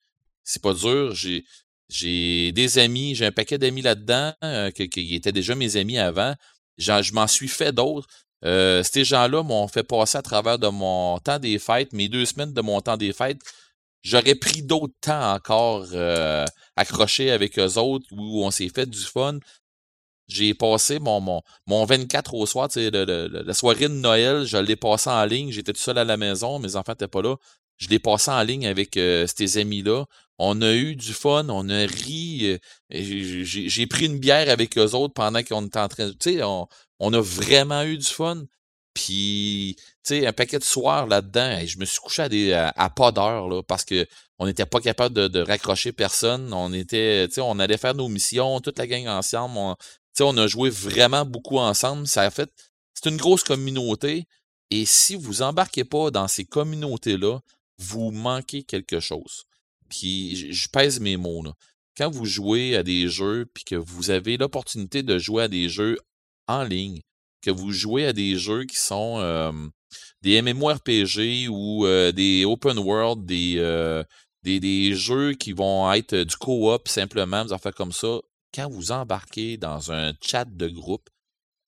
[0.45, 1.15] C'est pas dur.
[1.15, 4.33] J'ai, des amis, j'ai un paquet d'amis là-dedans
[4.75, 6.35] qui, étaient déjà mes amis avant.
[6.79, 8.09] je m'en suis fait d'autres.
[8.45, 12.27] Euh, ces gens-là m'ont fait passer à travers de mon temps des fêtes, mes deux
[12.27, 13.41] semaines de mon temps des fêtes.
[14.03, 16.45] J'aurais pris d'autres temps encore euh,
[16.77, 19.39] accroché avec eux autres où on s'est fait du fun.
[20.29, 25.11] J'ai passé mon, mon, mon 24 au soir, la soirée de Noël, je l'ai passé
[25.11, 25.51] en ligne.
[25.51, 27.37] J'étais tout seul à la maison, mes enfants n'étaient pas là.
[27.77, 30.05] Je l'ai passé en ligne avec euh, ces amis-là.
[30.39, 32.59] On a eu du fun, on a ri.
[32.91, 36.11] J'ai pris une bière avec eux autres pendant qu'on était en train.
[36.21, 36.67] Sais, on,
[36.99, 38.43] on a vraiment eu du fun.
[38.95, 43.49] Puis, tu sais, un paquet de soirs là-dedans, je me suis couché à, pas d'heure,
[43.49, 44.07] là, parce que
[44.39, 46.53] on n'était pas capable de, raccrocher personne.
[46.53, 49.57] On était, tu sais, on allait faire nos missions, toute la gang ensemble.
[49.57, 49.77] On,
[50.21, 52.07] on a joué vraiment beaucoup ensemble.
[52.07, 52.51] Ça a fait,
[52.95, 54.27] c'est une grosse communauté.
[54.71, 57.41] Et si vous embarquez pas dans ces communautés-là,
[57.79, 59.45] vous manquez quelque chose.
[59.89, 61.53] Puis, je pèse mes mots, là.
[61.97, 65.69] Quand vous jouez à des jeux, puis que vous avez l'opportunité de jouer à des
[65.69, 65.99] jeux
[66.49, 67.03] en ligne,
[67.43, 69.21] que vous jouez à des jeux qui sont
[70.23, 74.03] des MMORPG ou des open world, des,
[74.43, 78.19] des, jeux qui vont être du co-op simplement, des affaires comme ça,
[78.55, 81.09] quand vous embarquez dans un chat de groupe,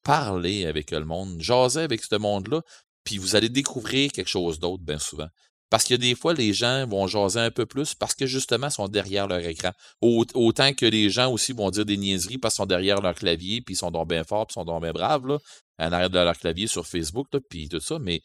[0.03, 2.63] parlez avec le monde, jasez avec ce monde-là,
[3.05, 5.29] puis vous allez découvrir quelque chose d'autre bien souvent.
[5.71, 8.73] Parce que des fois, les gens vont jaser un peu plus parce que justement, ils
[8.73, 9.73] sont derrière leur écran.
[10.01, 13.61] Autant que les gens aussi vont dire des niaiseries parce qu'ils sont derrière leur clavier,
[13.61, 15.39] puis ils sont donc bien forts, puis ils sont donc bien braves, là,
[15.79, 17.99] en arrière de leur clavier sur Facebook, puis tout ça.
[17.99, 18.23] Mais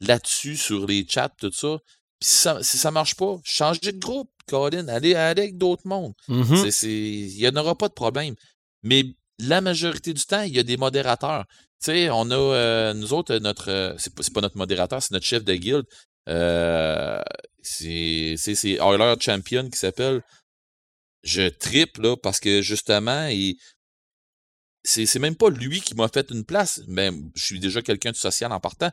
[0.00, 1.78] là-dessus, sur les chats, tout ça,
[2.20, 6.12] puis si ça, si ça marche pas, changez de groupe, Colin, allez, avec d'autres mondes.
[6.28, 6.86] Mm-hmm.
[6.86, 8.34] Il n'y en aura pas de problème.
[8.82, 9.04] Mais
[9.38, 11.44] la majorité du temps, il y a des modérateurs.
[11.82, 15.12] Tu sais, on a, euh, nous autres, notre, euh, c'est pas, pas notre modérateur, c'est
[15.12, 15.86] notre chef de guilde.
[16.28, 17.20] Euh,
[17.62, 18.36] c'est
[18.80, 20.22] Euler Champion qui s'appelle.
[21.22, 23.56] Je triple là, parce que justement, il,
[24.84, 26.82] c'est même pas lui qui m'a fait une place.
[26.86, 28.90] Mais je suis déjà quelqu'un de social en partant.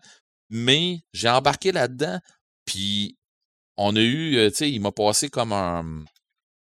[0.49, 2.19] Mais j'ai embarqué là-dedans.
[2.65, 3.18] Puis
[3.77, 6.03] on a eu, euh, tu sais, il m'a passé comme un.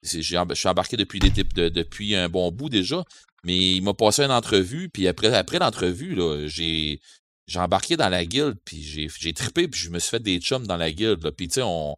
[0.03, 1.31] Je suis embarqué depuis, des,
[1.71, 3.05] depuis un bon bout déjà.
[3.45, 4.89] Mais il m'a passé une entrevue.
[4.89, 7.01] Puis après, après l'entrevue, j'ai
[7.51, 10.69] j'ai embarqué dans la guilde, puis j'ai trippé, puis je me suis fait des chums
[10.69, 11.29] dans la guilde.
[11.33, 11.97] Puis tu sais, on,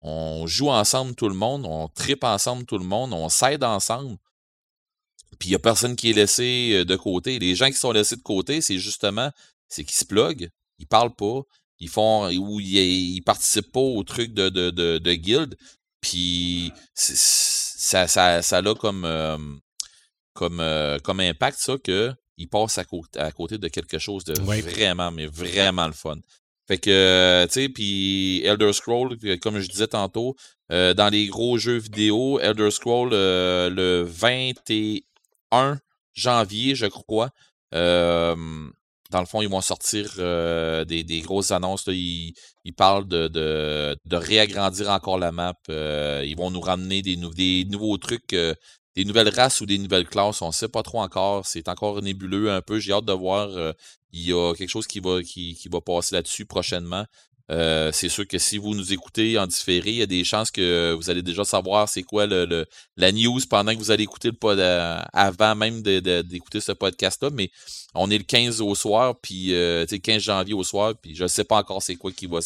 [0.00, 4.16] on joue ensemble tout le monde, on tripe ensemble tout le monde, on s'aide ensemble.
[5.38, 7.38] Puis il n'y a personne qui est laissé euh, de côté.
[7.38, 9.30] Les gens qui sont laissés de côté, c'est justement,
[9.68, 11.42] c'est qu'ils se pluguent, ils parlent pas,
[11.78, 15.56] ils font ou ils, participent pas au truc de, de, de, de guild.
[16.00, 19.36] Puis ça, ça, ça a comme, euh,
[20.32, 24.24] comme, euh, comme impact ça que ils passent à, côté, à côté de quelque chose
[24.24, 26.18] de vraiment, mais vraiment le fun.
[26.68, 30.36] Fait que, tu sais, puis Elder Scroll, comme je disais tantôt,
[30.68, 35.00] dans les gros jeux vidéo, Elder Scroll, le 21
[35.50, 35.78] 1
[36.14, 37.30] janvier, je crois.
[37.72, 40.14] dans le fond, ils vont sortir
[40.86, 41.84] des, grosses annonces.
[41.88, 42.34] Ils,
[42.76, 45.54] parlent de, réagrandir encore la map.
[45.68, 47.16] ils vont nous ramener des,
[47.66, 48.34] nouveaux trucs,
[48.96, 50.42] des nouvelles races ou des nouvelles classes.
[50.42, 51.46] On ne sait pas trop encore.
[51.46, 52.78] C'est encore nébuleux un peu.
[52.78, 53.50] J'ai hâte de voir.
[54.12, 57.04] il y a quelque chose qui va passer là-dessus prochainement.
[57.52, 60.50] Euh, c'est sûr que si vous nous écoutez en différé, il y a des chances
[60.50, 62.66] que vous allez déjà savoir c'est quoi le,
[62.96, 67.30] la news pendant que vous allez écouter le pod euh, avant même d'écouter ce podcast-là.
[67.32, 67.50] Mais
[67.94, 71.28] on est le 15 au soir, puis euh, 15 janvier au soir, puis je ne
[71.28, 72.40] sais pas encore c'est quoi qui va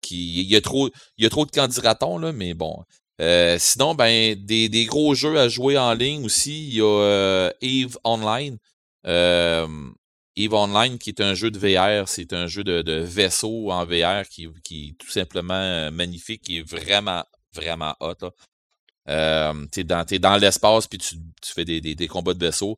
[0.00, 0.42] qui.
[0.42, 2.84] Il y a trop, il y a trop de candidatons, là, mais bon.
[3.20, 6.68] Euh, sinon, ben, des, des, gros jeux à jouer en ligne aussi.
[6.68, 8.58] Il y a Eve Online.
[10.36, 14.28] EVE Online, qui est un jeu de VR, c'est un jeu de, vaisseau en VR
[14.28, 18.32] qui, est tout simplement euh, magnifique, qui est vraiment, vraiment hot.
[19.08, 22.76] Euh, t'es dans, dans l'espace, puis tu, fais des, combats de vaisseau.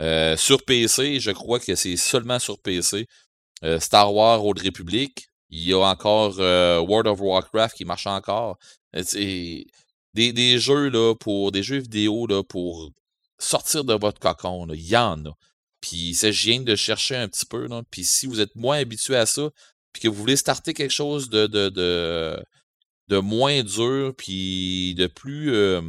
[0.00, 3.06] Euh, sur PC, je crois que c'est seulement sur PC.
[3.80, 5.28] Star Wars Old Republic.
[5.50, 8.58] Il y a encore World of Warcraft qui marche encore.
[8.94, 9.66] Des,
[10.14, 12.90] des jeux là, pour des jeux vidéo là, pour
[13.38, 14.68] sortir de votre cocon.
[14.72, 15.32] Il y en a.
[15.80, 17.66] Puis il s'agit de chercher un petit peu.
[17.66, 17.82] Là.
[17.90, 19.50] Puis si vous êtes moins habitué à ça,
[19.92, 22.42] puis que vous voulez starter quelque chose de, de, de,
[23.08, 25.80] de moins dur, puis de plus, euh,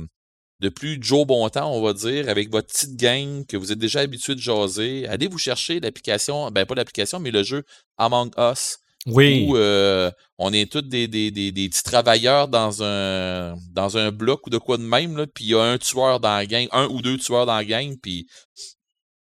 [0.59, 3.79] de plus Joe bon temps, on va dire, avec votre petite gang que vous êtes
[3.79, 7.63] déjà habitué de jaser, allez vous chercher l'application, ben pas l'application, mais le jeu
[7.97, 8.77] Among Us.
[9.05, 9.45] Oui.
[9.47, 14.11] Où euh, on est tous des, des, des, des, petits travailleurs dans un dans un
[14.11, 16.45] bloc ou de quoi de même, là, puis il y a un tueur dans la
[16.45, 18.27] gang, un ou deux tueurs dans la gang, puis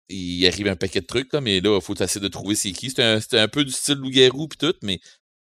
[0.08, 2.72] il arrive un paquet de trucs, là, mais là, il faut essayer de trouver c'est
[2.72, 2.90] qui.
[2.90, 5.00] C'est un, un, peu du style loup-garou puis tout, mais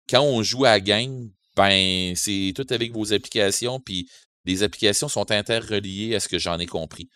[0.08, 4.08] quand on joue à gang, ben, c'est tout avec vos applications, puis
[4.44, 7.08] les applications sont interreliées à ce que j'en ai compris.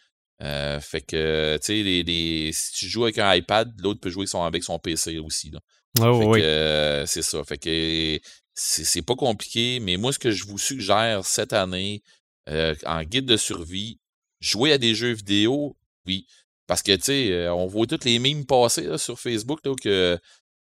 [0.42, 4.26] Euh, fait que, tu sais, les, si tu joues avec un iPad, l'autre peut jouer
[4.26, 5.50] son, avec son PC aussi.
[5.50, 5.60] Là.
[6.00, 6.40] Oh, oui.
[6.42, 7.42] Euh, c'est ça.
[7.44, 8.18] Fait que
[8.54, 12.02] c'est pas compliqué, mais moi, ce que je vous suggère cette année,
[12.48, 14.00] euh, en guide de survie,
[14.40, 15.76] jouer à des jeux vidéo,
[16.06, 16.26] oui,
[16.66, 20.18] parce que, tu sais, euh, on voit toutes les mimes passer sur Facebook, là, que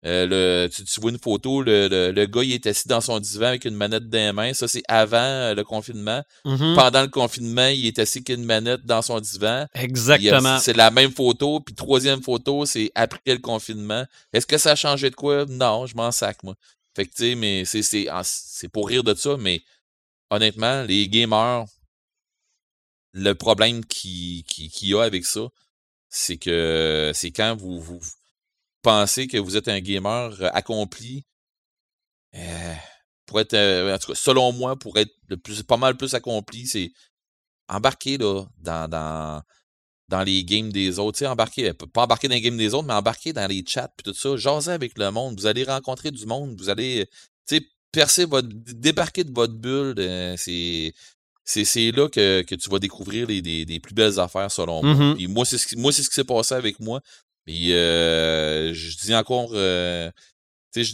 [0.06, 0.26] euh,
[0.66, 3.66] le, tu, vois une photo, le, le, gars, il est assis dans son divan avec
[3.66, 4.54] une manette dans les mains.
[4.54, 6.24] Ça, c'est avant euh, le confinement.
[6.46, 6.76] Mm-hmm.
[6.76, 9.66] Pendant le confinement, il est assis avec une manette dans son divan.
[9.74, 10.58] Exactement.
[10.60, 11.60] C'est la même photo.
[11.60, 14.06] Puis troisième photo, c'est après le confinement.
[14.32, 15.46] Est-ce que ça a changé de quoi?
[15.46, 16.56] Non, je m'en sac, moi.
[16.96, 19.62] Fait que, tu sais, mais c'est pour rire de ça, mais
[20.30, 21.66] honnêtement, les gamers,
[23.14, 25.50] le problème qu'il qui, qui y a avec ça,
[26.10, 28.02] c'est que c'est quand vous, vous
[28.82, 31.26] pensez que vous êtes un gamer euh, accompli,
[32.36, 32.76] euh,
[33.26, 36.68] pour être, euh, en tout selon moi, pour être le plus, pas mal plus accompli,
[36.68, 36.92] c'est
[37.68, 41.24] embarquer là, dans les games des autres.
[41.26, 44.14] embarquer, pas embarquer dans les games des autres, mais embarquer dans les chats puis tout
[44.18, 44.36] ça.
[44.38, 45.40] Jaser avec le monde.
[45.40, 46.56] Vous allez rencontrer du monde.
[46.60, 47.08] Vous allez
[47.92, 48.48] percer votre.
[48.50, 49.96] débarquer de votre bulle.
[50.38, 50.94] c'est
[51.50, 54.94] c'est là que, que, tu vas découvrir les, des, plus belles affaires selon moi.
[54.94, 55.16] Mm-hmm.
[55.16, 57.02] Puis moi, c'est ce, qui, moi, c'est ce qui s'est passé avec moi.
[57.48, 60.12] Et euh, je dis encore, euh,
[60.76, 60.94] je,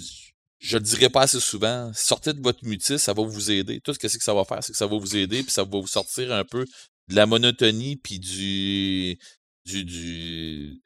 [0.59, 3.82] je le dirai pas assez souvent, sortez de votre mutis, ça va vous aider.
[3.82, 5.51] Tout ce que c'est que ça va faire, c'est que ça va vous aider, puis
[5.51, 6.66] ça va vous sortir un peu
[7.09, 9.19] de la monotonie, puis du,
[9.66, 10.82] du, du,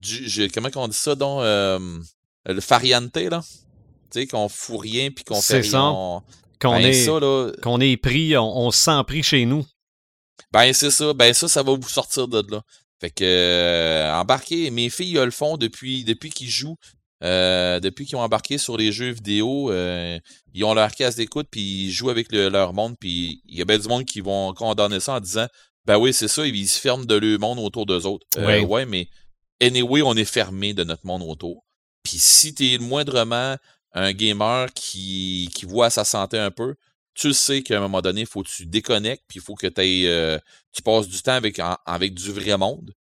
[0.00, 1.98] du comment on dit ça, donc, euh,
[2.46, 3.42] le fariante, là?
[4.10, 6.22] Tu sais, qu'on fout rien, puis qu'on fait rien.
[6.60, 9.64] Qu'on ben, est, qu'on est pris, on, se sent pris chez nous.
[10.52, 11.12] Ben, c'est ça.
[11.12, 12.62] Ben, ça, ça va vous sortir de là.
[13.00, 16.76] Fait que, euh, embarquer, mes filles le font depuis, depuis qu'ils jouent.
[17.22, 20.18] Euh, depuis qu'ils ont embarqué sur les jeux vidéo, euh,
[20.52, 23.64] ils ont leur casse d'écoute, puis ils jouent avec leur monde, puis il y a
[23.64, 25.46] bien du monde qui vont condamner ça en disant
[25.86, 28.26] Ben oui, c'est ça, ils se ferment de leur monde autour d'eux autres.
[28.36, 29.08] ouais, mais
[29.60, 31.64] anyway, on est fermé de notre monde autour.
[32.02, 33.56] Puis si tu es moindrement
[33.94, 36.74] un gamer qui, qui voit sa santé un peu,
[37.14, 39.68] tu sais qu'à un moment donné, il faut que tu déconnectes, puis il faut que
[39.78, 40.38] euh,
[40.72, 42.92] tu passes du temps avec, avec du vrai monde.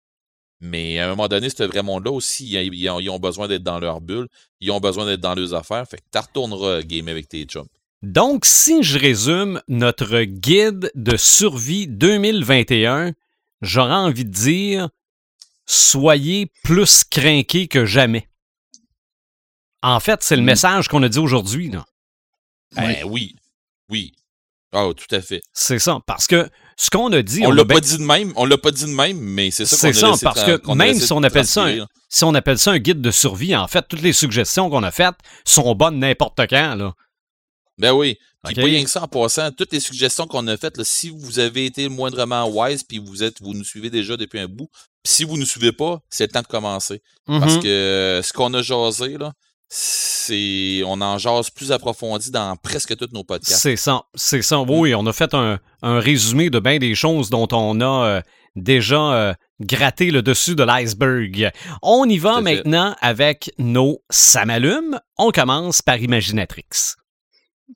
[0.60, 4.00] Mais à un moment donné, ce vrai monde-là aussi, ils, ont, besoin d'être dans leur
[4.00, 4.28] bulle,
[4.60, 7.66] ils ont besoin d'être dans leurs affaires, fait que tu retourneras game avec tes chums.
[8.02, 13.12] Donc, si je résume notre guide de survie 2021,
[13.60, 14.88] j'aurais envie de dire
[15.66, 18.28] soyez plus craqués que jamais.
[19.82, 20.46] En fait, c'est le mm.
[20.46, 21.70] message qu'on a dit aujourd'hui.
[22.76, 23.36] Ben oui.
[23.88, 24.12] Oui.
[24.74, 25.42] Oh, tout à fait.
[25.52, 25.98] C'est ça.
[26.06, 27.44] Parce que ce qu'on a dit.
[27.44, 28.32] On, l'a pas dit de même.
[28.36, 30.74] On l'a pas dit de même, mais c'est ça qu'on a C'est ça, parce que
[30.74, 33.68] même si on appelle ça un, si on appelle ça un guide de survie, en
[33.68, 36.94] fait, toutes les suggestions qu'on a faites sont bonnes n'importe quand, là.
[37.78, 38.18] Ben oui.
[38.44, 41.38] Puis pas rien que ça en passant, toutes les suggestions qu'on a faites, si vous
[41.38, 44.68] avez été moindrement wise, puis vous êtes, vous nous suivez déjà depuis un bout,
[45.04, 47.02] si vous ne nous suivez pas, c'est le temps de commencer.
[47.24, 47.62] Parce mm-hmm.
[47.62, 49.32] que ce qu'on a jasé, là,
[49.74, 53.62] c'est on en jase plus approfondi dans presque tous nos podcasts.
[53.62, 54.60] C'est ça, c'est ça.
[54.60, 58.20] Oui, on a fait un, résumé de bien des choses dont on a euh,
[58.54, 61.50] déjà euh, gratté le dessus de l'iceberg.
[61.80, 65.00] On y va maintenant avec nos Samalumes.
[65.16, 66.96] On commence par Imaginatrix.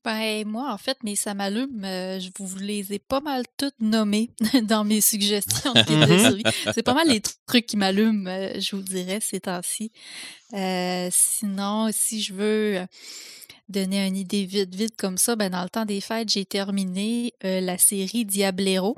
[0.04, 4.30] Ben, moi, en fait, mes samalumes, euh, je vous les ai pas mal toutes nommées
[4.62, 6.42] dans mes suggestions mhm.
[6.74, 9.92] C'est pas mal les trucs qui m'allument, euh, je vous dirais, ces temps-ci.
[10.52, 12.86] Euh, sinon, si je veux
[13.68, 17.32] donner une idée vite, vite comme ça, ben, dans le temps des fêtes, j'ai terminé
[17.42, 18.96] la série Diablero.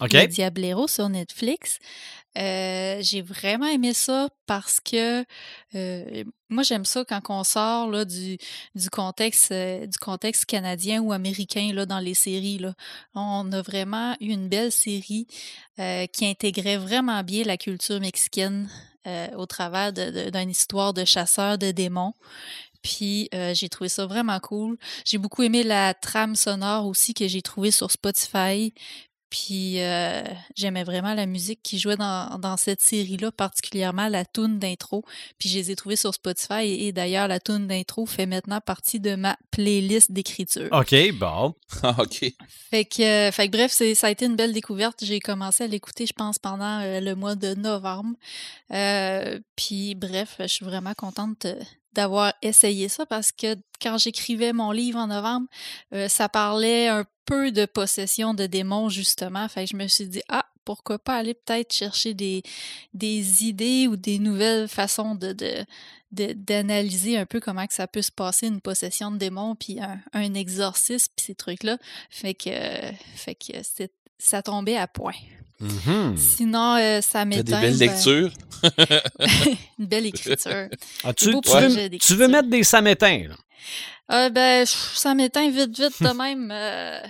[0.00, 0.16] OK.
[0.28, 1.78] Diablero sur Netflix.
[2.38, 5.22] Euh, j'ai vraiment aimé ça parce que
[5.74, 8.38] euh, moi j'aime ça quand on sort là, du,
[8.74, 12.58] du contexte euh, du contexte canadien ou américain là, dans les séries.
[12.58, 12.74] Là.
[13.14, 15.26] On a vraiment eu une belle série
[16.12, 18.68] qui intégrait vraiment bien la culture mexicaine
[19.36, 22.12] au travers d'une histoire de chasseurs de démons.
[22.82, 24.76] Puis j'ai trouvé ça vraiment cool.
[25.04, 28.74] J'ai beaucoup aimé la trame sonore aussi que j'ai trouvée sur Spotify.
[29.32, 30.22] Puis euh,
[30.54, 35.04] j'aimais vraiment la musique qui jouait dans, dans cette série-là, particulièrement la tune d'intro.
[35.38, 39.00] Puis je les ai trouvées sur Spotify et, d'ailleurs la tune d'intro fait maintenant partie
[39.00, 40.68] de ma playlist d'écriture.
[40.70, 41.54] OK, bon.
[41.98, 42.34] OK.
[42.70, 45.02] Fait que, fait que bref, ça a été une belle découverte.
[45.02, 48.14] J'ai commencé à l'écouter, je pense, pendant euh, le mois de novembre.
[48.70, 51.46] Euh, puis bref, je suis vraiment contente
[51.92, 55.46] d'avoir essayé ça parce que quand j'écrivais mon livre en novembre,
[56.08, 59.48] ça parlait un peu de possession de démons, justement.
[59.48, 62.42] Fait que je me suis dit, ah, pourquoi pas aller peut-être chercher des,
[62.94, 65.34] des idées ou des nouvelles façons de,
[66.12, 69.78] d'analyser un peu comment que ça peut se passer une possession de démons puis
[70.12, 71.78] un, exorcisme puis ces trucs là
[72.10, 72.50] fait que
[73.14, 73.52] fait que
[74.18, 75.14] ça tombait à point
[75.62, 76.16] mm-hmm.
[76.16, 78.30] sinon euh, ça m'éteint des belles ben lectures
[79.78, 80.68] une belle écriture
[81.04, 81.34] ah, tu,
[82.00, 83.34] tu, veux, mettre des samétins là.
[84.12, 86.50] Euh, ben, ça m'éteint vite, vite de même.
[86.50, 87.00] Euh,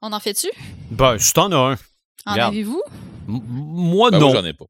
[0.00, 0.48] on en fait-tu?
[0.90, 1.78] Ben, si t'en as un.
[2.26, 2.82] En avez-vous?
[3.26, 4.32] moi, ben, non.
[4.32, 4.66] j'en ai pas.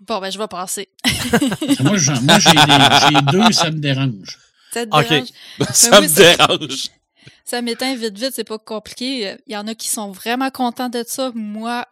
[0.00, 0.88] Bon, ben, je vais passer.
[1.80, 4.38] moi, j'ai deux, ça me dérange.
[4.72, 5.28] Ça te dérange?
[5.72, 6.88] ça me dérange.
[7.44, 9.36] Ça m'éteint vite, vite, c'est pas compliqué.
[9.46, 11.30] Il y en a qui sont vraiment contents de ça.
[11.34, 11.86] Moi,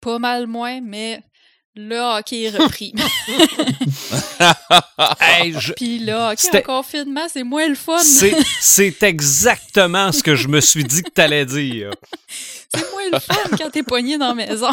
[0.00, 1.22] pas mal moins, mais
[1.76, 2.94] le hockey est repris.
[5.76, 7.98] Puis là, hockey en confinement, c'est moins le fun.
[8.60, 11.90] c'est exactement ce que je me suis dit que t'allais dire.
[12.74, 14.70] c'est moins le fun quand t'es poigné dans la maison.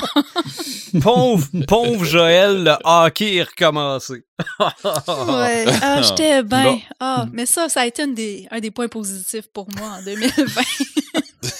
[1.01, 4.23] pauvre, pauvre Joël, le hockey est recommencé.
[4.59, 6.79] ouais, ah, j'étais bien.
[6.99, 10.03] Ah, mais ça, ça a été un des, un des points positifs pour moi en
[10.03, 10.61] 2020.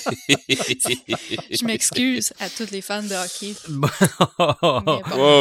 [0.50, 3.56] je m'excuse à tous les fans de hockey.
[3.70, 3.80] Ouais,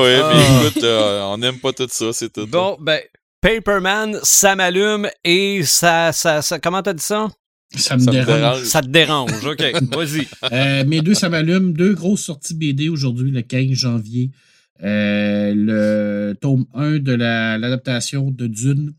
[0.02, 0.62] ouais, mais ah.
[0.64, 2.46] écoute, euh, on n'aime pas tout ça, c'est tout.
[2.46, 3.00] Bon, ben,
[3.40, 7.28] Paperman, ça m'allume et ça, ça, ça comment t'as dit ça?
[7.74, 8.62] Ça me, dérange.
[8.64, 9.62] Ça te dérange, ok,
[9.94, 10.28] vas-y.
[10.52, 11.72] Euh, mes deux, ça m'allume.
[11.72, 14.30] Deux grosses sorties BD aujourd'hui, le 15 janvier.
[14.82, 18.94] Euh, le tome 1 de l'adaptation de Dune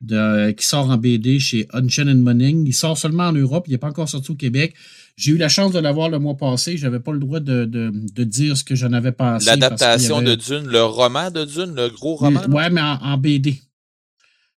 [0.00, 2.64] de, qui sort en BD chez Unchained Morning.
[2.66, 4.74] Il sort seulement en Europe, il n'est pas encore sorti au Québec.
[5.16, 6.76] J'ai eu la chance de l'avoir le mois passé.
[6.76, 7.90] Je n'avais pas le droit de,
[8.24, 9.46] dire ce que j'en avais pensé.
[9.46, 12.40] L'adaptation de Dune, le roman de Dune, le gros roman?
[12.48, 13.58] Oui, mais en, BD.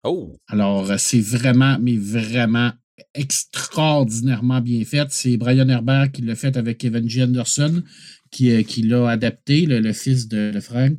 [0.03, 0.35] Oh!
[0.47, 2.71] Alors, c'est vraiment, mais vraiment
[3.13, 5.07] extraordinairement bien fait.
[5.11, 7.23] C'est Brian Herbert qui l'a fait avec Evan G.
[7.23, 7.81] Anderson,
[8.29, 10.97] qui, euh, qui l'a adapté, le, fils de, de Frank.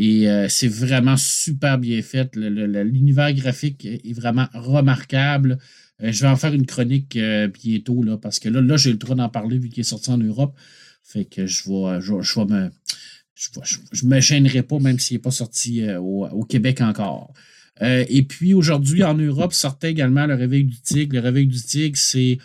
[0.00, 2.36] Et euh, c'est vraiment super bien fait.
[2.36, 5.58] L'univers graphique est vraiment remarquable.
[6.04, 8.92] Euh, je vais en faire une chronique euh, bientôt, là, parce que là, là j'ai
[8.92, 10.56] le droit d'en parler vu qu'il est sorti en Europe.
[11.02, 12.70] Fait que je vais, je, me.
[13.34, 17.32] je ne me gênerais pas, même s'il n'est pas sorti euh, au, Québec encore.
[17.80, 21.14] Et puis aujourd'hui, en Europe, sortait également Le Réveil du Tigre.
[21.14, 22.38] Le Réveil du Tigre, c'est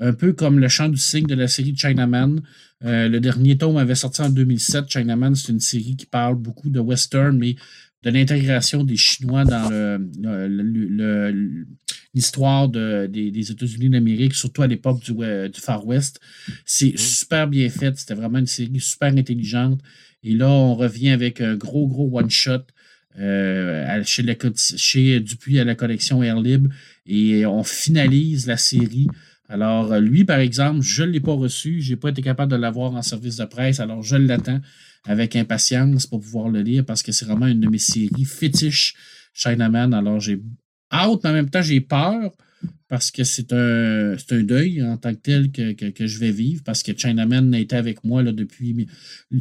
[0.00, 2.40] un peu comme le chant du cygne de la série Chinaman.
[2.84, 4.88] Euh, le dernier tome avait sorti en 2007.
[4.88, 7.56] Chinaman, c'est une série qui parle beaucoup de western, mais
[8.02, 9.70] de l'intégration des Chinois dans
[12.14, 16.18] l'histoire des, États-Unis d'Amérique, surtout à l'époque du, du, Far West.
[16.64, 16.96] C'est mmh.
[16.96, 17.96] super bien fait.
[17.98, 19.80] C'était vraiment une série super intelligente.
[20.22, 22.62] Et là, on revient avec un gros, gros one-shot
[23.18, 26.70] euh, chez, chez Dupuis à la collection Air Libre
[27.06, 29.08] et on finalise la série.
[29.50, 32.56] Alors, lui, par exemple, je ne l'ai pas reçu, je n'ai pas été capable de
[32.56, 34.60] l'avoir en service de presse, alors je l'attends
[35.04, 38.94] avec impatience pour pouvoir le lire parce que c'est vraiment une de mes séries fétiches
[39.34, 39.92] Chinaman.
[39.92, 40.40] Alors, j'ai
[40.92, 42.32] hâte, mais en même temps, j'ai peur
[42.88, 46.92] parce que c'est un, deuil en tant que tel que, je vais vivre parce que
[46.96, 48.86] Chinaman a été avec moi depuis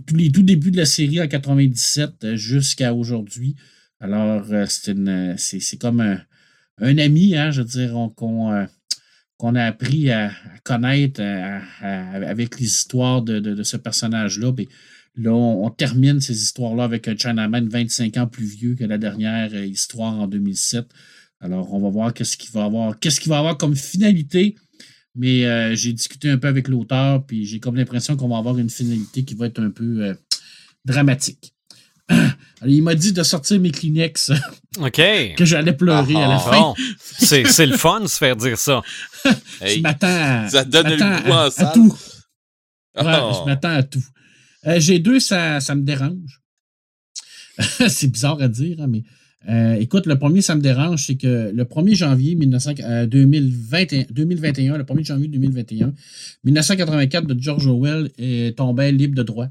[0.08, 3.56] tous les tout débuts de la série en 97 euh, jusqu'à aujourd'hui.
[4.00, 8.66] Alors, euh, c'est comme un, ami, hein, je veux dire, euh,
[9.40, 10.32] qu'on a appris à,
[10.64, 11.22] connaître
[11.82, 14.52] avec les histoires de, ce personnage-là.
[15.16, 19.56] Là, on, termine ces histoires-là avec un Chinaman 25 ans plus vieux que la dernière
[19.56, 20.86] histoire en 2007.
[21.40, 24.56] Alors, on va voir qu'est-ce qu'il va avoir, qu'est-ce qu'il va avoir comme finalité.
[25.16, 28.58] Mais euh, j'ai discuté un peu avec l'auteur, puis j'ai comme l'impression qu'on va avoir
[28.58, 30.14] une finalité qui va être un peu euh,
[30.86, 31.54] dramatique.
[32.62, 34.32] Alors, il m'a dit de sortir mes Kleenex.
[34.80, 35.02] OK.
[35.38, 36.74] que j'allais pleurer à la ah, fin.
[37.18, 38.82] C'est le fun de se faire dire ça.
[39.62, 41.96] je m'attends à, ça donne le goût à, tout.
[42.96, 44.04] Ouais, Je m'attends à tout.
[44.68, 46.42] Euh, j'ai deux, ça, ça me dérange.
[47.88, 49.04] c'est bizarre à dire, hein, mais
[49.48, 54.78] euh, écoute, le premier, ça me dérange, c'est que le 1er janvier 2021, 2021, euh,
[54.78, 55.94] le 1er janvier 2021,
[56.44, 59.48] 1984 de George Orwell est tombé libre de droit.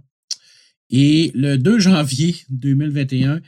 [0.91, 3.41] Et le 2 janvier 2021,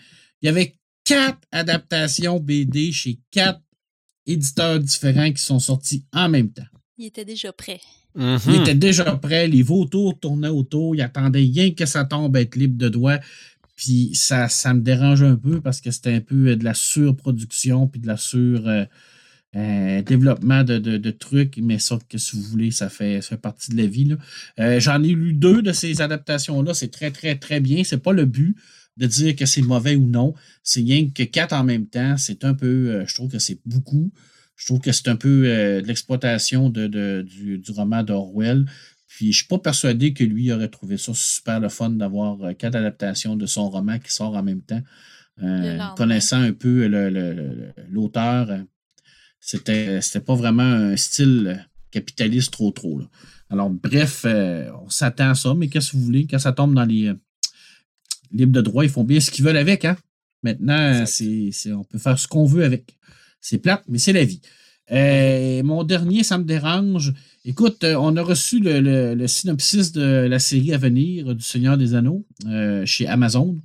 [0.43, 3.63] il y avait quatre adaptations BD chez quatre
[4.27, 6.67] éditeurs différents qui sont sortis en même temps.
[6.99, 7.81] Il était déjà prêt.
[8.17, 8.41] Mm-hmm.
[8.49, 12.57] Il était déjà prêt, les vautours tournaient autour, il attendait rien que ça tombe être
[12.57, 13.19] libre de droit.
[13.77, 16.75] Puis ça, ça me dérange un peu parce que c'était un peu euh, de la
[16.75, 18.85] surproduction puis de la sur euh,
[19.57, 23.73] euh, développement de, trucs, mais ça, que si vous voulez, ça fait, ça fait partie
[23.73, 24.17] de la vie.
[24.79, 26.75] J'en ai lu deux de ces adaptations-là.
[26.75, 27.83] C'est très, très, très bien.
[27.85, 28.57] C'est pas le but
[28.97, 30.35] de dire que c'est mauvais ou non.
[30.63, 32.17] C'est rien que quatre en même temps.
[32.17, 34.13] C'est un peu, je trouve que c'est beaucoup.
[34.57, 35.45] Je trouve que c'est un peu
[35.83, 36.87] de l'exploitation de,
[37.23, 38.67] du, du, roman d'Orwell.
[39.11, 42.41] Puis je ne suis pas persuadé que lui aurait trouvé ça super le fun d'avoir
[42.43, 44.81] euh, quatre adaptations de son roman qui sort en même temps.
[45.43, 46.87] Euh, connaissant un peu
[47.91, 48.59] l'auteur, euh,
[49.41, 53.01] c'était, c'était pas vraiment un style capitaliste trop trop.
[53.49, 56.27] Alors, bref, on s'attend à ça, mais qu'est-ce que vous voulez?
[56.27, 57.13] Quand ça tombe dans les
[58.31, 59.85] libres de droit, ils font bien ce qu'ils veulent avec.
[59.85, 59.97] Hein?
[60.43, 62.97] Maintenant, c'est, on peut faire ce qu'on veut avec.
[63.41, 64.41] C'est plate, mais c'est la vie.
[65.65, 67.13] mon dernier, ça me dérange.
[67.47, 71.95] Écoute, euh, on a reçu le, synopsis de la série à venir du Seigneur des
[71.95, 73.59] Anneaux euh, chez Amazon.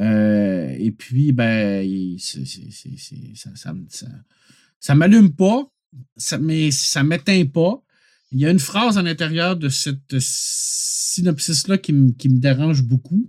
[0.00, 1.86] Euh, et puis, ben,
[2.18, 4.08] ça, ça,
[4.94, 5.68] m'allume pas,
[6.40, 7.82] mais ça m'éteint pas.
[8.32, 13.28] Il y a une phrase à l'intérieur de cette synopsis-là qui, qui, me dérange beaucoup,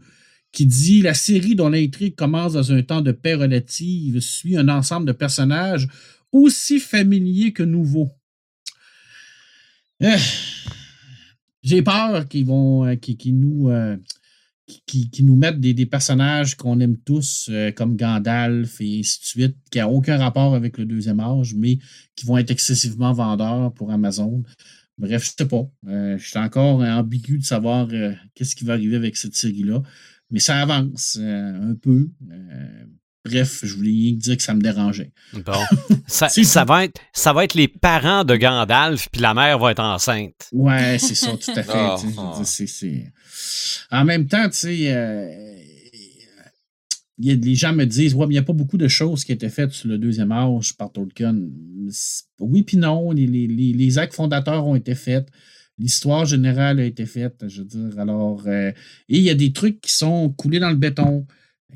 [0.51, 4.69] qui dit La série dont l'intrigue commence dans un temps de paix relative suit un
[4.69, 5.88] ensemble de personnages
[6.32, 8.11] aussi familiers que nouveaux.
[10.01, 10.17] Euh,
[11.61, 12.95] j'ai peur qu'ils vont euh,
[13.27, 13.95] nous euh,
[14.85, 19.80] qui, nous mettent des, personnages qu'on aime tous, comme Gandalf et ainsi de suite, qui
[19.80, 21.80] n'ont aucun rapport avec le deuxième âge, mais
[22.16, 24.43] qui vont être excessivement vendeurs pour Amazon.
[24.98, 26.18] Bref, je ne sais pas.
[26.18, 27.88] je suis encore ambigu de savoir
[28.35, 29.82] qu'est-ce qui va arriver avec cette série-là.
[30.32, 32.10] Mais ça avance un peu.
[33.26, 35.11] Bref, je voulais dire que ça me dérangeait.
[35.34, 35.53] Bon.
[36.08, 39.72] Ça, ça, va être, ça va être les parents de Gandalf, puis la mère va
[39.72, 40.50] être enceinte.
[40.52, 41.64] Ouais, c'est ça, tout à
[42.77, 43.14] fait.
[43.90, 45.26] En même temps, tu sais, euh,
[47.18, 49.50] les gens me disent Ouais, mais il n'y a pas beaucoup de choses qui étaient
[49.50, 51.35] faites sur le deuxième âge par Tolkien.
[52.40, 55.27] Oui, puis non, les, les, actes fondateurs ont été faits.
[55.80, 58.00] L'histoire générale a été faite, je veux dire.
[58.00, 58.72] Alors, euh,
[59.10, 61.26] et il y a des trucs qui sont coulés dans le béton.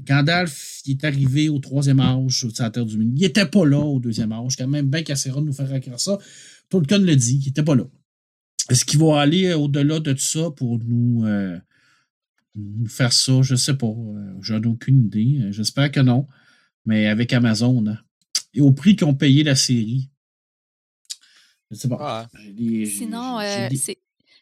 [0.03, 3.13] Gandalf, il est arrivé au troisième âge sur la Terre du Milieu.
[3.15, 4.55] Il n'était pas là au deuxième âge.
[4.55, 6.17] Quand même bien qu'Acera nous faire écrire ça.
[6.69, 7.83] Tolkien le dit, il n'était pas là.
[8.69, 11.57] Est-ce qu'il va aller au-delà de tout ça pour nous, euh,
[12.87, 13.41] faire ça?
[13.41, 13.87] Je ne sais pas.
[13.87, 15.51] Euh, J'en ai aucune idée.
[15.51, 16.27] J'espère que non.
[16.85, 17.97] Mais avec Amazon, hein.
[18.53, 20.09] et au prix qu'ont payé la série.
[21.69, 22.29] Je ne sais pas.
[22.85, 23.67] Sinon, euh,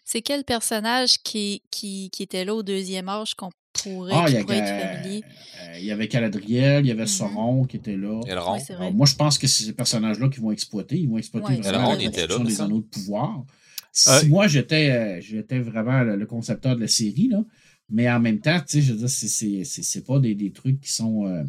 [0.04, 3.50] c'est quel personnage qui, qui, qui, était là au deuxième âge qu'on
[3.84, 5.24] pourrait, Ah, il y, qui pourrait être a- familier.
[5.62, 7.08] euh, il y avait Caladriel, il y avait Mhm.
[7.08, 8.22] Sauron qui était là.
[8.28, 8.58] Elrond.
[8.70, 10.98] Alors, moi, je pense que c'est ces personnages-là qui vont exploiter.
[10.98, 13.44] Ils vont exploiter Ouais, vraiment Elrond la était là, construction me des anneaux de pouvoir.
[13.92, 17.44] Si Euh, moi, j'étais euh, j'étais vraiment le, le concepteur de la série, là,
[17.90, 20.36] mais en même temps, tu sais, je veux dire, c'est- c'est c'est- c'est pas des,
[20.36, 21.44] des trucs qui sont, euh,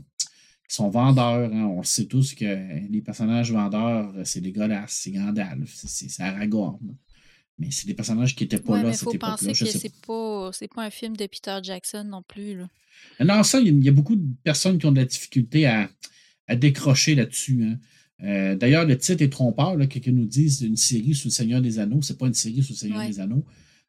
[0.69, 1.51] qui sont vendeurs.
[1.53, 1.67] hein.
[1.77, 2.45] On sait tous que
[2.91, 6.79] les personnages vendeurs, c'est dégueulasse, c'est Gandalf, c'est Aragorn.
[7.59, 9.93] Mais c'est des personnages qui n'étaient pas Ouais, là à cette faut penser que c'est
[10.07, 12.57] pas, c'est pas un film de Peter Jackson non plus.
[12.57, 12.68] Là.
[13.25, 15.07] Non, ça, il y a- il y, a beaucoup de personnes qui ont de la
[15.07, 15.89] difficulté à,
[16.49, 17.62] à décrocher là-dessus.
[17.65, 17.78] hein.
[18.25, 19.76] Euh, D'ailleurs, le titre est trompeur.
[19.89, 22.01] Quelqu'un nous dise une série sous le Seigneur des Anneaux.
[22.02, 23.09] C'est pas une série sous le Seigneur Ouais.
[23.09, 23.44] des Anneaux.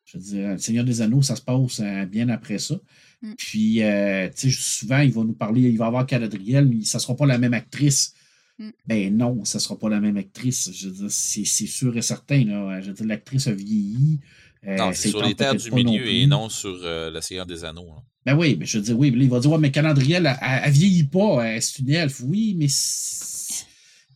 [0.06, 2.76] Je veux dire, le Seigneur des Anneaux, ça se passe euh, bien après ça.
[3.22, 3.34] Mm.
[3.38, 7.00] Puis, euh, tu sais, souvent, il va nous parler, il va avoir Caladriel, mais ça
[7.00, 8.14] sera pas la même actrice.
[8.60, 8.70] Mm.
[8.88, 10.72] Ben non, ça sera pas la même actrice.
[10.74, 12.44] Je veux dire, c'est sûr et certain.
[12.46, 12.82] Là.
[12.82, 14.20] Je veux dire, l'actrice a vieilli.
[14.68, 17.46] Euh, Non, c'est sur les terres du non milieu et non sur euh, le Seigneur
[17.46, 17.94] des Anneaux.
[18.26, 20.62] Ben oui, mais je veux dire, oui, il va dire, ouais, mais Galadriel, elle, elle,
[20.66, 22.22] elle vieillit pas, elle, c'est une elfe.
[22.26, 22.68] Oui, mais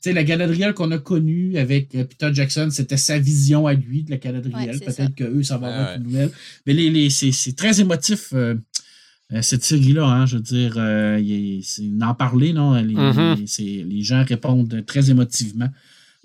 [0.02, 4.04] sais, la Galadriel qu'on a connue avec euh, Peter Jackson, c'était sa vision à lui
[4.04, 4.76] de la Galadriel.
[4.76, 4.80] Ouais.
[4.80, 5.98] Peut-être qu'eux, ça va avoir ouais.
[5.98, 6.32] une nouvelle.
[6.66, 8.56] Mais les, les, c'est, très émotif, euh, euh,
[9.42, 10.06] cette série-là.
[10.06, 12.74] Hein, je veux dire, euh, c'est d'en parler, non?
[12.82, 13.46] Les, Mhm.
[13.88, 15.70] les- gens répondent très émotivement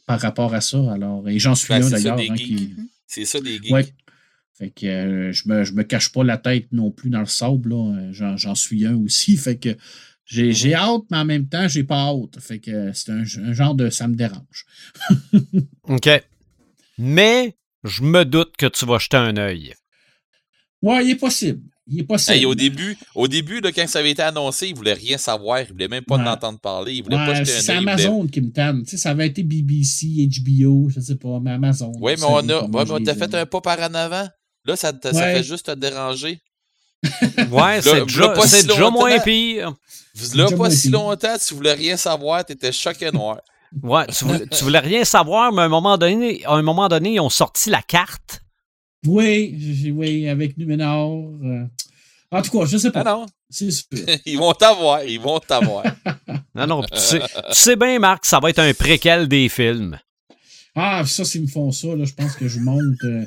[0.06, 0.78] par rapport à ça.
[0.92, 2.18] Alors, et j'en suis Ben, un d'ailleurs.
[2.18, 2.74] hein, qui.
[3.06, 3.70] C'est ça, des geeks.
[3.70, 3.86] Ouais.
[4.58, 7.26] Fait que euh, je, me, je me cache pas la tête non plus dans le
[7.26, 7.68] sable.
[7.70, 7.94] là.
[7.98, 9.36] Euh, J'en, suis un aussi.
[9.36, 9.76] Fait que
[10.24, 12.40] j'ai, j'ai hâte, mais en même temps, j'ai pas hâte.
[12.40, 14.64] Fait que euh, c'est un, un genre de ça me dérange.
[15.84, 16.08] OK.
[16.98, 19.74] Mais je me doute que tu vas jeter un œil.
[20.82, 21.62] Ouais, il est possible.
[21.88, 22.36] Il est possible.
[22.36, 25.60] Hey, au début, au début là, quand ça avait été annoncé, ils voulaient rien savoir.
[25.60, 26.22] Ils voulaient même pas Ouais.
[26.22, 26.94] en entendre parler.
[26.94, 28.82] Ils voulaient pas Ouais, c'est Amazon qui me tanne.
[28.82, 31.92] Tu sais, ça avait été BBC, HBO, je sais pas, mais Amazon.
[32.00, 34.26] Oui, mais on a, ouais, mais on t'a fait un pas par en avant.
[34.64, 36.40] Là, ça, ça fait juste te déranger.
[37.50, 39.72] Ouais, c'est déjà, pas si déjà moins pire.
[40.34, 43.38] Là, pas si longtemps, tu voulais rien savoir, t'étais choqué noir.
[43.82, 46.88] Ouais, tu voulais, tu voulais rien savoir, mais à un moment donné, à un moment
[46.88, 48.40] donné, ils ont sorti la carte.
[49.06, 51.30] Oui, j'ai- oui, avec Numénor.
[51.44, 51.64] euh.
[52.30, 53.02] En tout cas, je sais pas.
[53.06, 53.86] Ah non, C'est sûr.
[54.26, 55.84] ils vont t'avoir, ils vont t'avoir.
[56.54, 59.98] Non, non, tu sais, tu sais bien, Marc, ça va être un préquel des films.
[60.74, 63.24] Ah, ça, s'ils me font ça, là, je pense que je monte, euh,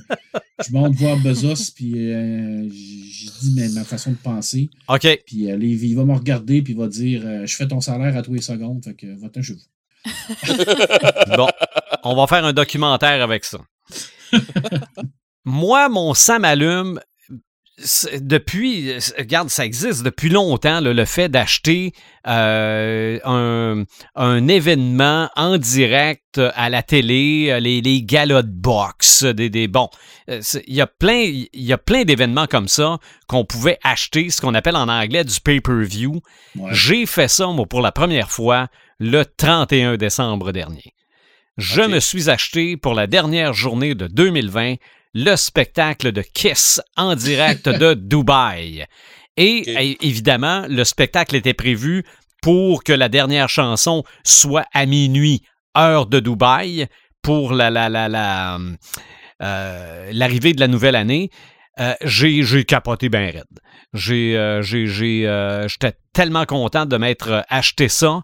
[0.68, 4.70] je monte voir Bezos, puis euh, j'ai dit mais, ma façon de penser.
[4.88, 5.08] OK.
[5.28, 7.82] Puis euh, les- il va me regarder, puis il va dire euh, Je fais ton
[7.82, 9.60] salaire à tous les secondes, fait que va-t'en chez vous.
[11.38, 11.48] Bon,
[12.04, 13.60] on va faire un documentaire avec ça.
[15.50, 17.00] Moi, mon sang m'allume.
[18.20, 21.94] Depuis, regarde, ça existe depuis longtemps, là, le fait d'acheter
[22.28, 29.24] euh, un, un événement en direct à la télé, euh, les, les galas de boxe,
[29.24, 29.90] des, des bon,
[30.30, 32.98] euh, il y a plein, il y a plein d'événements comme ça
[33.28, 36.22] qu'on pouvait acheter, ce qu'on appelle en anglais du pay-per-view.
[36.58, 36.70] Ouais.
[36.74, 38.68] J'ai fait ça, moi, pour la première fois
[39.00, 40.94] le 31 décembre dernier.
[41.58, 44.76] Je me suis acheté pour la dernière journée de 2020
[45.14, 48.86] le spectacle de Kiss en direct de Dubaï.
[49.38, 52.04] Et é- évidemment, le spectacle était prévu
[52.42, 55.42] pour que la dernière chanson soit à minuit,
[55.78, 56.88] heure de Dubaï,
[57.22, 58.60] pour la, la, la, la,
[59.42, 61.30] euh, l'arrivée de la nouvelle année.
[61.80, 63.44] Euh, j'ai, j'ai capoté bien raide.
[63.94, 68.22] J'ai, euh, j'ai, j'ai, euh, j'étais tellement content de m'être acheté ça.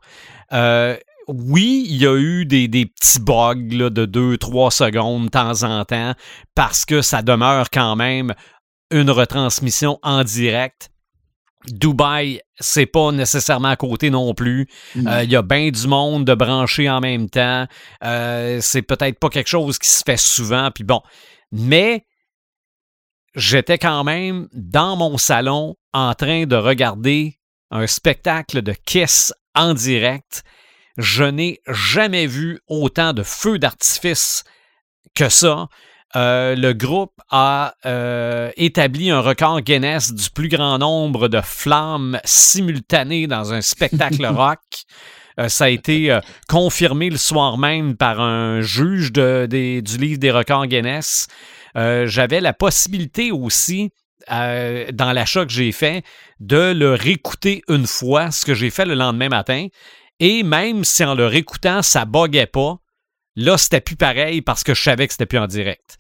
[1.28, 5.64] Oui, il y a eu des, des petits bugs là, de 2-3 secondes de temps
[5.64, 6.14] en temps
[6.54, 8.34] parce que ça demeure quand même
[8.92, 10.92] une retransmission en direct.
[11.68, 14.68] Dubaï, c'est pas nécessairement à côté non plus.
[14.98, 17.66] Euh, Il y a bien du monde de brancher en même temps.
[18.04, 20.70] Euh, c'est peut-être pas quelque chose qui se fait souvent.
[20.70, 21.02] Puis bon,
[21.52, 22.06] mais
[23.36, 27.40] j'étais quand même dans mon salon en train de regarder
[27.72, 30.44] un spectacle de Kiss en direct.
[30.98, 34.44] Je n'ai jamais vu autant de feux d'artifice
[35.16, 35.68] que ça.
[36.16, 42.20] Euh, le groupe a euh, établi un record Guinness du plus grand nombre de flammes
[42.24, 44.60] simultanées dans un spectacle rock.
[45.40, 46.18] Euh, ça a été
[46.48, 51.28] confirmé le soir même par un juge de- des- du livre des records Guinness.
[51.76, 53.90] J'avais la possibilité aussi,
[54.30, 56.04] dans l'achat que j'ai fait,
[56.40, 59.68] de le réécouter une fois, ce que j'ai fait le lendemain matin.
[60.20, 62.78] Et même si en le réécoutant, ça buguait pas,
[63.36, 65.98] là, c'était plus pareil parce que je savais que c'était plus en direct.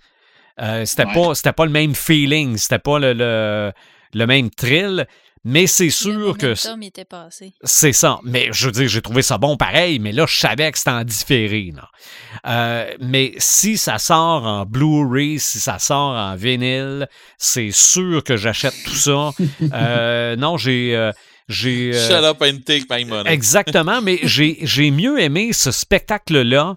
[0.62, 1.14] Euh, c'était Ouais.
[1.14, 3.74] pas c'était pas le même feeling, c'était pas le, le,
[4.14, 5.06] le même thrill.
[5.48, 7.54] Mais c'est Le sûr que momentum était passé.
[7.64, 8.20] c'est ça.
[8.24, 10.90] Mais je veux dire, j'ai trouvé ça bon pareil, mais là, je savais que c'était
[10.90, 11.72] en différé.
[12.48, 18.38] Euh, mais si ça sort en Blu-ray, si ça sort en vinyle, c'est sûr que
[18.38, 19.32] j'achète tout ça.
[19.74, 20.96] Euh, non, j'ai.
[20.96, 21.12] euh,
[21.48, 23.30] j'ai euh, Shut up and take my money.
[23.30, 26.76] Exactement, mais j'ai j'ai mieux aimé ce spectacle-là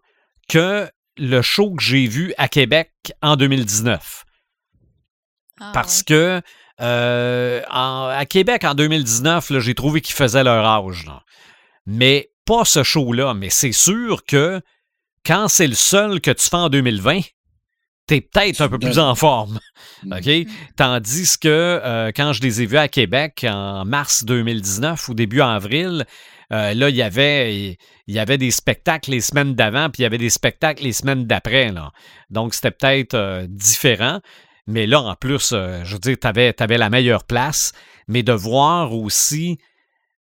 [0.48, 2.90] que le show que j'ai vu à Québec
[3.22, 4.24] en 2019.
[5.60, 6.04] Ah, Parce ouais.
[6.06, 6.42] que
[6.80, 11.04] euh, en- à Québec en 2019, là, j'ai trouvé qu'ils faisaient leur âge.
[11.06, 11.22] là.
[11.86, 13.34] Mais pas ce show-là.
[13.34, 14.60] Mais c'est sûr que
[15.26, 17.20] quand c'est le seul que tu fais en 2020,
[18.08, 19.60] t'es peut-être un peu plus en forme.
[20.10, 20.28] OK?
[20.76, 25.40] Tandis que euh, quand je les ai vus à Québec en mars 2019 ou début
[25.40, 26.04] avril,
[26.52, 27.78] euh, là, il y avait.
[28.06, 30.94] Il y avait des spectacles les semaines d'avant, puis il y avait des spectacles les
[30.94, 31.70] semaines d'après.
[31.70, 31.92] là.
[32.30, 34.20] Donc, c'était peut-être euh, différent.
[34.66, 37.72] Mais là, en plus, je veux dire, tu avais, la meilleure place.
[38.06, 39.58] Mais de voir aussi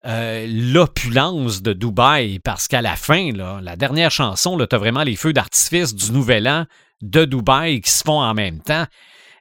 [0.06, 5.04] euh, l'opulence de Dubaï, parce qu'à la fin, là, la dernière chanson, tu as vraiment
[5.04, 6.66] les feux d'artifice du Nouvel An
[7.02, 8.86] de Dubaï qui se font en même temps.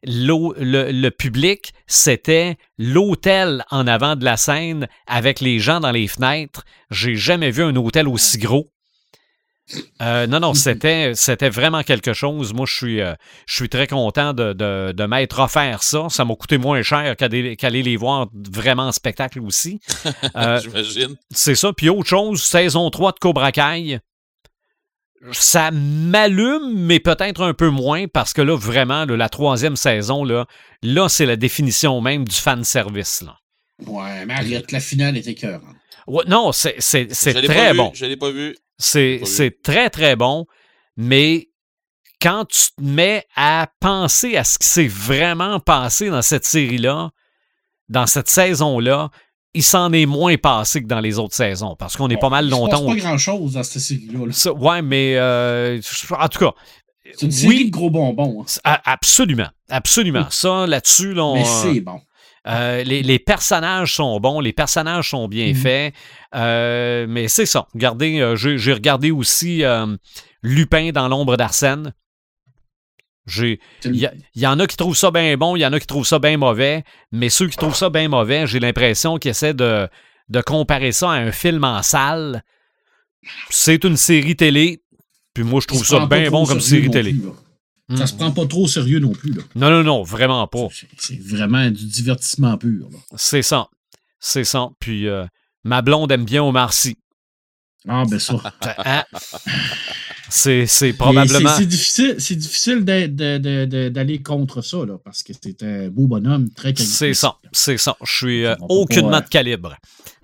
[0.04, 6.06] Le, le public, c'était l'hôtel en avant de la scène avec les gens dans les
[6.06, 6.64] fenêtres.
[6.90, 8.70] J'ai jamais vu un hôtel aussi gros.
[10.00, 12.54] Euh, non, non, c'était, c'était vraiment quelque chose.
[12.54, 13.14] Moi, je suis, euh,
[13.46, 16.06] je suis très content de, de, de m'être offert ça.
[16.08, 19.80] Ça m'a coûté moins cher qu'aller, qu'aller les voir vraiment en spectacle aussi.
[20.36, 21.16] Euh, J'imagine.
[21.30, 21.72] c'est ça.
[21.72, 24.00] Puis autre chose, saison 3 de Cobra Kai,
[25.32, 30.24] ça m'allume, mais peut-être un peu moins, parce que là, vraiment, là, la troisième saison,
[30.24, 30.46] là,
[30.82, 33.22] là c'est la définition même du fan service.
[33.22, 33.36] Là.
[33.86, 35.60] Ouais, mais arrête, la finale était cœur.
[36.06, 37.90] Ouais, non, c'est, très vu, bon.
[37.94, 38.56] Je l'ai pas vu.
[38.78, 39.32] C'est, Pas vu.
[39.32, 40.46] c'est très, très bon,
[40.96, 41.48] mais
[42.20, 47.10] quand tu te mets à penser à ce qui s'est vraiment passé dans cette série-là,
[47.88, 49.10] dans cette saison-là,
[49.56, 52.44] il s'en est moins passé que dans les autres saisons, parce qu'on est pas mal
[52.44, 52.86] Il se longtemps.
[52.86, 54.26] passe pas grand-chose dans cette série-là.
[54.26, 54.52] là.
[54.52, 55.80] Ouais, mais euh,
[56.18, 56.52] en tout cas,
[57.14, 58.44] C'est une série oui, de gros bonbons.
[58.64, 58.78] hein.
[58.84, 60.26] absolument, absolument.
[60.30, 62.00] Ça, là-dessus, là, on- Mais c'est bon.
[62.48, 65.54] euh, les, les personnages sont bons, les personnages sont bien Mhm.
[65.54, 65.94] faits,
[66.34, 67.66] euh, mais c'est ça.
[67.74, 69.62] Regardez, j'ai regardé aussi
[70.42, 71.92] Lupin dans l'ombre d'Arsène.
[73.84, 76.06] Il y, en a qui trouvent ça bien bon, il y en a qui trouvent
[76.06, 79.88] ça bien mauvais, mais ceux qui trouvent ça bien mauvais, j'ai l'impression qu'ils essaient de,
[80.28, 82.42] de comparer ça à un film en salle.
[83.50, 84.82] C'est une série télé,
[85.34, 87.12] puis moi je trouve ça bien bon comme série télé.
[87.14, 87.22] plus.
[87.96, 88.06] Ça Mm.
[88.08, 89.32] se prend pas trop au sérieux non plus.
[89.32, 89.42] là.
[89.54, 90.66] Non, non, non, vraiment pas.
[90.98, 92.88] C'est- vraiment du divertissement pur.
[93.16, 93.68] C'est ça.
[94.18, 94.70] C'est ça.
[94.80, 95.24] Puis euh,
[95.62, 96.96] ma blonde aime bien Omar Sy.
[97.88, 98.34] Ah, ben ça.
[98.84, 99.04] Hein?
[100.28, 101.50] C'est c'est probablement.
[101.50, 106.50] C'est c'est difficile, c'est difficile d'aller contre ça, là, parce que c'est un beau bonhomme,
[106.50, 107.14] très C'est charismatique.
[107.14, 107.36] ça.
[107.52, 107.96] C'est ça.
[108.04, 109.76] Je suis euh, aucunement de calibre.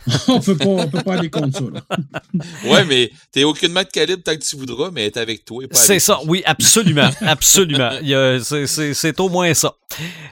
[0.28, 1.64] on peut pas, on peut pas aller contre ça.
[1.72, 1.80] là.
[2.66, 5.62] Ouais, mais t'es aucunement de calibre tant que tu voudras, mais est avec toi.
[5.64, 7.90] et pas C'est ça, oui, absolument, absolument.
[8.02, 9.72] Il y a- c'est- C'est c'est au moins ça.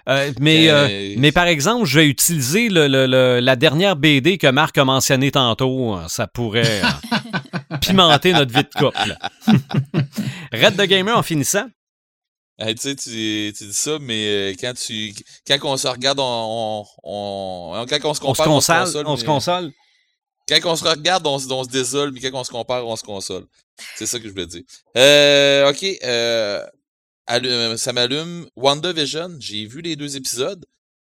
[0.08, 3.96] Euh, mais, euh, Euh, mais par exemple, je vais utiliser le- le- le- la dernière
[3.96, 5.98] BD que Marc a mentionnée tantôt.
[6.08, 9.16] Ça pourrait euh, pimenter notre vie de couple.
[10.52, 11.66] Red the Gamer en finissant.
[12.62, 15.14] Hey, tu sais, tu, tu dis ça, mais euh, quand tu
[15.48, 18.66] quand on se regarde, on, on, on- quand on se On se compare, on se
[18.66, 18.84] console.
[18.84, 19.06] console.
[19.06, 19.72] On se console.
[20.48, 22.96] Quand on se regarde, on, se- on se désole, mais quand on se compare, on
[22.96, 23.46] se console.
[23.96, 24.62] C'est ça que je voulais dire.
[24.96, 26.66] Euh, ok, euh,
[27.30, 28.46] euh, ça m'allume.
[28.56, 30.64] WandaVision, j'ai vu les deux épisodes.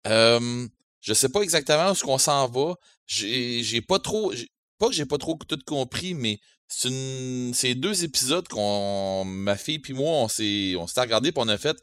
[0.07, 0.65] Euh,
[1.01, 2.75] je sais pas exactement où ce qu'on s'en va.
[3.05, 4.31] J'ai pas trop,
[4.77, 9.93] pas que j'ai pas trop tout compris, mais c'est deux épisodes qu'on, ma fille puis
[9.93, 11.77] moi, on s'est, on s'est regardé puis on a fait.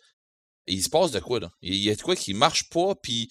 [0.66, 1.50] Il se passe de quoi là?
[1.62, 3.28] Il y a de quoi qui marche pas puis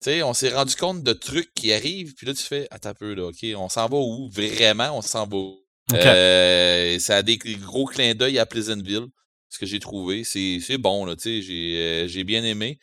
[0.00, 2.90] tu sais, on s'est rendu compte de trucs qui arrivent, puis là, tu fais, attends
[2.90, 4.28] un peu, là, OK, on s'en va où?
[4.28, 5.58] Vraiment, on s'en va où?
[5.92, 9.06] Euh, ça a des gros clins d'œil à Pleasantville,
[9.48, 10.22] ce que j'ai trouvé.
[10.22, 12.78] C'est bon, là, tu sais, j'ai euh, j'ai bien aimé.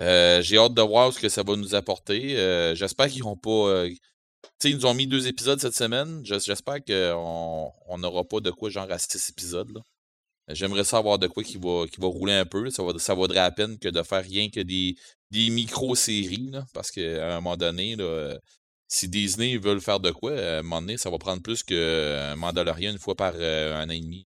[0.00, 2.30] Euh, j'ai hâte de voir ce que ça va nous apporter.
[2.74, 3.86] J'espère qu'ils n'ont pas...
[4.44, 6.20] euh, tu sais, ils nous ont mis deux épisodes cette semaine.
[6.24, 9.82] J'es- J'espère qu'on on n'aura pas de quoi, genre, à six épisodes.
[10.48, 12.68] J'aimerais savoir de quoi qui va, rouler un peu.
[12.70, 14.96] Ça, ça vaudrait la peine que de faire rien que des,
[15.32, 17.96] micro-séries, parce qu'à un moment donné,
[18.88, 22.36] si Disney veulent faire de quoi, à un moment donné, ça va prendre plus qu'un
[22.36, 24.26] Mandalorian une fois par euh, un an et demi.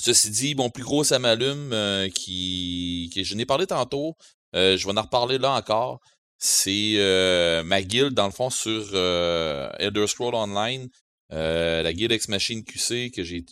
[0.00, 4.16] Ceci dit, mon plus gros ça m'allume, euh, je n'ai parlé tantôt,
[4.56, 6.00] euh, je vais en reparler là encore.
[6.40, 10.88] C'est euh, ma guilde, dans le fond, sur euh, Elder Scroll Online.
[11.32, 13.44] Euh, la guilde Ex Machine QC que j'ai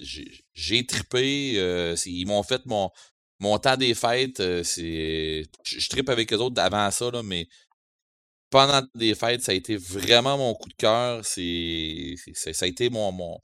[0.54, 1.52] j'ai- trippé.
[1.58, 2.90] euh, ils m'ont fait mon,
[3.40, 4.42] mon temps des fêtes.
[4.64, 7.46] c'est je, trippe avec les autres avant ça, là, mais
[8.50, 11.24] pendant des fêtes, ça a été vraiment mon coup de cœur.
[11.24, 13.38] C'est, ça a été mon, mon,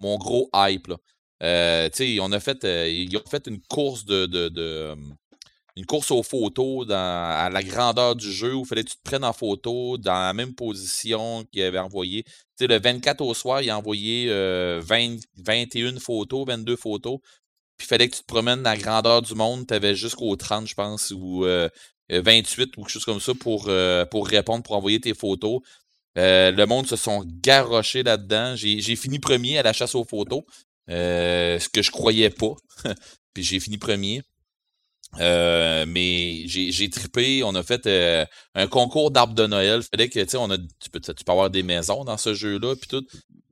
[0.00, 0.88] mon gros hype.
[0.88, 0.96] Là.
[1.42, 4.60] Euh, tu sais, on a fait, euh, ils ont fait une course de, de, de,
[4.62, 4.96] euh,
[5.80, 8.96] une course aux photos dans, à la grandeur du jeu où il fallait que tu
[8.96, 12.24] te prennes en photo dans la même position qu'il avait envoyé.
[12.24, 17.18] Tu sais, le 24 au soir, il a envoyé euh, 20, 21 photos, 22 photos.
[17.78, 19.66] Puis il fallait que tu te promènes dans la grandeur du monde.
[19.66, 21.70] Tu avais jusqu'au 30, je pense, ou euh,
[22.12, 25.62] euh, 28 ou quelque chose comme ça pour, euh, pour répondre, pour envoyer tes photos.
[26.18, 28.54] Euh, le monde se sont garochés là-dedans.
[28.54, 30.42] J'ai fini premier à la chasse aux photos,
[30.90, 32.54] euh, ce que je croyais pas.
[33.32, 34.22] Puis j'ai fini premier.
[35.18, 37.42] Euh, mais j'ai trippé.
[37.42, 39.82] On a fait euh, un concours d'arbres de Noël.
[39.82, 42.34] Fallait que, tu sais, on a, tu peux, tu peux avoir des maisons dans ce
[42.34, 43.04] jeu-là, puis tout.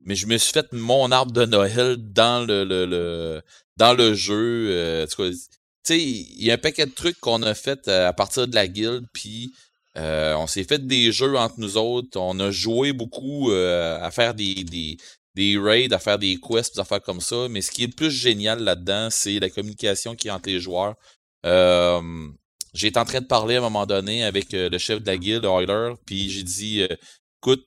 [0.05, 3.41] Mais je me suis fait mon arbre de Noël dans le, le, le
[3.77, 4.69] dans le jeu.
[4.71, 5.33] euh, tu
[5.83, 8.55] sais, il y a un paquet de trucs qu'on a fait euh, à partir de
[8.55, 9.51] la guilde, puis
[9.97, 12.17] euh, on s'est fait des jeux entre nous autres.
[12.19, 14.97] On a joué beaucoup à faire des, des,
[15.35, 17.47] des raids, à faire des quests, des affaires comme ça.
[17.49, 20.59] Mais ce qui est le plus génial là-dedans, c'est la communication qui est entre les
[20.59, 20.95] joueurs.
[21.45, 22.01] Euh,
[22.73, 25.07] j'ai été en train de parler à un moment donné avec euh, le chef de
[25.07, 26.95] la guilde, Euler, puis j'ai dit, euh,
[27.41, 27.65] écoute,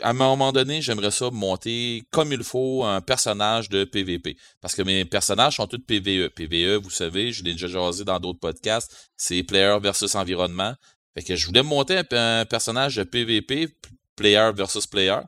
[0.00, 4.36] à un moment donné, j'aimerais ça monter comme il faut un personnage de PVP.
[4.60, 6.30] Parce que mes personnages sont tous PVE.
[6.30, 10.74] PVE, vous savez, je l'ai déjà jasé dans d'autres podcasts, c'est player versus environnement.
[11.14, 13.68] Fait que je voulais monter un, personnage de PVP,
[14.16, 15.20] player versus player.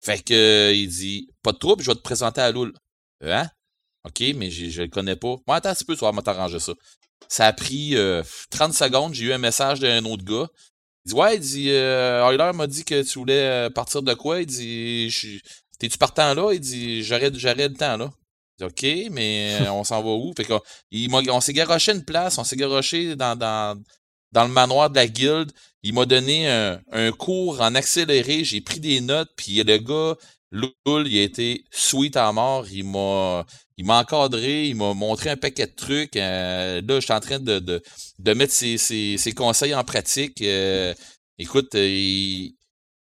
[0.00, 2.74] Fait que il dit Pas de trouble, je vais te présenter à Loul.
[3.22, 3.48] Hein?
[4.04, 5.36] OK, mais je le connais pas.
[5.46, 6.72] Bon, attends un petit peu, tu vas m'arranger ça.
[7.28, 10.48] Ça a pris euh, 30 secondes, j'ai eu un message d'un autre gars.
[11.04, 14.14] Il dit Ouais, il dit euh, Euler m'a dit que tu voulais euh, partir de
[14.14, 14.40] quoi?
[14.40, 15.42] Il dit
[15.78, 16.52] T'es-tu partant là?
[16.52, 18.10] Il dit J'aurais j'aurais le temps là.
[18.60, 20.32] OK, mais euh, on s'en va où?
[20.36, 23.80] Fait qu'on il on s'est garoché une place, on s'est garoché dans, dans,
[24.32, 25.52] dans le manoir de la guilde.
[25.84, 30.16] Il m'a donné un, un cours en accéléré, j'ai pris des notes, puis le gars,
[30.50, 32.66] Loul, il a été sweet à mort.
[32.70, 33.44] Il m'a
[33.76, 36.16] il m'a encadré, il m'a montré un paquet de trucs.
[36.16, 37.82] euh, là, je suis en train de, de,
[38.18, 40.40] de mettre ses, ses, conseils en pratique.
[40.42, 40.94] euh,
[41.38, 42.48] écoute, euh,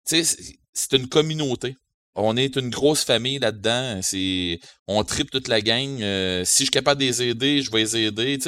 [0.05, 1.76] c'est- une communauté.
[2.15, 4.00] On est une grosse famille là-dedans.
[4.02, 6.00] C'est, on tripe toute la gang.
[6.02, 8.39] euh, si je suis capable de les aider, je vais les aider.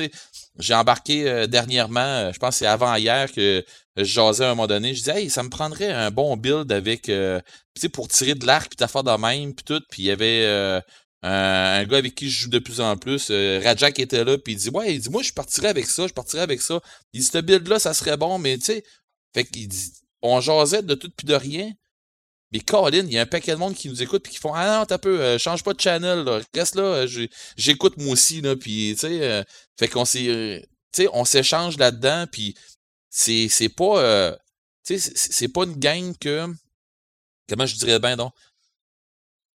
[0.59, 3.65] J'ai embarqué dernièrement, je pense que c'est avant hier que
[4.05, 4.95] je jasais un moment donné.
[4.95, 7.41] Je disais, hey, ça me prendrait un bon build avec, euh,
[7.75, 9.83] tu sais, pour tirer de l'arc puis t'affaire de même puis tout.
[9.91, 10.81] Puis il y avait euh,
[11.23, 14.39] un, un gars avec qui je joue de plus en plus, euh, Rajak était là
[14.39, 16.81] puis il dit, ouais, il dit, moi je partirais avec ça, je partirais avec ça.
[17.13, 18.85] Il dit, ce build là, ça serait bon, mais tu sais,
[19.35, 21.73] fait qu'il dit, on jasait de tout puis de rien.
[22.53, 24.55] Mais Colin, il y a un paquet de monde qui nous écoute puis qui font
[24.55, 26.41] Ah non, t'as peu, euh, change pas de channel, là.
[26.55, 29.45] reste là, euh, j'écoute moi aussi, là, puis tu sais,
[29.79, 32.55] fait qu'on s'est, tu sais, on s'échange là-dedans, puis
[33.19, 34.37] c'est, c'est pas, euh,
[34.85, 36.47] c'est, c'est pas une gang que,
[37.49, 38.33] comment je dirais bien donc,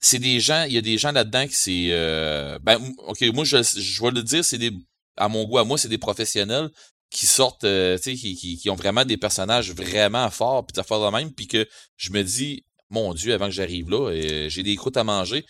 [0.01, 3.45] c'est des gens, il y a des gens là-dedans qui c'est, euh, ben, ok, moi
[3.45, 4.72] je, je vais le dire, c'est des,
[5.16, 6.69] à mon goût, à moi, c'est des professionnels
[7.09, 11.00] qui sortent, euh, tu sais, qui, qui, ont vraiment des personnages vraiment forts, puis faire
[11.00, 14.64] de même, puis que je me dis, mon Dieu, avant que j'arrive là, euh, j'ai
[14.64, 15.45] des croûtes à manger.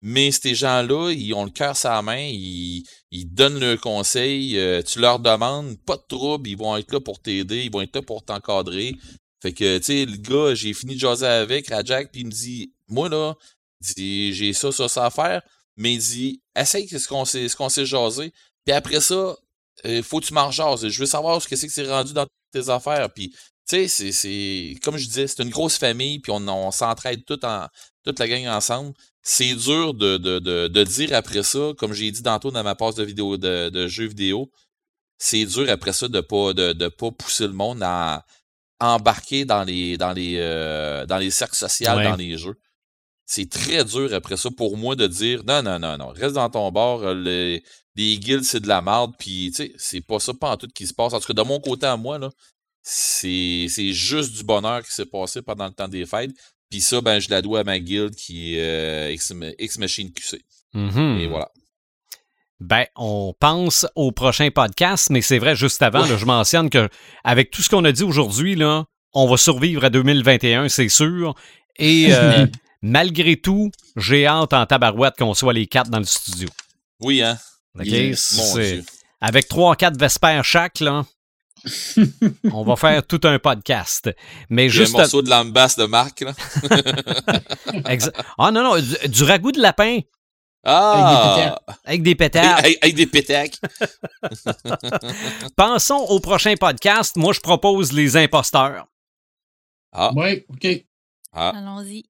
[0.00, 4.56] Mais ces gens-là, ils ont le cœur sur la main, ils, ils donnent leurs conseils,
[4.58, 7.80] euh, tu leur demandes, pas de trouble, ils vont être là pour t'aider, ils vont
[7.80, 8.94] être là pour t'encadrer.
[9.42, 12.30] Fait que, tu sais, le gars, j'ai fini de jaser avec Rajak, puis il me
[12.30, 13.34] dit, moi là,
[13.80, 15.42] j'ai ça, ça, ça à faire,
[15.76, 18.32] mais il dit, essaye ce qu'on s'est, ce jasé,
[18.64, 19.36] puis après ça,
[19.84, 20.88] euh, faut que tu m'en jases.
[20.88, 23.30] Je veux savoir ce que c'est que c'est rendu dans tes affaires, puis
[23.68, 27.44] tu sais, c'est, comme je disais, c'est une grosse famille, puis on, on s'entraide tout
[27.44, 27.66] en,
[28.08, 28.94] toute la gang ensemble.
[29.22, 32.74] C'est dur de, de, de, de dire après ça, comme j'ai dit tantôt dans ma
[32.74, 34.50] passe de vidéo de, de jeux vidéo,
[35.18, 38.24] c'est dur après ça de pas de, de pas pousser le monde à
[38.80, 42.04] embarquer dans les dans les euh, dans les cercles sociaux Ouais.
[42.04, 42.56] dans les jeux.
[43.26, 46.48] C'est très dur après ça pour moi de dire non non non non reste dans
[46.48, 47.62] ton bord euh, les,
[47.96, 50.68] les guilds c'est de la merde puis tu sais c'est pas ça pas en tout
[50.68, 52.30] qui se passe en tout cas de mon côté à moi là
[52.82, 56.30] c'est c'est juste du bonheur qui s'est passé pendant le temps des fêtes
[56.70, 60.12] puis ça ben je la dois à ma guilde qui est euh, X, X Machine
[60.12, 60.42] QC
[60.74, 61.18] Mhm.
[61.20, 61.50] et voilà
[62.60, 66.08] Ben, on pense au prochain podcast, mais c'est vrai, juste avant, Ouais.
[66.10, 66.88] là, je mentionne que
[67.22, 71.34] avec tout ce qu'on a dit aujourd'hui, là, on va survivre à 2021, c'est sûr.
[71.76, 72.46] Et euh,
[72.82, 76.48] malgré tout, j'ai hâte en tabarouette qu'on soit les quatre dans le studio.
[77.00, 77.38] oui hein?
[77.78, 77.86] OK?
[77.86, 78.36] Yes.
[78.36, 78.84] mon C'est- dieu
[79.20, 81.04] Avec trois, quatre Vespères chaque, là,
[82.52, 84.10] on va faire tout un podcast.
[84.50, 84.96] Mais J'ai un juste.
[84.96, 86.32] morceau de lambasse de Marc là
[88.38, 90.00] Ah non, non, du, du ragoût de lapin
[90.64, 92.58] ah avec des pétards.
[92.58, 93.58] avec, avec des pétacs
[95.56, 97.16] Pensons au prochain podcast.
[97.16, 98.86] Moi, je propose les imposteurs.
[99.92, 100.66] Ah, Ouais, OK.
[101.32, 101.52] ah.
[101.56, 102.04] Allons-y.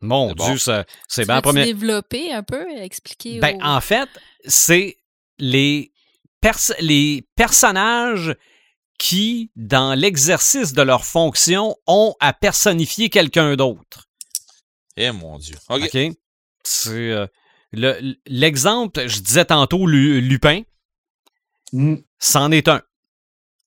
[0.00, 0.46] Mon bon.
[0.46, 1.64] Dieu, ça- c'est bien première.
[1.64, 4.08] développer un peu, expliquer Ben, aux- en fait,
[4.44, 4.96] c'est
[5.38, 5.92] les,
[6.40, 8.34] pers- les personnages
[9.02, 14.06] qui, dans l'exercice de leur fonction, ont à personnifier quelqu'un d'autre.
[14.96, 15.56] Eh mon Dieu.
[15.68, 15.96] OK.
[16.86, 17.26] Euh,
[17.72, 20.62] le- l'exemple, je disais tantôt Lu- Lupin,
[22.20, 22.80] c'en est un.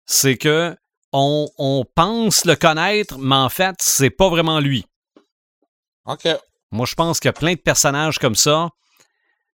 [0.05, 0.73] C'est que
[1.11, 4.85] on, on pense le connaître, mais en fait, c'est pas vraiment lui.
[6.05, 6.29] OK.
[6.71, 8.69] Moi, je pense qu'il y a plein de personnages comme ça.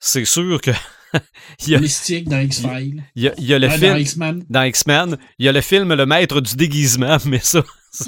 [0.00, 0.72] C'est sûr que
[1.66, 3.02] il, y a, Mystique dans X-Files.
[3.16, 4.44] il y a- il y a le Ah, film Dans X-Men.
[4.48, 7.62] dans X-Men, il y a le film Le Maître du déguisement, mais ça,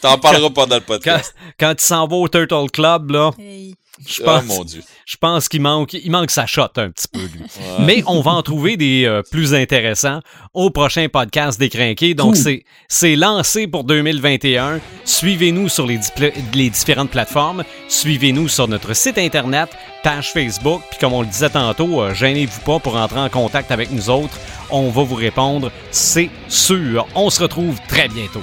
[0.00, 1.34] T'en parleras pas dans le quand, podcast.
[1.58, 3.74] quand il s'en va au Turtle Club, là, Hey.
[4.06, 4.82] Je Oh pense, mon Dieu.
[5.06, 7.40] je pense qu'il manque, il manque sa shot un petit peu, lui.
[7.42, 7.84] Ouais.
[7.84, 10.20] Mais on va en trouver des euh, plus intéressants
[10.54, 12.14] au prochain podcast des Crinqués.
[12.14, 14.80] Donc, c'est, c'est lancé pour 2021.
[15.04, 17.64] Suivez-nous sur les, dipl- les différentes plateformes.
[17.88, 19.68] Suivez-nous sur notre site Internet,
[20.02, 20.82] page Facebook.
[20.90, 24.10] Puis, comme on le disait tantôt, euh, gênez-vous pas pour entrer en contact avec nous
[24.10, 24.38] autres.
[24.70, 27.06] On va vous répondre, c'est sûr.
[27.14, 28.42] On se retrouve très bientôt.